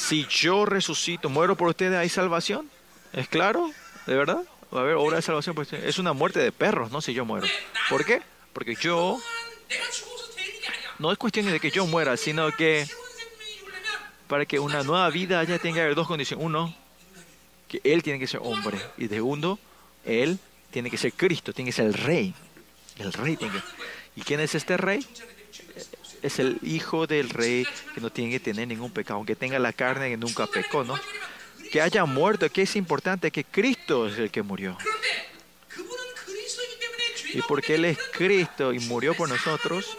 si 0.00 0.26
yo 0.26 0.64
resucito, 0.64 1.28
muero 1.28 1.56
por 1.56 1.68
ustedes, 1.68 1.96
¿hay 1.96 2.08
salvación? 2.08 2.70
¿Es 3.12 3.28
claro? 3.28 3.70
¿De 4.06 4.14
verdad? 4.14 4.42
va 4.74 4.80
a 4.80 4.82
haber 4.82 4.94
obra 4.94 5.16
de 5.16 5.22
salvación 5.22 5.54
por. 5.54 5.66
Es 5.74 5.98
una 5.98 6.12
muerte 6.12 6.40
de 6.40 6.52
perros, 6.52 6.90
¿no? 6.90 7.00
Si 7.00 7.12
yo 7.12 7.24
muero. 7.24 7.46
¿Por 7.88 8.04
qué? 8.04 8.22
Porque 8.52 8.74
yo... 8.74 9.20
No 10.98 11.10
es 11.12 11.18
cuestión 11.18 11.46
de 11.46 11.60
que 11.60 11.70
yo 11.70 11.86
muera, 11.86 12.16
sino 12.16 12.50
que 12.52 12.86
para 14.28 14.44
que 14.44 14.58
una 14.58 14.82
nueva 14.82 15.08
vida 15.10 15.40
haya 15.40 15.58
tenga 15.58 15.86
dos 15.94 16.06
condiciones. 16.06 16.44
Uno, 16.44 16.74
que 17.68 17.80
él 17.84 18.02
tiene 18.02 18.18
que 18.18 18.26
ser 18.26 18.40
hombre. 18.42 18.78
Y 18.98 19.08
segundo, 19.08 19.58
él 20.04 20.38
tiene 20.70 20.90
que 20.90 20.98
ser 20.98 21.12
Cristo, 21.12 21.52
tiene 21.52 21.70
que 21.70 21.76
ser 21.76 21.86
el 21.86 21.94
rey. 21.94 22.34
El 22.98 23.12
rey 23.12 23.36
tiene 23.36 23.54
que... 23.54 23.62
¿Y 24.16 24.22
quién 24.22 24.40
es 24.40 24.54
este 24.54 24.76
rey? 24.76 25.06
es 26.22 26.38
el 26.38 26.58
hijo 26.62 27.06
del 27.06 27.30
rey 27.30 27.66
que 27.94 28.00
no 28.00 28.10
tiene 28.10 28.30
que 28.30 28.40
tener 28.40 28.68
ningún 28.68 28.90
pecado, 28.90 29.16
aunque 29.16 29.36
tenga 29.36 29.58
la 29.58 29.72
carne 29.72 30.10
que 30.10 30.16
nunca 30.16 30.46
pecó, 30.46 30.84
¿no? 30.84 30.98
Que 31.70 31.80
haya 31.80 32.04
muerto, 32.04 32.50
que 32.50 32.62
es 32.62 32.76
importante, 32.76 33.30
que 33.30 33.44
Cristo 33.44 34.08
es 34.08 34.18
el 34.18 34.30
que 34.30 34.42
murió. 34.42 34.76
Y 37.32 37.42
porque 37.42 37.76
Él 37.76 37.84
es 37.84 37.98
Cristo 38.12 38.72
y 38.72 38.80
murió 38.80 39.14
por 39.14 39.28
nosotros, 39.28 39.96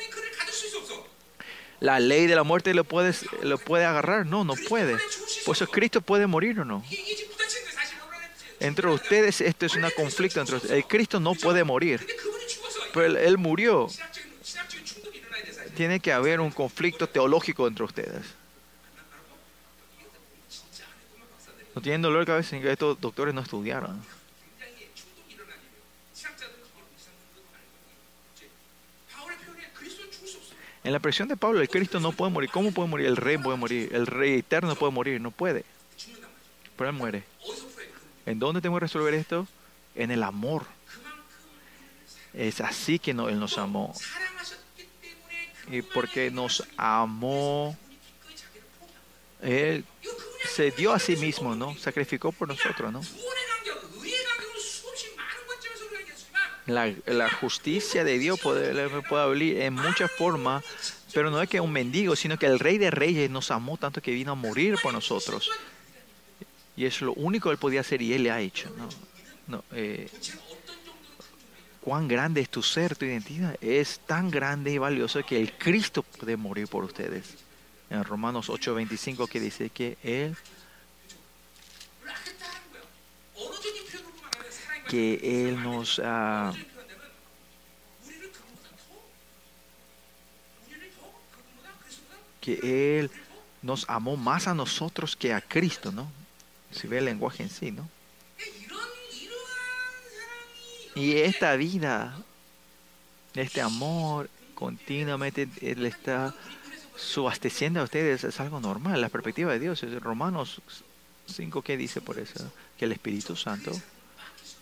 la 1.79 1.99
ley 1.99 2.27
de 2.27 2.35
la 2.35 2.43
muerte 2.43 2.73
lo, 2.73 2.83
puedes, 2.83 3.25
lo 3.41 3.57
puede 3.57 3.85
agarrar. 3.85 4.25
No, 4.25 4.43
no 4.43 4.53
puede. 4.55 4.97
Por 5.45 5.55
eso 5.55 5.67
Cristo 5.67 6.01
puede 6.01 6.27
morir 6.27 6.59
o 6.59 6.65
no. 6.65 6.83
Entre 8.59 8.87
ustedes 8.87 9.41
esto 9.41 9.65
es 9.65 9.75
un 9.75 9.89
conflicto. 9.95 10.41
Entre, 10.41 10.59
el 10.77 10.85
Cristo 10.85 11.19
no 11.19 11.33
puede 11.33 11.63
morir. 11.63 12.05
Pero 12.93 13.17
Él 13.17 13.37
murió 13.39 13.87
tiene 15.81 15.99
que 15.99 16.13
haber 16.13 16.39
un 16.39 16.51
conflicto 16.51 17.09
teológico 17.09 17.67
entre 17.67 17.83
ustedes. 17.83 18.21
No 21.73 21.81
tienen 21.81 22.03
dolor 22.03 22.19
de 22.19 22.27
cabeza 22.27 22.55
en 22.55 22.61
que 22.61 22.71
estos 22.71 23.01
doctores 23.01 23.33
no 23.33 23.41
estudiaron. 23.41 23.99
En 30.83 30.93
la 30.93 30.99
presión 30.99 31.27
de 31.27 31.35
Pablo, 31.35 31.61
el 31.61 31.67
Cristo 31.67 31.99
no 31.99 32.11
puede 32.11 32.31
morir. 32.31 32.51
¿Cómo 32.51 32.71
puede 32.71 32.87
morir? 32.87 33.07
El 33.07 33.17
rey 33.17 33.39
puede 33.39 33.57
morir. 33.57 33.89
El 33.91 34.05
rey 34.05 34.37
eterno 34.37 34.75
puede 34.75 34.91
morir. 34.91 35.19
No 35.19 35.31
puede. 35.31 35.65
Pero 36.77 36.91
él 36.91 36.95
muere. 36.95 37.23
¿En 38.27 38.37
dónde 38.37 38.61
tengo 38.61 38.75
que 38.75 38.81
resolver 38.81 39.15
esto? 39.15 39.47
En 39.95 40.11
el 40.11 40.21
amor. 40.21 40.67
Es 42.35 42.61
así 42.61 42.99
que 42.99 43.15
no, 43.15 43.29
Él 43.29 43.39
nos 43.39 43.57
amó 43.57 43.95
y 45.71 45.81
porque 45.81 46.31
nos 46.31 46.63
amó. 46.77 47.77
Él 49.41 49.85
se 50.53 50.71
dio 50.71 50.93
a 50.93 50.99
sí 50.99 51.15
mismo, 51.15 51.55
¿no? 51.55 51.75
Sacrificó 51.77 52.31
por 52.31 52.47
nosotros, 52.47 52.91
¿no? 52.91 53.01
La, 56.67 56.93
la 57.07 57.29
justicia 57.29 58.03
de 58.03 58.19
Dios 58.19 58.39
puede, 58.39 58.89
puede 59.01 59.23
abrir 59.23 59.61
en 59.61 59.73
muchas 59.73 60.11
formas, 60.11 60.63
pero 61.13 61.31
no 61.31 61.41
es 61.41 61.49
que 61.49 61.59
un 61.59 61.71
mendigo, 61.71 62.15
sino 62.15 62.37
que 62.37 62.45
el 62.45 62.59
Rey 62.59 62.77
de 62.77 62.91
Reyes 62.91 63.29
nos 63.29 63.49
amó 63.51 63.77
tanto 63.77 64.01
que 64.01 64.11
vino 64.11 64.33
a 64.33 64.35
morir 64.35 64.75
por 64.81 64.93
nosotros. 64.93 65.49
Y 66.77 66.85
es 66.85 67.01
lo 67.01 67.13
único 67.13 67.49
que 67.49 67.53
él 67.53 67.59
podía 67.59 67.81
hacer 67.81 68.01
y 68.01 68.13
él 68.13 68.23
le 68.23 68.31
ha 68.31 68.39
hecho, 68.39 68.69
¿no? 69.47 69.63
Eh, 69.73 70.09
cuán 71.81 72.07
grande 72.07 72.41
es 72.41 72.49
tu 72.49 72.63
ser, 72.63 72.95
tu 72.95 73.05
identidad. 73.05 73.55
Es 73.61 73.99
tan 73.99 74.31
grande 74.31 74.71
y 74.71 74.77
valioso 74.77 75.23
que 75.25 75.39
el 75.39 75.53
Cristo 75.53 76.03
puede 76.03 76.37
morir 76.37 76.67
por 76.67 76.83
ustedes. 76.83 77.35
En 77.89 78.03
Romanos 78.03 78.49
8:25 78.49 79.27
que 79.27 79.39
dice 79.39 79.69
que 79.69 79.97
Él 80.03 80.35
que 84.87 85.47
Él 85.47 85.61
nos... 85.63 85.99
Uh, 85.99 86.53
que 92.41 92.99
Él 92.99 93.11
nos 93.61 93.87
amó 93.87 94.17
más 94.17 94.47
a 94.47 94.53
nosotros 94.53 95.15
que 95.15 95.33
a 95.33 95.39
Cristo, 95.39 95.91
¿no? 95.91 96.11
Si 96.71 96.87
ve 96.87 96.97
el 96.97 97.05
lenguaje 97.05 97.43
en 97.43 97.49
sí, 97.49 97.71
¿no? 97.71 97.87
Y 100.95 101.17
esta 101.17 101.55
vida, 101.55 102.17
este 103.33 103.61
amor, 103.61 104.29
continuamente 104.55 105.43
eh, 105.43 105.71
Él 105.71 105.85
está 105.85 106.35
subasteciendo 106.95 107.79
a 107.79 107.83
ustedes, 107.83 108.23
es 108.23 108.39
algo 108.39 108.59
normal. 108.59 108.99
La 108.99 109.09
perspectiva 109.09 109.53
de 109.53 109.59
Dios 109.59 109.81
es 109.83 110.01
Romanos 110.01 110.61
5, 111.27 111.61
que 111.61 111.77
dice 111.77 112.01
por 112.01 112.19
eso? 112.19 112.51
Que 112.77 112.85
el 112.85 112.91
Espíritu 112.91 113.35
Santo, 113.35 113.71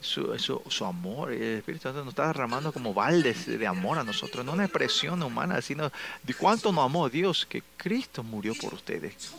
su, 0.02 0.38
su, 0.38 0.62
su, 0.70 0.86
amor, 0.86 1.34
el 1.34 1.58
Espíritu 1.58 1.84
Santo 1.84 2.06
nos 2.06 2.14
está 2.14 2.28
derramando 2.28 2.72
como 2.72 2.94
baldes 2.94 3.46
de 3.48 3.68
amor 3.68 3.98
a 3.98 4.04
nosotros, 4.04 4.46
no 4.46 4.54
una 4.54 4.66
expresión 4.66 5.22
humana, 5.24 5.62
sino 5.62 5.92
de 6.24 6.34
cuánto 6.36 6.72
nos 6.72 6.86
amó 6.86 7.10
Dios, 7.10 7.46
que 7.46 7.64
Cristo 7.76 8.24
murió 8.24 8.54
por 8.56 8.74
ustedes 8.74 9.34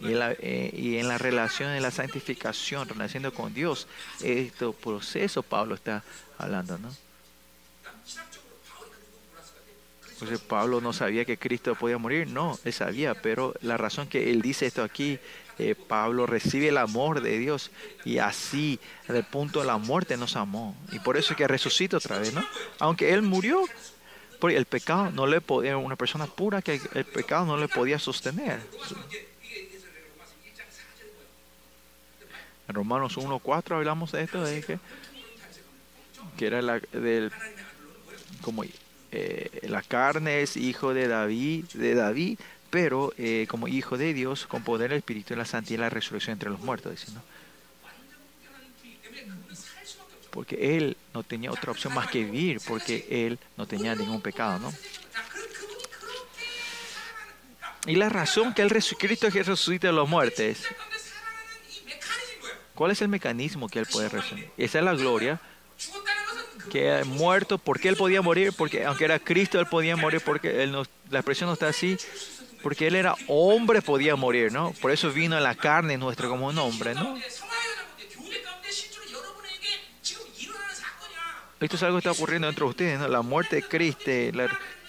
y 0.00 0.12
en, 0.12 0.18
la, 0.18 0.32
eh, 0.32 0.70
y 0.74 0.98
en 0.98 1.08
la 1.08 1.18
relación, 1.18 1.70
en 1.70 1.82
la 1.82 1.90
santificación, 1.90 2.88
renaciendo 2.88 3.32
con 3.32 3.54
Dios, 3.54 3.86
este 4.22 4.70
proceso 4.72 5.42
Pablo 5.42 5.74
está 5.74 6.02
hablando, 6.38 6.78
¿no? 6.78 6.88
Pues 10.18 10.30
Entonces 10.30 10.40
Pablo 10.48 10.80
no 10.80 10.94
sabía 10.94 11.26
que 11.26 11.36
Cristo 11.36 11.74
podía 11.74 11.98
morir, 11.98 12.26
no, 12.26 12.58
él 12.64 12.72
sabía, 12.72 13.14
pero 13.14 13.54
la 13.60 13.76
razón 13.76 14.08
que 14.08 14.30
él 14.30 14.40
dice 14.40 14.64
esto 14.64 14.82
aquí, 14.82 15.18
eh, 15.58 15.74
Pablo 15.74 16.26
recibe 16.26 16.68
el 16.68 16.78
amor 16.78 17.20
de 17.20 17.38
Dios 17.38 17.70
y 18.04 18.18
así, 18.18 18.78
en 19.08 19.16
el 19.16 19.24
punto 19.24 19.60
de 19.60 19.66
la 19.66 19.76
muerte, 19.76 20.16
nos 20.16 20.36
amó. 20.36 20.74
Y 20.92 21.00
por 21.00 21.18
eso 21.18 21.32
es 21.32 21.36
que 21.36 21.46
resucita 21.46 21.98
otra 21.98 22.18
vez, 22.18 22.32
¿no? 22.32 22.42
Aunque 22.78 23.12
él 23.12 23.22
murió, 23.22 23.62
por 24.38 24.50
el 24.50 24.64
pecado 24.66 25.10
no 25.10 25.26
le 25.26 25.40
podía, 25.40 25.76
una 25.76 25.96
persona 25.96 26.26
pura 26.26 26.62
que 26.62 26.80
el 26.94 27.04
pecado 27.04 27.46
no 27.46 27.56
le 27.56 27.68
podía 27.68 27.98
sostener. 27.98 28.60
En 32.68 32.74
Romanos 32.74 33.16
1.4 33.16 33.76
hablamos 33.76 34.12
de 34.12 34.22
esto, 34.22 34.42
de 34.42 34.60
que, 34.62 34.78
que 36.36 36.46
era 36.46 36.62
la, 36.62 36.80
del, 36.92 37.30
como 38.42 38.64
eh, 39.12 39.60
la 39.68 39.82
carne 39.82 40.42
es 40.42 40.56
hijo 40.56 40.92
de 40.92 41.08
David, 41.08 41.64
de 41.74 41.94
David 41.94 42.38
pero 42.70 43.12
eh, 43.16 43.46
como 43.48 43.68
hijo 43.68 43.96
de 43.96 44.12
Dios, 44.12 44.46
con 44.46 44.62
poder 44.62 44.92
el 44.92 44.98
Espíritu 44.98 45.30
de 45.30 45.38
la 45.38 45.44
Santidad 45.44 45.78
y 45.78 45.80
la 45.80 45.90
resurrección 45.90 46.34
entre 46.34 46.50
los 46.50 46.60
muertos, 46.60 46.92
dice. 46.92 47.06
Porque 50.30 50.76
él 50.76 50.96
no 51.14 51.22
tenía 51.22 51.50
otra 51.50 51.72
opción 51.72 51.94
más 51.94 52.08
que 52.08 52.24
vivir, 52.24 52.60
porque 52.66 53.06
él 53.08 53.38
no 53.56 53.66
tenía 53.66 53.94
ningún 53.94 54.20
pecado, 54.20 54.58
¿no? 54.58 54.74
Y 57.86 57.94
la 57.94 58.08
razón 58.08 58.52
que 58.52 58.62
el 58.62 58.70
Jesucristo 58.70 59.30
que 59.30 59.42
resucita 59.42 59.86
de 59.86 59.92
los 59.94 60.08
muertos 60.08 60.66
¿Cuál 62.76 62.92
es 62.92 63.02
el 63.02 63.08
mecanismo 63.08 63.68
que 63.68 63.80
él 63.80 63.86
puede 63.90 64.08
reaccionar? 64.10 64.44
Esa 64.56 64.78
es 64.78 64.84
la 64.84 64.94
gloria 64.94 65.40
que 66.70 66.92
ha 66.92 67.04
muerto, 67.04 67.58
porque 67.58 67.88
él 67.88 67.96
podía 67.96 68.22
morir, 68.22 68.52
porque 68.52 68.84
aunque 68.84 69.04
era 69.04 69.18
Cristo, 69.18 69.58
él 69.58 69.66
podía 69.66 69.96
morir, 69.96 70.20
porque 70.24 70.66
la 70.66 71.18
expresión 71.18 71.48
no 71.48 71.54
está 71.54 71.68
así, 71.68 71.96
porque 72.62 72.86
él 72.86 72.94
era 72.94 73.14
hombre, 73.28 73.80
podía 73.80 74.14
morir, 74.14 74.52
¿no? 74.52 74.72
Por 74.80 74.90
eso 74.90 75.10
vino 75.10 75.36
en 75.36 75.42
la 75.42 75.54
carne 75.54 75.96
nuestra 75.96 76.28
como 76.28 76.48
un 76.48 76.58
hombre, 76.58 76.94
¿no? 76.94 77.16
Esto 81.58 81.76
es 81.76 81.82
algo 81.82 81.96
que 81.96 82.00
está 82.00 82.10
ocurriendo 82.10 82.48
entre 82.48 82.64
ustedes, 82.64 82.98
¿no? 82.98 83.08
La 83.08 83.22
muerte 83.22 83.56
de 83.56 83.62
Cristo, 83.62 84.04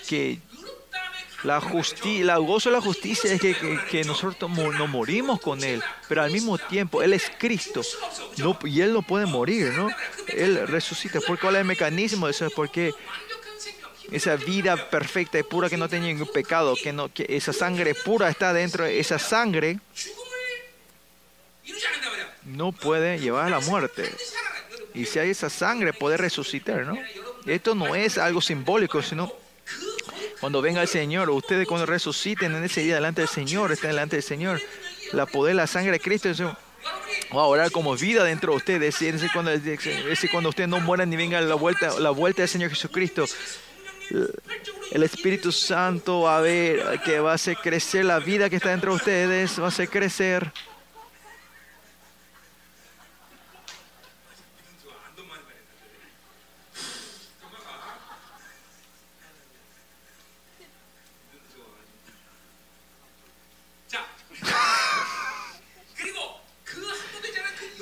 que 0.07 0.39
la 1.43 1.61
justi 1.61 2.23
la 2.23 2.38
gozo 2.38 2.69
de 2.69 2.76
la 2.76 2.81
justicia 2.81 3.31
es 3.31 3.39
que, 3.39 4.03
nosotros 4.05 4.49
nos 4.49 4.89
morimos 4.89 5.39
con 5.39 5.64
Él, 5.64 5.84
pero 6.07 6.23
al 6.23 6.31
mismo 6.31 6.57
tiempo 6.57 7.03
Él 7.03 7.14
es 7.14 7.31
Cristo 7.38 7.81
y 8.65 8.81
Él 8.81 8.93
no 8.93 9.01
puede 9.03 9.26
morir, 9.27 9.73
¿no? 9.73 9.89
Él 10.27 10.68
resucita. 10.68 11.22
¿Por 11.22 11.39
cuál 11.39 11.55
es 11.55 11.61
el 11.61 11.68
mecanismo 11.68 12.26
de 12.26 12.31
eso? 12.31 12.49
Porque 12.55 12.93
esa 14.11 14.35
vida 14.35 14.89
perfecta 14.89 15.38
y 15.38 15.43
pura 15.43 15.69
que 15.69 15.77
no 15.77 15.88
tiene 15.88 16.07
ningún 16.07 16.31
pecado, 16.31 16.76
que, 16.81 16.91
no, 16.91 17.14
que 17.14 17.26
esa 17.30 17.53
sangre 17.53 17.93
pura 17.93 18.30
está 18.30 18.51
dentro 18.53 18.85
de 18.85 18.99
esa 18.99 19.19
sangre, 19.19 19.80
no 22.45 22.72
puede 22.72 23.19
llevar 23.19 23.47
a 23.47 23.49
la 23.49 23.59
muerte. 23.59 24.09
Y 24.93 25.05
si 25.05 25.19
hay 25.19 25.30
esa 25.30 25.49
sangre, 25.49 25.93
puede 25.93 26.18
resucitar, 26.18 26.85
¿no? 26.85 26.97
Esto 27.45 27.76
no 27.76 27.95
es 27.95 28.18
algo 28.18 28.41
simbólico, 28.41 29.01
sino 29.03 29.31
cuando 30.39 30.61
venga 30.61 30.81
el 30.81 30.88
Señor, 30.88 31.30
o 31.30 31.35
ustedes 31.35 31.68
cuando 31.68 31.85
resuciten 31.85 32.55
en 32.55 32.64
ese 32.64 32.81
día 32.81 32.95
delante 32.95 33.22
del 33.22 33.30
Señor, 33.30 33.72
estén 33.72 33.91
delante 33.91 34.18
del 34.18 34.23
Señor, 34.23 34.61
la 35.14 35.26
poder, 35.26 35.55
la 35.55 35.68
sangre 35.68 35.93
de 35.93 35.99
Cristo, 35.99 36.30
eso 36.30 36.55
va 37.35 37.41
a 37.41 37.45
orar 37.45 37.72
como 37.72 37.95
vida 37.95 38.23
dentro 38.23 38.51
de 38.51 38.57
ustedes. 38.57 39.01
Es 39.01 39.31
cuando, 39.31 39.51
cuando 40.31 40.49
ustedes 40.49 40.69
no 40.69 40.80
mueran 40.80 41.09
ni 41.09 41.15
venga 41.15 41.41
la 41.41 41.55
vuelta, 41.55 41.99
la 41.99 42.11
vuelta 42.11 42.43
del 42.43 42.49
Señor 42.49 42.69
Jesucristo. 42.69 43.26
El 44.91 45.03
Espíritu 45.03 45.51
Santo 45.51 46.22
va 46.22 46.38
a 46.38 46.41
ver 46.41 47.01
que 47.03 47.19
va 47.19 47.31
a 47.31 47.35
hacer 47.35 47.57
crecer 47.57 48.05
la 48.05 48.19
vida 48.19 48.49
que 48.49 48.55
está 48.55 48.69
dentro 48.69 48.91
de 48.91 48.97
ustedes, 48.97 49.59
va 49.59 49.65
a 49.65 49.68
hacer 49.68 49.89
crecer. 49.89 50.51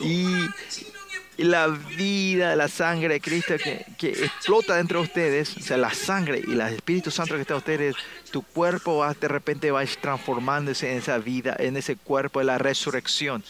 Y 0.05 1.43
la 1.43 1.67
vida, 1.67 2.55
la 2.55 2.67
sangre 2.67 3.15
de 3.15 3.21
Cristo 3.21 3.55
que, 3.57 4.09
explota 4.09 4.77
dentro 4.77 4.99
de 4.99 5.05
ustedes, 5.05 5.57
o 5.57 5.61
sea, 5.61 5.77
la 5.77 5.93
sangre 5.93 6.41
y 6.47 6.53
el 6.53 6.61
Espíritu 6.61 7.11
Santo 7.11 7.35
que 7.35 7.41
está 7.41 7.55
en 7.55 7.57
ustedes, 7.57 7.95
tu 8.31 8.41
cuerpo 8.41 8.97
va, 8.97 9.13
de 9.13 9.27
repente 9.27 9.71
va 9.71 9.83
transformándose 9.85 10.91
en 10.91 10.99
esa 10.99 11.17
vida, 11.17 11.55
en 11.59 11.75
ese 11.75 11.95
cuerpo 11.95 12.39
de 12.39 12.45
la 12.45 12.57
resurrección. 12.57 13.43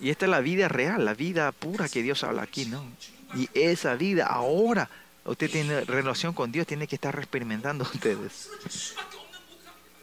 Y 0.00 0.10
esta 0.10 0.26
es 0.26 0.30
la 0.30 0.40
vida 0.40 0.68
real, 0.68 1.04
la 1.04 1.14
vida 1.14 1.52
pura 1.52 1.88
que 1.88 2.02
Dios 2.02 2.24
habla 2.24 2.42
aquí, 2.42 2.66
¿no? 2.66 2.84
Y 3.34 3.48
esa 3.52 3.94
vida 3.94 4.26
ahora, 4.26 4.88
usted 5.24 5.50
tiene 5.50 5.84
relación 5.84 6.32
con 6.32 6.50
Dios, 6.50 6.66
tiene 6.66 6.86
que 6.86 6.94
estar 6.94 7.14
experimentando 7.16 7.84
ustedes. 7.94 8.48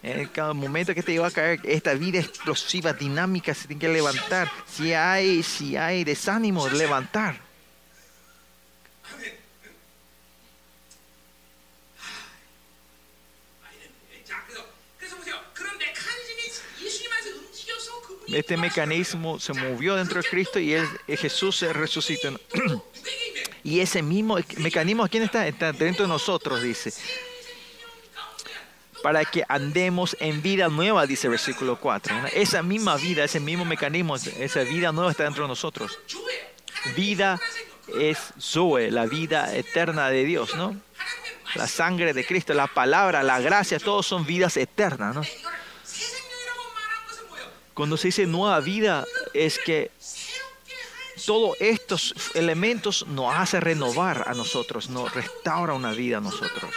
En 0.07 0.27
cada 0.27 0.53
momento 0.53 0.93
que 0.93 1.01
te 1.01 1.13
iba 1.13 1.25
a 1.25 1.31
caer, 1.31 1.59
esta 1.63 1.95
vida 1.95 2.19
explosiva, 2.19 2.93
dinámica, 2.93 3.55
se 3.55 3.67
tiene 3.67 3.79
que 3.79 3.87
levantar. 3.89 4.51
Si 4.67 4.93
hay, 4.93 5.41
si 5.41 5.75
hay 5.75 6.03
desánimo, 6.03 6.69
levantar. 6.69 7.41
Este 18.27 18.57
mecanismo 18.57 19.39
se 19.39 19.53
movió 19.53 19.95
dentro 19.95 20.21
de 20.21 20.29
Cristo 20.29 20.59
y 20.59 20.75
Jesús 21.17 21.57
se 21.57 21.73
resucitó. 21.73 22.39
y 23.63 23.79
ese 23.79 24.03
mismo 24.03 24.37
mecanismo, 24.57 25.07
¿quién? 25.07 25.23
Está 25.23 25.71
dentro 25.71 26.03
de 26.03 26.09
nosotros, 26.09 26.61
dice 26.61 26.93
para 29.05 29.23
que 29.23 29.45
andemos 29.47 30.17
en 30.19 30.41
vida 30.41 30.67
nueva, 30.67 31.05
dice 31.05 31.27
el 31.27 31.31
versículo 31.31 31.79
4. 31.79 32.29
Esa 32.33 32.63
misma 32.63 32.97
vida, 32.97 33.23
ese 33.23 33.39
mismo 33.39 33.63
mecanismo, 33.63 34.15
esa 34.15 34.61
vida 34.61 34.91
nueva 34.91 35.11
está 35.11 35.25
dentro 35.25 35.43
de 35.43 35.49
nosotros. 35.49 35.99
Vida 36.95 37.39
es 37.99 38.17
Zoe, 38.41 38.89
la 38.89 39.05
vida 39.05 39.55
eterna 39.55 40.09
de 40.09 40.23
Dios, 40.23 40.55
¿no? 40.55 40.75
La 41.53 41.67
sangre 41.67 42.13
de 42.13 42.25
Cristo, 42.25 42.55
la 42.55 42.65
palabra, 42.65 43.21
la 43.21 43.39
gracia, 43.39 43.77
todos 43.77 44.07
son 44.07 44.25
vidas 44.25 44.57
eternas, 44.57 45.13
¿no? 45.13 45.21
Cuando 47.75 47.97
se 47.97 48.07
dice 48.07 48.25
nueva 48.25 48.59
vida, 48.59 49.05
es 49.35 49.59
que 49.59 49.91
todos 51.27 51.55
estos 51.59 52.15
elementos 52.33 53.05
nos 53.05 53.35
hace 53.35 53.59
renovar 53.59 54.23
a 54.27 54.33
nosotros, 54.33 54.89
nos 54.89 55.13
restaura 55.13 55.75
una 55.75 55.91
vida 55.91 56.17
a 56.17 56.21
nosotros. 56.21 56.71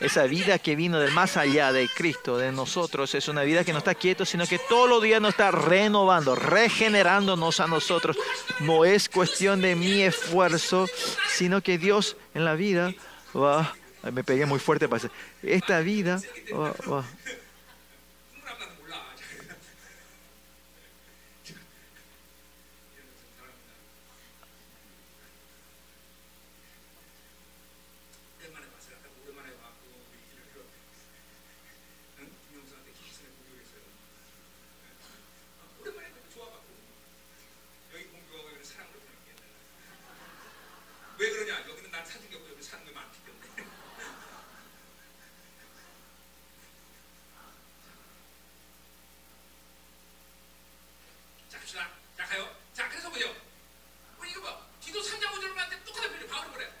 Esa 0.00 0.24
vida 0.24 0.58
que 0.58 0.76
vino 0.76 0.98
del 0.98 1.12
más 1.12 1.36
allá 1.36 1.72
de 1.72 1.86
Cristo, 1.88 2.38
de 2.38 2.52
nosotros, 2.52 3.14
es 3.14 3.28
una 3.28 3.42
vida 3.42 3.64
que 3.64 3.72
no 3.72 3.78
está 3.78 3.94
quieto, 3.94 4.24
sino 4.24 4.46
que 4.46 4.58
todos 4.58 4.88
los 4.88 5.02
días 5.02 5.20
nos 5.20 5.32
está 5.32 5.50
renovando, 5.50 6.34
regenerándonos 6.34 7.60
a 7.60 7.66
nosotros. 7.66 8.16
No 8.60 8.84
es 8.86 9.08
cuestión 9.10 9.60
de 9.60 9.76
mi 9.76 10.00
esfuerzo, 10.02 10.86
sino 11.34 11.60
que 11.62 11.76
Dios 11.76 12.16
en 12.34 12.44
la 12.46 12.54
vida 12.54 12.94
va. 13.36 13.74
Ay, 14.02 14.12
Me 14.12 14.24
pegué 14.24 14.46
muy 14.46 14.58
fuerte 14.58 14.88
para 14.88 14.96
hacer. 14.98 15.10
Esta 15.42 15.80
vida 15.80 16.20
va- 16.50 16.74
va- 16.90 17.04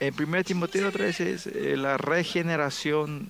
En 0.00 0.14
1 0.18 0.44
Timoteo 0.44 0.90
3 0.90 1.20
es 1.20 1.46
eh, 1.46 1.76
la 1.76 1.98
regeneración 1.98 3.28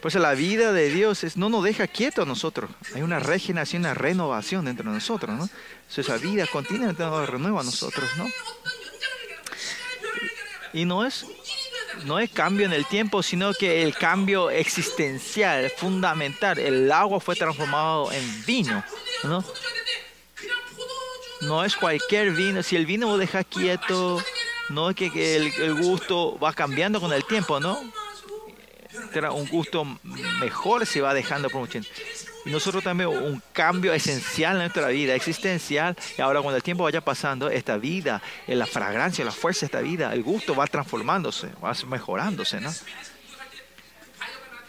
Pues 0.00 0.14
la 0.14 0.32
vida 0.32 0.72
de 0.72 0.88
Dios 0.88 1.24
es, 1.24 1.36
no 1.36 1.50
nos 1.50 1.62
deja 1.62 1.86
quieto 1.86 2.22
a 2.22 2.24
nosotros. 2.24 2.70
Hay 2.94 3.02
una 3.02 3.18
regeneración, 3.18 3.82
una 3.82 3.92
renovación 3.92 4.64
dentro 4.64 4.88
de 4.90 4.94
nosotros, 4.94 5.36
¿no? 5.36 5.48
Esa 5.94 6.16
vida 6.16 6.46
continuamente 6.46 7.02
nos 7.02 7.28
renueva 7.28 7.60
a 7.60 7.64
nosotros, 7.64 8.08
¿no? 8.16 8.26
Y 10.72 10.86
no 10.86 11.04
es, 11.04 11.26
no 12.04 12.18
es 12.18 12.30
cambio 12.30 12.64
en 12.64 12.72
el 12.72 12.86
tiempo, 12.86 13.22
sino 13.22 13.52
que 13.52 13.82
el 13.82 13.94
cambio 13.94 14.50
existencial, 14.50 15.70
fundamental. 15.76 16.58
El 16.58 16.90
agua 16.90 17.20
fue 17.20 17.36
transformado 17.36 18.10
en 18.12 18.44
vino. 18.46 18.82
¿no? 19.24 19.44
No 21.42 21.64
es 21.64 21.76
cualquier 21.76 22.32
vino. 22.32 22.62
Si 22.62 22.76
el 22.76 22.86
vino 22.86 23.06
vos 23.06 23.18
deja 23.18 23.44
quieto, 23.44 24.22
no 24.68 24.90
es 24.90 24.96
que, 24.96 25.10
que 25.10 25.36
el, 25.36 25.52
el, 25.54 25.74
gusto 25.74 26.38
va 26.38 26.52
cambiando 26.52 27.00
con 27.00 27.12
el 27.12 27.24
tiempo, 27.24 27.60
¿no? 27.60 27.80
Será 29.12 29.32
un 29.32 29.48
gusto 29.48 29.84
mejor 30.40 30.86
se 30.86 31.00
va 31.00 31.14
dejando 31.14 31.48
por 31.48 31.60
mucho 31.60 31.72
tiempo. 31.72 31.90
Y 32.44 32.50
nosotros 32.50 32.82
también 32.82 33.08
un 33.08 33.42
cambio 33.52 33.92
esencial 33.92 34.52
en 34.52 34.60
nuestra 34.60 34.88
vida, 34.88 35.14
existencial. 35.14 35.96
Y 36.16 36.22
ahora 36.22 36.40
cuando 36.40 36.56
el 36.56 36.62
tiempo 36.62 36.84
vaya 36.84 37.00
pasando, 37.00 37.50
esta 37.50 37.76
vida, 37.76 38.22
eh, 38.46 38.54
la 38.54 38.66
fragancia, 38.66 39.24
la 39.24 39.32
fuerza 39.32 39.60
de 39.60 39.66
esta 39.66 39.80
vida, 39.80 40.12
el 40.12 40.22
gusto 40.22 40.54
va 40.54 40.66
transformándose, 40.66 41.48
va 41.62 41.74
mejorándose, 41.86 42.60
¿no? 42.60 42.72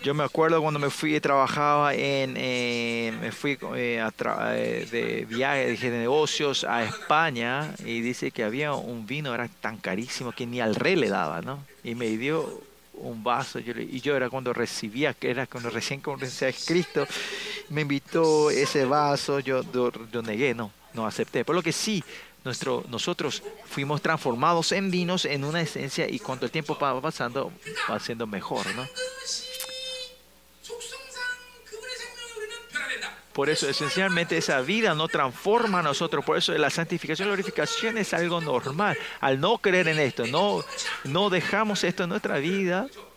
Yo 0.04 0.16
me 0.16 0.24
acuerdo 0.24 0.60
cuando 0.64 0.80
me 0.80 0.90
fui, 0.90 1.20
trabajaba 1.20 1.94
en, 1.94 2.34
eh, 2.36 3.14
me 3.22 3.32
fui 3.32 3.60
eh, 3.76 4.04
eh, 4.04 4.88
de 4.90 5.26
viaje, 5.30 5.92
de 5.92 6.00
negocios 6.00 6.64
a 6.64 6.84
España 6.84 7.76
y 7.86 8.02
dice 8.02 8.32
que 8.32 8.44
había 8.44 8.74
un 8.74 9.06
vino, 9.06 9.32
era 9.32 9.48
tan 9.48 9.78
carísimo 9.78 10.32
que 10.32 10.48
ni 10.48 10.60
al 10.60 10.74
rey 10.74 10.96
le 10.96 11.08
daba, 11.08 11.42
¿no? 11.42 11.64
Y 11.84 11.94
me 11.94 12.08
dio 12.18 12.64
un 12.96 13.24
vaso 13.24 13.60
yo 13.60 13.74
y 13.80 14.02
yo 14.02 14.16
era 14.16 14.32
cuando 14.32 14.54
recibía, 14.54 15.14
que 15.14 15.30
era 15.30 15.46
cuando 15.46 15.70
recién 15.70 16.02
comencé 16.02 16.48
a 16.48 16.54
Cristo, 16.54 17.06
me 17.70 17.82
invitó 17.82 18.50
ese 18.50 18.86
vaso, 18.86 19.40
yo, 19.40 19.62
yo, 19.72 20.22
negué, 20.24 20.56
no, 20.56 20.72
no 20.96 21.06
acepté. 21.06 21.46
Por 21.46 21.54
lo 21.54 21.62
que 21.62 21.72
sí, 21.72 22.04
nuestro, 22.44 22.84
nosotros 22.90 23.44
fuimos 23.66 24.02
transformados 24.02 24.72
en 24.72 24.90
vinos 24.90 25.26
en 25.26 25.44
una 25.44 25.62
esencia 25.62 26.10
y 26.10 26.18
cuando 26.18 26.48
el 26.48 26.52
tiempo 26.52 26.76
va 26.82 27.00
pasando 27.00 27.52
va 27.88 28.00
siendo 28.00 28.26
mejor, 28.26 28.66
¿no? 28.76 28.88
Por 33.34 33.50
eso, 33.50 33.70
esencialmente, 33.70 34.38
esa 34.38 34.62
vida 34.62 34.94
no 34.94 35.08
transforma 35.08 35.80
a 35.80 35.84
nosotros. 35.84 36.26
Por 36.26 36.38
eso, 36.38 36.54
la 36.54 36.70
santificación 36.70 37.28
y 37.28 37.32
glorificación 37.32 37.98
es 37.98 38.14
algo 38.14 38.42
normal. 38.42 38.98
Al 39.20 39.40
no 39.40 39.58
creer 39.58 39.88
en 39.88 40.00
esto, 40.00 40.28
no, 40.28 40.64
no 41.06 41.30
dejamos 41.30 41.84
esto 41.84 42.04
en 42.04 42.10
nuestra 42.10 42.38
vida, 42.40 42.88
또 42.94 43.12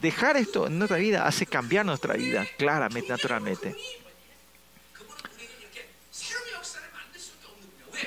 dejar 0.00 0.36
esto 0.36 0.66
en 0.66 0.78
nuestra 0.78 0.98
vida 0.98 1.26
hace 1.26 1.46
cambiar 1.46 1.84
nuestra 1.86 2.14
vida, 2.14 2.46
claramente, 2.58 3.08
naturalmente. 3.08 3.74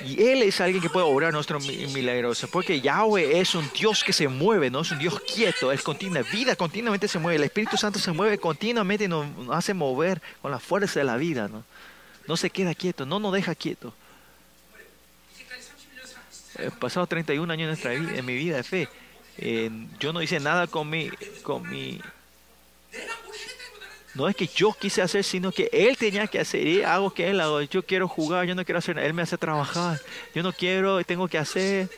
Y 0.04 0.22
Él 0.22 0.42
es 0.42 0.60
alguien 0.60 0.82
que 0.82 0.88
puede 0.88 1.06
obrar 1.06 1.32
nuestro 1.32 1.58
milagroso, 1.60 2.48
porque 2.48 2.80
Yahweh 2.80 3.40
es 3.40 3.54
un 3.54 3.68
Dios 3.72 4.04
que 4.04 4.12
se 4.12 4.28
mueve, 4.28 4.70
no 4.70 4.80
es 4.80 4.90
un 4.90 4.98
Dios 4.98 5.20
quieto, 5.20 5.72
es 5.72 5.82
continua, 5.82 6.22
vida 6.22 6.56
continuamente 6.56 7.08
se 7.08 7.18
mueve, 7.18 7.36
el 7.36 7.44
Espíritu 7.44 7.76
Santo 7.76 7.98
se 7.98 8.12
mueve 8.12 8.38
continuamente 8.38 9.04
y 9.04 9.08
nos 9.08 9.26
hace 9.50 9.74
mover 9.74 10.20
con 10.40 10.50
la 10.50 10.58
fuerza 10.58 11.00
de 11.00 11.04
la 11.04 11.16
vida, 11.16 11.48
¿no? 11.48 11.64
No 12.26 12.36
se 12.36 12.50
queda 12.50 12.74
quieto, 12.74 13.06
no 13.06 13.18
nos 13.18 13.32
deja 13.32 13.54
quieto. 13.54 13.92
Eh, 16.58 16.70
Pasados 16.78 17.08
31 17.08 17.52
años 17.52 17.62
en, 17.62 17.68
nuestra 17.68 17.92
vida, 17.92 18.18
en 18.18 18.24
mi 18.24 18.34
vida 18.34 18.56
de 18.56 18.62
fe, 18.62 18.88
eh, 19.38 19.70
yo 19.98 20.12
no 20.12 20.22
hice 20.22 20.38
nada 20.40 20.66
con 20.66 20.88
mi, 20.88 21.10
con 21.42 21.68
mi 21.68 22.00
no 24.14 24.28
es 24.28 24.34
que 24.34 24.46
yo 24.46 24.72
quise 24.72 25.02
hacer, 25.02 25.22
sino 25.22 25.52
que 25.52 25.70
él 25.72 25.96
tenía 25.96 26.26
que 26.26 26.40
hacer. 26.40 26.66
Y 26.66 26.82
hago 26.82 27.12
que 27.12 27.30
él 27.30 27.40
hago. 27.40 27.62
Yo 27.62 27.84
quiero 27.84 28.08
jugar, 28.08 28.46
yo 28.46 28.54
no 28.54 28.64
quiero 28.64 28.78
hacer 28.78 28.96
nada. 28.96 29.06
Él 29.06 29.14
me 29.14 29.22
hace 29.22 29.38
trabajar. 29.38 30.00
Yo 30.34 30.42
no 30.42 30.52
quiero, 30.52 31.02
tengo 31.04 31.28
que 31.28 31.38
hacer. 31.38 31.88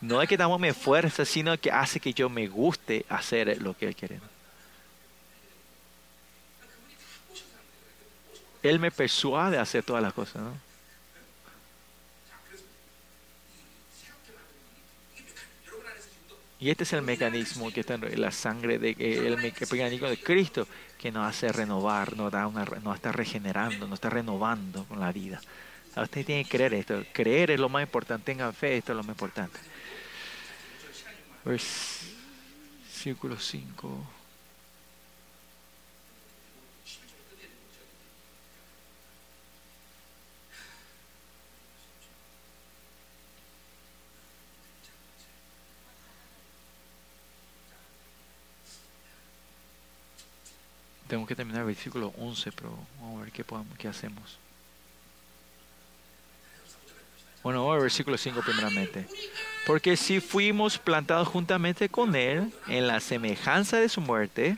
No 0.00 0.22
es 0.22 0.28
que 0.28 0.36
damos 0.36 0.60
me 0.60 0.72
fuerza, 0.72 1.24
sino 1.24 1.56
que 1.58 1.70
hace 1.70 2.00
que 2.00 2.12
yo 2.12 2.28
me 2.28 2.46
guste 2.46 3.04
hacer 3.08 3.60
lo 3.60 3.76
que 3.76 3.86
él 3.86 3.96
quiere. 3.96 4.20
Él 8.62 8.78
me 8.78 8.90
persuade 8.92 9.58
a 9.58 9.62
hacer 9.62 9.82
todas 9.82 10.02
las 10.02 10.12
cosas, 10.12 10.42
¿no? 10.42 10.71
Y 16.62 16.70
este 16.70 16.84
es 16.84 16.92
el 16.92 17.02
mecanismo 17.02 17.72
que 17.72 17.80
está 17.80 17.94
en 17.94 18.20
la 18.20 18.30
sangre 18.30 18.78
de 18.78 18.94
que 18.94 19.26
el 19.26 19.36
me- 19.36 19.52
mecanismo 19.68 20.08
de 20.08 20.16
Cristo 20.16 20.68
que 20.96 21.10
nos 21.10 21.26
hace 21.28 21.50
renovar, 21.50 22.16
nos 22.16 22.30
da 22.30 22.46
una, 22.46 22.64
nos 22.64 22.94
está 22.94 23.10
regenerando, 23.10 23.88
nos 23.88 23.96
está 23.96 24.10
renovando 24.10 24.84
con 24.84 25.00
la 25.00 25.10
vida. 25.10 25.40
Usted 25.96 26.24
tiene 26.24 26.44
que 26.44 26.50
creer 26.50 26.74
esto. 26.74 27.02
Creer 27.12 27.50
es 27.50 27.58
lo 27.58 27.68
más 27.68 27.82
importante. 27.82 28.26
Tenga 28.26 28.52
fe, 28.52 28.76
esto 28.76 28.92
es 28.92 28.96
lo 28.96 29.02
más 29.02 29.14
importante. 29.14 29.58
Versículo 31.44 33.40
5. 33.40 34.06
Tengo 51.12 51.26
que 51.26 51.36
terminar 51.36 51.60
el 51.60 51.66
versículo 51.66 52.14
11, 52.16 52.52
pero 52.52 52.70
vamos 52.98 53.20
a 53.20 53.24
ver 53.24 53.32
qué, 53.32 53.44
podemos, 53.44 53.76
qué 53.76 53.86
hacemos. 53.86 54.38
Bueno, 57.42 57.60
vamos 57.60 57.74
al 57.74 57.82
versículo 57.82 58.16
5 58.16 58.40
primeramente. 58.40 59.06
Porque 59.66 59.98
si 59.98 60.20
fuimos 60.20 60.78
plantados 60.78 61.28
juntamente 61.28 61.90
con 61.90 62.16
Él 62.16 62.50
en 62.66 62.86
la 62.86 62.98
semejanza 62.98 63.76
de 63.76 63.90
su 63.90 64.00
muerte, 64.00 64.56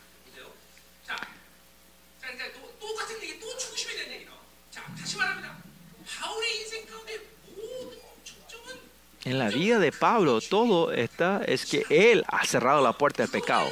en 9.25 9.39
la 9.41 9.49
vida 9.49 9.81
de 9.81 9.91
Pablo 9.91 10.41
todo 10.41 10.93
está 10.93 11.43
es 11.45 11.67
que 11.67 11.85
él 11.91 12.25
ha 12.29 12.47
cerrado 12.47 12.81
la 12.81 12.93
puerta 12.93 13.25
al 13.25 13.29
pecado. 13.29 13.69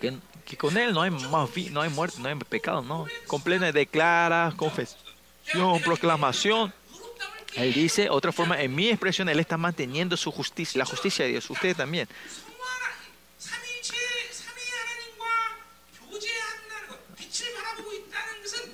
Que 0.00 0.14
con 0.56 0.76
Él 0.76 0.92
no 0.92 1.02
hay, 1.02 1.10
más 1.10 1.50
no 1.70 1.80
hay 1.80 1.90
muerte, 1.90 2.18
no 2.20 2.28
hay 2.28 2.34
pecado, 2.36 2.82
no. 2.82 3.06
Con 3.26 3.42
plena 3.42 3.70
declara, 3.72 4.52
confesión, 4.56 5.80
proclamación. 5.84 6.72
Él 7.54 7.72
dice, 7.72 8.10
otra 8.10 8.32
forma, 8.32 8.60
en 8.60 8.74
mi 8.74 8.88
expresión, 8.88 9.28
Él 9.28 9.38
está 9.38 9.56
manteniendo 9.56 10.16
su 10.16 10.32
justicia, 10.32 10.78
la 10.78 10.84
justicia 10.84 11.24
de 11.24 11.32
Dios, 11.32 11.48
ustedes 11.48 11.76
también. 11.76 12.08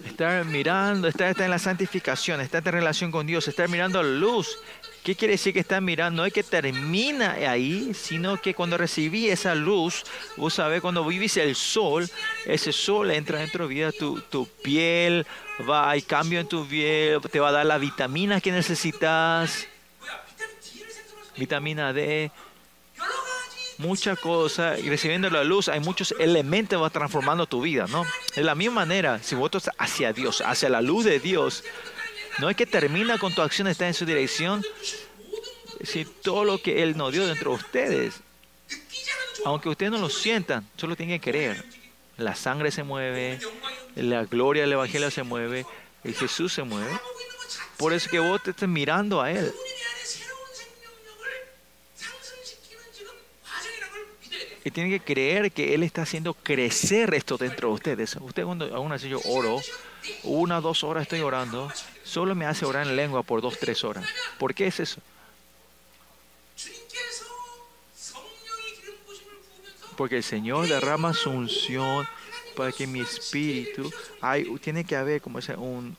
Estar 0.04 0.44
mirando, 0.44 1.08
estar, 1.08 1.28
estar 1.28 1.44
en 1.44 1.50
la 1.50 1.58
santificación, 1.58 2.40
estar 2.40 2.66
en 2.66 2.72
relación 2.72 3.10
con 3.10 3.26
Dios, 3.26 3.48
estar 3.48 3.68
mirando 3.68 4.02
la 4.02 4.08
luz, 4.08 4.58
¿Qué 5.02 5.16
quiere 5.16 5.32
decir 5.32 5.54
que 5.54 5.60
estás 5.60 5.80
mirando? 5.80 6.22
No 6.22 6.26
es 6.26 6.32
que 6.32 6.42
termina 6.42 7.32
ahí, 7.32 7.92
sino 7.94 8.40
que 8.40 8.54
cuando 8.54 8.76
recibí 8.76 9.28
esa 9.28 9.54
luz, 9.54 10.04
vos 10.36 10.54
sabés, 10.54 10.82
cuando 10.82 11.04
vivís 11.04 11.38
el 11.38 11.56
sol, 11.56 12.08
ese 12.44 12.72
sol 12.72 13.10
entra 13.10 13.38
dentro 13.38 13.66
de 13.66 13.68
tu 13.68 13.74
vida, 13.74 13.92
tu, 13.92 14.20
tu 14.20 14.46
piel, 14.46 15.26
va, 15.68 15.90
hay 15.90 16.02
cambio 16.02 16.38
en 16.38 16.48
tu 16.48 16.66
piel, 16.66 17.20
te 17.30 17.40
va 17.40 17.48
a 17.48 17.52
dar 17.52 17.66
las 17.66 17.80
vitaminas 17.80 18.42
que 18.42 18.52
necesitas, 18.52 19.66
vitamina 21.38 21.94
D, 21.94 22.30
muchas 23.78 24.18
cosas 24.18 24.78
y 24.78 24.90
recibiendo 24.90 25.30
la 25.30 25.42
luz 25.42 25.70
hay 25.70 25.80
muchos 25.80 26.14
elementos 26.18 26.80
va 26.80 26.90
transformando 26.90 27.46
tu 27.46 27.62
vida, 27.62 27.86
¿no? 27.88 28.04
De 28.36 28.44
la 28.44 28.54
misma 28.54 28.82
manera, 28.82 29.22
si 29.22 29.34
vos 29.34 29.50
estás 29.52 29.74
hacia 29.78 30.12
Dios, 30.12 30.42
hacia 30.44 30.68
la 30.68 30.82
luz 30.82 31.06
de 31.06 31.18
Dios, 31.18 31.64
no 32.38 32.48
es 32.48 32.56
que 32.56 32.66
termina 32.66 33.18
con 33.18 33.34
tu 33.34 33.42
acción, 33.42 33.68
está 33.68 33.86
en 33.86 33.94
su 33.94 34.06
dirección. 34.06 34.64
Si 35.82 36.04
todo 36.04 36.44
lo 36.44 36.60
que 36.62 36.82
Él 36.82 36.96
nos 36.96 37.12
dio 37.12 37.26
dentro 37.26 37.50
de 37.52 37.56
ustedes, 37.56 38.20
aunque 39.44 39.68
ustedes 39.68 39.92
no 39.92 39.98
lo 39.98 40.10
sientan, 40.10 40.68
solo 40.76 40.96
tienen 40.96 41.20
que 41.20 41.30
creer. 41.30 41.64
La 42.16 42.34
sangre 42.34 42.70
se 42.70 42.82
mueve, 42.82 43.40
la 43.96 44.24
gloria 44.24 44.62
del 44.62 44.72
Evangelio 44.72 45.10
se 45.10 45.22
mueve, 45.22 45.66
y 46.04 46.12
Jesús 46.12 46.52
se 46.52 46.62
mueve. 46.62 46.90
Por 47.76 47.92
eso 47.92 48.10
que 48.10 48.18
vos 48.18 48.42
te 48.42 48.50
estés 48.50 48.68
mirando 48.68 49.22
a 49.22 49.30
Él. 49.30 49.52
Y 54.62 54.70
tienen 54.70 54.92
que 54.92 55.00
creer 55.00 55.50
que 55.52 55.74
Él 55.74 55.82
está 55.82 56.02
haciendo 56.02 56.34
crecer 56.34 57.14
esto 57.14 57.38
dentro 57.38 57.68
de 57.68 57.74
ustedes. 57.74 58.16
Usted 58.20 58.44
cuando 58.44 58.74
aún 58.74 58.92
así 58.92 59.08
yo 59.08 59.20
oro, 59.24 59.62
una 60.24 60.58
o 60.58 60.60
dos 60.60 60.84
horas 60.84 61.02
estoy 61.02 61.20
orando, 61.20 61.70
solo 62.04 62.34
me 62.34 62.46
hace 62.46 62.64
orar 62.64 62.86
en 62.86 62.96
lengua 62.96 63.22
por 63.22 63.40
dos, 63.40 63.58
tres 63.58 63.84
horas. 63.84 64.04
¿Por 64.38 64.54
qué 64.54 64.66
es 64.66 64.80
eso? 64.80 65.00
Porque 69.96 70.16
el 70.16 70.24
Señor 70.24 70.66
derrama 70.66 71.12
su 71.12 71.30
unción 71.30 72.08
para 72.56 72.72
que 72.72 72.86
mi 72.86 73.00
espíritu, 73.00 73.92
tiene 74.62 74.84
que 74.84 74.96
haber 74.96 75.20
como 75.20 75.38
ese, 75.38 75.54
un 75.54 75.94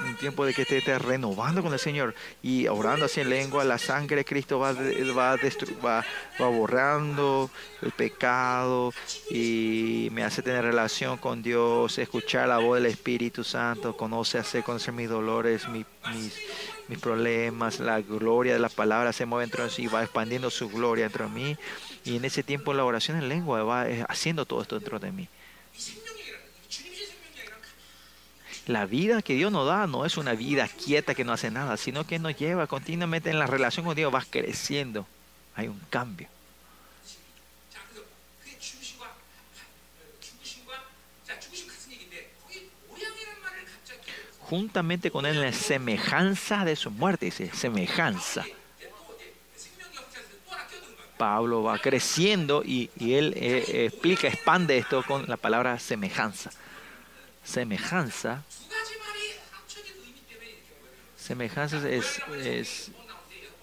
un 0.00 0.16
tiempo 0.16 0.44
de 0.44 0.52
que 0.54 0.64
te 0.64 0.98
renovando 0.98 1.62
con 1.62 1.72
el 1.72 1.78
Señor 1.78 2.14
y 2.42 2.66
orando 2.66 3.06
así 3.06 3.20
en 3.20 3.30
lengua, 3.30 3.64
la 3.64 3.78
sangre 3.78 4.16
de 4.16 4.24
Cristo 4.24 4.58
va, 4.58 4.72
va, 4.72 5.36
va, 5.84 6.04
va 6.40 6.48
borrando 6.48 7.50
el 7.82 7.92
pecado 7.92 8.92
y 9.30 10.08
me 10.12 10.24
hace 10.24 10.42
tener 10.42 10.64
relación 10.64 11.18
con 11.18 11.42
Dios, 11.42 11.98
escuchar 11.98 12.48
la 12.48 12.58
voz 12.58 12.76
del 12.80 12.86
Espíritu 12.90 13.44
Santo, 13.44 13.96
conoce, 13.96 14.38
hacer 14.38 14.64
conocer 14.64 14.92
mis 14.94 15.08
dolores, 15.08 15.68
mi- 15.68 15.84
mis, 16.12 16.36
mis 16.88 16.98
problemas, 16.98 17.78
la 17.78 18.00
gloria 18.00 18.54
de 18.54 18.58
las 18.58 18.72
palabras 18.74 19.14
se 19.16 19.24
mueve 19.26 19.44
dentro 19.46 19.64
de 19.64 19.70
sí, 19.70 19.86
va 19.86 20.02
expandiendo 20.02 20.50
su 20.50 20.68
gloria 20.68 21.04
dentro 21.04 21.26
de 21.26 21.30
mí 21.30 21.56
y 22.04 22.16
en 22.16 22.24
ese 22.24 22.42
tiempo 22.42 22.74
la 22.74 22.84
oración 22.84 23.18
en 23.18 23.28
lengua 23.28 23.62
va 23.62 23.88
eh, 23.88 24.04
haciendo 24.08 24.44
todo 24.46 24.62
esto 24.62 24.78
dentro 24.78 24.98
de 24.98 25.12
mí. 25.12 25.28
La 28.66 28.86
vida 28.86 29.22
que 29.22 29.34
Dios 29.34 29.50
nos 29.50 29.66
da 29.66 29.86
no 29.88 30.06
es 30.06 30.16
una 30.16 30.34
vida 30.34 30.68
quieta 30.68 31.14
que 31.14 31.24
no 31.24 31.32
hace 31.32 31.50
nada, 31.50 31.76
sino 31.76 32.06
que 32.06 32.20
nos 32.20 32.36
lleva 32.36 32.68
continuamente 32.68 33.30
en 33.30 33.38
la 33.38 33.46
relación 33.46 33.84
con 33.84 33.96
Dios, 33.96 34.12
vas 34.12 34.26
creciendo, 34.30 35.06
hay 35.56 35.66
un 35.66 35.80
cambio. 35.90 36.28
Juntamente 44.40 45.10
con 45.10 45.24
él 45.24 45.40
la 45.40 45.52
semejanza 45.52 46.64
de 46.64 46.76
su 46.76 46.90
muerte, 46.90 47.26
dice, 47.26 47.50
semejanza. 47.54 48.44
Pablo 51.16 51.62
va 51.62 51.78
creciendo 51.78 52.62
y, 52.62 52.90
él 53.00 53.32
eh, 53.36 53.86
explica, 53.86 54.28
expande 54.28 54.76
esto 54.76 55.02
con 55.04 55.26
la 55.26 55.36
palabra 55.36 55.78
semejanza 55.78 56.50
semejanza. 57.44 58.42
Semejanza 61.16 61.88
es, 61.88 62.20
es 62.36 62.90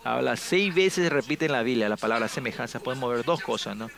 habla 0.03 0.35
seis 0.37 0.73
veces, 0.73 1.11
repite 1.11 1.45
en 1.45 1.51
la 1.51 1.63
Biblia 1.63 1.89
la 1.89 1.97
palabra 1.97 2.27
semejanza. 2.27 2.79
Podemos 2.79 3.13
ver 3.13 3.25
dos 3.25 3.41
cosas, 3.41 3.75
¿no? 3.75 3.89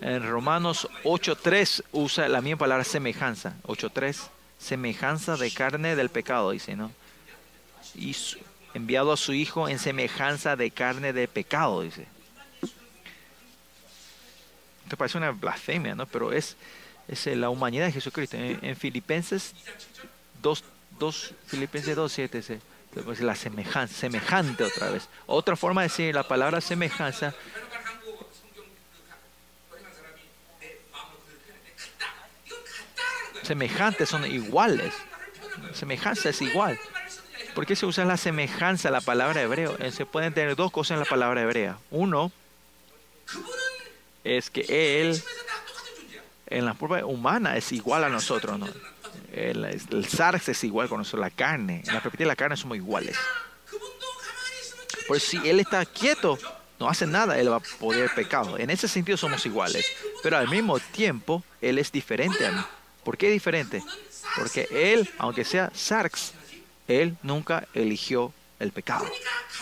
En 0.00 0.26
Romanos 0.26 0.88
8.3 1.04 1.84
usa 1.92 2.28
la 2.28 2.40
misma 2.40 2.58
palabra 2.58 2.84
semejanza. 2.84 3.56
8.3, 3.64 4.28
semejanza 4.58 5.36
de 5.36 5.50
carne 5.50 5.96
del 5.96 6.08
pecado, 6.08 6.52
dice, 6.52 6.76
¿no? 6.76 6.90
Y 7.94 8.14
su, 8.14 8.38
enviado 8.74 9.12
a 9.12 9.16
su 9.16 9.32
hijo 9.32 9.68
en 9.68 9.78
semejanza 9.78 10.56
de 10.56 10.70
carne 10.70 11.12
de 11.12 11.28
pecado, 11.28 11.82
dice. 11.82 12.06
Te 14.88 14.96
parece 14.96 15.18
una 15.18 15.30
blasfemia, 15.30 15.94
¿no? 15.94 16.06
Pero 16.06 16.32
es, 16.32 16.56
es 17.10 17.26
la 17.26 17.50
humanidad 17.50 17.86
de 17.86 17.92
Jesucristo. 17.92 18.36
En, 18.36 18.76
Filipenses 18.76 19.54
2, 20.42 20.64
2, 20.98 21.34
Filipenses 21.46 21.96
2, 21.96 22.12
7, 22.12 22.42
se, 22.42 22.60
la 23.20 23.34
semejanza, 23.34 23.94
semejante 23.94 24.64
otra 24.64 24.90
vez. 24.90 25.08
Otra 25.26 25.56
forma 25.56 25.82
de 25.82 25.88
decir 25.88 26.14
la 26.14 26.26
palabra 26.26 26.60
semejanza. 26.60 27.34
Semejantes 33.42 34.08
son 34.08 34.24
iguales. 34.24 34.94
Semejanza 35.72 36.28
es 36.28 36.40
igual. 36.40 36.78
¿Por 37.54 37.66
qué 37.66 37.74
se 37.74 37.86
usa 37.86 38.04
la 38.04 38.16
semejanza, 38.16 38.90
la 38.90 39.00
palabra 39.00 39.42
hebreo? 39.42 39.76
Eh, 39.80 39.90
se 39.90 40.06
pueden 40.06 40.32
tener 40.32 40.54
dos 40.54 40.70
cosas 40.70 40.92
en 40.92 41.00
la 41.00 41.04
palabra 41.04 41.42
hebrea. 41.42 41.78
Uno 41.90 42.30
es 44.22 44.50
que 44.50 45.00
él 45.00 45.20
en 46.50 46.64
la 46.64 46.74
forma 46.74 47.04
humana 47.04 47.56
es 47.56 47.72
igual 47.72 48.04
a 48.04 48.08
nosotros, 48.08 48.58
¿no? 48.58 48.68
El, 49.32 49.64
el 49.64 50.08
SARS 50.08 50.48
es 50.48 50.64
igual 50.64 50.88
con 50.88 50.98
nosotros, 50.98 51.20
la 51.20 51.30
carne, 51.30 51.82
en 51.86 51.94
la 51.94 52.00
perspectiva 52.00 52.26
de 52.26 52.32
la 52.32 52.36
carne 52.36 52.56
somos 52.56 52.76
iguales. 52.76 53.16
Por 55.06 55.20
si 55.20 55.36
él 55.48 55.60
está 55.60 55.84
quieto, 55.86 56.38
no 56.78 56.88
hace 56.88 57.06
nada, 57.06 57.38
él 57.38 57.50
va 57.50 57.56
a 57.56 57.60
poder 57.60 58.10
pecado. 58.14 58.58
En 58.58 58.70
ese 58.70 58.88
sentido 58.88 59.16
somos 59.16 59.44
iguales, 59.46 59.86
pero 60.22 60.36
al 60.36 60.48
mismo 60.48 60.78
tiempo 60.78 61.44
él 61.60 61.78
es 61.78 61.92
diferente 61.92 62.46
a 62.46 62.52
mí. 62.52 62.62
¿Por 63.04 63.16
qué 63.16 63.30
diferente? 63.30 63.82
Porque 64.36 64.66
él, 64.70 65.08
aunque 65.18 65.44
sea 65.44 65.70
SARS, 65.74 66.32
él 66.88 67.16
nunca 67.22 67.66
eligió 67.74 68.32
el 68.58 68.72
pecado, 68.72 69.06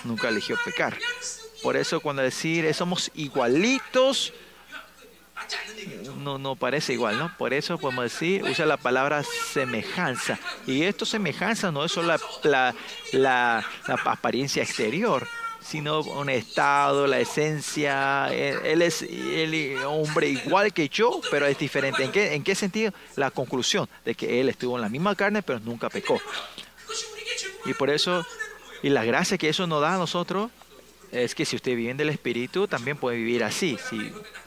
nunca 0.04 0.28
eligió 0.28 0.56
pecar. 0.64 0.98
Por 1.62 1.76
eso 1.76 2.00
cuando 2.00 2.22
decir 2.22 2.64
eh, 2.64 2.74
somos 2.74 3.10
igualitos, 3.14 4.32
no, 6.18 6.38
no 6.38 6.56
parece 6.56 6.92
igual, 6.92 7.18
¿no? 7.18 7.36
Por 7.36 7.54
eso 7.54 7.78
podemos 7.78 8.04
decir, 8.04 8.42
usa 8.42 8.66
la 8.66 8.76
palabra 8.76 9.22
semejanza. 9.22 10.38
Y 10.66 10.82
esto 10.82 11.04
semejanza 11.06 11.70
no 11.70 11.84
es 11.84 11.92
solo 11.92 12.08
la, 12.08 12.18
la, 13.12 13.64
la, 13.86 13.94
apariencia 14.04 14.62
exterior, 14.62 15.26
sino 15.60 16.00
un 16.00 16.28
estado, 16.30 17.06
la 17.06 17.20
esencia. 17.20 18.28
Eh, 18.30 18.58
él, 18.64 18.82
es 18.82 19.02
el 19.02 19.78
hombre 19.84 20.28
igual 20.28 20.72
que 20.72 20.88
yo, 20.88 21.20
pero 21.30 21.46
es 21.46 21.58
diferente. 21.58 22.04
¿En 22.04 22.12
qué, 22.12 22.34
¿En 22.34 22.42
qué 22.42 22.54
sentido? 22.54 22.92
La 23.16 23.30
conclusión 23.30 23.88
de 24.04 24.14
que 24.14 24.40
él 24.40 24.48
estuvo 24.48 24.76
en 24.76 24.82
la 24.82 24.88
misma 24.88 25.14
carne, 25.14 25.42
pero 25.42 25.60
nunca 25.60 25.88
pecó. 25.88 26.20
Y 27.64 27.74
por 27.74 27.90
eso, 27.90 28.24
y 28.82 28.88
la 28.88 29.04
gracia 29.04 29.38
que 29.38 29.48
eso 29.48 29.66
nos 29.66 29.80
da 29.80 29.94
a 29.94 29.98
nosotros, 29.98 30.50
es 31.12 31.34
que 31.34 31.44
si 31.44 31.56
usted 31.56 31.74
vive 31.74 31.90
en 31.90 32.00
el 32.00 32.10
Espíritu, 32.10 32.68
también 32.68 32.96
puede 32.96 33.16
vivir 33.16 33.44
así. 33.44 33.78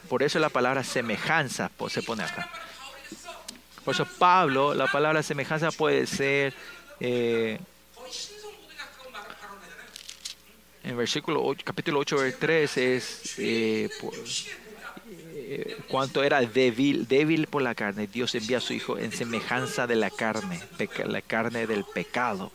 Por 0.08 0.22
eso 0.22 0.38
la 0.38 0.48
palabra 0.48 0.84
semejanza 0.84 1.70
se 1.88 2.02
pone 2.02 2.22
acá. 2.22 2.50
Por 3.84 3.94
eso 3.94 4.06
Pablo, 4.06 4.74
la 4.74 4.86
palabra 4.86 5.22
semejanza 5.22 5.70
puede 5.70 6.06
ser... 6.06 6.54
Eh, 7.00 7.58
en 10.84 10.96
versículo 10.96 11.42
8, 11.44 11.62
capítulo 11.64 12.00
8, 12.00 12.16
versículo 12.16 12.46
3 12.46 12.76
es... 12.76 13.38
Eh, 13.38 13.88
eh 15.34 15.76
era 16.22 16.40
débil, 16.40 17.06
débil 17.08 17.46
por 17.46 17.62
la 17.62 17.74
carne, 17.74 18.06
Dios 18.06 18.34
envía 18.34 18.58
a 18.58 18.60
su 18.60 18.72
Hijo 18.72 18.98
en 18.98 19.12
semejanza 19.12 19.86
de 19.86 19.96
la 19.96 20.10
carne, 20.10 20.60
la 21.06 21.22
carne 21.22 21.66
del 21.66 21.84
pecado. 21.84 22.52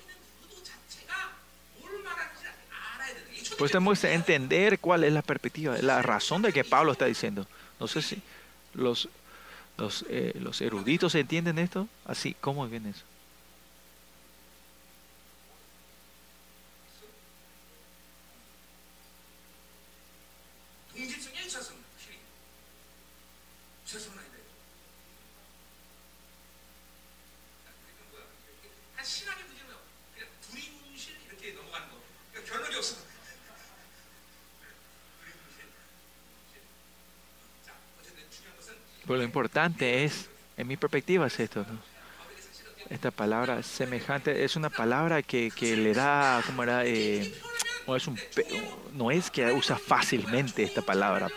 Pues 3.57 3.71
tenemos 3.71 3.99
que 3.99 4.13
entender 4.13 4.79
cuál 4.79 5.03
es 5.03 5.13
la 5.13 5.21
perspectiva, 5.21 5.77
la 5.81 6.01
razón 6.01 6.41
de 6.41 6.53
que 6.53 6.63
Pablo 6.63 6.91
está 6.91 7.05
diciendo. 7.05 7.47
No 7.79 7.87
sé 7.87 8.01
si 8.01 8.21
los, 8.73 9.09
los, 9.77 10.05
eh, 10.09 10.33
los 10.39 10.61
eruditos 10.61 11.15
entienden 11.15 11.57
esto. 11.57 11.87
Así, 12.05 12.35
¿cómo 12.39 12.67
ven 12.69 12.85
eso? 12.87 13.03
Pero 39.07 39.17
lo 39.17 39.23
importante 39.23 40.03
es, 40.03 40.29
en 40.57 40.67
mi 40.67 40.75
perspectiva 40.75 41.27
es 41.27 41.39
esto. 41.39 41.61
¿no? 41.61 41.79
Esta 42.89 43.09
palabra 43.09 43.63
semejante 43.63 44.43
es 44.43 44.55
una 44.55 44.69
palabra 44.69 45.23
que, 45.23 45.49
que 45.55 45.77
le 45.77 45.93
da, 45.93 46.43
¿cómo 46.45 46.63
era? 46.63 46.85
Eh, 46.85 47.33
no, 47.87 47.95
es 47.95 48.05
un, 48.07 48.19
no 48.93 49.09
es 49.09 49.31
que 49.31 49.51
usa 49.53 49.77
fácilmente 49.77 50.63
esta 50.63 50.81
palabra, 50.81 51.29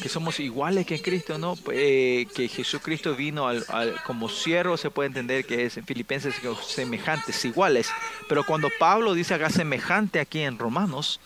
que 0.00 0.08
somos 0.08 0.38
iguales 0.38 0.86
que 0.86 0.94
en 0.94 1.02
Cristo, 1.02 1.38
¿no? 1.38 1.56
Eh, 1.72 2.26
que 2.34 2.48
Jesucristo 2.48 3.16
vino 3.16 3.48
al, 3.48 3.64
al, 3.68 4.00
como 4.04 4.28
siervo, 4.28 4.76
se 4.76 4.90
puede 4.90 5.08
entender 5.08 5.44
que 5.44 5.64
es 5.66 5.76
en 5.76 5.84
Filipenses 5.84 6.34
semejantes, 6.66 7.44
iguales. 7.44 7.90
Pero 8.28 8.44
cuando 8.44 8.70
Pablo 8.78 9.12
dice 9.12 9.34
acá 9.34 9.50
semejante 9.50 10.20
aquí 10.20 10.40
en 10.40 10.58
Romanos, 10.58 11.18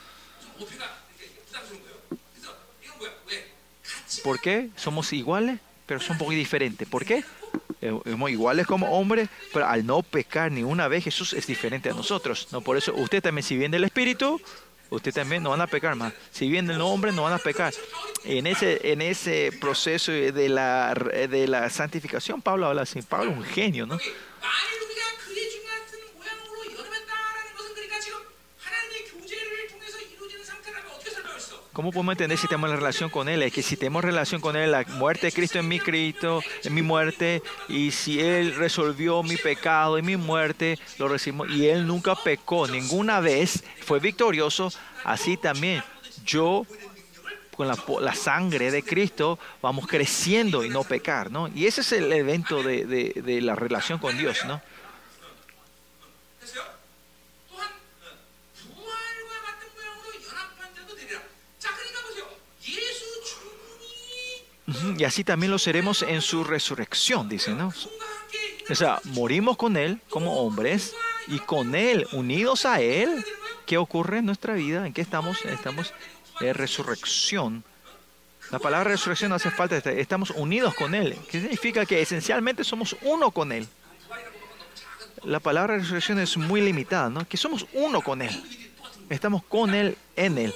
¿por 4.22 4.40
qué? 4.40 4.70
Somos 4.76 5.12
iguales, 5.12 5.58
pero 5.86 6.00
son 6.00 6.12
un 6.12 6.18
poco 6.18 6.30
diferentes. 6.32 6.86
¿Por 6.88 7.04
qué? 7.04 7.24
Eh, 7.80 7.92
Somos 8.04 8.30
iguales 8.30 8.66
como 8.66 8.90
hombres, 8.98 9.28
pero 9.52 9.66
al 9.66 9.84
no 9.84 10.02
pecar 10.02 10.50
ni 10.52 10.62
una 10.62 10.88
vez, 10.88 11.04
Jesús 11.04 11.32
es 11.32 11.46
diferente 11.46 11.90
a 11.90 11.94
nosotros. 11.94 12.48
¿no? 12.52 12.60
Por 12.60 12.76
eso 12.76 12.94
usted 12.94 13.22
también, 13.22 13.42
si 13.42 13.56
viene 13.56 13.76
del 13.76 13.84
Espíritu, 13.84 14.40
usted 14.90 15.12
también 15.12 15.42
no 15.42 15.50
van 15.50 15.60
a 15.60 15.66
pecar 15.66 15.96
más. 15.96 16.12
Si 16.30 16.48
viene 16.48 16.72
el 16.74 16.80
hombre, 16.80 17.12
no 17.12 17.22
van 17.24 17.32
a 17.32 17.38
pecar. 17.38 17.72
En 18.24 18.46
ese, 18.46 18.92
en 18.92 19.02
ese 19.02 19.50
proceso 19.60 20.12
de 20.12 20.48
la, 20.48 20.94
de 20.94 21.48
la 21.48 21.68
santificación, 21.70 22.40
Pablo 22.40 22.66
habla 22.66 22.82
así. 22.82 23.02
Pablo 23.02 23.32
es 23.32 23.38
un 23.38 23.44
genio, 23.44 23.86
¿no? 23.86 23.98
¿Cómo 31.72 31.90
podemos 31.90 32.12
entender 32.12 32.36
si 32.36 32.46
tenemos 32.48 32.70
relación 32.70 33.08
con 33.08 33.30
Él? 33.30 33.42
Es 33.42 33.52
que 33.52 33.62
si 33.62 33.76
tenemos 33.78 34.04
relación 34.04 34.42
con 34.42 34.56
Él, 34.56 34.72
la 34.72 34.84
muerte 34.98 35.26
de 35.28 35.32
Cristo 35.32 35.58
en 35.58 35.68
mi 35.68 35.80
Cristo, 35.80 36.42
en 36.64 36.74
mi 36.74 36.82
muerte, 36.82 37.42
y 37.68 37.90
si 37.92 38.20
Él 38.20 38.54
resolvió 38.56 39.22
mi 39.22 39.36
pecado 39.38 39.96
y 39.96 40.02
mi 40.02 40.16
muerte, 40.18 40.78
lo 40.98 41.08
recibimos, 41.08 41.48
y 41.50 41.68
Él 41.68 41.86
nunca 41.86 42.14
pecó 42.14 42.68
ninguna 42.68 43.20
vez, 43.20 43.64
fue 43.86 44.00
victorioso, 44.00 44.70
así 45.04 45.38
también 45.38 45.82
yo 46.26 46.66
con 47.56 47.68
la, 47.68 47.76
la 48.00 48.14
sangre 48.14 48.70
de 48.70 48.82
Cristo 48.82 49.38
vamos 49.62 49.86
creciendo 49.86 50.64
y 50.64 50.68
no 50.68 50.84
pecar, 50.84 51.30
¿no? 51.30 51.48
Y 51.48 51.66
ese 51.66 51.80
es 51.80 51.92
el 51.92 52.12
evento 52.12 52.62
de- 52.62 52.84
de 52.86 53.40
la 53.40 53.54
relación 53.54 53.98
con 53.98 54.16
Dios, 54.18 54.44
¿no? 54.46 54.60
Y 64.98 65.04
así 65.04 65.24
también 65.24 65.50
lo 65.52 65.58
seremos 65.58 66.02
en 66.02 66.20
su 66.22 66.44
resurrección, 66.44 67.28
dice, 67.28 67.52
¿no? 67.52 67.72
O 68.70 68.74
sea, 68.74 69.00
morimos 69.04 69.56
con 69.56 69.76
Él 69.76 70.00
como 70.08 70.40
hombres 70.40 70.94
y 71.26 71.38
con 71.38 71.74
Él, 71.74 72.06
unidos 72.12 72.64
a 72.64 72.80
Él, 72.80 73.24
¿qué 73.66 73.78
ocurre 73.78 74.18
en 74.18 74.26
nuestra 74.26 74.54
vida? 74.54 74.86
¿En 74.86 74.92
qué 74.92 75.00
estamos? 75.00 75.44
Estamos 75.44 75.92
en 76.40 76.54
resurrección. 76.54 77.64
La 78.50 78.58
palabra 78.58 78.90
resurrección 78.90 79.32
hace 79.32 79.50
falta, 79.50 79.76
este, 79.76 80.00
estamos 80.00 80.30
unidos 80.30 80.74
con 80.74 80.94
Él, 80.94 81.16
que 81.30 81.40
significa 81.40 81.86
que 81.86 82.02
esencialmente 82.02 82.64
somos 82.64 82.96
uno 83.02 83.30
con 83.30 83.52
Él. 83.52 83.66
La 85.24 85.40
palabra 85.40 85.76
resurrección 85.76 86.18
es 86.18 86.36
muy 86.36 86.60
limitada, 86.60 87.08
¿no? 87.08 87.26
Que 87.26 87.36
somos 87.36 87.66
uno 87.72 88.02
con 88.02 88.22
Él. 88.22 88.42
Estamos 89.08 89.42
con 89.44 89.74
Él, 89.74 89.96
en 90.16 90.38
Él 90.38 90.54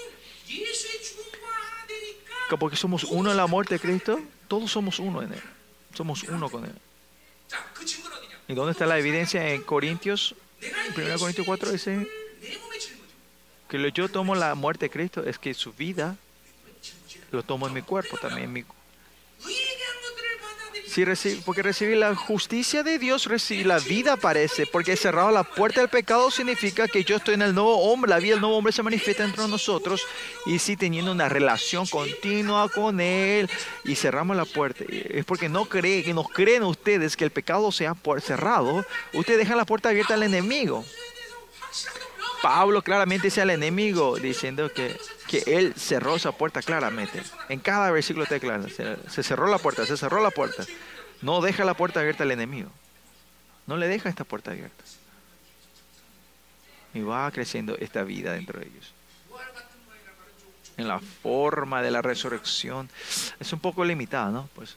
porque 2.59 2.77
somos 2.77 3.05
uno 3.05 3.31
en 3.31 3.37
la 3.37 3.47
muerte 3.47 3.75
de 3.75 3.81
Cristo, 3.81 4.21
todos 4.47 4.71
somos 4.71 5.01
uno 5.01 5.23
en 5.23 5.33
Él. 5.33 5.43
Somos 5.95 6.23
uno 6.25 6.49
con 6.49 6.65
Él. 6.65 6.73
¿Y 8.49 8.55
dónde 8.55 8.73
está 8.73 8.87
la 8.87 8.99
evidencia 8.99 9.49
en 9.51 9.63
Corintios? 9.63 10.35
En 10.61 11.03
1 11.05 11.19
Corintios 11.19 11.47
4 11.47 11.73
dice 11.73 12.09
que 13.69 13.93
yo 13.93 14.09
tomo 14.09 14.35
la 14.35 14.55
muerte 14.55 14.87
de 14.87 14.91
Cristo, 14.91 15.25
es 15.25 15.39
que 15.39 15.53
su 15.55 15.73
vida 15.73 16.17
lo 17.33 17.43
tomo 17.43 17.67
en 17.67 17.75
mi 17.75 17.83
cuerpo 17.83 18.17
también, 18.17 18.57
en 18.57 18.65
si 20.97 21.43
porque 21.45 21.63
recibir 21.63 21.99
la 21.99 22.15
justicia 22.15 22.83
de 22.83 22.99
Dios, 22.99 23.27
recibir 23.27 23.67
la 23.67 23.79
vida 23.79 24.15
aparece. 24.15 24.65
Porque 24.65 24.97
cerrado 24.97 25.31
la 25.31 25.45
puerta 25.45 25.81
del 25.81 25.91
pecado 25.91 26.31
significa 26.31 26.89
que 26.89 27.05
yo 27.05 27.17
estoy 27.17 27.35
en 27.35 27.43
el 27.43 27.55
nuevo 27.55 27.77
hombre. 27.93 28.09
La 28.09 28.19
vida 28.19 28.33
del 28.33 28.41
nuevo 28.41 28.57
hombre 28.57 28.73
se 28.73 28.83
manifiesta 28.83 29.23
entre 29.23 29.47
nosotros. 29.47 30.07
Y 30.47 30.59
si 30.59 30.75
teniendo 30.75 31.13
una 31.13 31.29
relación 31.29 31.87
continua 31.87 32.71
con 32.71 32.99
Él 33.03 33.51
y 33.85 33.95
cerramos 33.95 34.39
la 34.39 34.47
puerta, 34.47 34.85
es 34.89 35.27
porque 35.27 35.51
no 35.51 35.67
cree, 35.67 36.03
que 36.03 36.15
nos 36.15 36.31
creen 36.31 36.63
ustedes 36.63 37.15
que 37.15 37.25
el 37.25 37.31
pecado 37.31 37.71
sea 37.73 37.93
por 37.93 38.23
cerrado. 38.23 38.83
Ustedes 39.13 39.41
dejan 39.41 39.59
la 39.59 39.67
puerta 39.67 39.91
abierta 39.91 40.15
al 40.15 40.23
enemigo. 40.23 40.83
Pablo 42.41 42.81
claramente 42.81 43.27
dice 43.27 43.43
al 43.43 43.51
enemigo 43.51 44.17
diciendo 44.17 44.73
que, 44.73 44.97
que 45.29 45.43
él 45.47 45.75
cerró 45.77 46.17
esa 46.17 46.33
puerta 46.33 46.63
claramente. 46.63 47.23
En 47.49 47.61
cada 47.61 47.91
versículo 47.91 48.25
está 48.25 48.39
claro. 48.39 48.67
Se, 48.69 49.23
cerró 49.23 49.47
la 49.49 49.59
puerta, 49.59 49.87
se 49.87 49.97
cerró 49.97 50.23
la 50.23 50.31
puerta. 50.31 50.65
No 51.23 51.41
deja 51.41 51.65
la 51.65 51.75
puerta 51.75 52.01
abierta 52.01 52.25
al 52.25 52.31
enemigo. 52.31 52.71
No 53.67 53.77
le 53.77 53.89
deja 53.89 54.09
esta 54.09 54.25
puerta 54.25 54.53
abierta. 54.53 54.85
Y 56.95 57.01
va 57.01 57.31
creciendo 57.31 57.77
esta 57.79 58.03
vida 58.03 58.33
dentro 58.33 58.61
de 58.61 58.67
ellos. 58.67 58.93
En 60.77 60.89
la 60.89 61.01
forma 61.01 61.83
de 61.83 61.91
la 61.91 62.03
resurrección. 62.03 62.89
Es 63.41 63.53
un 63.53 63.61
poco 63.61 63.85
limitada, 63.85 64.31
¿no? 64.31 64.49
Pues, 64.55 64.77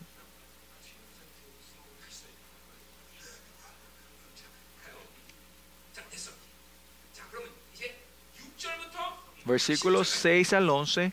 versículos 9.50 10.08
6 10.08 10.54
al 10.54 10.70
11. 10.70 11.12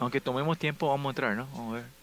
Aunque 0.00 0.20
tomemos 0.20 0.58
tiempo, 0.58 0.88
vamos 0.88 1.06
a 1.06 1.10
entrar, 1.10 1.36
¿no? 1.36 1.46
Vamos 1.52 1.72
a 1.72 1.76
ver. 1.76 1.97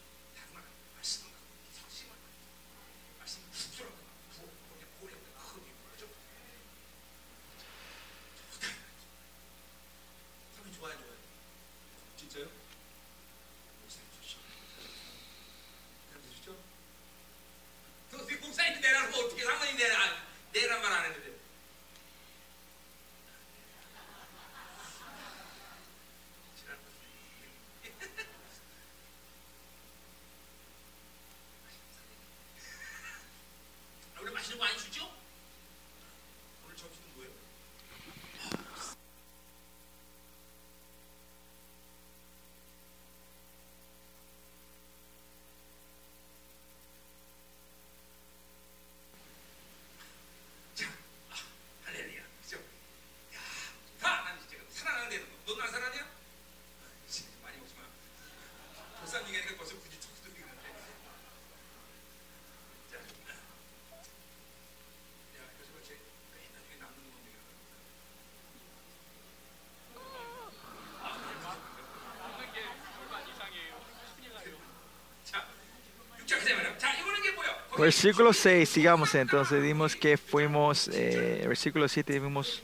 versículo 77.85 78.33
6, 78.33 78.67
sigamos 78.67 79.13
entonces, 79.13 79.61
dimos 79.61 79.95
que 79.95 80.17
fuimos, 80.17 80.89
eh, 80.91 81.45
versículo 81.47 81.87
7, 81.87 82.19
vimos, 82.19 82.59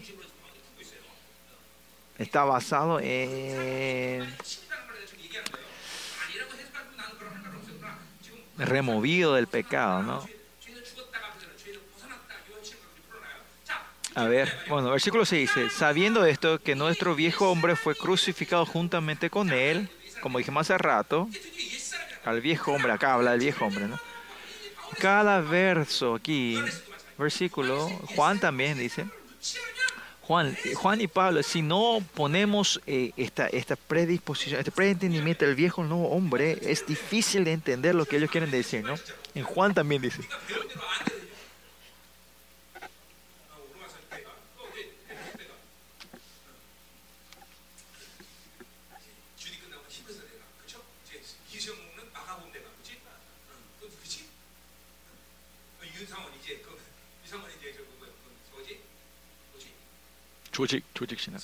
está 2.18 2.44
basado 2.44 3.00
en 3.00 4.28
removido 8.58 9.36
del 9.36 9.46
pecado, 9.46 10.02
¿no? 10.02 10.28
A 14.16 14.26
ver, 14.26 14.52
bueno, 14.70 14.90
versículo 14.90 15.24
6 15.24 15.54
dice, 15.54 15.70
sabiendo 15.70 16.26
esto, 16.26 16.58
que 16.58 16.74
nuestro 16.74 17.14
viejo 17.14 17.52
hombre 17.52 17.76
fue 17.76 17.96
crucificado 17.96 18.66
juntamente 18.66 19.30
con 19.30 19.52
él, 19.52 19.88
como 20.20 20.40
dijimos 20.40 20.62
hace 20.62 20.80
rato, 20.80 21.30
al 22.26 22.42
viejo 22.42 22.72
hombre, 22.72 22.92
acá 22.92 23.14
habla 23.14 23.32
del 23.32 23.42
viejo 23.42 23.66
hombre, 23.66 23.88
¿no? 23.88 24.11
Cada 25.02 25.42
verso 25.42 26.16
aquí, 26.16 26.60
versículo, 27.18 27.90
Juan 28.16 28.40
también 28.40 28.78
dice, 28.78 29.06
Juan, 30.22 30.56
Juan 30.76 31.02
y 31.02 31.08
Pablo, 31.08 31.42
si 31.44 31.62
no 31.62 32.04
ponemos 32.14 32.80
eh, 32.86 33.12
esta, 33.18 33.48
esta 33.48 33.76
predisposición, 33.76 34.60
este 34.60 34.72
preentendimiento 34.72 35.44
del 35.46 35.56
viejo 35.56 35.84
nuevo 35.84 36.10
hombre, 36.10 36.58
es 36.62 36.86
difícil 36.86 37.44
de 37.44 37.54
entender 37.54 37.96
lo 37.96 38.06
que 38.06 38.18
ellos 38.18 38.30
quieren 38.30 38.52
decir, 38.52 38.84
¿no? 38.84 38.94
En 39.34 39.44
Juan 39.44 39.74
también 39.74 40.02
dice. 40.02 40.22
조직, 60.62 60.84
조직 60.94 61.20
신학. 61.20 61.42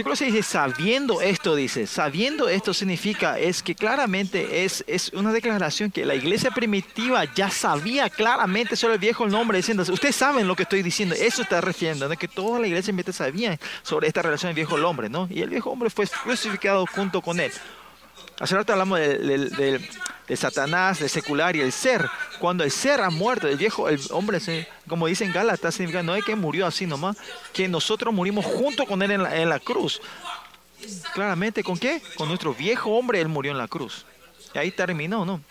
Versículo 0.00 0.16
6 0.16 0.32
dice, 0.32 0.48
sabiendo 0.48 1.20
esto, 1.20 1.54
dice, 1.54 1.86
sabiendo 1.86 2.48
esto 2.48 2.72
significa, 2.72 3.38
es 3.38 3.62
que 3.62 3.74
claramente 3.74 4.64
es, 4.64 4.82
es 4.86 5.10
una 5.12 5.30
declaración 5.30 5.90
que 5.90 6.06
la 6.06 6.14
iglesia 6.14 6.50
primitiva 6.50 7.24
ya 7.34 7.50
sabía 7.50 8.08
claramente 8.08 8.76
sobre 8.76 8.94
el 8.94 8.98
viejo 8.98 9.28
nombre, 9.28 9.58
diciendo, 9.58 9.82
ustedes 9.82 10.16
saben 10.16 10.48
lo 10.48 10.56
que 10.56 10.62
estoy 10.62 10.82
diciendo, 10.82 11.14
eso 11.14 11.42
está 11.42 11.60
refiriendo, 11.60 12.08
que 12.16 12.28
toda 12.28 12.58
la 12.60 12.66
iglesia 12.66 12.94
primitiva 12.94 13.12
sabía 13.12 13.58
sobre 13.82 14.08
esta 14.08 14.22
relación 14.22 14.48
del 14.48 14.54
viejo 14.56 14.76
hombre, 14.76 15.10
¿no? 15.10 15.28
Y 15.30 15.42
el 15.42 15.50
viejo 15.50 15.68
hombre 15.68 15.90
fue 15.90 16.06
crucificado 16.06 16.86
junto 16.86 17.20
con 17.20 17.38
él. 17.38 17.52
Hace 18.38 18.56
rato 18.56 18.72
hablamos 18.72 18.98
del- 19.00 19.50
de, 20.26 20.36
Satanás, 20.36 21.00
del 21.00 21.10
secular 21.10 21.56
y 21.56 21.60
el 21.60 21.72
ser. 21.72 22.08
Cuando 22.40 22.64
el 22.64 22.70
ser 22.70 23.02
ha 23.02 23.10
muerto, 23.10 23.46
el 23.46 23.56
viejo, 23.56 23.88
el 23.88 24.00
hombre, 24.10 24.40
como 24.88 25.06
dice 25.06 25.24
en 25.24 25.32
Gálatas, 25.32 25.74
significa 25.74 26.02
no 26.02 26.16
es 26.16 26.24
que 26.24 26.34
murió 26.34 26.66
así 26.66 26.86
nomás, 26.86 27.16
que 27.52 27.68
nosotros 27.68 28.14
murimos 28.14 28.46
junto 28.46 28.86
con 28.86 29.02
él 29.02 29.10
en 29.10 29.48
la, 29.48 29.60
cruz. 29.60 30.00
Claramente, 31.12 31.62
¿con 31.62 31.78
qué? 31.78 32.02
Con 32.16 32.28
nuestro 32.28 32.54
viejo 32.54 32.90
hombre, 32.90 33.20
él 33.20 33.28
murió 33.28 33.52
en 33.52 33.58
la 33.58 33.68
cruz. 33.68 34.06
Y 34.54 34.58
ahí 34.58 34.70
terminó, 34.70 35.26
¿no? 35.26 35.42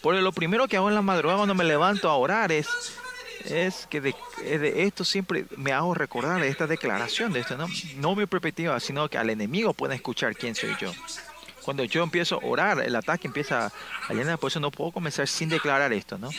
Por 0.00 0.14
lo 0.14 0.32
primero 0.32 0.66
que 0.66 0.78
hago 0.78 0.88
en 0.88 0.94
la 0.94 1.02
madrugada 1.02 1.40
cuando 1.40 1.54
me 1.54 1.64
levanto 1.64 2.08
a 2.08 2.16
orar 2.16 2.50
es, 2.50 2.66
es 3.44 3.86
que 3.90 4.00
de, 4.00 4.14
esto 4.86 5.04
siempre 5.04 5.44
me 5.58 5.72
hago 5.72 5.92
recordar 5.92 6.42
esta 6.42 6.66
declaración, 6.66 7.34
de 7.34 7.40
esto, 7.40 7.58
¿no? 7.58 7.68
No 7.96 8.16
mi 8.16 8.24
perspectiva, 8.24 8.80
sino 8.80 9.10
que 9.10 9.18
al 9.18 9.28
enemigo 9.28 9.74
pueda 9.74 9.94
escuchar 9.94 10.34
quién 10.34 10.54
soy 10.54 10.74
yo. 10.80 10.92
Cuando 11.62 11.84
yo 11.84 12.02
empiezo 12.02 12.36
a 12.36 12.46
orar, 12.46 12.80
el 12.80 12.96
ataque 12.96 13.26
empieza 13.26 13.72
a 14.08 14.14
llenar. 14.14 14.38
Por 14.38 14.50
eso 14.50 14.60
no 14.60 14.70
puedo 14.70 14.92
comenzar 14.92 15.28
sin 15.28 15.48
declarar 15.48 15.92
esto, 15.92 16.18
¿no? 16.18 16.30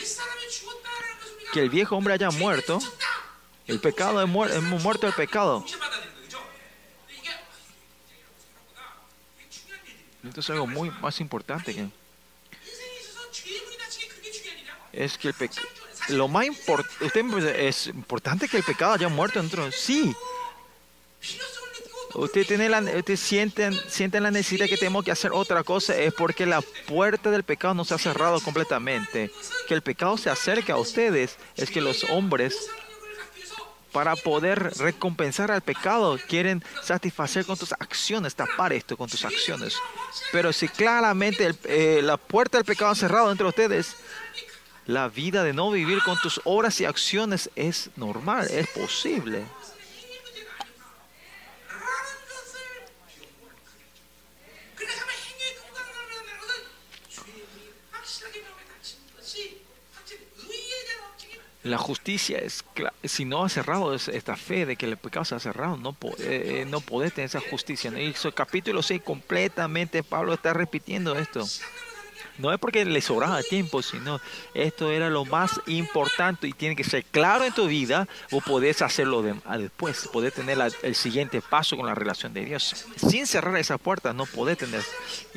Que 1.52 1.60
el 1.60 1.70
viejo 1.70 1.96
hombre 1.96 2.14
haya 2.14 2.30
muerto, 2.30 2.78
el 3.66 3.80
pecado 3.80 4.22
es, 4.22 4.28
muer 4.28 4.50
es 4.50 4.62
muerto 4.62 5.06
el 5.06 5.12
pecado. 5.12 5.64
Esto 10.24 10.40
es 10.40 10.50
algo 10.50 10.66
muy 10.66 10.90
más 10.90 11.20
importante 11.20 11.74
que 11.74 11.88
es 14.92 15.18
que 15.18 15.28
el 15.28 15.34
pecado 15.34 15.66
lo 16.08 16.28
más 16.28 16.46
importante 16.46 17.68
es 17.68 17.86
importante 17.86 18.48
que 18.48 18.58
el 18.58 18.62
pecado 18.62 18.94
haya 18.94 19.08
muerto 19.08 19.40
dentro 19.40 19.70
sí 19.72 20.14
Usted 22.14 22.46
tiene 22.46 22.68
la, 22.68 22.80
usted 22.80 23.16
sienten, 23.16 23.74
la 24.22 24.30
necesidad 24.30 24.66
que 24.66 24.76
tenemos 24.76 25.04
que 25.04 25.10
hacer 25.10 25.32
otra 25.32 25.64
cosa 25.64 25.96
es 25.96 26.12
porque 26.12 26.44
la 26.44 26.60
puerta 26.86 27.30
del 27.30 27.42
pecado 27.42 27.74
no 27.74 27.84
se 27.84 27.94
ha 27.94 27.98
cerrado 27.98 28.40
completamente. 28.40 29.30
Que 29.66 29.74
el 29.74 29.82
pecado 29.82 30.18
se 30.18 30.30
acerque 30.30 30.72
a 30.72 30.76
ustedes 30.76 31.36
es 31.56 31.70
que 31.70 31.80
los 31.80 32.04
hombres 32.04 32.68
para 33.92 34.16
poder 34.16 34.72
recompensar 34.78 35.50
al 35.50 35.60
pecado, 35.60 36.18
quieren 36.26 36.64
satisfacer 36.82 37.44
con 37.44 37.58
tus 37.58 37.72
acciones, 37.72 38.34
tapar 38.34 38.72
esto 38.72 38.96
con 38.96 39.08
tus 39.08 39.24
acciones. 39.24 39.76
Pero 40.32 40.52
si 40.52 40.68
claramente 40.68 41.54
eh, 41.64 42.00
la 42.02 42.16
puerta 42.16 42.58
del 42.58 42.64
pecado 42.64 42.90
ha 42.90 42.94
cerrado 42.94 43.30
entre 43.30 43.46
ustedes, 43.46 43.96
la 44.86 45.08
vida 45.08 45.44
de 45.44 45.52
no 45.52 45.70
vivir 45.70 46.02
con 46.02 46.18
tus 46.18 46.40
obras 46.44 46.80
y 46.80 46.86
acciones 46.86 47.50
es 47.54 47.90
normal, 47.96 48.48
es 48.50 48.66
posible. 48.68 49.44
La 61.64 61.78
justicia 61.78 62.38
es, 62.38 62.64
si 63.04 63.24
no 63.24 63.44
ha 63.44 63.48
cerrado 63.48 63.94
es- 63.94 64.08
esta 64.08 64.36
fe 64.36 64.66
de 64.66 64.74
que 64.76 64.86
el 64.86 64.96
pecado 64.96 65.24
se 65.24 65.36
ha 65.36 65.38
cerrado, 65.40 65.76
no, 65.76 65.92
po- 65.92 66.14
eh, 66.18 66.62
eh, 66.62 66.66
no 66.68 66.80
podés 66.80 67.12
tener 67.12 67.26
esa 67.26 67.40
justicia. 67.40 67.92
Y 67.96 68.10
eso, 68.10 68.32
capítulo 68.34 68.82
6 68.82 69.00
completamente 69.02 70.02
Pablo 70.02 70.34
está 70.34 70.52
repitiendo 70.52 71.16
esto. 71.16 71.46
No 72.38 72.52
es 72.52 72.58
porque 72.58 72.84
le 72.84 73.00
sobraba 73.00 73.42
tiempo, 73.42 73.82
sino 73.82 74.18
esto 74.54 74.90
era 74.90 75.08
lo 75.10 75.24
más 75.24 75.60
importante 75.66 76.48
y 76.48 76.52
tiene 76.52 76.74
que 76.74 76.82
ser 76.82 77.04
claro 77.04 77.44
en 77.44 77.52
tu 77.52 77.66
vida 77.68 78.08
o 78.32 78.40
podés 78.40 78.82
hacerlo 78.82 79.22
de- 79.22 79.34
a 79.44 79.56
después, 79.58 80.08
podés 80.12 80.32
tener 80.34 80.58
el 80.82 80.94
siguiente 80.96 81.42
paso 81.42 81.76
con 81.76 81.86
la 81.86 81.94
relación 81.94 82.32
de 82.34 82.44
Dios. 82.44 82.86
Sin 82.96 83.26
cerrar 83.26 83.56
esa 83.58 83.78
puerta 83.78 84.12
no 84.12 84.26
podés 84.26 84.58
tener. 84.58 84.82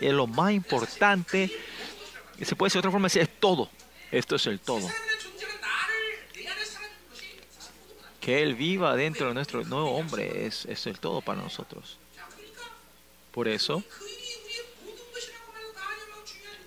Es 0.02 0.14
lo 0.14 0.26
más 0.26 0.54
importante. 0.54 1.52
Se 2.42 2.56
puede 2.56 2.68
decir 2.70 2.82
de 2.82 2.88
otra 2.88 2.92
forma, 2.92 3.08
es 3.10 3.30
todo. 3.40 3.70
Esto 4.12 4.38
es 4.38 4.48
el 4.48 4.60
todo. 4.60 4.90
Que 8.26 8.42
Él 8.42 8.56
viva 8.56 8.96
dentro 8.96 9.28
de 9.28 9.36
nuestro 9.36 9.64
nuevo 9.66 9.92
hombre 9.92 10.48
es, 10.48 10.66
es 10.66 10.88
el 10.88 11.00
todo 11.00 11.22
para 11.22 11.40
nosotros. 11.40 12.00
Por 13.32 13.48
eso, 13.48 13.84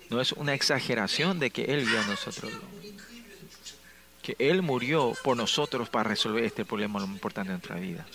no 0.09 0.21
es 0.21 0.31
una 0.31 0.53
exageración 0.53 1.37
de 1.37 1.49
que 1.49 1.65
Él 1.65 1.85
viva 1.85 2.01
a 2.01 2.07
nosotros. 2.07 2.53
Que 4.21 4.37
Él 4.39 4.61
murió 4.61 5.13
por 5.21 5.35
nosotros 5.35 5.89
para 5.89 6.07
resolver 6.07 6.45
este 6.45 6.63
problema 6.63 7.01
lo 7.01 7.07
más 7.07 7.15
importante 7.17 7.49
de 7.51 7.57
nuestra 7.57 7.75
vida. 7.75 8.07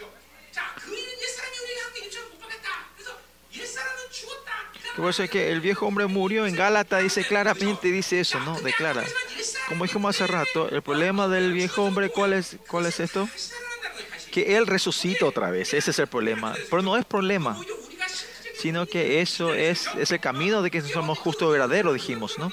Por 4.97 5.11
eso 5.11 5.23
es 5.23 5.29
que 5.29 5.51
el 5.51 5.61
viejo 5.61 5.87
hombre 5.87 6.07
murió 6.07 6.47
en 6.47 6.57
Gálata, 6.57 6.97
dice 6.97 7.27
claramente, 7.27 7.89
dice 7.89 8.21
eso, 8.21 8.41
¿no? 8.41 8.59
Declara. 8.63 9.05
Como 9.69 9.85
dijimos 9.85 10.15
hace 10.15 10.27
rato, 10.27 10.69
el 10.69 10.83
problema 10.83 11.29
del 11.29 11.53
viejo 11.53 11.83
hombre, 11.85 12.11
¿cuál 12.11 12.33
es, 12.33 12.57
cuál 12.69 12.87
es 12.87 13.01
esto? 13.01 13.29
Que 14.31 14.57
él 14.57 14.67
resucita 14.67 15.27
otra 15.27 15.51
vez, 15.51 15.75
ese 15.75 15.91
es 15.91 15.99
el 15.99 16.07
problema. 16.07 16.55
Pero 16.71 16.83
no 16.83 16.97
es 16.97 17.05
problema, 17.05 17.59
sino 18.59 18.87
que 18.87 19.21
eso 19.21 19.55
es, 19.55 19.89
es 19.99 20.11
el 20.11 20.21
camino 20.21 20.63
de 20.63 20.71
que 20.71 20.81
somos 20.81 21.19
justo 21.19 21.49
verdadero, 21.49 21.93
dijimos, 21.93 22.39
¿no? 22.39 22.53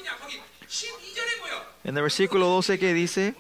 En 1.84 1.98
el 1.98 2.04
versículo 2.04 2.48
12 2.48 2.78
que 2.78 2.94
dice 2.94 3.34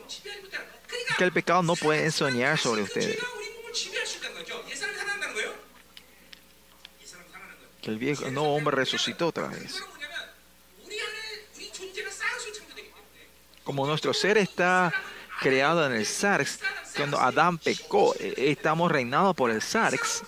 que 1.17 1.23
el 1.23 1.31
pecado 1.31 1.61
no 1.61 1.75
puede 1.75 2.05
ensoñar 2.05 2.57
sobre 2.57 2.81
ustedes. 2.81 3.19
Que 7.81 7.89
el 7.89 7.97
viejo 7.97 8.29
no 8.31 8.43
hombre 8.43 8.75
resucitó 8.75 9.27
otra 9.27 9.47
vez. 9.47 9.81
Como 13.71 13.87
nuestro 13.87 14.13
ser 14.13 14.37
está 14.37 14.91
creado 15.39 15.85
en 15.85 15.93
el 15.93 16.05
Sarx, 16.05 16.59
cuando 16.93 17.17
Adán 17.17 17.57
pecó, 17.57 18.13
eh, 18.19 18.33
estamos 18.37 18.91
reinados 18.91 19.33
por 19.33 19.49
el 19.49 19.61
Sarx. 19.61 20.23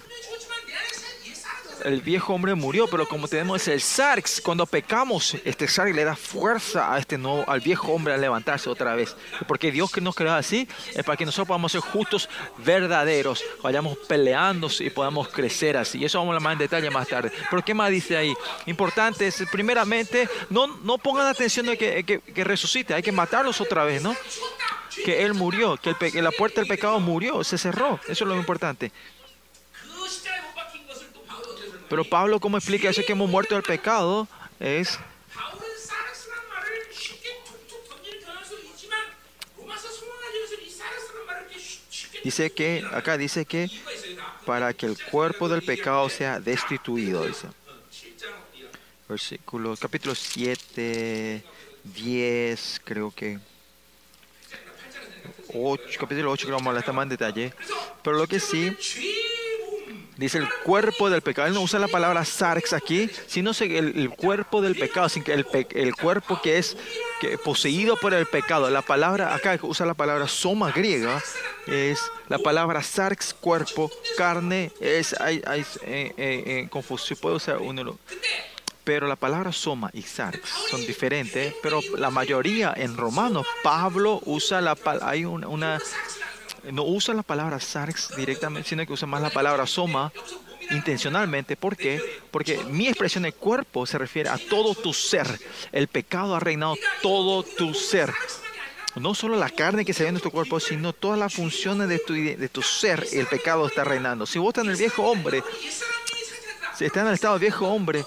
El 1.83 2.01
viejo 2.01 2.33
hombre 2.33 2.55
murió, 2.55 2.87
pero 2.87 3.07
como 3.07 3.27
tenemos 3.27 3.67
el 3.67 3.81
Sarx, 3.81 4.39
cuando 4.39 4.65
pecamos, 4.65 5.35
este 5.43 5.67
Sarx 5.67 5.93
le 5.93 6.05
da 6.05 6.15
fuerza 6.15 6.93
a 6.93 6.97
este 6.97 7.17
nuevo, 7.17 7.43
al 7.47 7.59
viejo 7.59 7.91
hombre 7.91 8.13
a 8.13 8.17
levantarse 8.17 8.69
otra 8.69 8.95
vez. 8.95 9.15
Porque 9.47 9.71
Dios 9.71 9.91
que 9.91 9.99
nos 9.99 10.15
creó 10.15 10.33
así 10.33 10.67
es 10.95 11.03
para 11.03 11.17
que 11.17 11.25
nosotros 11.25 11.47
podamos 11.47 11.73
ser 11.73 11.81
justos, 11.81 12.29
verdaderos, 12.57 13.43
vayamos 13.61 13.97
peleando 14.07 14.69
y 14.79 14.89
podamos 14.89 15.27
crecer 15.27 15.75
así. 15.75 15.99
Y 15.99 16.05
eso 16.05 16.19
vamos 16.19 16.33
a 16.33 16.37
hablar 16.37 16.43
más 16.43 16.53
en 16.53 16.59
detalle 16.59 16.89
más 16.89 17.07
tarde. 17.07 17.31
Pero 17.49 17.63
¿qué 17.63 17.73
más 17.73 17.89
dice 17.89 18.15
ahí? 18.15 18.33
Importante 18.65 19.27
es, 19.27 19.43
primeramente, 19.51 20.29
no, 20.49 20.67
no 20.67 20.97
pongan 20.97 21.27
atención 21.27 21.65
de 21.65 21.77
que, 21.77 22.03
que, 22.03 22.19
que 22.19 22.43
resucite, 22.43 22.93
hay 22.93 23.03
que 23.03 23.11
matarlos 23.11 23.59
otra 23.59 23.83
vez, 23.83 24.01
¿no? 24.01 24.15
Que 25.03 25.23
Él 25.23 25.33
murió, 25.33 25.75
que, 25.77 25.89
el 25.89 25.95
que 25.97 26.21
la 26.21 26.31
puerta 26.31 26.61
del 26.61 26.67
pecado 26.67 26.99
murió, 26.99 27.43
se 27.43 27.57
cerró. 27.57 27.99
Eso 28.07 28.23
es 28.23 28.27
lo 28.27 28.37
importante. 28.37 28.91
Pero 31.89 32.03
Pablo, 32.03 32.39
¿cómo 32.39 32.57
explica 32.57 32.89
eso 32.89 33.01
que 33.05 33.11
hemos 33.11 33.29
muerto 33.29 33.55
del 33.55 33.63
pecado? 33.63 34.27
Es 34.59 34.99
Dice 42.23 42.51
que, 42.51 42.85
acá 42.93 43.17
dice 43.17 43.45
que 43.45 43.69
para 44.45 44.73
que 44.73 44.85
el 44.85 44.97
cuerpo 45.11 45.49
del 45.49 45.61
pecado 45.61 46.07
sea 46.07 46.39
destituido, 46.39 47.25
dice. 47.25 47.47
Versículo, 49.09 49.75
capítulo 49.75 50.15
7, 50.15 51.43
10, 51.83 52.81
creo 52.85 53.11
que. 53.11 53.39
8, 55.53 55.99
capítulo 55.99 56.31
8, 56.31 56.45
que 56.45 56.51
vamos 56.53 56.67
a 56.67 56.69
hablar 56.69 56.93
más 56.93 57.03
en 57.03 57.09
detalle. 57.09 57.53
Pero 58.01 58.17
lo 58.17 58.25
que 58.25 58.39
sí 58.39 58.75
dice 60.17 60.37
el 60.37 60.47
cuerpo 60.63 61.09
del 61.09 61.21
pecado. 61.21 61.47
Él 61.47 61.53
no 61.53 61.61
usa 61.61 61.79
la 61.79 61.87
palabra 61.87 62.23
sarx 62.25 62.73
aquí, 62.73 63.09
sino 63.27 63.51
el, 63.59 63.97
el 63.99 64.09
cuerpo 64.09 64.61
del 64.61 64.75
pecado, 64.75 65.09
sin 65.09 65.23
que 65.23 65.33
el, 65.33 65.45
pe- 65.45 65.67
el 65.71 65.95
cuerpo 65.95 66.41
que 66.41 66.57
es 66.57 66.77
que 67.19 67.37
poseído 67.37 67.97
por 67.97 68.13
el 68.13 68.25
pecado. 68.25 68.69
La 68.69 68.81
palabra 68.81 69.33
acá 69.33 69.57
usa 69.61 69.85
la 69.85 69.93
palabra 69.93 70.27
soma 70.27 70.71
griega, 70.71 71.21
es 71.67 71.99
la 72.29 72.37
palabra 72.39 72.83
sarx, 72.83 73.33
cuerpo, 73.33 73.91
carne, 74.17 74.71
es 74.79 75.19
hay, 75.19 75.41
hay 75.45 75.61
eh, 75.61 76.13
eh, 76.17 76.43
eh, 76.45 76.67
confusión, 76.69 77.17
puede 77.21 77.35
usar 77.35 77.57
uno. 77.57 77.97
Pero 78.83 79.07
la 79.07 79.15
palabra 79.15 79.53
soma 79.53 79.89
y 79.93 80.01
sarx 80.01 80.41
son 80.69 80.85
diferentes, 80.85 81.55
pero 81.63 81.79
la 81.97 82.09
mayoría 82.09 82.73
en 82.75 82.97
romanos, 82.97 83.47
Pablo 83.63 84.21
usa 84.25 84.59
la 84.59 84.75
pal- 84.75 84.99
hay 85.03 85.23
una, 85.23 85.47
una 85.47 85.79
no 86.71 86.83
usan 86.83 87.17
la 87.17 87.23
palabra 87.23 87.59
sarx 87.59 88.15
directamente, 88.15 88.69
sino 88.69 88.85
que 88.85 88.93
usan 88.93 89.09
más 89.09 89.21
la 89.21 89.29
palabra 89.29 89.67
soma 89.67 90.11
intencionalmente. 90.71 91.55
¿Por 91.55 91.75
qué? 91.75 92.01
Porque 92.31 92.57
mi 92.69 92.87
expresión 92.87 93.23
de 93.23 93.33
cuerpo 93.33 93.85
se 93.85 93.97
refiere 93.97 94.29
a 94.29 94.37
todo 94.37 94.75
tu 94.75 94.93
ser. 94.93 95.27
El 95.71 95.87
pecado 95.87 96.35
ha 96.35 96.39
reinado 96.39 96.75
todo 97.01 97.43
tu 97.43 97.73
ser. 97.73 98.13
No 98.95 99.15
solo 99.15 99.37
la 99.37 99.49
carne 99.49 99.85
que 99.85 99.93
se 99.93 100.03
ve 100.03 100.09
en 100.09 100.13
nuestro 100.13 100.31
cuerpo, 100.31 100.59
sino 100.59 100.93
todas 100.93 101.17
las 101.17 101.33
funciones 101.33 101.89
de 101.89 101.99
tu, 101.99 102.13
de 102.13 102.49
tu 102.49 102.61
ser. 102.61 103.05
El 103.11 103.25
pecado 103.25 103.65
está 103.67 103.83
reinando. 103.83 104.25
Si 104.25 104.39
vos 104.39 104.49
estás 104.49 104.65
en 104.65 104.71
el 104.71 104.77
viejo 104.77 105.03
hombre, 105.03 105.43
si 106.77 106.85
estás 106.85 107.01
en 107.01 107.07
el 107.07 107.15
estado 107.15 107.39
viejo 107.39 107.67
hombre, 107.67 108.05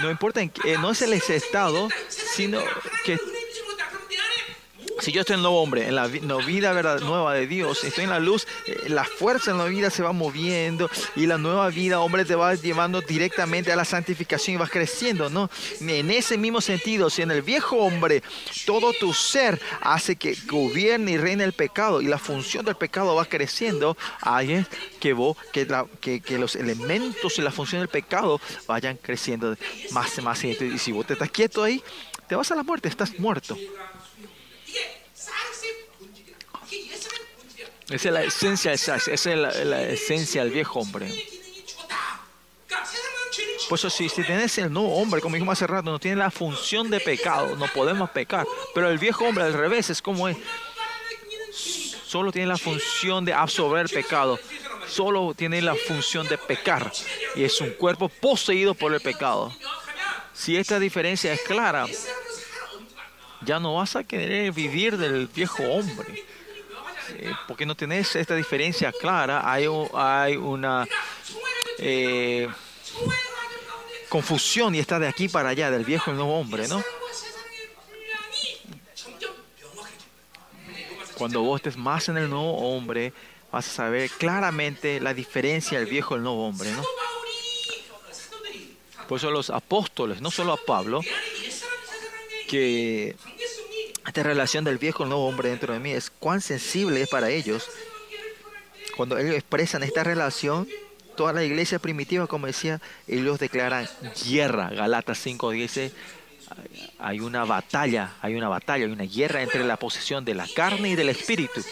no 0.00 0.10
importa, 0.10 0.40
en, 0.40 0.52
eh, 0.64 0.76
no 0.80 0.92
es 0.92 1.02
el 1.02 1.12
estado, 1.12 1.88
sino 2.08 2.62
que 3.04 3.18
si 5.00 5.12
yo 5.12 5.20
estoy 5.20 5.34
en 5.34 5.38
el 5.38 5.42
nuevo 5.42 5.62
hombre, 5.62 5.86
en 5.88 5.94
la 5.94 6.06
vida 6.06 6.98
nueva 7.00 7.34
de 7.34 7.46
Dios, 7.46 7.84
estoy 7.84 8.04
en 8.04 8.10
la 8.10 8.20
luz, 8.20 8.46
eh, 8.66 8.88
la 8.88 9.04
fuerza 9.04 9.50
en 9.50 9.58
la 9.58 9.64
vida 9.64 9.90
se 9.90 10.02
va 10.02 10.12
moviendo 10.12 10.90
y 11.16 11.26
la 11.26 11.38
nueva 11.38 11.68
vida, 11.68 12.00
hombre, 12.00 12.24
te 12.24 12.34
va 12.34 12.54
llevando 12.54 13.00
directamente 13.00 13.72
a 13.72 13.76
la 13.76 13.84
santificación 13.84 14.56
y 14.56 14.58
vas 14.58 14.70
creciendo, 14.70 15.30
¿no? 15.30 15.50
En 15.80 16.10
ese 16.10 16.36
mismo 16.38 16.60
sentido, 16.60 17.10
si 17.10 17.22
en 17.22 17.30
el 17.30 17.42
viejo 17.42 17.76
hombre 17.76 18.22
todo 18.66 18.92
tu 18.92 19.12
ser 19.12 19.60
hace 19.80 20.16
que 20.16 20.36
gobierne 20.46 21.12
y 21.12 21.18
reine 21.18 21.44
el 21.44 21.52
pecado 21.52 22.00
y 22.00 22.06
la 22.06 22.18
función 22.18 22.64
del 22.64 22.76
pecado 22.76 23.14
va 23.14 23.24
creciendo, 23.24 23.96
ahí 24.20 24.52
es 24.52 24.66
que, 25.00 25.16
que, 26.00 26.20
que 26.20 26.38
los 26.38 26.56
elementos 26.56 27.38
y 27.38 27.42
la 27.42 27.50
función 27.50 27.80
del 27.80 27.88
pecado 27.88 28.40
vayan 28.66 28.98
creciendo 29.00 29.56
más 29.92 30.16
y 30.18 30.22
más. 30.22 30.44
Y 30.44 30.78
si 30.78 30.92
vos 30.92 31.06
te 31.06 31.14
estás 31.14 31.30
quieto 31.30 31.62
ahí, 31.62 31.82
te 32.28 32.36
vas 32.36 32.50
a 32.50 32.54
la 32.54 32.62
muerte, 32.62 32.88
estás 32.88 33.18
muerto. 33.18 33.56
Esa 37.90 38.08
es 38.08 38.14
la 38.14 38.22
esencia 38.22 38.72
esa 38.72 38.96
es 38.96 39.26
la, 39.26 39.82
esencia 39.82 40.44
del 40.44 40.52
viejo 40.52 40.78
hombre. 40.78 41.12
Por 43.68 43.78
eso, 43.78 43.90
si, 43.90 44.08
si 44.08 44.22
tenés 44.22 44.58
el 44.58 44.72
nuevo 44.72 44.96
hombre, 44.96 45.20
como 45.20 45.34
dijimos 45.34 45.58
hace 45.58 45.66
rato, 45.66 45.90
no 45.90 45.98
tiene 45.98 46.16
la 46.16 46.30
función 46.30 46.90
de 46.90 47.00
pecado, 47.00 47.56
no 47.56 47.66
podemos 47.68 48.10
pecar. 48.10 48.46
Pero 48.74 48.88
el 48.90 48.98
viejo 48.98 49.24
hombre, 49.24 49.44
al 49.44 49.54
revés, 49.54 49.90
es 49.90 50.02
como 50.02 50.28
es. 50.28 50.36
Solo 52.06 52.32
tiene 52.32 52.48
la 52.48 52.58
función 52.58 53.24
de 53.24 53.32
absorber 53.32 53.82
el 53.82 53.88
pecado. 53.88 54.38
Solo 54.88 55.34
tiene 55.34 55.62
la 55.62 55.74
función 55.74 56.26
de 56.26 56.38
pecar. 56.38 56.90
Y 57.36 57.44
es 57.44 57.60
un 57.60 57.70
cuerpo 57.70 58.08
poseído 58.08 58.74
por 58.74 58.92
el 58.92 59.00
pecado. 59.00 59.52
Si 60.32 60.56
esta 60.56 60.78
diferencia 60.80 61.32
es 61.32 61.40
clara, 61.42 61.86
ya 63.42 63.60
no 63.60 63.74
vas 63.74 63.94
a 63.94 64.04
querer 64.04 64.52
vivir 64.52 64.96
del 64.96 65.26
viejo 65.28 65.62
hombre. 65.64 66.24
Eh, 67.18 67.32
porque 67.46 67.66
no 67.66 67.74
tenés 67.74 68.16
esta 68.16 68.34
diferencia 68.34 68.92
clara, 68.92 69.50
hay, 69.50 69.66
hay 69.94 70.36
una 70.36 70.86
eh, 71.78 72.48
confusión 74.08 74.74
y 74.74 74.78
está 74.78 74.98
de 74.98 75.08
aquí 75.08 75.28
para 75.28 75.50
allá, 75.50 75.70
del 75.70 75.84
viejo 75.84 76.10
y 76.10 76.14
nuevo 76.14 76.38
hombre, 76.38 76.68
¿no? 76.68 76.82
Cuando 81.16 81.42
vos 81.42 81.60
estés 81.60 81.76
más 81.76 82.08
en 82.08 82.16
el 82.16 82.30
nuevo 82.30 82.56
hombre, 82.74 83.12
vas 83.52 83.68
a 83.68 83.70
saber 83.70 84.10
claramente 84.10 85.00
la 85.00 85.12
diferencia 85.12 85.78
del 85.78 85.88
viejo 85.88 86.14
y 86.14 86.18
el 86.18 86.22
nuevo 86.22 86.46
hombre, 86.46 86.70
¿no? 86.72 86.82
Por 89.08 89.18
eso 89.18 89.30
los 89.30 89.50
apóstoles, 89.50 90.20
no 90.20 90.30
solo 90.30 90.52
a 90.52 90.56
Pablo, 90.56 91.00
que 92.48 93.16
esta 94.06 94.22
relación 94.22 94.64
del 94.64 94.78
viejo 94.78 95.04
nuevo 95.04 95.26
hombre 95.26 95.50
dentro 95.50 95.72
de 95.72 95.80
mí 95.80 95.92
es 95.92 96.10
cuán 96.10 96.40
sensible 96.40 97.02
es 97.02 97.08
para 97.08 97.30
ellos. 97.30 97.68
Cuando 98.96 99.18
ellos 99.18 99.34
expresan 99.34 99.82
esta 99.82 100.04
relación, 100.04 100.68
toda 101.16 101.32
la 101.32 101.44
iglesia 101.44 101.78
primitiva, 101.78 102.26
como 102.26 102.46
decía, 102.46 102.80
ellos 103.06 103.38
declaran 103.38 103.88
guerra. 104.26 104.70
Galatas 104.70 105.18
5 105.18 105.50
dice, 105.50 105.92
hay 106.98 107.20
una 107.20 107.44
batalla, 107.44 108.14
hay 108.20 108.34
una 108.34 108.48
batalla, 108.48 108.86
hay 108.86 108.92
una 108.92 109.04
guerra 109.04 109.42
entre 109.42 109.64
la 109.64 109.76
posesión 109.76 110.24
de 110.24 110.34
la 110.34 110.46
carne 110.54 110.90
y 110.90 110.94
del 110.96 111.10
espíritu. 111.10 111.62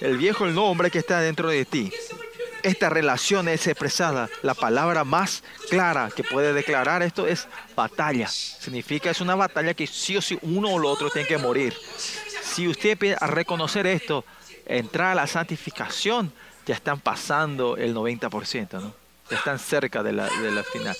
El 0.00 0.16
viejo, 0.16 0.46
el 0.46 0.54
nuevo 0.54 0.70
hombre 0.70 0.90
que 0.90 0.98
está 0.98 1.20
dentro 1.20 1.48
de 1.48 1.64
ti. 1.64 1.92
Esta 2.62 2.90
relación 2.90 3.48
es 3.48 3.66
expresada. 3.66 4.28
La 4.42 4.54
palabra 4.54 5.04
más 5.04 5.42
clara 5.68 6.10
que 6.14 6.24
puede 6.24 6.52
declarar 6.52 7.02
esto 7.02 7.26
es 7.26 7.48
batalla. 7.74 8.28
Significa 8.28 9.10
es 9.10 9.20
una 9.20 9.34
batalla 9.34 9.74
que 9.74 9.86
sí 9.86 10.16
o 10.16 10.22
sí 10.22 10.38
uno 10.42 10.68
o 10.68 10.78
el 10.78 10.84
otro 10.84 11.10
tiene 11.10 11.28
que 11.28 11.38
morir. 11.38 11.74
Si 12.42 12.68
usted 12.68 12.90
empieza 12.90 13.24
a 13.24 13.28
reconocer 13.28 13.86
esto, 13.86 14.24
entrar 14.66 15.12
a 15.12 15.14
la 15.14 15.26
santificación, 15.26 16.32
ya 16.66 16.74
están 16.74 17.00
pasando 17.00 17.76
el 17.76 17.94
90%, 17.94 18.80
¿no? 18.80 18.94
Ya 19.30 19.36
están 19.36 19.58
cerca 19.58 20.02
de 20.02 20.12
la, 20.12 20.28
de 20.28 20.50
la 20.50 20.62
final. 20.62 20.96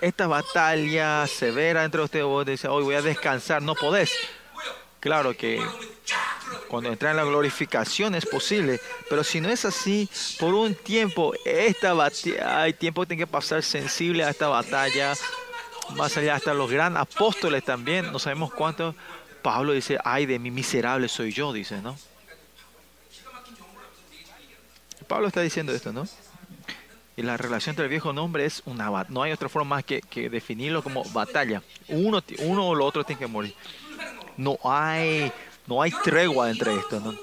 Esta 0.00 0.26
batalla 0.26 1.26
severa 1.26 1.84
entre 1.84 2.02
ustedes, 2.02 2.24
vos 2.24 2.44
dices, 2.44 2.68
hoy 2.68 2.84
voy 2.84 2.94
a 2.96 3.02
descansar, 3.02 3.62
no 3.62 3.74
podés. 3.74 4.10
Claro 5.00 5.36
que 5.36 5.64
cuando 6.68 6.90
entra 6.90 7.10
en 7.10 7.16
la 7.16 7.24
glorificación 7.24 8.14
es 8.14 8.26
posible, 8.26 8.80
pero 9.08 9.22
si 9.22 9.40
no 9.40 9.48
es 9.48 9.64
así, 9.64 10.08
por 10.38 10.54
un 10.54 10.74
tiempo, 10.74 11.32
esta 11.44 11.94
hay 12.44 12.72
tiempo 12.72 13.02
que 13.02 13.08
tiene 13.08 13.22
que 13.22 13.26
pasar 13.26 13.62
sensible 13.62 14.24
a 14.24 14.30
esta 14.30 14.48
batalla, 14.48 15.14
más 15.94 16.16
allá 16.16 16.34
hasta 16.34 16.52
los 16.54 16.70
gran 16.70 16.96
apóstoles 16.96 17.64
también, 17.64 18.10
no 18.12 18.18
sabemos 18.18 18.52
cuántos, 18.52 18.94
Pablo 19.42 19.72
dice, 19.72 19.98
ay 20.04 20.26
de 20.26 20.38
mí, 20.38 20.50
miserable 20.50 21.08
soy 21.08 21.32
yo, 21.32 21.52
dice, 21.52 21.80
¿no? 21.80 21.96
Pablo 25.06 25.28
está 25.28 25.40
diciendo 25.40 25.72
esto, 25.72 25.92
¿no? 25.92 26.06
Y 27.16 27.22
la 27.22 27.36
relación 27.36 27.72
entre 27.72 27.86
el 27.86 27.90
viejo 27.90 28.12
nombre 28.12 28.44
es 28.44 28.62
una 28.66 28.90
batalla. 28.90 29.12
No 29.12 29.22
hay 29.22 29.32
otra 29.32 29.48
forma 29.48 29.76
más 29.76 29.84
que, 29.84 30.02
que 30.02 30.30
definirlo 30.30 30.84
como 30.84 31.02
batalla. 31.04 31.62
Uno, 31.88 32.22
uno 32.40 32.68
o 32.68 32.74
lo 32.76 32.84
otro 32.84 33.02
tiene 33.02 33.18
que 33.18 33.26
morir 33.26 33.54
no 34.38 34.58
hay, 34.64 35.30
no 35.66 35.82
hay 35.82 35.90
tregua 36.02 36.50
entre 36.50 36.74
esto. 36.74 37.00
¿no? 37.00 37.14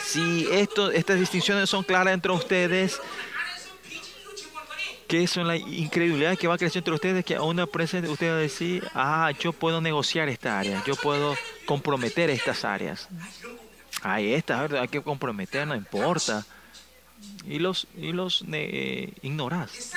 Si 0.00 0.48
esto, 0.50 0.90
estas 0.90 1.20
distinciones 1.20 1.70
son 1.70 1.84
claras 1.84 2.14
entre 2.14 2.32
ustedes, 2.32 3.00
que 5.06 5.22
es 5.22 5.36
la 5.36 5.56
incredulidad 5.56 6.36
que 6.36 6.48
va 6.48 6.58
creciendo 6.58 6.90
entre 6.90 6.94
ustedes, 6.94 7.24
que 7.24 7.36
aún 7.36 7.60
aprenden 7.60 8.10
ustedes 8.10 8.40
decir, 8.40 8.88
ah, 8.94 9.30
yo 9.38 9.52
puedo 9.52 9.80
negociar 9.80 10.28
esta 10.28 10.58
área, 10.58 10.82
yo 10.84 10.96
puedo 10.96 11.36
comprometer 11.66 12.30
estas 12.30 12.64
áreas. 12.64 13.08
Hay 14.02 14.34
estas, 14.34 14.72
hay 14.72 14.88
que 14.88 15.02
comprometer, 15.02 15.66
no 15.66 15.76
importa. 15.76 16.44
Y 17.44 17.58
los, 17.58 17.86
y 17.96 18.12
los 18.12 18.44
eh, 18.52 19.12
ignorás. 19.22 19.92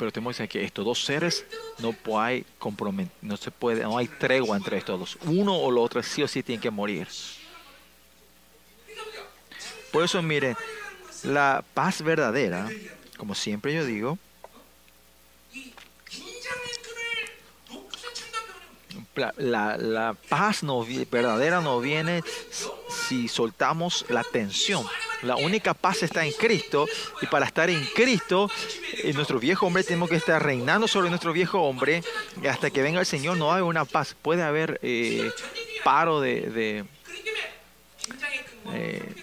Pero 0.00 0.10
tenemos 0.10 0.38
que 0.38 0.48
que 0.48 0.64
estos 0.64 0.82
dos 0.82 1.04
seres 1.04 1.44
no 1.78 1.92
compromet- 2.58 3.10
no 3.20 3.36
se 3.36 3.50
puede, 3.50 3.82
no 3.82 3.98
hay 3.98 4.08
tregua 4.08 4.56
entre 4.56 4.78
estos 4.78 4.98
dos. 4.98 5.18
Uno 5.26 5.54
o 5.54 5.70
lo 5.70 5.82
otro 5.82 6.02
sí 6.02 6.22
o 6.22 6.26
sí 6.26 6.42
tienen 6.42 6.62
que 6.62 6.70
morir. 6.70 7.06
Por 9.92 10.02
eso 10.02 10.22
miren, 10.22 10.56
la 11.22 11.62
paz 11.74 12.00
verdadera, 12.00 12.66
como 13.18 13.34
siempre 13.34 13.74
yo 13.74 13.84
digo, 13.84 14.18
la, 19.36 19.76
la 19.76 20.16
paz 20.28 20.62
no, 20.62 20.84
verdadera 21.10 21.60
no 21.60 21.80
viene 21.80 22.22
si 23.08 23.28
soltamos 23.28 24.04
la 24.08 24.24
tensión. 24.24 24.84
La 25.22 25.36
única 25.36 25.74
paz 25.74 26.02
está 26.02 26.24
en 26.24 26.32
Cristo 26.32 26.86
y 27.20 27.26
para 27.26 27.46
estar 27.46 27.68
en 27.68 27.84
Cristo, 27.94 28.50
en 29.04 29.14
nuestro 29.14 29.38
viejo 29.38 29.66
hombre 29.66 29.84
tenemos 29.84 30.08
que 30.08 30.16
estar 30.16 30.42
reinando 30.42 30.88
sobre 30.88 31.10
nuestro 31.10 31.32
viejo 31.32 31.60
hombre 31.60 32.02
y 32.42 32.46
hasta 32.46 32.70
que 32.70 32.82
venga 32.82 33.00
el 33.00 33.06
Señor 33.06 33.36
no 33.36 33.52
hay 33.52 33.60
una 33.62 33.84
paz. 33.84 34.16
Puede 34.20 34.42
haber 34.42 34.80
eh, 34.82 35.30
paro 35.84 36.20
de... 36.20 36.40
de 36.40 36.84
eh, 38.72 39.14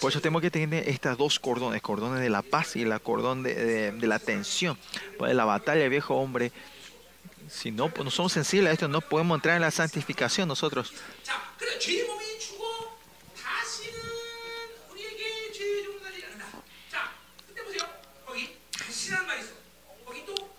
por 0.00 0.10
eso 0.10 0.20
tenemos 0.20 0.42
que 0.42 0.50
tener 0.50 0.86
estas 0.88 1.16
dos 1.16 1.40
cordones, 1.40 1.80
cordones 1.80 2.20
de 2.20 2.28
la 2.28 2.42
paz 2.42 2.76
y 2.76 2.84
la 2.84 2.98
cordón 2.98 3.42
de, 3.42 3.54
de, 3.54 3.92
de 3.92 4.06
la 4.06 4.18
tensión. 4.18 4.76
Pues 5.18 5.34
la 5.34 5.46
batalla, 5.46 5.82
el 5.82 5.90
viejo 5.90 6.14
hombre 6.14 6.52
si 7.48 7.70
no, 7.70 7.88
pues, 7.92 8.04
no 8.04 8.10
somos 8.10 8.32
sensibles 8.32 8.70
a 8.70 8.72
esto, 8.72 8.88
no 8.88 9.00
podemos 9.00 9.36
entrar 9.36 9.56
en 9.56 9.62
la 9.62 9.70
santificación 9.70 10.48
nosotros. 10.48 10.92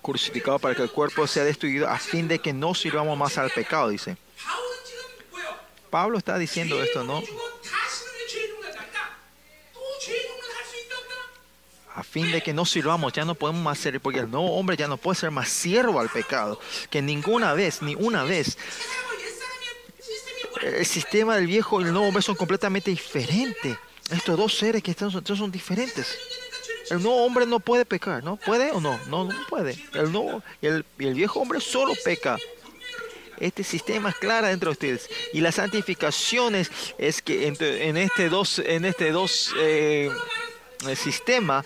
Crucificado 0.02 0.60
para 0.60 0.76
que 0.76 0.84
el 0.84 0.92
cuerpo 0.92 1.26
sea 1.26 1.44
destruido 1.44 1.90
a 1.90 1.98
fin 1.98 2.28
de 2.28 2.40
que 2.40 2.54
no 2.54 2.76
sirvamos 2.76 3.18
más 3.18 3.38
al 3.38 3.50
pecado, 3.50 3.90
dice. 3.90 4.18
Pablo 5.90 6.18
está 6.18 6.38
diciendo 6.38 6.82
esto, 6.84 7.04
¿no? 7.04 7.24
a 11.96 12.04
fin 12.04 12.30
de 12.32 12.42
que 12.42 12.54
no 12.54 12.66
sirvamos, 12.66 13.14
ya 13.14 13.24
no 13.24 13.36
podemos 13.36 13.64
más 13.64 13.80
ser, 13.80 14.02
porque 14.02 14.20
el 14.20 14.30
nuevo 14.30 14.52
hombre 14.58 14.76
ya 14.76 14.88
no 14.88 14.98
puede 14.98 15.18
ser 15.18 15.32
más 15.32 15.48
siervo 15.48 16.00
al 16.00 16.10
pecado, 16.10 16.60
que 16.90 17.02
ninguna 17.02 17.54
vez, 17.54 17.82
ni 17.82 17.96
una 17.96 18.24
vez, 18.24 18.58
el 20.62 20.86
sistema 20.86 21.38
del 21.38 21.48
viejo 21.48 21.82
y 21.82 21.86
el 21.86 21.94
nuevo 21.94 22.08
hombre 22.08 22.22
son 22.22 22.36
completamente 22.36 22.92
diferentes. 22.92 23.78
Estos 24.12 24.38
dos 24.38 24.56
seres 24.56 24.84
que 24.84 24.92
están 24.92 25.10
son 25.10 25.52
diferentes. 25.52 26.18
El 26.90 27.02
nuevo 27.02 27.26
hombre 27.26 27.46
no 27.46 27.60
puede 27.60 27.86
pecar, 27.86 28.24
¿no? 28.24 28.36
¿Puede 28.36 28.72
o 28.72 28.80
no? 28.80 29.00
No, 29.08 29.26
no 29.26 29.48
puede. 29.48 29.76
El, 29.94 30.12
nuevo, 30.12 30.44
el, 30.62 30.86
el 31.00 31.14
viejo 31.14 31.40
hombre 31.40 31.60
solo 31.60 31.94
peca. 32.04 32.38
Este 33.40 33.64
sistema 33.64 34.10
es 34.10 34.16
clara 34.16 34.50
dentro 34.50 34.70
de 34.70 34.74
ustedes. 34.74 35.10
Y 35.34 35.42
las 35.42 35.56
santificaciones 35.56 36.70
es 36.98 37.22
que 37.22 37.48
en, 37.48 37.98
este 37.98 38.30
dos, 38.30 38.60
en 38.60 38.86
este 38.86 39.12
dos 39.12 39.54
eh, 39.60 40.10
eh, 40.90 40.96
sistema, 40.96 41.64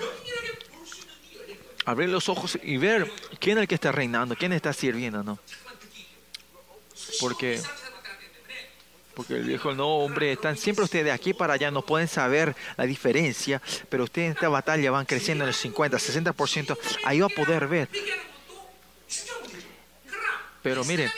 abrir 1.85 2.09
los 2.09 2.29
ojos 2.29 2.57
y 2.61 2.77
ver 2.77 3.11
quién 3.39 3.57
es 3.57 3.63
el 3.63 3.67
que 3.67 3.75
está 3.75 3.91
reinando, 3.91 4.35
quién 4.35 4.53
está 4.53 4.73
sirviendo, 4.73 5.23
¿no? 5.23 5.39
Porque, 7.19 7.61
porque 9.13 9.35
el 9.35 9.49
y 9.49 9.53
el 9.53 9.61
nuevo 9.61 10.05
hombre 10.05 10.33
están 10.33 10.57
siempre 10.57 10.85
ustedes 10.85 11.05
de 11.05 11.11
aquí 11.11 11.33
para 11.33 11.53
allá, 11.53 11.71
no 11.71 11.81
pueden 11.81 12.07
saber 12.07 12.55
la 12.77 12.85
diferencia, 12.85 13.61
pero 13.89 14.03
ustedes 14.03 14.27
en 14.27 14.31
esta 14.33 14.49
batalla 14.49 14.91
van 14.91 15.05
creciendo 15.05 15.43
en 15.43 15.49
el 15.49 15.55
50, 15.55 15.97
60%, 15.97 16.77
ahí 17.05 17.19
va 17.19 17.27
a 17.27 17.29
poder 17.29 17.67
ver. 17.67 17.89
Pero 20.61 20.83
miren, 20.83 21.09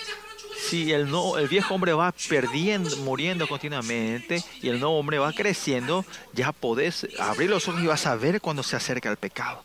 si 0.70 0.92
el, 0.94 1.10
no, 1.10 1.38
el 1.38 1.48
viejo 1.48 1.74
hombre 1.74 1.94
va 1.94 2.14
perdiendo, 2.30 2.96
muriendo 2.98 3.48
continuamente 3.48 4.44
y 4.62 4.70
el 4.70 4.80
nuevo 4.80 4.98
hombre 5.00 5.18
va 5.20 5.34
creciendo, 5.34 6.06
ya 6.34 6.52
podés 6.52 7.08
abrir 7.20 7.50
los 7.50 7.68
ojos 7.68 7.82
y 7.82 7.88
vas 7.88 8.06
a 8.06 8.16
ver 8.16 8.42
cuando 8.42 8.64
se 8.64 8.76
acerca 8.76 9.10
el 9.10 9.18
pecado. 9.18 9.64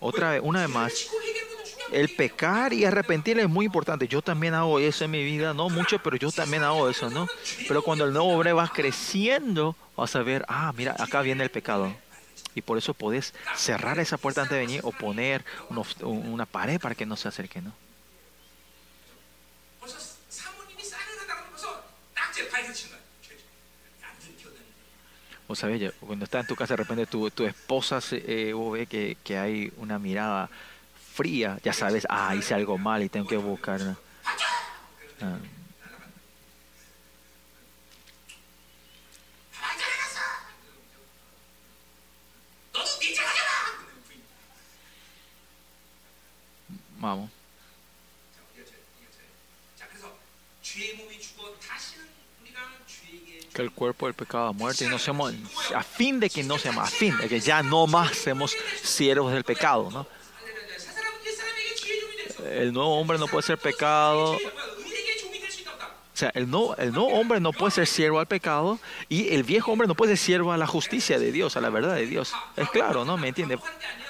Otra 0.00 0.30
vez, 0.32 0.40
una 0.42 0.60
vez 0.60 0.68
más, 0.68 0.92
el 1.92 2.08
pecar 2.10 2.72
y 2.72 2.84
arrepentir 2.84 3.38
es 3.38 3.48
muy 3.48 3.66
importante. 3.66 4.08
Yo 4.08 4.20
también 4.22 4.54
hago 4.54 4.78
eso 4.78 5.04
en 5.04 5.10
mi 5.10 5.22
vida, 5.24 5.54
no 5.54 5.68
mucho, 5.68 5.98
pero 6.00 6.16
yo 6.16 6.30
también 6.32 6.62
hago 6.62 6.88
eso, 6.88 7.08
¿no? 7.10 7.26
Pero 7.68 7.82
cuando 7.82 8.04
el 8.04 8.12
nuevo 8.12 8.28
hombre 8.28 8.52
va 8.52 8.68
creciendo, 8.72 9.76
vas 9.96 10.14
a 10.16 10.22
ver, 10.22 10.44
ah, 10.48 10.72
mira, 10.76 10.94
acá 10.98 11.22
viene 11.22 11.44
el 11.44 11.50
pecado. 11.50 11.94
Y 12.54 12.62
por 12.62 12.78
eso 12.78 12.94
podés 12.94 13.34
cerrar 13.56 13.98
esa 13.98 14.16
puerta 14.16 14.42
antes 14.42 14.54
de 14.56 14.60
venir 14.60 14.80
o 14.84 14.92
poner 14.92 15.44
unos- 15.70 15.96
una 16.02 16.46
pared 16.46 16.80
para 16.80 16.94
que 16.94 17.06
no 17.06 17.16
se 17.16 17.28
acerque, 17.28 17.60
¿no? 17.60 17.72
vos 25.48 25.58
sabés, 25.58 25.92
cuando 26.00 26.24
estás 26.24 26.42
en 26.42 26.46
tu 26.46 26.56
casa 26.56 26.74
de 26.74 26.78
repente 26.78 27.06
tu, 27.06 27.30
tu 27.30 27.44
esposa, 27.44 28.00
se, 28.00 28.22
eh, 28.26 28.52
vos 28.52 28.78
que, 28.88 29.16
que, 29.22 29.38
hay 29.38 29.72
una 29.76 29.98
mirada 29.98 30.48
fría, 31.14 31.58
ya 31.62 31.72
sabes, 31.72 32.06
ah, 32.08 32.34
hice 32.34 32.54
algo 32.54 32.78
mal 32.78 33.02
y 33.02 33.08
tengo 33.08 33.26
que 33.26 33.36
buscar. 33.36 33.80
Ah. 35.20 35.38
Vamos 46.98 47.30
que 53.54 53.62
el 53.62 53.70
cuerpo 53.70 54.06
del 54.06 54.14
pecado 54.14 54.48
a 54.48 54.52
muerte 54.52 54.84
y 54.84 54.88
no 54.88 54.98
seamos, 54.98 55.32
a 55.74 55.82
fin 55.82 56.20
de 56.20 56.28
que 56.28 56.42
no 56.42 56.58
seamos, 56.58 56.84
a 56.84 56.90
fin 56.90 57.16
de 57.16 57.28
que 57.28 57.40
ya 57.40 57.62
no 57.62 57.86
más 57.86 58.16
seamos 58.16 58.54
siervos 58.82 59.32
del 59.32 59.44
pecado, 59.44 59.90
¿no? 59.90 60.06
El 62.50 62.72
nuevo 62.72 62.98
hombre 62.98 63.16
no 63.16 63.26
puede 63.26 63.42
ser 63.42 63.58
pecado. 63.58 64.32
O 64.34 66.16
sea, 66.16 66.30
el 66.34 66.48
no, 66.48 66.76
el 66.76 66.92
no 66.92 67.06
hombre 67.06 67.40
no 67.40 67.52
puede 67.52 67.72
ser 67.72 67.86
siervo 67.88 68.20
al 68.20 68.26
pecado 68.26 68.78
y 69.08 69.34
el 69.34 69.42
viejo 69.42 69.72
hombre 69.72 69.88
no 69.88 69.96
puede 69.96 70.16
ser 70.16 70.26
siervo 70.26 70.52
a 70.52 70.56
la 70.56 70.66
justicia 70.66 71.18
de 71.18 71.32
Dios, 71.32 71.56
a 71.56 71.60
la 71.60 71.70
verdad 71.70 71.96
de 71.96 72.06
Dios. 72.06 72.32
Es 72.56 72.70
claro, 72.70 73.04
¿no? 73.04 73.16
¿Me 73.16 73.28
entiende? 73.28 73.58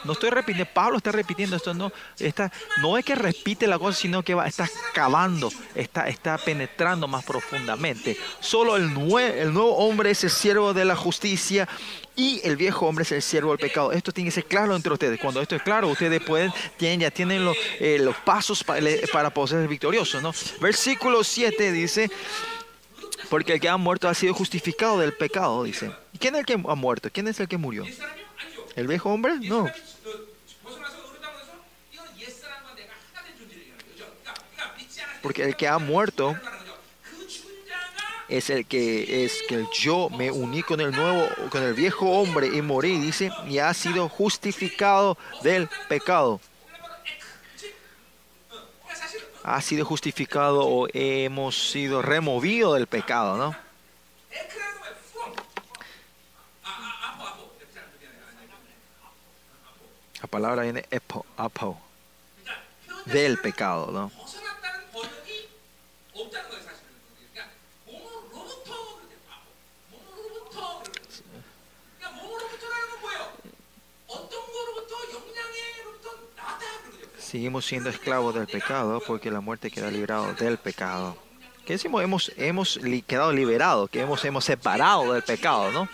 No 0.05 0.13
estoy 0.13 0.31
repitiendo, 0.31 0.71
Pablo 0.73 0.99
está 0.99 1.13
repitiendo 1.13 1.57
esto, 1.57 1.73
no, 1.75 1.93
está, 2.19 2.53
no 2.83 2.99
es 2.99 3.05
que 3.05 3.15
repite 3.15 3.67
la 3.67 3.79
cosa, 3.79 3.99
sino 3.99 4.23
que 4.23 4.35
va, 4.35 4.47
está 4.47 4.69
cavando, 4.93 5.51
está, 5.75 6.09
está 6.09 6.39
penetrando 6.39 7.09
más 7.09 7.25
profundamente. 7.25 8.17
Solo 8.41 8.77
el, 8.77 8.91
nue- 8.95 9.33
el 9.39 9.53
nuevo 9.53 9.77
hombre 9.79 10.11
es 10.11 10.23
el 10.25 10.31
siervo 10.31 10.75
de 10.75 10.85
la 10.85 10.95
justicia 10.97 11.69
y 12.17 12.41
el 12.45 12.57
viejo 12.57 12.87
hombre 12.87 13.03
es 13.03 13.13
el 13.13 13.23
siervo 13.23 13.51
del 13.51 13.59
pecado. 13.59 13.93
Esto 13.93 14.13
tiene 14.13 14.29
que 14.29 14.35
ser 14.35 14.45
claro 14.45 14.77
entre 14.77 14.93
ustedes. 14.93 15.19
Cuando 15.21 15.41
esto 15.41 15.57
es 15.57 15.63
claro, 15.63 15.89
ustedes 15.89 16.23
pueden, 16.23 16.53
tienen, 16.77 17.01
ya 17.01 17.11
tienen 17.11 17.45
los, 17.45 17.57
eh, 17.81 17.99
los 18.01 18.15
pasos 18.17 18.63
para 19.13 19.31
poder 19.31 19.61
ser 19.61 19.69
victoriosos, 19.69 20.23
¿no? 20.23 20.33
Versículo 20.61 21.25
7 21.25 21.73
dice, 21.73 22.11
porque 23.31 23.55
el 23.55 23.61
que 23.61 23.69
ha 23.69 23.77
muerto 23.77 24.09
ha 24.09 24.15
sido 24.15 24.35
justificado 24.35 24.99
del 24.99 25.13
pecado, 25.15 25.65
dice. 25.65 25.91
¿Y 26.13 26.19
quién 26.19 26.35
es 26.35 26.41
el 26.41 26.47
que 26.47 26.53
ha 26.55 26.75
muerto? 26.75 27.09
¿Quién 27.13 27.27
es 27.27 27.41
el 27.41 27.49
que 27.49 27.57
murió? 27.57 27.85
El 28.77 28.89
viejo 28.89 29.11
hombre, 29.11 29.35
no. 29.41 29.71
Porque 35.23 35.45
el 35.45 35.57
que 35.57 35.69
ha 35.69 35.79
muerto 35.79 36.37
es 38.29 38.51
el 38.51 38.67
que 38.67 39.25
es 39.25 39.43
que 39.49 39.67
yo 39.73 40.11
me 40.11 40.31
uní 40.31 40.63
con 40.63 40.81
el 40.81 40.91
nuevo, 40.91 41.29
con 41.51 41.63
el 41.63 41.75
viejo 41.75 42.11
hombre 42.11 42.49
y 42.49 42.63
morí, 42.63 42.99
dice, 42.99 43.31
y 43.49 43.59
ha 43.59 43.73
sido 43.75 44.09
justificado 44.09 45.17
del 45.43 45.69
pecado. 45.89 46.41
Ha 49.45 49.61
sido 49.61 49.85
justificado 49.85 50.67
o 50.67 50.89
hemos 50.93 51.71
sido 51.71 52.03
removido 52.03 52.75
del 52.75 52.87
pecado, 52.87 53.37
¿no? 53.37 53.57
La 60.25 60.29
palabra 60.29 60.63
viene 60.63 60.87
epo, 60.91 61.27
apo, 61.37 61.79
del 63.05 63.37
pecado, 63.37 63.91
¿no? 63.93 64.11
Seguimos 77.19 77.67
siendo 77.67 77.91
esclavos 77.91 78.35
del 78.35 78.47
pecado 78.47 79.03
porque 79.07 79.31
la 79.31 79.43
muerte 79.43 79.71
queda 79.71 79.91
librado 79.91 80.33
del 80.33 80.57
pecado. 80.57 81.19
¿Qué 81.67 81.75
decimos? 81.75 82.03
Hemos, 82.03 82.33
hemos 82.39 82.81
quedado 83.07 83.31
liberados, 83.31 83.91
que 83.91 84.01
hemos, 84.01 84.25
hemos 84.25 84.47
separado 84.47 85.13
del 85.13 85.23
pecado, 85.23 85.71
¿no? 85.71 85.87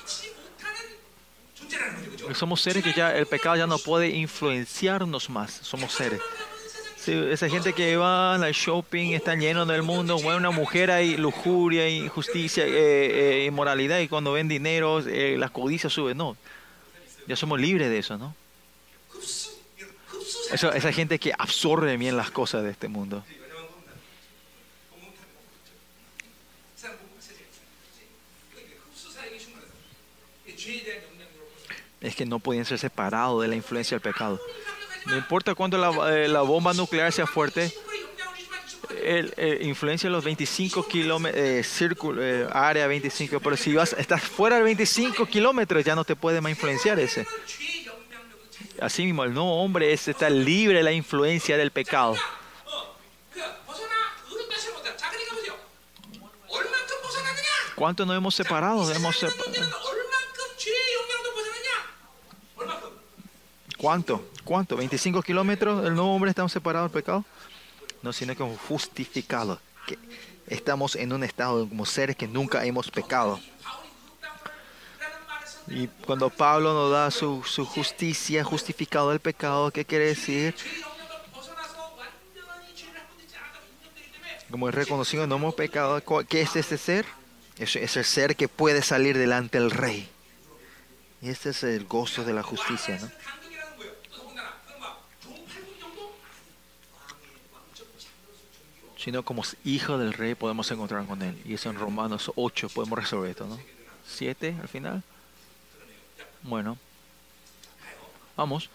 Somos 2.35 2.61
seres 2.61 2.85
que 2.85 2.93
ya 2.93 3.15
el 3.17 3.27
pecado 3.27 3.57
ya 3.57 3.67
no 3.67 3.79
puede 3.79 4.09
influenciarnos 4.09 5.31
más. 5.31 5.53
Somos 5.63 5.93
seres. 5.93 6.21
Esa 7.07 7.49
gente 7.49 7.73
que 7.73 7.97
va 7.97 8.35
al 8.35 8.53
shopping 8.53 9.13
está 9.13 9.35
lleno 9.35 9.65
del 9.65 9.83
mundo. 9.83 10.19
Bueno, 10.21 10.37
una 10.37 10.51
mujer 10.51 10.91
hay 10.91 11.17
lujuria, 11.17 11.89
injusticia, 11.89 12.65
eh, 12.67 13.43
eh 13.43 13.45
inmoralidad. 13.47 14.01
Y 14.01 14.09
cuando 14.09 14.33
ven 14.33 14.49
dinero, 14.49 15.01
eh, 15.01 15.37
las 15.39 15.51
codicias 15.51 15.93
suben. 15.93 16.19
No. 16.19 16.37
Ya 17.27 17.37
somos 17.37 17.59
libres 17.59 17.89
de 17.89 17.99
eso, 17.99 18.19
¿no? 18.19 18.35
Eso, 20.53 20.73
esa 20.73 20.93
gente 20.93 21.19
que 21.19 21.33
absorbe 21.37 21.97
bien 21.97 22.17
las 22.17 22.31
cosas 22.31 22.63
de 22.65 22.71
este 22.71 22.89
mundo. 22.89 23.25
es 32.01 32.17
que 32.17 32.27
no 32.27 32.39
podían 32.39 32.65
ser 32.65 32.79
separados 32.79 33.43
de 33.43 33.49
la 33.49 33.57
influencia 33.57 33.97
del 33.97 34.03
pecado. 34.03 34.41
No 35.07 35.17
importa 35.17 35.55
cuándo 35.55 35.79
la, 35.79 36.15
eh, 36.15 36.29
bomba 36.47 36.73
nuclear 36.75 37.13
sea 37.13 37.27
fuerte, 37.27 37.73
el, 39.03 39.33
el 39.37 39.67
influencia 39.67 40.11
los 40.11 40.25
25 40.25 40.87
kilómetros, 40.87 41.43
eh, 41.43 41.63
eh, 42.19 42.49
área 42.53 42.87
25, 42.87 43.41
pero 43.41 43.57
si 43.57 43.75
vas, 43.75 43.95
estás 43.99 44.23
fuera 44.23 44.57
de 44.57 44.63
25 44.63 45.27
kilómetros 45.27 45.85
ya 45.85 45.95
no 45.95 46.05
te 46.05 46.17
puede 46.17 46.41
más 46.41 46.51
influenciar 46.51 46.99
ese. 46.99 47.27
Así 48.81 49.05
mismo, 49.05 49.25
el 49.25 49.35
nuevo 49.35 49.63
hombre 49.63 49.93
es, 49.93 50.09
está 50.09 50.31
libre 50.31 50.79
de 50.79 50.83
la 50.83 50.93
influencia 50.93 51.57
del 51.57 51.71
pecado. 51.71 52.17
¿Cuánto 57.75 58.05
nos 58.05 58.17
hemos 58.17 58.35
separado? 58.35 58.91
Hemos 58.93 59.17
separado 59.17 59.60
¿Cuánto? 63.81 64.23
¿Cuánto? 64.45 64.77
¿25 64.77 65.25
kilómetros? 65.25 65.87
¿El 65.87 65.95
nuevo 65.95 66.15
hombre 66.15 66.29
está 66.29 66.47
separado 66.51 66.85
del 66.85 66.93
pecado? 66.93 67.25
No, 68.03 68.13
sino 68.13 68.37
que 68.37 68.45
justificado. 68.69 69.59
Estamos 70.47 70.97
en 70.97 71.15
un 71.15 71.25
estado 71.25 71.67
como 71.67 71.87
seres 71.87 72.15
que 72.15 72.29
nunca 72.29 72.63
hemos 72.67 72.91
pecado. 72.91 73.41
Y 75.67 75.87
cuando 76.05 76.29
Pablo 76.29 76.75
nos 76.75 76.93
da 76.93 77.11
su, 77.11 77.43
justicia, 77.43 78.45
justificado 78.45 79.11
del 79.11 79.21
pecado, 79.21 79.71
¿qué 79.71 79.87
quiere 79.87 80.09
decir? 80.09 80.55
Como 84.51 84.69
es 84.69 84.75
reconocido, 84.75 85.27
no 85.27 85.37
hemos 85.37 85.55
pecado. 85.55 86.03
¿Qué 86.29 86.43
es 86.43 86.55
este 86.55 86.77
ser? 86.77 87.07
Es 87.57 87.97
el 87.97 88.05
ser 88.05 88.37
que 88.37 88.47
puede 88.47 88.83
salir 88.83 89.17
delante 89.17 89.59
del 89.59 89.71
rey. 89.71 90.07
Y 91.23 91.31
este 91.31 91.51
es 91.51 91.63
el 91.63 91.87
gozo 91.87 92.25
de 92.25 92.35
la 92.35 92.43
justicia, 92.43 92.99
¿no? 93.01 93.40
sino 99.03 99.25
como 99.25 99.43
hijos 99.65 99.99
del 99.99 100.13
rey 100.13 100.35
podemos 100.35 100.71
encontrar 100.71 101.07
con 101.07 101.23
él. 101.23 101.41
Y 101.47 101.55
eso 101.55 101.71
en 101.71 101.77
Romanos 101.77 102.31
8 102.37 102.69
podemos 102.69 102.99
resolver 102.99 103.31
esto, 103.31 103.47
¿no? 103.47 103.59
7 104.07 104.57
al 104.61 104.69
final. 104.69 105.03
Bueno, 106.43 106.77
vamos. 108.37 108.69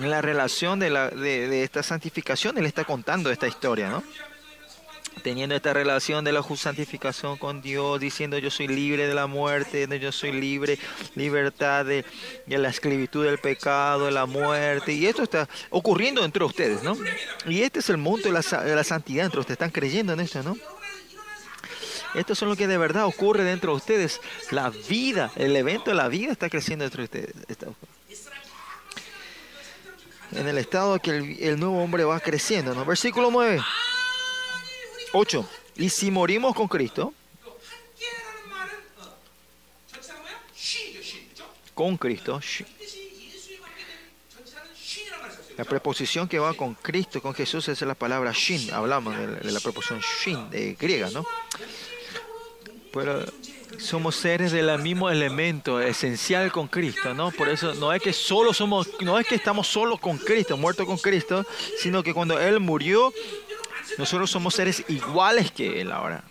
La 0.00 0.20
relación 0.20 0.78
de, 0.78 0.90
la, 0.90 1.08
de, 1.08 1.48
de 1.48 1.62
esta 1.62 1.82
santificación, 1.82 2.58
él 2.58 2.66
está 2.66 2.84
contando 2.84 3.30
esta 3.30 3.46
historia, 3.46 3.88
¿no? 3.88 4.02
teniendo 5.22 5.54
esta 5.54 5.72
relación 5.72 6.24
de 6.24 6.32
la 6.32 6.42
santificación 6.42 7.36
con 7.36 7.62
Dios, 7.62 8.00
diciendo 8.00 8.38
yo 8.38 8.50
soy 8.50 8.68
libre 8.68 9.06
de 9.06 9.14
la 9.14 9.26
muerte, 9.26 9.88
yo 10.00 10.12
soy 10.12 10.32
libre, 10.32 10.78
libertad 11.14 11.84
de, 11.84 12.04
de 12.46 12.58
la 12.58 12.68
esclavitud 12.68 13.24
del 13.24 13.38
pecado, 13.38 14.06
de 14.06 14.12
la 14.12 14.26
muerte. 14.26 14.92
Y 14.92 15.06
esto 15.06 15.22
está 15.22 15.48
ocurriendo 15.70 16.24
entre 16.24 16.44
ustedes, 16.44 16.82
¿no? 16.82 16.96
Y 17.46 17.62
este 17.62 17.80
es 17.80 17.90
el 17.90 17.96
mundo 17.96 18.28
de 18.28 18.32
la, 18.32 18.62
de 18.62 18.76
la 18.76 18.84
santidad 18.84 19.24
entre 19.26 19.40
ustedes, 19.40 19.56
están 19.56 19.70
creyendo 19.70 20.12
en 20.12 20.20
esto, 20.20 20.42
¿no? 20.42 20.56
Esto 22.14 22.32
es 22.32 22.42
lo 22.42 22.54
que 22.54 22.68
de 22.68 22.78
verdad 22.78 23.06
ocurre 23.06 23.42
dentro 23.42 23.72
de 23.72 23.76
ustedes. 23.76 24.20
La 24.50 24.70
vida, 24.70 25.32
el 25.34 25.56
evento 25.56 25.90
de 25.90 25.96
la 25.96 26.08
vida 26.08 26.30
está 26.30 26.48
creciendo 26.48 26.84
entre 26.84 27.04
ustedes. 27.04 27.34
en 30.32 30.48
el 30.48 30.58
estado 30.58 30.98
que 30.98 31.10
el, 31.10 31.36
el 31.40 31.60
nuevo 31.60 31.82
hombre 31.82 32.04
va 32.04 32.18
creciendo, 32.20 32.74
¿no? 32.74 32.84
Versículo 32.84 33.30
9. 33.30 33.60
8. 35.14 35.48
Y 35.76 35.88
si 35.90 36.10
morimos 36.10 36.54
con 36.54 36.66
Cristo, 36.66 37.14
con 41.72 41.96
Cristo, 41.96 42.40
la 45.56 45.64
preposición 45.64 46.28
que 46.28 46.40
va 46.40 46.54
con 46.54 46.74
Cristo, 46.74 47.22
con 47.22 47.32
Jesús, 47.32 47.68
es 47.68 47.80
la 47.82 47.94
palabra 47.94 48.32
shin. 48.32 48.72
Hablamos 48.72 49.16
de 49.16 49.26
la, 49.26 49.52
de 49.52 49.60
preposición 49.60 50.00
shin 50.00 50.50
de 50.50 50.74
griega, 50.74 51.10
¿no? 51.10 51.24
Pero 52.92 53.24
somos 53.78 54.16
seres 54.16 54.52
del 54.52 54.78
mismo 54.80 55.10
elemento 55.10 55.80
esencial 55.80 56.50
con 56.50 56.68
Cristo, 56.68 57.14
¿no? 57.14 57.30
Por 57.30 57.48
eso 57.48 57.74
no 57.74 57.92
es 57.92 58.02
que 58.02 58.12
solo 58.12 58.52
somos, 58.52 58.88
no 59.00 59.18
es 59.18 59.26
que 59.26 59.34
estamos 59.34 59.66
solos 59.68 60.00
con 60.00 60.18
Cristo, 60.18 60.56
muertos 60.56 60.86
con 60.86 60.98
Cristo, 60.98 61.46
sino 61.78 62.02
que 62.02 62.14
cuando 62.14 62.38
Él 62.40 62.60
murió, 62.60 63.12
nosotros 63.98 64.30
somos 64.30 64.54
seres 64.54 64.84
iguales 64.88 65.50
que 65.50 65.80
Él 65.80 65.92
ahora. 65.92 66.24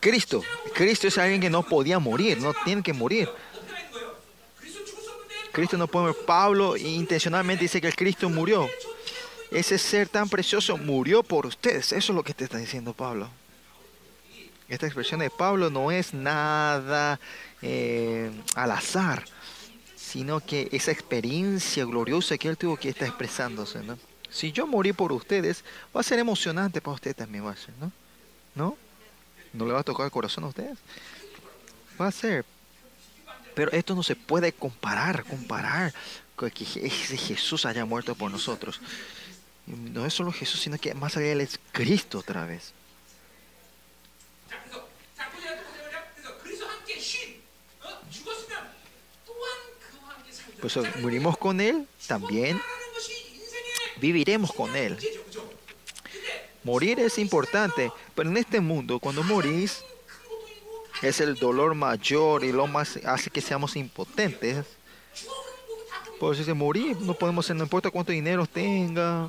Cristo, 0.00 0.42
Cristo 0.74 1.08
es 1.08 1.18
alguien 1.18 1.40
que 1.40 1.50
no 1.50 1.62
podía 1.62 1.98
morir, 1.98 2.38
no 2.38 2.54
tiene 2.64 2.82
que 2.82 2.92
morir. 2.92 3.28
Cristo 5.52 5.76
no 5.76 5.88
puede 5.88 6.06
morir. 6.06 6.24
Pablo 6.24 6.76
intencionalmente 6.76 7.64
dice 7.64 7.80
que 7.80 7.88
el 7.88 7.96
Cristo 7.96 8.28
murió. 8.28 8.70
Ese 9.50 9.76
ser 9.76 10.08
tan 10.08 10.28
precioso 10.28 10.76
murió 10.76 11.22
por 11.22 11.46
ustedes. 11.46 11.92
Eso 11.92 12.12
es 12.12 12.16
lo 12.16 12.22
que 12.22 12.32
te 12.32 12.44
está 12.44 12.58
diciendo 12.58 12.92
Pablo. 12.92 13.28
Esta 14.68 14.86
expresión 14.86 15.20
de 15.20 15.30
Pablo 15.30 15.70
no 15.70 15.90
es 15.90 16.12
nada 16.12 17.18
eh, 17.62 18.30
al 18.54 18.70
azar, 18.72 19.24
sino 19.96 20.40
que 20.40 20.68
esa 20.72 20.90
experiencia 20.90 21.84
gloriosa 21.86 22.36
que 22.36 22.48
él 22.48 22.58
tuvo 22.58 22.76
que 22.76 22.90
está 22.90 23.06
expresándose. 23.06 23.80
Si 24.30 24.52
yo 24.52 24.66
morí 24.66 24.92
por 24.92 25.12
ustedes, 25.12 25.64
va 25.94 26.00
a 26.00 26.04
ser 26.04 26.18
emocionante 26.18 26.82
para 26.82 26.94
ustedes 26.94 27.16
también, 27.16 27.46
va 27.46 27.52
a 27.52 27.56
ser, 27.56 27.74
¿no? 27.80 27.92
¿No? 28.54 28.76
¿No 29.54 29.66
le 29.66 29.72
va 29.72 29.80
a 29.80 29.84
tocar 29.84 30.04
el 30.04 30.12
corazón 30.12 30.44
a 30.44 30.48
ustedes? 30.48 30.76
Va 31.98 32.08
a 32.08 32.12
ser. 32.12 32.44
Pero 33.54 33.72
esto 33.72 33.94
no 33.94 34.02
se 34.02 34.16
puede 34.16 34.52
comparar, 34.52 35.24
comparar 35.24 35.94
con 36.36 36.50
que 36.50 36.64
Jesús 36.64 37.64
haya 37.64 37.86
muerto 37.86 38.14
por 38.14 38.30
nosotros. 38.30 38.80
No 39.66 40.04
es 40.04 40.12
solo 40.12 40.30
Jesús, 40.30 40.60
sino 40.60 40.78
que 40.78 40.94
más 40.94 41.16
allá 41.16 41.32
Él 41.32 41.40
es 41.40 41.58
Cristo 41.72 42.18
otra 42.18 42.44
vez. 42.44 42.72
pues 50.60 50.78
morimos 51.00 51.36
con 51.38 51.60
Él, 51.60 51.86
también 52.06 52.60
viviremos 54.00 54.52
con 54.52 54.74
Él. 54.76 54.96
Morir 56.64 57.00
es 57.00 57.18
importante, 57.18 57.92
pero 58.14 58.30
en 58.30 58.36
este 58.36 58.60
mundo, 58.60 58.98
cuando 58.98 59.22
morís, 59.22 59.84
es 61.02 61.20
el 61.20 61.36
dolor 61.36 61.74
mayor 61.74 62.44
y 62.44 62.52
lo 62.52 62.66
más 62.66 62.98
hace 63.04 63.30
que 63.30 63.40
seamos 63.40 63.76
impotentes. 63.76 64.66
Por 66.18 66.34
eso 66.34 66.54
morir, 66.54 66.96
no 67.00 67.14
podemos, 67.14 67.48
no 67.50 67.62
importa 67.62 67.90
cuánto 67.90 68.10
dinero 68.10 68.44
tenga, 68.44 69.28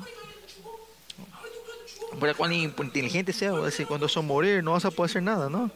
no 2.08 2.14
importa 2.14 2.34
cuán 2.34 2.52
inteligente 2.52 3.32
sea, 3.32 3.52
cuando 3.86 4.06
eso 4.06 4.22
morir, 4.22 4.64
no 4.64 4.72
vas 4.72 4.84
a 4.84 4.90
poder 4.90 5.10
hacer 5.10 5.22
nada, 5.22 5.48
¿no? 5.48 5.70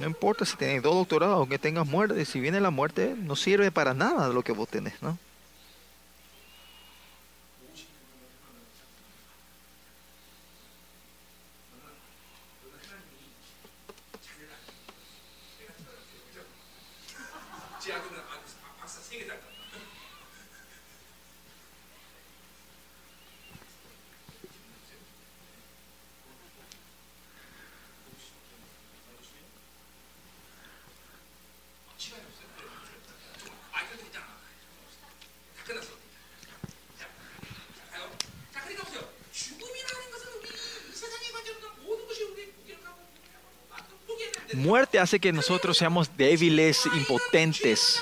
No 0.00 0.06
importa 0.06 0.46
si 0.46 0.56
tenés 0.56 0.82
dos 0.82 0.94
doctorados, 0.94 1.36
aunque 1.36 1.58
tengas 1.58 1.86
muerte, 1.86 2.24
si 2.24 2.40
viene 2.40 2.58
la 2.58 2.70
muerte, 2.70 3.14
no 3.18 3.36
sirve 3.36 3.70
para 3.70 3.92
nada 3.92 4.28
lo 4.28 4.42
que 4.42 4.52
vos 4.52 4.66
tenés, 4.66 4.94
¿no? 5.02 5.18
Hace 45.00 45.18
que 45.18 45.32
nosotros 45.32 45.76
seamos 45.76 46.16
débiles, 46.16 46.86
impotentes. 46.94 48.00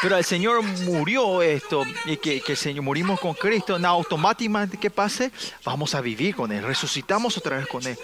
Pero 0.00 0.16
el 0.16 0.24
Señor 0.24 0.62
murió 0.62 1.42
esto 1.42 1.84
y 2.04 2.16
que, 2.16 2.40
que 2.40 2.52
el 2.52 2.58
Señor 2.58 2.84
morimos 2.84 3.20
con 3.20 3.34
Cristo, 3.34 3.78
no, 3.78 3.88
automáticamente 3.88 4.76
que 4.76 4.90
pase, 4.90 5.30
vamos 5.64 5.94
a 5.94 6.00
vivir 6.00 6.34
con 6.34 6.52
Él, 6.52 6.62
resucitamos 6.62 7.36
otra 7.36 7.56
vez 7.58 7.66
con 7.66 7.86
Él. 7.86 7.98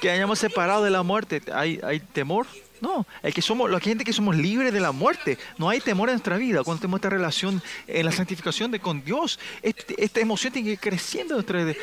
Que 0.00 0.10
hayamos 0.10 0.38
separado 0.38 0.84
de 0.84 0.90
la 0.90 1.02
muerte, 1.02 1.42
¿hay, 1.52 1.78
hay 1.82 2.00
temor? 2.00 2.46
No, 2.80 3.06
el 3.22 3.32
que 3.32 3.42
somos, 3.42 3.70
la 3.70 3.78
gente 3.78 4.02
que 4.02 4.12
somos 4.12 4.34
libres 4.34 4.72
de 4.72 4.80
la 4.80 4.90
muerte, 4.90 5.38
no 5.56 5.68
hay 5.68 5.80
temor 5.80 6.08
en 6.08 6.14
nuestra 6.14 6.36
vida 6.36 6.64
cuando 6.64 6.80
tenemos 6.80 6.98
esta 6.98 7.10
relación 7.10 7.62
en 7.86 8.04
la 8.04 8.10
santificación 8.10 8.72
de 8.72 8.80
con 8.80 9.04
Dios. 9.04 9.38
Este- 9.62 10.02
esta 10.02 10.18
emoción 10.18 10.52
tiene 10.52 10.66
que 10.66 10.72
ir 10.72 10.80
creciendo 10.80 11.36
dentro 11.36 11.64
de, 11.64 11.74
집 11.74 11.82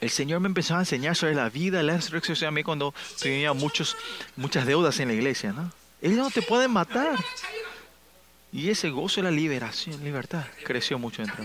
el 0.00 0.10
Señor 0.10 0.40
me 0.40 0.46
empezó 0.46 0.76
a 0.76 0.80
enseñar 0.80 1.16
sobre 1.16 1.34
la 1.34 1.48
vida, 1.50 1.82
la 1.82 1.94
resurrección 1.94 2.48
a 2.48 2.50
mí 2.50 2.62
cuando 2.62 2.94
tenía 3.20 3.52
muchos, 3.52 3.96
muchas 4.36 4.66
deudas 4.66 4.98
en 5.00 5.08
la 5.08 5.14
iglesia. 5.14 5.52
¿no? 5.52 5.72
Ellos 6.00 6.18
no 6.18 6.30
te 6.30 6.42
pueden 6.42 6.70
matar. 6.70 7.18
Y 8.52 8.70
ese 8.70 8.90
gozo 8.90 9.20
de 9.20 9.24
la 9.24 9.30
liberación, 9.30 10.02
libertad, 10.02 10.46
creció 10.64 10.98
mucho 10.98 11.22
dentro. 11.22 11.44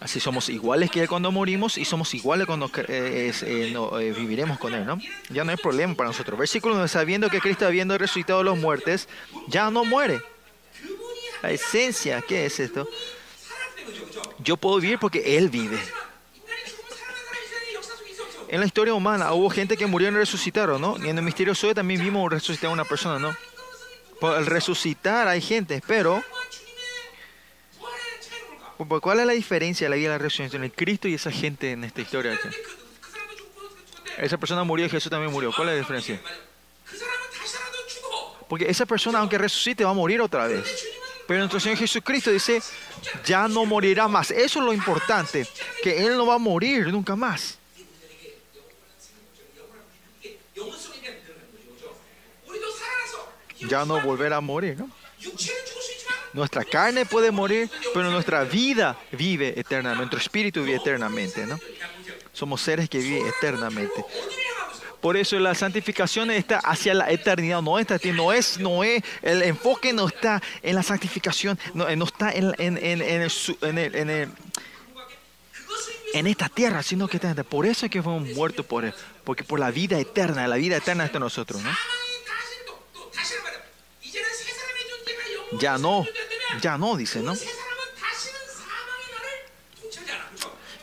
Así 0.00 0.20
somos 0.20 0.48
iguales 0.48 0.90
que 0.90 1.08
cuando 1.08 1.32
morimos 1.32 1.76
y 1.76 1.84
somos 1.84 2.14
iguales 2.14 2.46
cuando 2.46 2.66
eh, 2.66 3.32
eh, 3.42 3.74
eh, 3.74 4.14
viviremos 4.16 4.58
con 4.58 4.72
Él, 4.72 4.86
¿no? 4.86 4.98
Ya 5.28 5.42
no 5.42 5.50
hay 5.50 5.56
problema 5.56 5.94
para 5.94 6.10
nosotros. 6.10 6.38
Versículo 6.38 6.74
9, 6.74 6.88
sabiendo 6.88 7.28
que 7.28 7.40
Cristo 7.40 7.66
habiendo 7.66 7.98
resucitado 7.98 8.44
los 8.44 8.56
muertes, 8.56 9.08
ya 9.48 9.70
no 9.70 9.84
muere. 9.84 10.22
La 11.42 11.50
esencia, 11.50 12.22
¿qué 12.22 12.46
es 12.46 12.60
esto? 12.60 12.88
Yo 14.38 14.56
puedo 14.56 14.78
vivir 14.78 15.00
porque 15.00 15.36
Él 15.36 15.48
vive. 15.48 15.78
En 18.48 18.60
la 18.60 18.66
historia 18.66 18.94
humana 18.94 19.32
hubo 19.32 19.50
gente 19.50 19.76
que 19.76 19.86
murió 19.86 20.08
y 20.08 20.12
no 20.12 20.18
resucitaron, 20.18 20.80
¿no? 20.80 20.96
Y 21.04 21.08
en 21.08 21.18
el 21.18 21.24
misterio 21.24 21.54
Zoe 21.54 21.74
también 21.74 22.00
vimos 22.00 22.30
resucitar 22.30 22.70
a 22.70 22.72
una 22.72 22.84
persona, 22.84 23.18
¿no? 23.18 23.36
Por 24.20 24.38
el 24.38 24.46
resucitar 24.46 25.26
hay 25.28 25.40
gente, 25.40 25.82
pero 25.86 26.22
¿Cuál 28.78 29.20
es 29.20 29.26
la 29.26 29.32
diferencia 29.32 29.86
de 29.86 29.90
la 29.90 29.96
vida 29.96 30.12
de 30.12 30.14
la 30.14 30.22
resurrección 30.22 30.62
de 30.62 30.70
Cristo 30.70 31.08
y 31.08 31.14
esa 31.14 31.32
gente 31.32 31.72
en 31.72 31.82
esta 31.82 32.00
historia? 32.00 32.38
Esa 34.16 34.38
persona 34.38 34.62
murió 34.62 34.86
y 34.86 34.88
Jesús 34.88 35.10
también 35.10 35.32
murió. 35.32 35.52
¿Cuál 35.54 35.68
es 35.68 35.74
la 35.74 35.78
diferencia? 35.80 36.20
Porque 38.48 38.70
esa 38.70 38.86
persona, 38.86 39.18
aunque 39.18 39.36
resucite, 39.36 39.84
va 39.84 39.90
a 39.90 39.94
morir 39.94 40.20
otra 40.20 40.46
vez. 40.46 40.84
Pero 41.26 41.40
nuestro 41.40 41.60
Señor 41.60 41.76
Jesucristo 41.76 42.30
dice, 42.30 42.62
ya 43.24 43.48
no 43.48 43.66
morirá 43.66 44.08
más. 44.08 44.30
Eso 44.30 44.60
es 44.60 44.64
lo 44.64 44.72
importante, 44.72 45.46
que 45.82 46.06
Él 46.06 46.16
no 46.16 46.24
va 46.24 46.36
a 46.36 46.38
morir 46.38 46.86
nunca 46.86 47.16
más. 47.16 47.58
Ya 53.68 53.84
no 53.84 54.00
volverá 54.00 54.36
a 54.36 54.40
morir, 54.40 54.78
¿no? 54.78 54.88
Nuestra 56.32 56.64
carne 56.64 57.06
puede 57.06 57.30
morir, 57.30 57.70
pero 57.94 58.10
nuestra 58.10 58.44
vida 58.44 58.96
vive 59.12 59.58
eternamente, 59.58 59.98
nuestro 59.98 60.18
espíritu 60.18 60.62
vive 60.62 60.76
eternamente, 60.76 61.46
¿no? 61.46 61.58
Somos 62.32 62.60
seres 62.60 62.88
que 62.88 62.98
viven 62.98 63.26
eternamente. 63.26 64.04
Por 65.00 65.16
eso 65.16 65.38
la 65.38 65.54
santificación 65.54 66.30
está 66.30 66.58
hacia 66.58 66.92
la 66.92 67.10
eternidad, 67.10 67.62
no, 67.62 67.78
está, 67.78 67.98
no 68.12 68.32
es, 68.32 68.58
no 68.58 68.82
el 68.82 69.02
enfoque 69.42 69.92
no 69.92 70.08
está 70.08 70.42
en 70.62 70.74
la 70.74 70.82
santificación, 70.82 71.58
no, 71.74 71.88
está 71.88 72.32
en, 72.32 72.52
en, 72.58 72.76
en, 72.78 73.00
en 73.02 73.78
el, 73.78 73.94
el, 73.94 74.28
en 76.14 76.26
esta 76.26 76.48
tierra, 76.48 76.82
sino 76.82 77.06
que 77.06 77.18
por 77.18 77.66
eso 77.66 77.86
es 77.86 77.92
que 77.92 78.02
fuimos 78.02 78.28
muertos 78.34 78.66
por 78.66 78.84
él, 78.84 78.94
porque 79.24 79.44
por 79.44 79.60
la 79.60 79.70
vida 79.70 79.98
eterna, 79.98 80.48
la 80.48 80.56
vida 80.56 80.76
eterna 80.76 81.04
está 81.04 81.18
en 81.18 81.24
nosotros, 81.24 81.62
¿no? 81.62 81.70
Ya 85.52 85.78
no, 85.78 86.06
ya 86.60 86.78
no, 86.78 86.96
dice, 86.96 87.20
¿no? 87.20 87.34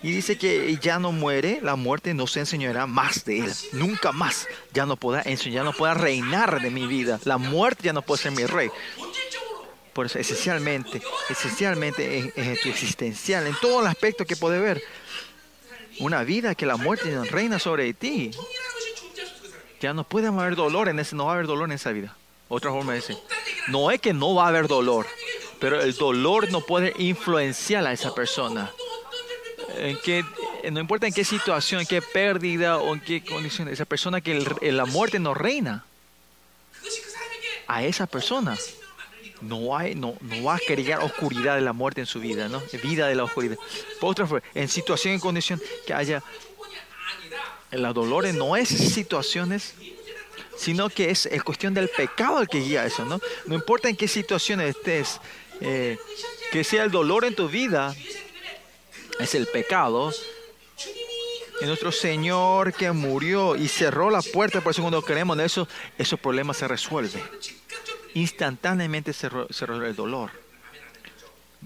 Y 0.06 0.12
dice 0.12 0.38
que 0.38 0.78
ya 0.80 1.00
no 1.00 1.12
muere, 1.12 1.60
la 1.64 1.76
muerte 1.76 2.14
no 2.14 2.28
se 2.28 2.40
enseñará 2.40 2.86
más 2.86 3.26
de 3.26 3.40
él. 3.40 3.52
Nunca 3.72 4.12
más. 4.12 4.48
Ya 4.72 4.86
no 4.86 4.98
pueda 4.98 5.24
enseñar, 5.26 5.66
no 5.66 5.74
pueda 5.74 5.96
reinar 5.96 6.62
de 6.62 6.70
mi 6.70 6.86
vida. 6.86 7.20
La 7.24 7.40
muerte 7.40 7.86
ya 7.86 7.94
no 7.94 8.04
puede 8.04 8.22
ser 8.22 8.32
mi 8.32 8.46
rey. 8.46 8.70
Por 9.94 10.06
eso, 10.06 10.20
esencialmente, 10.20 11.02
esencialmente 11.28 12.32
es, 12.36 12.66
existencial, 12.68 13.48
en 13.48 13.56
todo 13.60 13.82
el 13.82 13.88
aspecto 13.88 14.26
que 14.26 14.36
puede 14.36 14.60
ver. 14.60 14.84
Una 16.00 16.24
vida 16.24 16.54
que 16.54 16.68
la 16.68 16.78
muerte 16.78 17.18
reina 17.32 17.58
sobre 17.58 17.92
ti. 17.96 18.30
Ya 19.82 19.96
no 19.96 20.04
puede 20.04 20.28
haber 20.28 20.56
dolor 20.56 20.88
en 20.88 21.00
ese, 21.00 21.16
no 21.16 21.26
va 21.26 21.32
a 21.32 21.34
haber 21.34 21.48
dolor 21.48 21.70
en 21.70 21.72
esa 21.72 21.92
vida. 21.92 22.16
Otra 22.48 22.72
forma 22.72 22.94
de 22.94 23.00
decir, 23.00 23.18
no 23.68 23.90
es 23.90 24.00
que 24.00 24.14
no 24.14 24.36
va 24.36 24.46
a 24.46 24.48
haber 24.50 24.68
dolor, 24.68 25.08
pero 25.60 25.82
el 25.82 25.96
dolor 25.96 26.52
no 26.52 26.62
puede 26.62 26.94
influenciar 26.98 27.86
a 27.88 27.94
esa 27.94 28.14
persona. 28.14 28.72
En 29.78 29.98
que, 29.98 30.24
no 30.72 30.80
importa 30.80 31.08
en 31.08 31.14
qué 31.14 31.26
situación, 31.26 31.82
en 31.82 31.88
qué 31.88 32.02
pérdida 32.02 32.78
o 32.78 32.94
en 32.94 33.02
qué 33.02 33.24
condición, 33.24 33.68
esa 33.68 33.86
persona 33.86 34.22
que 34.22 34.46
el, 34.62 34.78
la 34.78 34.86
muerte 34.86 35.20
no 35.20 35.34
reina. 35.34 35.86
A 37.68 37.84
esa 37.84 38.06
persona 38.06 38.56
no, 39.42 39.76
hay, 39.76 39.96
no, 39.96 40.16
no 40.22 40.44
va 40.44 40.56
a 40.56 40.60
crear 40.60 41.00
oscuridad 41.00 41.56
de 41.56 41.62
la 41.62 41.74
muerte 41.74 42.02
en 42.02 42.08
su 42.08 42.20
vida, 42.20 42.48
¿no? 42.48 42.62
Vida 42.84 43.08
de 43.08 43.16
la 43.16 43.24
oscuridad. 43.24 43.58
Por 44.00 44.12
otra 44.12 44.28
forma, 44.28 44.46
en 44.54 44.70
situación, 44.70 45.16
en 45.16 45.20
condición 45.20 45.62
que 45.86 45.94
haya... 45.94 46.22
Los 47.72 47.94
dolores 47.94 48.36
no 48.36 48.56
es 48.56 48.70
situaciones 48.70 49.74
sino 50.58 50.90
que 50.90 51.10
es, 51.10 51.26
es 51.26 51.44
cuestión 51.44 51.74
del 51.74 51.90
pecado 51.90 52.42
el 52.42 52.48
que 52.48 52.60
guía 52.60 52.86
eso, 52.86 53.06
¿no? 53.06 53.20
No 53.46 53.56
importa 53.56 53.90
en 53.90 53.96
qué 53.96 54.08
situación 54.08 54.62
estés, 54.62 55.20
eh, 55.62 55.98
que 56.52 56.64
sea 56.64 56.84
el 56.84 56.92
dolor 56.92 57.26
en 57.26 57.36
tu 57.36 57.48
vida, 57.48 57.96
es 59.20 59.36
el 59.36 59.48
pecado. 59.48 60.12
Y 61.62 61.66
nuestro 61.66 61.92
Señor 61.92 62.74
que 62.74 62.92
murió 62.92 63.56
y 63.56 63.68
cerró 63.68 64.10
la 64.10 64.22
puerta, 64.22 64.62
por 64.62 64.72
eso 64.72 64.82
cuando 64.82 65.02
creemos 65.02 65.38
en 65.38 65.46
eso, 65.46 65.68
esos 65.98 66.20
problemas 66.20 66.58
se 66.58 66.68
resuelven. 66.68 67.24
Instantáneamente 68.14 69.14
se, 69.14 69.30
se 69.30 69.66
resuelve 69.66 69.90
el 69.90 69.96
dolor. 69.96 70.32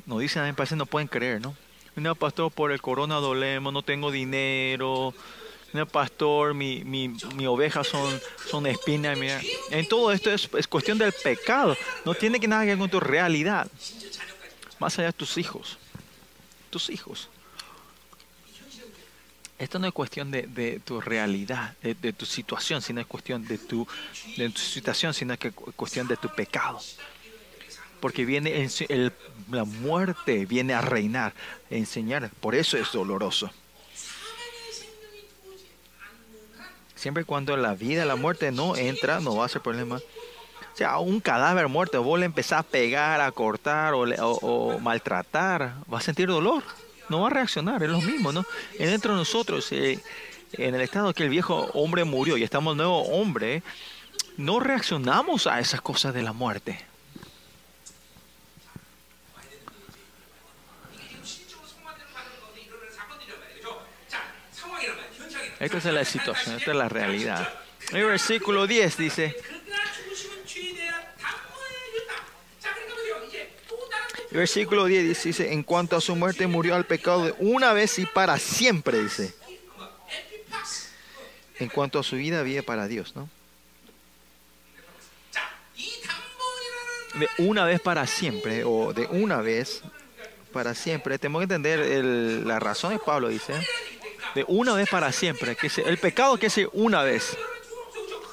Nos 0.05 0.19
dicen, 0.19 0.43
a 0.43 0.45
mí 0.45 0.53
parece 0.53 0.75
no 0.75 0.85
pueden 0.85 1.07
creer, 1.07 1.41
¿no? 1.41 1.55
No, 1.95 2.15
pastor, 2.15 2.51
por 2.51 2.71
el 2.71 2.81
corona 2.81 3.15
dolemos, 3.15 3.73
no 3.73 3.81
tengo 3.81 4.11
dinero, 4.11 5.13
no, 5.73 5.85
pastor, 5.85 6.53
mi, 6.53 6.83
mi, 6.83 7.09
mi 7.35 7.45
oveja 7.45 7.83
son, 7.83 8.19
son 8.49 8.65
espinas. 8.65 9.17
Mira. 9.17 9.39
En 9.69 9.87
todo 9.87 10.11
esto 10.11 10.31
es, 10.31 10.49
es, 10.57 10.67
cuestión 10.67 10.97
del 10.97 11.13
pecado. 11.13 11.77
No 12.05 12.15
tiene 12.15 12.39
que 12.39 12.47
nada 12.47 12.63
que 12.63 12.69
ver 12.69 12.77
con 12.77 12.89
tu 12.89 12.99
realidad. 12.99 13.69
Más 14.79 14.97
allá 14.97 15.07
de 15.07 15.13
tus 15.13 15.37
hijos. 15.37 15.77
Tus 16.69 16.89
hijos. 16.89 17.29
Esto 19.59 19.77
no 19.77 19.87
es 19.87 19.93
cuestión 19.93 20.31
de, 20.31 20.43
de 20.43 20.79
tu 20.79 21.01
realidad, 21.01 21.75
de, 21.81 21.93
de, 21.93 22.13
tu 22.13 22.25
situación, 22.25 22.81
sino 22.81 23.01
es 23.01 23.07
cuestión 23.07 23.45
de 23.45 23.57
tu, 23.57 23.85
de 24.37 24.49
tu 24.49 24.61
situación, 24.61 25.13
sino 25.13 25.33
es 25.33 25.39
que 25.39 25.51
cuestión 25.51 26.07
de 26.07 26.15
tu 26.15 26.29
pecado. 26.29 26.79
Porque 27.99 28.23
viene 28.23 28.65
el, 28.87 29.11
la 29.51 29.65
muerte, 29.65 30.45
viene 30.45 30.73
a 30.73 30.79
reinar, 30.79 31.33
a 31.69 31.75
enseñar. 31.75 32.31
Por 32.39 32.55
eso 32.55 32.77
es 32.77 32.89
doloroso. 32.93 33.51
Siempre 36.99 37.23
y 37.23 37.25
cuando 37.25 37.55
la 37.55 37.75
vida, 37.75 38.03
la 38.05 38.15
muerte 38.17 38.51
no 38.51 38.75
entra, 38.75 39.19
no 39.21 39.35
va 39.37 39.45
a 39.45 39.49
ser 39.49 39.61
problema. 39.61 39.95
O 39.97 40.75
sea, 40.79 40.97
un 40.99 41.19
cadáver 41.21 41.67
muerto, 41.69 42.03
vos 42.03 42.19
le 42.19 42.25
empezás 42.25 42.59
a 42.59 42.63
pegar, 42.63 43.21
a 43.21 43.31
cortar 43.31 43.93
o, 43.93 44.01
o- 44.01 44.73
o 44.73 44.79
maltratar, 44.79 45.75
va 45.91 45.99
a 45.99 46.01
sentir 46.01 46.27
dolor. 46.27 46.61
No 47.07 47.21
va 47.21 47.27
a 47.27 47.29
reaccionar, 47.31 47.81
es 47.81 47.89
lo 47.89 48.01
mismo, 48.01 48.31
¿no? 48.31 48.45
Dentro 48.77 49.13
de 49.13 49.17
nosotros, 49.19 49.71
eh, 49.71 49.99
en 50.53 50.75
el 50.75 50.81
estado 50.81 51.13
que 51.13 51.23
el 51.23 51.29
viejo 51.29 51.69
hombre 51.73 52.03
murió 52.03 52.35
y 52.37 52.43
estamos 52.43 52.75
nuevo 52.75 53.01
hombre, 53.03 53.63
no 54.37 54.59
reaccionamos 54.59 55.47
a 55.47 55.59
esas 55.59 55.81
cosas 55.81 56.13
de 56.13 56.21
la 56.21 56.33
muerte. 56.33 56.79
Esta 65.59 65.77
es 65.77 65.85
la 65.85 66.05
situación, 66.05 66.55
esta 66.55 66.71
es 66.71 66.77
la 66.77 66.87
realidad. 66.87 67.53
El 67.91 68.05
versículo 68.05 68.65
10 68.65 68.97
dice, 68.97 69.35
el 74.31 74.37
versículo 74.37 74.85
10 74.85 75.23
dice, 75.23 75.51
en 75.51 75.63
cuanto 75.63 75.97
a 75.97 76.01
su 76.01 76.15
muerte 76.15 76.47
murió 76.47 76.75
al 76.75 76.85
pecado 76.85 77.25
de 77.25 77.35
una 77.39 77.73
vez 77.73 77.99
y 77.99 78.05
para 78.05 78.37
siempre, 78.37 79.01
dice. 79.03 79.35
En 81.57 81.67
cuanto 81.67 81.99
a 81.99 82.03
su 82.03 82.15
vida, 82.15 82.41
vive 82.41 82.63
para 82.63 82.87
Dios, 82.87 83.15
¿no? 83.17 83.29
De 87.15 87.27
una 87.39 87.65
vez 87.65 87.81
para 87.81 88.07
siempre, 88.07 88.63
o 88.63 88.93
de 88.93 89.07
una 89.07 89.41
vez 89.41 89.81
para 90.53 90.73
siempre. 90.73 91.19
Tenemos 91.19 91.41
que 91.41 91.53
entender 91.53 92.05
la 92.45 92.59
razón 92.59 92.93
de 92.93 92.99
Pablo, 92.99 93.27
dice 93.27 93.53
de 94.35 94.45
una 94.47 94.73
vez 94.73 94.89
para 94.89 95.11
siempre. 95.11 95.55
Que 95.55 95.69
se, 95.69 95.81
el 95.81 95.97
pecado 95.97 96.37
que 96.37 96.49
se 96.49 96.67
una 96.73 97.03
vez. 97.03 97.37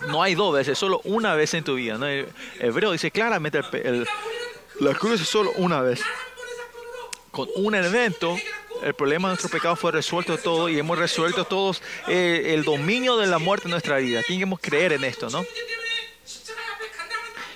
No 0.09 0.23
hay 0.23 0.35
dos 0.35 0.55
veces, 0.55 0.79
solo 0.79 1.01
una 1.05 1.35
vez 1.35 1.55
en 1.55 1.65
tu 1.65 1.75
vida. 1.75 1.97
¿no? 1.99 2.07
El 2.07 2.29
hebreo 2.59 2.93
dice 2.93 3.11
claramente 3.11 3.59
el, 3.59 3.87
el, 3.87 4.09
la 4.81 4.95
cruz 4.95 5.21
es 5.21 5.29
solo 5.29 5.53
una 5.57 5.81
vez. 5.81 6.03
Con 7.31 7.49
un 7.57 7.75
evento, 7.75 8.37
el 8.83 8.95
problema 8.95 9.29
de 9.29 9.33
nuestro 9.33 9.51
pecado 9.51 9.77
fue 9.77 9.93
resuelto 9.93 10.39
todo 10.39 10.69
y 10.69 10.79
hemos 10.79 10.99
resuelto 10.99 11.45
todos 11.45 11.83
eh, 12.09 12.55
el 12.55 12.65
dominio 12.65 13.17
de 13.17 13.27
la 13.27 13.39
muerte 13.39 13.67
en 13.67 13.73
nuestra 13.73 13.97
vida. 13.99 14.23
Tenemos 14.27 14.61
que 14.61 14.71
creer 14.71 14.93
en 14.93 15.05
esto, 15.05 15.31
¿no? 15.31 15.45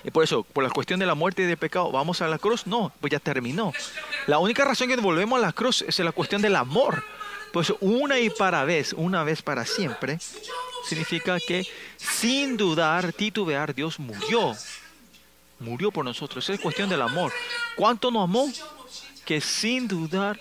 Y 0.02 0.10
por 0.10 0.24
eso, 0.24 0.44
por 0.44 0.64
la 0.64 0.70
cuestión 0.70 0.98
de 0.98 1.06
la 1.06 1.14
muerte 1.14 1.42
y 1.42 1.44
del 1.44 1.58
pecado, 1.58 1.90
¿vamos 1.92 2.22
a 2.22 2.28
la 2.28 2.38
cruz? 2.38 2.66
No, 2.66 2.90
pues 3.00 3.10
ya 3.10 3.18
terminó. 3.18 3.72
La 4.26 4.38
única 4.38 4.64
razón 4.64 4.88
que 4.88 4.96
volvemos 4.96 5.38
a 5.38 5.42
la 5.42 5.52
cruz 5.52 5.82
es 5.86 5.98
la 5.98 6.12
cuestión 6.12 6.40
del 6.40 6.56
amor 6.56 7.04
pues 7.52 7.72
una 7.80 8.18
y 8.18 8.30
para 8.30 8.64
vez, 8.64 8.92
una 8.92 9.24
vez 9.24 9.42
para 9.42 9.64
siempre, 9.64 10.18
significa 10.86 11.38
que 11.40 11.66
sin 11.96 12.56
dudar, 12.56 13.12
titubear, 13.12 13.74
Dios 13.74 13.98
murió. 13.98 14.54
Murió 15.58 15.90
por 15.90 16.04
nosotros. 16.04 16.48
Es 16.48 16.60
cuestión 16.60 16.88
del 16.88 17.02
amor. 17.02 17.32
¿Cuánto 17.76 18.10
nos 18.10 18.24
amó? 18.24 18.50
Que 19.24 19.40
sin 19.40 19.86
dudar, 19.88 20.40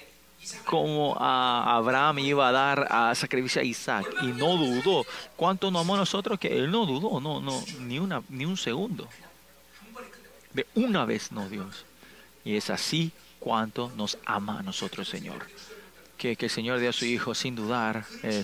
como 0.65 1.17
Abraham 1.19 2.19
iba 2.19 2.47
a 2.47 2.51
dar 2.51 2.87
a 2.89 3.13
sacrificio 3.15 3.61
a 3.61 3.65
Isaac 3.65 4.07
y 4.21 4.27
no 4.27 4.55
dudó. 4.55 5.05
¿Cuánto 5.35 5.71
nos 5.71 5.81
amó 5.81 5.95
a 5.95 5.99
nosotros? 5.99 6.39
Que 6.39 6.57
él 6.57 6.71
no 6.71 6.85
dudó, 6.85 7.19
no, 7.19 7.41
no, 7.41 7.63
ni 7.81 7.99
una, 7.99 8.23
ni 8.29 8.45
un 8.45 8.57
segundo. 8.57 9.07
De 10.53 10.65
una 10.75 11.05
vez 11.05 11.31
no 11.31 11.49
Dios. 11.49 11.85
Y 12.45 12.55
es 12.55 12.69
así 12.69 13.11
cuánto 13.39 13.91
nos 13.95 14.17
ama 14.25 14.59
a 14.59 14.63
nosotros, 14.63 15.07
Señor. 15.09 15.45
Que, 16.19 16.35
que 16.35 16.45
el 16.45 16.51
Señor 16.51 16.79
dé 16.79 16.87
a 16.87 16.93
su 16.93 17.05
Hijo 17.05 17.33
sin 17.33 17.55
dudar. 17.55 18.05
eh, 18.23 18.43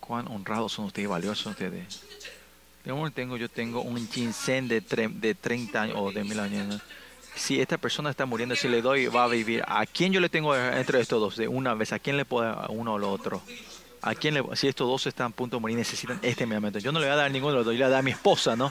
cuán 0.00 0.28
honrados 0.28 0.72
son 0.72 0.86
ustedes 0.86 1.08
valiosos 1.08 1.38
son 1.38 1.52
ustedes. 1.52 2.02
Yo 2.84 3.10
tengo, 3.10 3.36
yo 3.38 3.48
tengo 3.48 3.80
un 3.80 4.08
ginseng 4.10 4.68
de, 4.68 4.82
tre- 4.82 5.12
de 5.12 5.34
30 5.34 5.82
años 5.82 5.96
o 5.98 6.12
de 6.12 6.22
mil 6.22 6.38
años. 6.38 6.80
Si 7.34 7.60
esta 7.60 7.78
persona 7.78 8.10
está 8.10 8.26
muriendo, 8.26 8.54
si 8.54 8.68
le 8.68 8.82
doy, 8.82 9.06
va 9.06 9.24
a 9.24 9.28
vivir. 9.28 9.64
¿A 9.66 9.86
quién 9.86 10.12
yo 10.12 10.20
le 10.20 10.28
tengo 10.28 10.54
entre 10.54 11.00
estos 11.00 11.18
dos? 11.20 11.36
De 11.36 11.48
una 11.48 11.74
vez, 11.74 11.92
¿a 11.92 11.98
quién 11.98 12.16
le 12.16 12.24
puedo 12.24 12.46
a 12.48 12.66
uno 12.68 12.94
o 12.94 12.98
lo 12.98 13.10
otro? 13.10 13.42
¿A 14.02 14.14
quién 14.14 14.34
le, 14.34 14.42
si 14.54 14.68
estos 14.68 14.86
dos 14.86 15.06
están 15.06 15.28
a 15.28 15.34
punto 15.34 15.56
de 15.56 15.60
morir, 15.62 15.76
necesitan 15.78 16.18
este 16.22 16.44
medicamento? 16.46 16.78
Yo 16.78 16.92
no 16.92 17.00
le 17.00 17.06
voy 17.06 17.14
a 17.14 17.16
dar 17.16 17.30
ninguno 17.30 17.52
de 17.52 17.56
los 17.58 17.64
dos, 17.64 17.74
yo 17.74 17.78
le 17.78 17.84
voy 17.84 17.88
a 17.88 17.90
dar 17.90 18.00
a 18.00 18.02
mi 18.02 18.10
esposa, 18.10 18.54
¿no? 18.54 18.70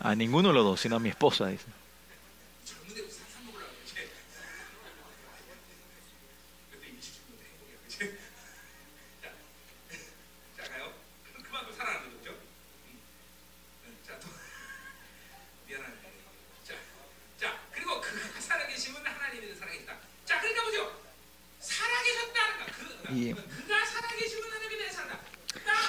A 0.00 0.14
ninguno 0.14 0.48
de 0.48 0.54
los 0.54 0.64
dos, 0.64 0.80
sino 0.80 0.96
a 0.96 1.00
mi 1.00 1.08
esposa, 1.08 1.48
dice. 1.48 1.66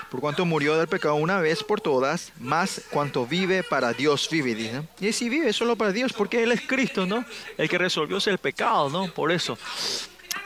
Por 0.10 0.22
cuanto 0.22 0.46
murió 0.46 0.76
del 0.76 0.88
pecado 0.88 1.16
una 1.16 1.40
vez 1.40 1.64
por 1.64 1.82
todas, 1.82 2.32
más 2.40 2.82
cuanto 2.90 3.28
vive 3.28 3.62
para 3.64 3.94
Dios 3.94 4.28
vive, 4.30 4.56
dice. 4.56 4.82
Y 5.00 5.12
si 5.14 5.30
vive 5.30 5.54
solo 5.54 5.76
para 5.76 5.92
Dios, 5.92 6.14
porque 6.14 6.42
Él 6.42 6.52
es 6.52 6.62
Cristo, 6.62 7.06
¿no? 7.06 7.24
El 7.58 7.70
que 7.70 7.78
resolvió 7.78 8.18
el 8.26 8.38
pecado, 8.40 8.90
¿no? 8.90 9.14
Por 9.14 9.32
eso. 9.32 9.58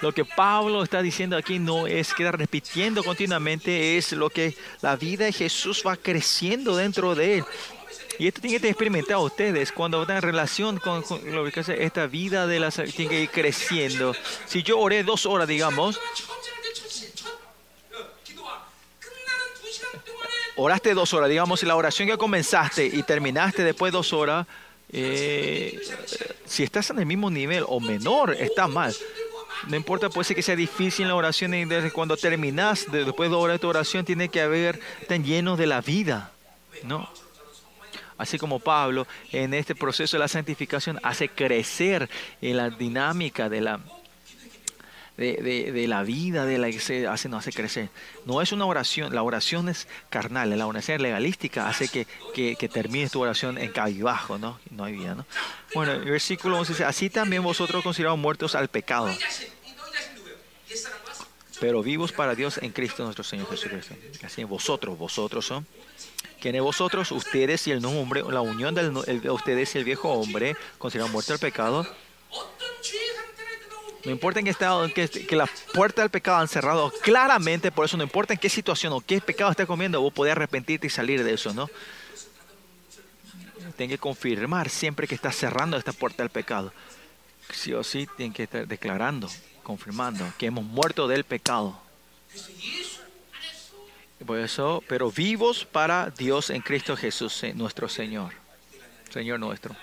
Lo 0.02 0.12
que 0.12 0.26
Pablo 0.26 0.84
está 0.84 1.02
diciendo 1.02 1.38
aquí 1.38 1.60
no 1.60 1.88
es 1.88 2.14
quedar 2.14 2.38
repitiendo 2.38 3.06
continuamente, 3.06 3.98
es 3.98 4.12
lo 4.12 4.30
que 4.30 4.54
la 4.82 4.98
vida 4.98 5.26
de 5.26 5.32
Jesús 5.32 5.82
va 5.88 5.96
creciendo 5.96 6.76
dentro 6.76 7.16
de 7.16 7.38
Él. 7.38 7.46
Y 8.20 8.28
esto 8.28 8.42
tiene 8.42 8.60
que 8.60 8.70
experimentar 8.70 9.18
ustedes 9.18 9.72
cuando 9.72 10.02
están 10.02 10.18
en 10.18 10.24
relación 10.24 10.78
con, 10.78 11.04
con 11.04 11.20
lo 11.34 11.50
que 11.50 11.62
hace 11.62 11.84
esta 11.84 12.06
vida 12.08 12.48
de 12.48 12.60
la 12.60 12.70
tiene 12.70 13.10
que 13.10 13.22
ir 13.22 13.30
creciendo. 13.30 14.14
Si 14.46 14.62
yo 14.62 14.78
oré 14.78 15.04
dos 15.04 15.26
horas, 15.26 15.48
digamos, 15.48 16.00
oraste 20.56 20.94
dos 20.94 21.14
horas, 21.14 21.30
digamos, 21.30 21.60
si 21.60 21.66
la 21.66 21.76
oración 21.76 22.08
que 22.08 22.18
comenzaste 22.18 22.86
y 22.86 23.04
terminaste 23.04 23.64
después 23.64 23.92
de 23.92 23.98
dos 23.98 24.14
horas, 24.14 24.48
eh, 24.92 25.80
si 26.46 26.64
estás 26.64 26.90
en 26.92 27.00
el 27.00 27.06
mismo 27.06 27.30
nivel 27.30 27.64
o 27.68 27.80
menor, 27.80 28.36
está 28.40 28.68
mal. 28.68 28.94
No 29.68 29.76
importa, 29.76 30.10
puede 30.10 30.26
ser 30.26 30.36
que 30.36 30.44
sea 30.44 30.56
difícil 30.56 31.08
la 31.08 31.16
oración 31.16 31.54
y 31.54 31.66
desde 31.66 31.92
cuando 31.92 32.18
terminas, 32.18 32.86
después 32.92 33.30
de 33.30 33.36
horas 33.36 33.56
de 33.56 33.60
tu 33.60 33.70
oración, 33.70 34.06
tiene 34.06 34.30
que 34.30 34.42
haber 34.42 34.80
tan 35.08 35.24
lleno 35.24 35.56
de 35.56 35.68
la 35.68 35.82
vida, 35.82 36.32
¿no? 36.84 37.10
Así 38.18 38.38
como 38.38 38.60
Pablo 38.60 39.08
en 39.32 39.54
este 39.54 39.74
proceso 39.74 40.18
de 40.18 40.20
la 40.20 40.28
santificación 40.28 41.00
hace 41.02 41.30
crecer 41.30 42.10
en 42.42 42.58
la 42.58 42.70
dinámica 42.70 43.50
de 43.50 43.62
la, 43.62 43.80
de, 45.18 45.86
la 45.88 46.04
vida 46.04 46.46
de 46.46 46.58
la 46.58 46.70
que 46.70 46.80
se 46.80 47.08
hace, 47.08 47.30
no 47.30 47.38
hace 47.38 47.52
crecer. 47.52 47.90
No 48.26 48.42
es 48.42 48.52
una 48.52 48.66
oración, 48.66 49.14
la 49.14 49.24
oración 49.24 49.70
es 49.70 49.88
carnal, 50.10 50.58
la 50.58 50.68
oración 50.68 51.02
legalística 51.02 51.68
hace 51.68 51.88
que, 51.88 52.08
que, 52.34 52.70
termines 52.70 53.12
tu 53.12 53.22
oración 53.22 53.58
en 53.58 53.72
cabibajo, 53.72 54.38
¿no? 54.38 54.60
No 54.72 54.86
hay 54.86 54.94
vida, 54.94 55.16
¿no? 55.16 55.26
Bueno, 55.74 55.94
el 55.94 56.06
versículo 56.06 56.58
11 56.60 56.74
dice, 56.74 56.86
así 56.86 57.10
también 57.10 57.44
vosotros 57.44 57.84
considerados 57.84 58.20
muertos 58.20 58.56
al 58.56 58.68
pecado 58.70 59.10
pero 61.64 61.82
vivos 61.82 62.12
para 62.12 62.36
Dios 62.36 62.58
en 62.58 62.72
Cristo 62.74 63.06
nuestro 63.06 63.24
Señor 63.24 63.50
Jesucristo. 63.50 63.96
Así 64.22 64.44
vosotros, 64.44 64.98
vosotros 64.98 65.46
son. 65.46 65.66
¿Quiénes 66.42 66.62
vosotros? 66.62 67.10
Ustedes 67.14 67.66
y 67.68 67.72
el 67.72 67.82
nuevo 67.82 68.02
hombre, 68.02 68.22
la 68.22 68.42
unión 68.42 68.76
de 68.76 69.30
ustedes 69.32 69.74
y 69.74 69.78
el 69.78 69.86
viejo 69.86 70.12
hombre, 70.12 70.58
consideran 70.78 71.10
muerto 71.14 71.32
al 71.32 71.40
pecado. 71.40 71.88
No 74.06 74.12
importa 74.12 74.40
en 74.40 74.46
qué 74.46 74.52
estado, 74.52 74.88
que, 74.94 75.08
que 75.08 75.36
la 75.36 75.50
puerta 75.74 76.02
del 76.02 76.12
pecado 76.12 76.38
han 76.38 76.48
cerrado 76.48 76.92
claramente, 77.02 77.72
por 77.72 77.86
eso 77.86 77.96
no 77.96 78.04
importa 78.04 78.34
en 78.34 78.40
qué 78.40 78.50
situación 78.50 78.92
o 78.94 79.02
qué 79.02 79.22
pecado 79.22 79.52
estés 79.52 79.66
comiendo, 79.66 80.02
vos 80.02 80.14
podés 80.14 80.34
arrepentirte 80.34 80.88
y 80.88 80.90
salir 80.90 81.24
de 81.24 81.34
eso, 81.34 81.54
¿no? 81.54 81.70
Tienen 83.78 83.96
que 83.96 83.98
confirmar 83.98 84.70
siempre 84.70 85.08
que 85.08 85.16
estás 85.16 85.36
cerrando 85.36 85.78
esta 85.78 85.94
puerta 85.94 86.22
del 86.22 86.30
pecado. 86.30 86.74
Sí 87.52 87.74
o 87.74 87.84
sí, 87.84 88.08
tienen 88.18 88.34
que 88.34 88.44
estar 88.44 88.68
declarando 88.68 89.30
confirmando 89.64 90.32
que 90.38 90.46
hemos 90.48 90.64
muerto 90.64 91.08
del 91.08 91.24
pecado. 91.24 91.80
Por 94.26 94.40
eso, 94.40 94.84
pero 94.88 95.12
vivos 95.12 95.66
para 95.66 96.10
Dios 96.10 96.50
en 96.50 96.62
Cristo 96.62 96.96
Jesús, 96.96 97.44
eh, 97.44 97.54
nuestro 97.54 97.90
Señor, 97.90 98.34
Señor 99.10 99.40
nuestro. 99.40 99.76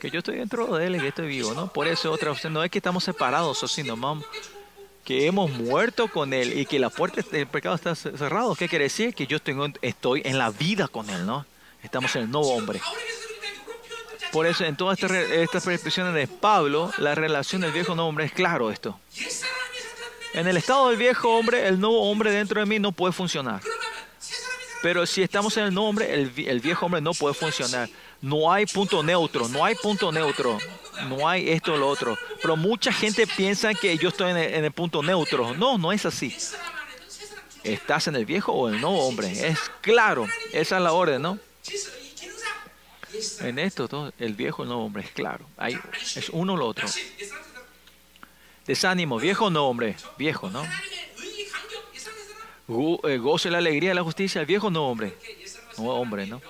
Que 0.00 0.10
yo 0.10 0.18
estoy 0.18 0.36
dentro 0.36 0.76
de 0.76 0.86
Él 0.86 0.96
y 0.96 1.00
que 1.00 1.08
estoy 1.08 1.26
vivo, 1.26 1.54
¿no? 1.54 1.72
Por 1.72 1.88
eso 1.88 2.12
otra 2.12 2.30
opción 2.30 2.52
no 2.52 2.62
es 2.62 2.70
que 2.70 2.78
estamos 2.78 3.04
separados, 3.04 3.62
o 3.62 3.68
sino 3.68 4.22
que 5.04 5.26
hemos 5.26 5.50
muerto 5.50 6.08
con 6.08 6.32
Él 6.32 6.58
y 6.58 6.66
que 6.66 6.78
la 6.78 6.90
puerta 6.90 7.22
del 7.30 7.46
pecado 7.46 7.76
está 7.76 7.94
cerrada. 7.94 8.52
¿Qué 8.58 8.68
quiere 8.68 8.84
decir? 8.84 9.14
Que 9.14 9.26
yo 9.26 9.38
estoy 9.82 10.22
en 10.24 10.38
la 10.38 10.50
vida 10.50 10.88
con 10.88 11.08
Él, 11.10 11.24
¿no? 11.24 11.46
Estamos 11.82 12.14
en 12.16 12.22
el 12.22 12.30
nuevo 12.30 12.52
hombre. 12.54 12.80
Por 14.32 14.46
eso 14.46 14.64
en 14.64 14.76
todas 14.76 14.98
estas, 15.02 15.66
expresiones 15.68 16.12
de 16.12 16.26
Pablo, 16.26 16.92
la 16.98 17.14
relación 17.14 17.62
del 17.62 17.72
viejo 17.72 17.92
hombre 17.92 18.24
es 18.24 18.32
claro 18.32 18.70
esto. 18.70 18.98
En 20.34 20.48
el 20.48 20.56
estado 20.56 20.88
del 20.88 20.98
viejo 20.98 21.30
hombre, 21.38 21.66
el 21.68 21.80
nuevo 21.80 22.10
hombre 22.10 22.30
dentro 22.32 22.60
de 22.60 22.66
mí 22.66 22.78
no 22.78 22.92
puede 22.92 23.12
funcionar. 23.12 23.62
Pero 24.82 25.06
si 25.06 25.22
estamos 25.22 25.56
en 25.56 25.64
el 25.64 25.74
nuevo 25.74 25.88
hombre, 25.88 26.12
el, 26.12 26.60
viejo 26.60 26.86
hombre 26.86 27.00
no 27.00 27.14
puede 27.14 27.34
funcionar. 27.34 27.88
No 28.20 28.52
hay 28.52 28.66
punto 28.66 29.02
neutro, 29.02 29.48
no 29.48 29.64
hay 29.64 29.74
punto 29.74 30.10
neutro, 30.12 30.58
no 31.08 31.28
hay 31.28 31.50
esto 31.50 31.74
o 31.74 31.76
lo 31.76 31.88
otro. 31.88 32.18
Pero 32.40 32.56
mucha 32.56 32.92
gente 32.92 33.26
piensa 33.26 33.74
que 33.74 33.96
yo 33.98 34.08
estoy 34.08 34.30
en 34.30 34.36
el, 34.36 34.64
el 34.64 34.72
punto 34.72 35.02
neutro. 35.02 35.54
No, 35.54 35.78
no 35.78 35.92
es 35.92 36.06
así. 36.06 36.36
¿Estás 37.64 38.06
en 38.06 38.14
el 38.14 38.24
viejo 38.24 38.52
o 38.52 38.68
el 38.68 38.80
nuevo 38.80 39.06
hombre? 39.06 39.48
Es 39.48 39.58
claro, 39.80 40.28
esa 40.52 40.76
es 40.76 40.82
la 40.82 40.92
orden, 40.92 41.20
¿no? 41.20 41.38
En 43.40 43.58
esto, 43.58 44.12
el 44.18 44.34
viejo 44.34 44.64
no 44.64 44.84
hombre 44.84 45.02
es 45.04 45.10
claro. 45.10 45.46
Es 46.14 46.28
uno 46.30 46.54
o 46.54 46.56
lo 46.56 46.66
otro. 46.66 46.86
Desánimo, 48.66 49.18
viejo 49.18 49.50
no 49.50 49.66
hombre, 49.68 49.96
viejo, 50.18 50.50
¿no? 50.50 50.64
Eh, 52.68 53.18
goce 53.18 53.50
la 53.50 53.58
alegría 53.58 53.90
de 53.90 53.94
la 53.94 54.02
justicia, 54.02 54.40
el 54.40 54.46
viejo 54.46 54.70
no 54.70 54.88
hombre, 54.88 55.14
no 55.78 55.84
hombre, 55.84 56.26
¿no? 56.26 56.40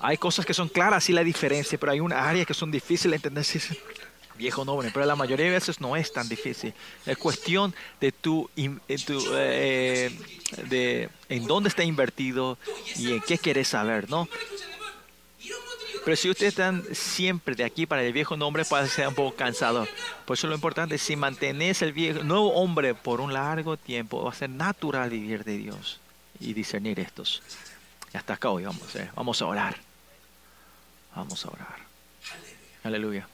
Hay 0.00 0.18
cosas 0.18 0.44
que 0.44 0.52
son 0.52 0.68
claras 0.68 1.08
y 1.08 1.12
la 1.12 1.24
diferencia, 1.24 1.78
pero 1.78 1.92
hay 1.92 2.00
una 2.00 2.28
área 2.28 2.44
que 2.44 2.54
son 2.54 2.70
difíciles 2.70 3.22
de 3.22 3.28
entender 3.28 3.44
viejo 4.36 4.64
nombre, 4.64 4.90
pero 4.92 5.06
la 5.06 5.16
mayoría 5.16 5.46
de 5.46 5.52
veces 5.52 5.80
no 5.80 5.96
es 5.96 6.12
tan 6.12 6.28
difícil. 6.28 6.74
Es 7.06 7.16
cuestión 7.16 7.74
de 8.00 8.12
tu, 8.12 8.50
eh, 8.56 10.10
de 10.68 11.08
en 11.28 11.46
dónde 11.46 11.68
está 11.68 11.84
invertido 11.84 12.58
y 12.96 13.12
en 13.12 13.20
qué 13.20 13.38
quieres 13.38 13.68
saber, 13.68 14.10
¿no? 14.10 14.28
Pero 16.04 16.16
si 16.16 16.28
ustedes 16.28 16.52
están 16.52 16.84
siempre 16.92 17.54
de 17.54 17.64
aquí 17.64 17.86
para 17.86 18.02
el 18.02 18.12
viejo 18.12 18.36
nombre, 18.36 18.64
puede 18.66 18.88
ser 18.88 19.08
un 19.08 19.14
poco 19.14 19.34
cansado. 19.34 19.88
Por 20.26 20.36
eso 20.36 20.46
lo 20.46 20.54
importante 20.54 20.96
es 20.96 21.02
si 21.02 21.16
mantenés 21.16 21.80
el 21.80 21.94
viejo, 21.94 22.22
nuevo 22.22 22.52
hombre 22.54 22.94
por 22.94 23.22
un 23.22 23.32
largo 23.32 23.78
tiempo, 23.78 24.22
va 24.22 24.30
a 24.30 24.34
ser 24.34 24.50
natural 24.50 25.08
vivir 25.08 25.44
de 25.44 25.56
Dios 25.56 26.00
y 26.38 26.52
discernir 26.52 27.00
estos. 27.00 27.42
Y 28.12 28.18
hasta 28.18 28.34
acá 28.34 28.50
hoy 28.50 28.64
vamos, 28.64 28.94
eh. 28.96 29.10
vamos 29.14 29.40
a 29.40 29.46
orar. 29.46 29.76
Vamos 31.16 31.44
a 31.46 31.48
orar. 31.48 31.78
Aleluya. 32.82 33.26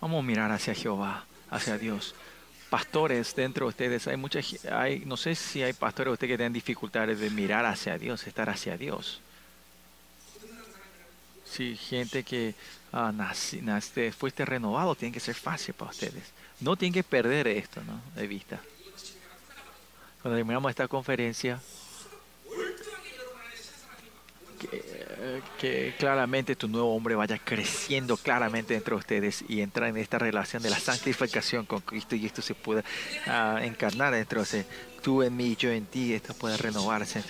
Vamos 0.00 0.18
a 0.18 0.26
mirar 0.26 0.50
hacia 0.50 0.74
Jehová, 0.74 1.24
hacia 1.48 1.78
Dios. 1.78 2.16
Pastores 2.72 3.34
dentro 3.36 3.66
de 3.66 3.68
ustedes, 3.68 4.08
hay 4.08 4.16
muchas, 4.16 4.64
hay, 4.64 5.00
no 5.00 5.18
sé 5.18 5.34
si 5.34 5.62
hay 5.62 5.74
pastores 5.74 6.08
de 6.08 6.12
ustedes 6.14 6.30
que 6.30 6.36
tienen 6.38 6.54
dificultades 6.54 7.20
de 7.20 7.28
mirar 7.28 7.66
hacia 7.66 7.98
Dios, 7.98 8.26
estar 8.26 8.48
hacia 8.48 8.78
Dios. 8.78 9.20
Si 11.44 11.76
gente 11.76 12.22
que 12.22 12.54
ah, 12.94 13.12
fuiste 14.16 14.46
renovado, 14.46 14.94
tiene 14.94 15.12
que 15.12 15.20
ser 15.20 15.34
fácil 15.34 15.74
para 15.74 15.90
ustedes. 15.90 16.32
No 16.60 16.74
tienen 16.74 16.94
que 16.94 17.02
perder 17.02 17.46
esto 17.46 17.82
¿no? 17.84 18.00
de 18.18 18.26
vista. 18.26 18.58
Cuando 20.22 20.38
terminamos 20.38 20.70
esta 20.70 20.88
conferencia, 20.88 21.60
que, 25.58 25.94
claramente 25.98 26.56
tu 26.56 26.68
nuevo 26.68 26.94
hombre 26.94 27.14
vaya 27.14 27.38
creciendo 27.38 28.16
claramente 28.16 28.74
dentro 28.74 28.96
de 28.96 29.00
ustedes 29.00 29.44
y 29.48 29.60
entrar 29.60 29.88
en 29.88 29.96
esta 29.96 30.18
relación 30.18 30.62
de 30.62 30.70
la 30.70 30.78
santificación 30.78 31.66
con 31.66 31.80
Cristo 31.80 32.16
y 32.16 32.26
esto 32.26 32.42
se 32.42 32.54
pueda 32.54 32.84
ah, 33.26 33.60
encarnar 33.62 34.14
dentro 34.14 34.44
de 34.44 34.64
tú 35.02 35.22
en 35.22 35.36
mí, 35.36 35.56
yo 35.56 35.70
en 35.70 35.86
ti, 35.86 36.14
esto 36.14 36.34
pueda 36.34 36.56
renovarse, 36.56 37.22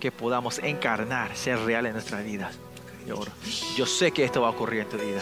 que 0.00 0.12
podamos 0.12 0.58
encarnar, 0.58 1.36
ser 1.36 1.58
real 1.60 1.86
en 1.86 1.96
vida. 3.04 3.32
Yo 3.76 3.86
sé 3.86 4.12
que 4.12 4.24
esto 4.24 4.42
va 4.42 4.48
a 4.48 4.50
ocurrir 4.50 4.80
en 4.80 4.88
tu 4.88 4.96
vida. 4.96 5.20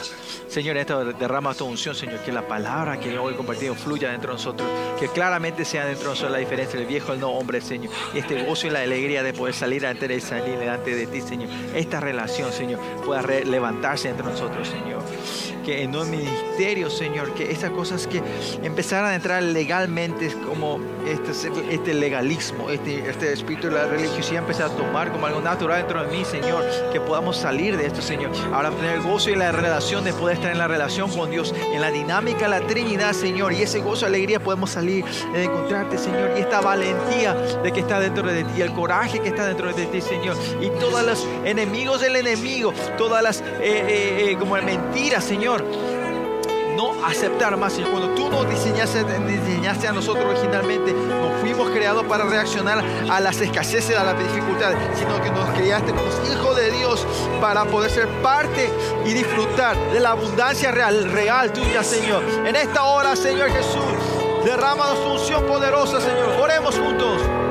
Señor, 0.49 0.77
esto 0.77 1.05
derrama 1.05 1.55
tu 1.55 1.65
unción, 1.65 1.95
Señor, 1.95 2.21
que 2.21 2.33
la 2.33 2.47
palabra 2.47 2.99
que 2.99 3.19
hoy 3.19 3.35
compartido 3.35 3.75
fluya 3.75 4.11
dentro 4.11 4.31
de 4.31 4.35
nosotros, 4.35 4.69
que 4.99 5.09
claramente 5.09 5.65
sea 5.65 5.85
dentro 5.85 6.05
de 6.05 6.11
nosotros 6.11 6.33
la 6.33 6.39
diferencia 6.39 6.79
del 6.79 6.89
viejo 6.89 7.13
el 7.13 7.21
nuevo 7.21 7.39
hombre, 7.39 7.61
Señor. 7.61 7.93
Y 8.15 8.19
este 8.19 8.45
gozo 8.45 8.67
y 8.67 8.71
la 8.71 8.81
alegría 8.81 9.23
de 9.23 9.33
poder 9.33 9.55
salir 9.55 9.87
ante 9.87 10.09
de 10.09 10.21
salir 10.21 10.59
delante 10.59 10.95
de 10.95 11.07
ti, 11.07 11.21
Señor. 11.21 11.49
Esta 11.75 12.01
relación, 12.01 12.53
Señor, 12.53 12.81
pueda 13.05 13.23
levantarse 13.23 14.09
entre 14.09 14.27
nosotros, 14.27 14.69
Señor. 14.69 15.02
Que 15.65 15.83
en 15.83 15.95
un 15.95 16.11
ministerio, 16.11 16.91
Señor, 16.91 17.35
que 17.35 17.53
estas 17.53 17.71
cosas 17.71 18.07
que 18.09 18.21
empezaran 18.63 19.11
a 19.11 19.15
entrar 19.15 19.43
legalmente 19.43 20.33
como 20.47 20.81
este, 21.07 21.31
este 21.71 21.95
legalismo, 21.95 22.71
este, 22.71 23.09
este 23.09 23.33
espíritu 23.33 23.69
de 23.69 23.75
la 23.75 23.87
religiosidad 23.87 24.43
empezar 24.43 24.71
a 24.71 24.77
tomar 24.77 25.13
como 25.13 25.27
algo 25.27 25.41
natural 25.41 25.79
dentro 25.79 26.05
de 26.05 26.11
mí, 26.17 26.25
Señor, 26.25 26.65
que 26.93 27.01
podamos 27.01 27.37
salir 27.37 27.77
de 27.77 27.87
esto, 27.87 28.03
Señor. 28.03 28.33
Ahora 28.53 28.71
tener 28.71 28.97
el 28.97 29.03
gozo 29.03 29.31
y 29.31 29.37
la 29.37 29.53
relación 29.53 30.05
de 30.05 30.13
poder 30.13 30.37
estar 30.37 30.51
en 30.51 30.59
la 30.59 30.67
relación 30.67 31.11
con 31.11 31.31
Dios, 31.31 31.55
en 31.73 31.81
la 31.81 31.91
dinámica, 31.91 32.49
la 32.49 32.61
Trinidad, 32.67 33.13
Señor. 33.13 33.53
Y 33.53 33.63
ese 33.63 33.81
gozo 33.81 34.07
y 34.07 34.09
alegría 34.09 34.41
podemos 34.41 34.71
salir 34.71 35.05
de 35.33 35.45
encontrarte, 35.45 35.97
Señor. 35.97 36.33
Y 36.37 36.41
esta 36.41 36.61
valentía 36.61 37.35
de 37.35 37.73
que 37.73 37.81
está 37.81 38.01
dentro 38.01 38.27
de 38.27 38.45
ti, 38.45 38.63
el 38.63 38.73
coraje 38.73 39.21
que 39.21 39.29
está 39.29 39.47
dentro 39.47 39.73
de 39.73 39.87
ti, 39.87 40.01
Señor. 40.01 40.37
Y 40.61 40.71
todos 40.81 41.05
los 41.05 41.27
enemigos 41.45 42.01
del 42.01 42.17
enemigo, 42.17 42.73
todas 42.99 43.23
las 43.23 43.41
eh, 43.41 43.45
eh, 43.61 44.31
eh, 44.31 44.37
como 44.39 44.57
mentiras, 44.57 45.25
Señor 45.25 45.52
no 45.61 47.05
aceptar 47.05 47.57
más. 47.57 47.79
Y 47.79 47.83
cuando 47.83 48.15
tú 48.15 48.31
nos 48.31 48.49
diseñaste, 48.49 49.05
diseñaste 49.05 49.89
a 49.89 49.93
nosotros 49.93 50.25
originalmente, 50.25 50.93
no 50.93 51.31
fuimos 51.41 51.71
creados 51.71 52.05
para 52.05 52.25
reaccionar 52.25 52.83
a 53.11 53.21
las 53.21 53.41
escaseces, 53.41 53.97
a 53.97 54.05
las 54.05 54.19
dificultades, 54.19 54.79
sino 54.99 55.21
que 55.23 55.31
nos 55.31 55.49
creaste 55.51 55.93
como 55.93 56.09
hijos 56.33 56.57
de 56.57 56.71
Dios 56.71 57.07
para 57.41 57.65
poder 57.65 57.91
ser 57.91 58.09
parte 58.23 58.71
y 59.05 59.13
disfrutar 59.13 59.77
de 59.93 60.01
la 60.01 60.11
abundancia 60.11 60.71
real, 60.71 61.11
real 61.13 61.53
tuya, 61.53 61.83
Señor. 61.83 62.23
En 62.47 62.57
esta 62.57 62.85
hora, 62.85 63.17
Señor 63.17 63.51
Jesús, 63.51 63.83
derrama 64.45 64.95
tu 64.95 65.13
unción 65.13 65.45
poderosa, 65.47 66.01
Señor. 66.01 66.41
Oremos 66.41 66.79
juntos. 66.79 67.42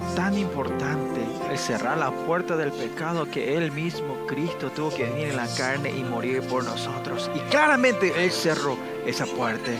Tan 0.00 0.38
importante 0.38 1.20
el 1.50 1.58
cerrar 1.58 1.98
la 1.98 2.10
puerta 2.10 2.56
del 2.56 2.72
pecado 2.72 3.26
que 3.26 3.56
Él 3.56 3.72
mismo, 3.72 4.26
Cristo, 4.26 4.70
tuvo 4.70 4.90
que 4.90 5.04
venir 5.04 5.28
en 5.28 5.36
la 5.36 5.48
carne 5.54 5.90
y 5.90 6.02
morir 6.02 6.42
por 6.42 6.64
nosotros. 6.64 7.30
Y 7.34 7.38
claramente 7.50 8.24
Él 8.24 8.30
cerró 8.30 8.76
esa 9.06 9.26
puerta. 9.26 9.70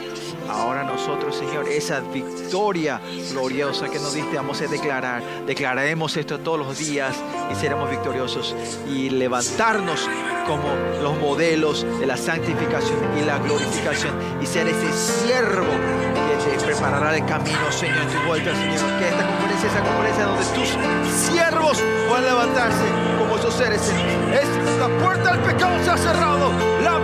Ahora 0.48 0.82
nosotros, 0.82 1.36
Señor, 1.36 1.68
esa 1.68 2.00
victoria 2.00 3.00
gloriosa 3.30 3.88
que 3.88 3.98
nos 3.98 4.14
diste, 4.14 4.36
vamos 4.36 4.60
a 4.60 4.66
declarar. 4.66 5.22
Declararemos 5.46 6.16
esto 6.16 6.40
todos 6.40 6.58
los 6.58 6.78
días 6.78 7.14
y 7.50 7.54
seremos 7.54 7.90
victoriosos 7.90 8.54
y 8.88 9.10
levantarnos 9.10 10.08
como 10.46 10.68
los 11.02 11.16
modelos 11.18 11.86
de 12.00 12.06
la 12.06 12.16
santificación 12.16 12.98
y 13.18 13.24
la 13.24 13.38
glorificación 13.38 14.14
y 14.42 14.46
ser 14.46 14.66
ese 14.66 14.92
siervo 14.92 15.66
que 15.66 16.56
te 16.58 16.64
preparará 16.64 17.16
el 17.16 17.24
camino, 17.26 17.70
Señor, 17.70 17.98
en 17.98 18.08
tu 18.08 18.26
vuelta, 18.26 18.54
Señor. 18.54 18.98
Que 18.98 19.08
esta 19.08 19.41
esa 19.66 19.80
conferencia 19.80 20.24
donde 20.24 20.44
tus 20.46 20.68
siervos 21.30 21.82
puedan 22.08 22.24
levantarse 22.24 22.84
como 23.18 23.36
esos 23.36 23.54
seres. 23.54 23.80
Es 24.32 24.78
la 24.78 24.88
puerta 24.98 25.32
del 25.32 25.40
pecado 25.40 25.84
se 25.84 25.90
ha 25.90 25.96
cerrado. 25.96 26.50
La 26.82 27.01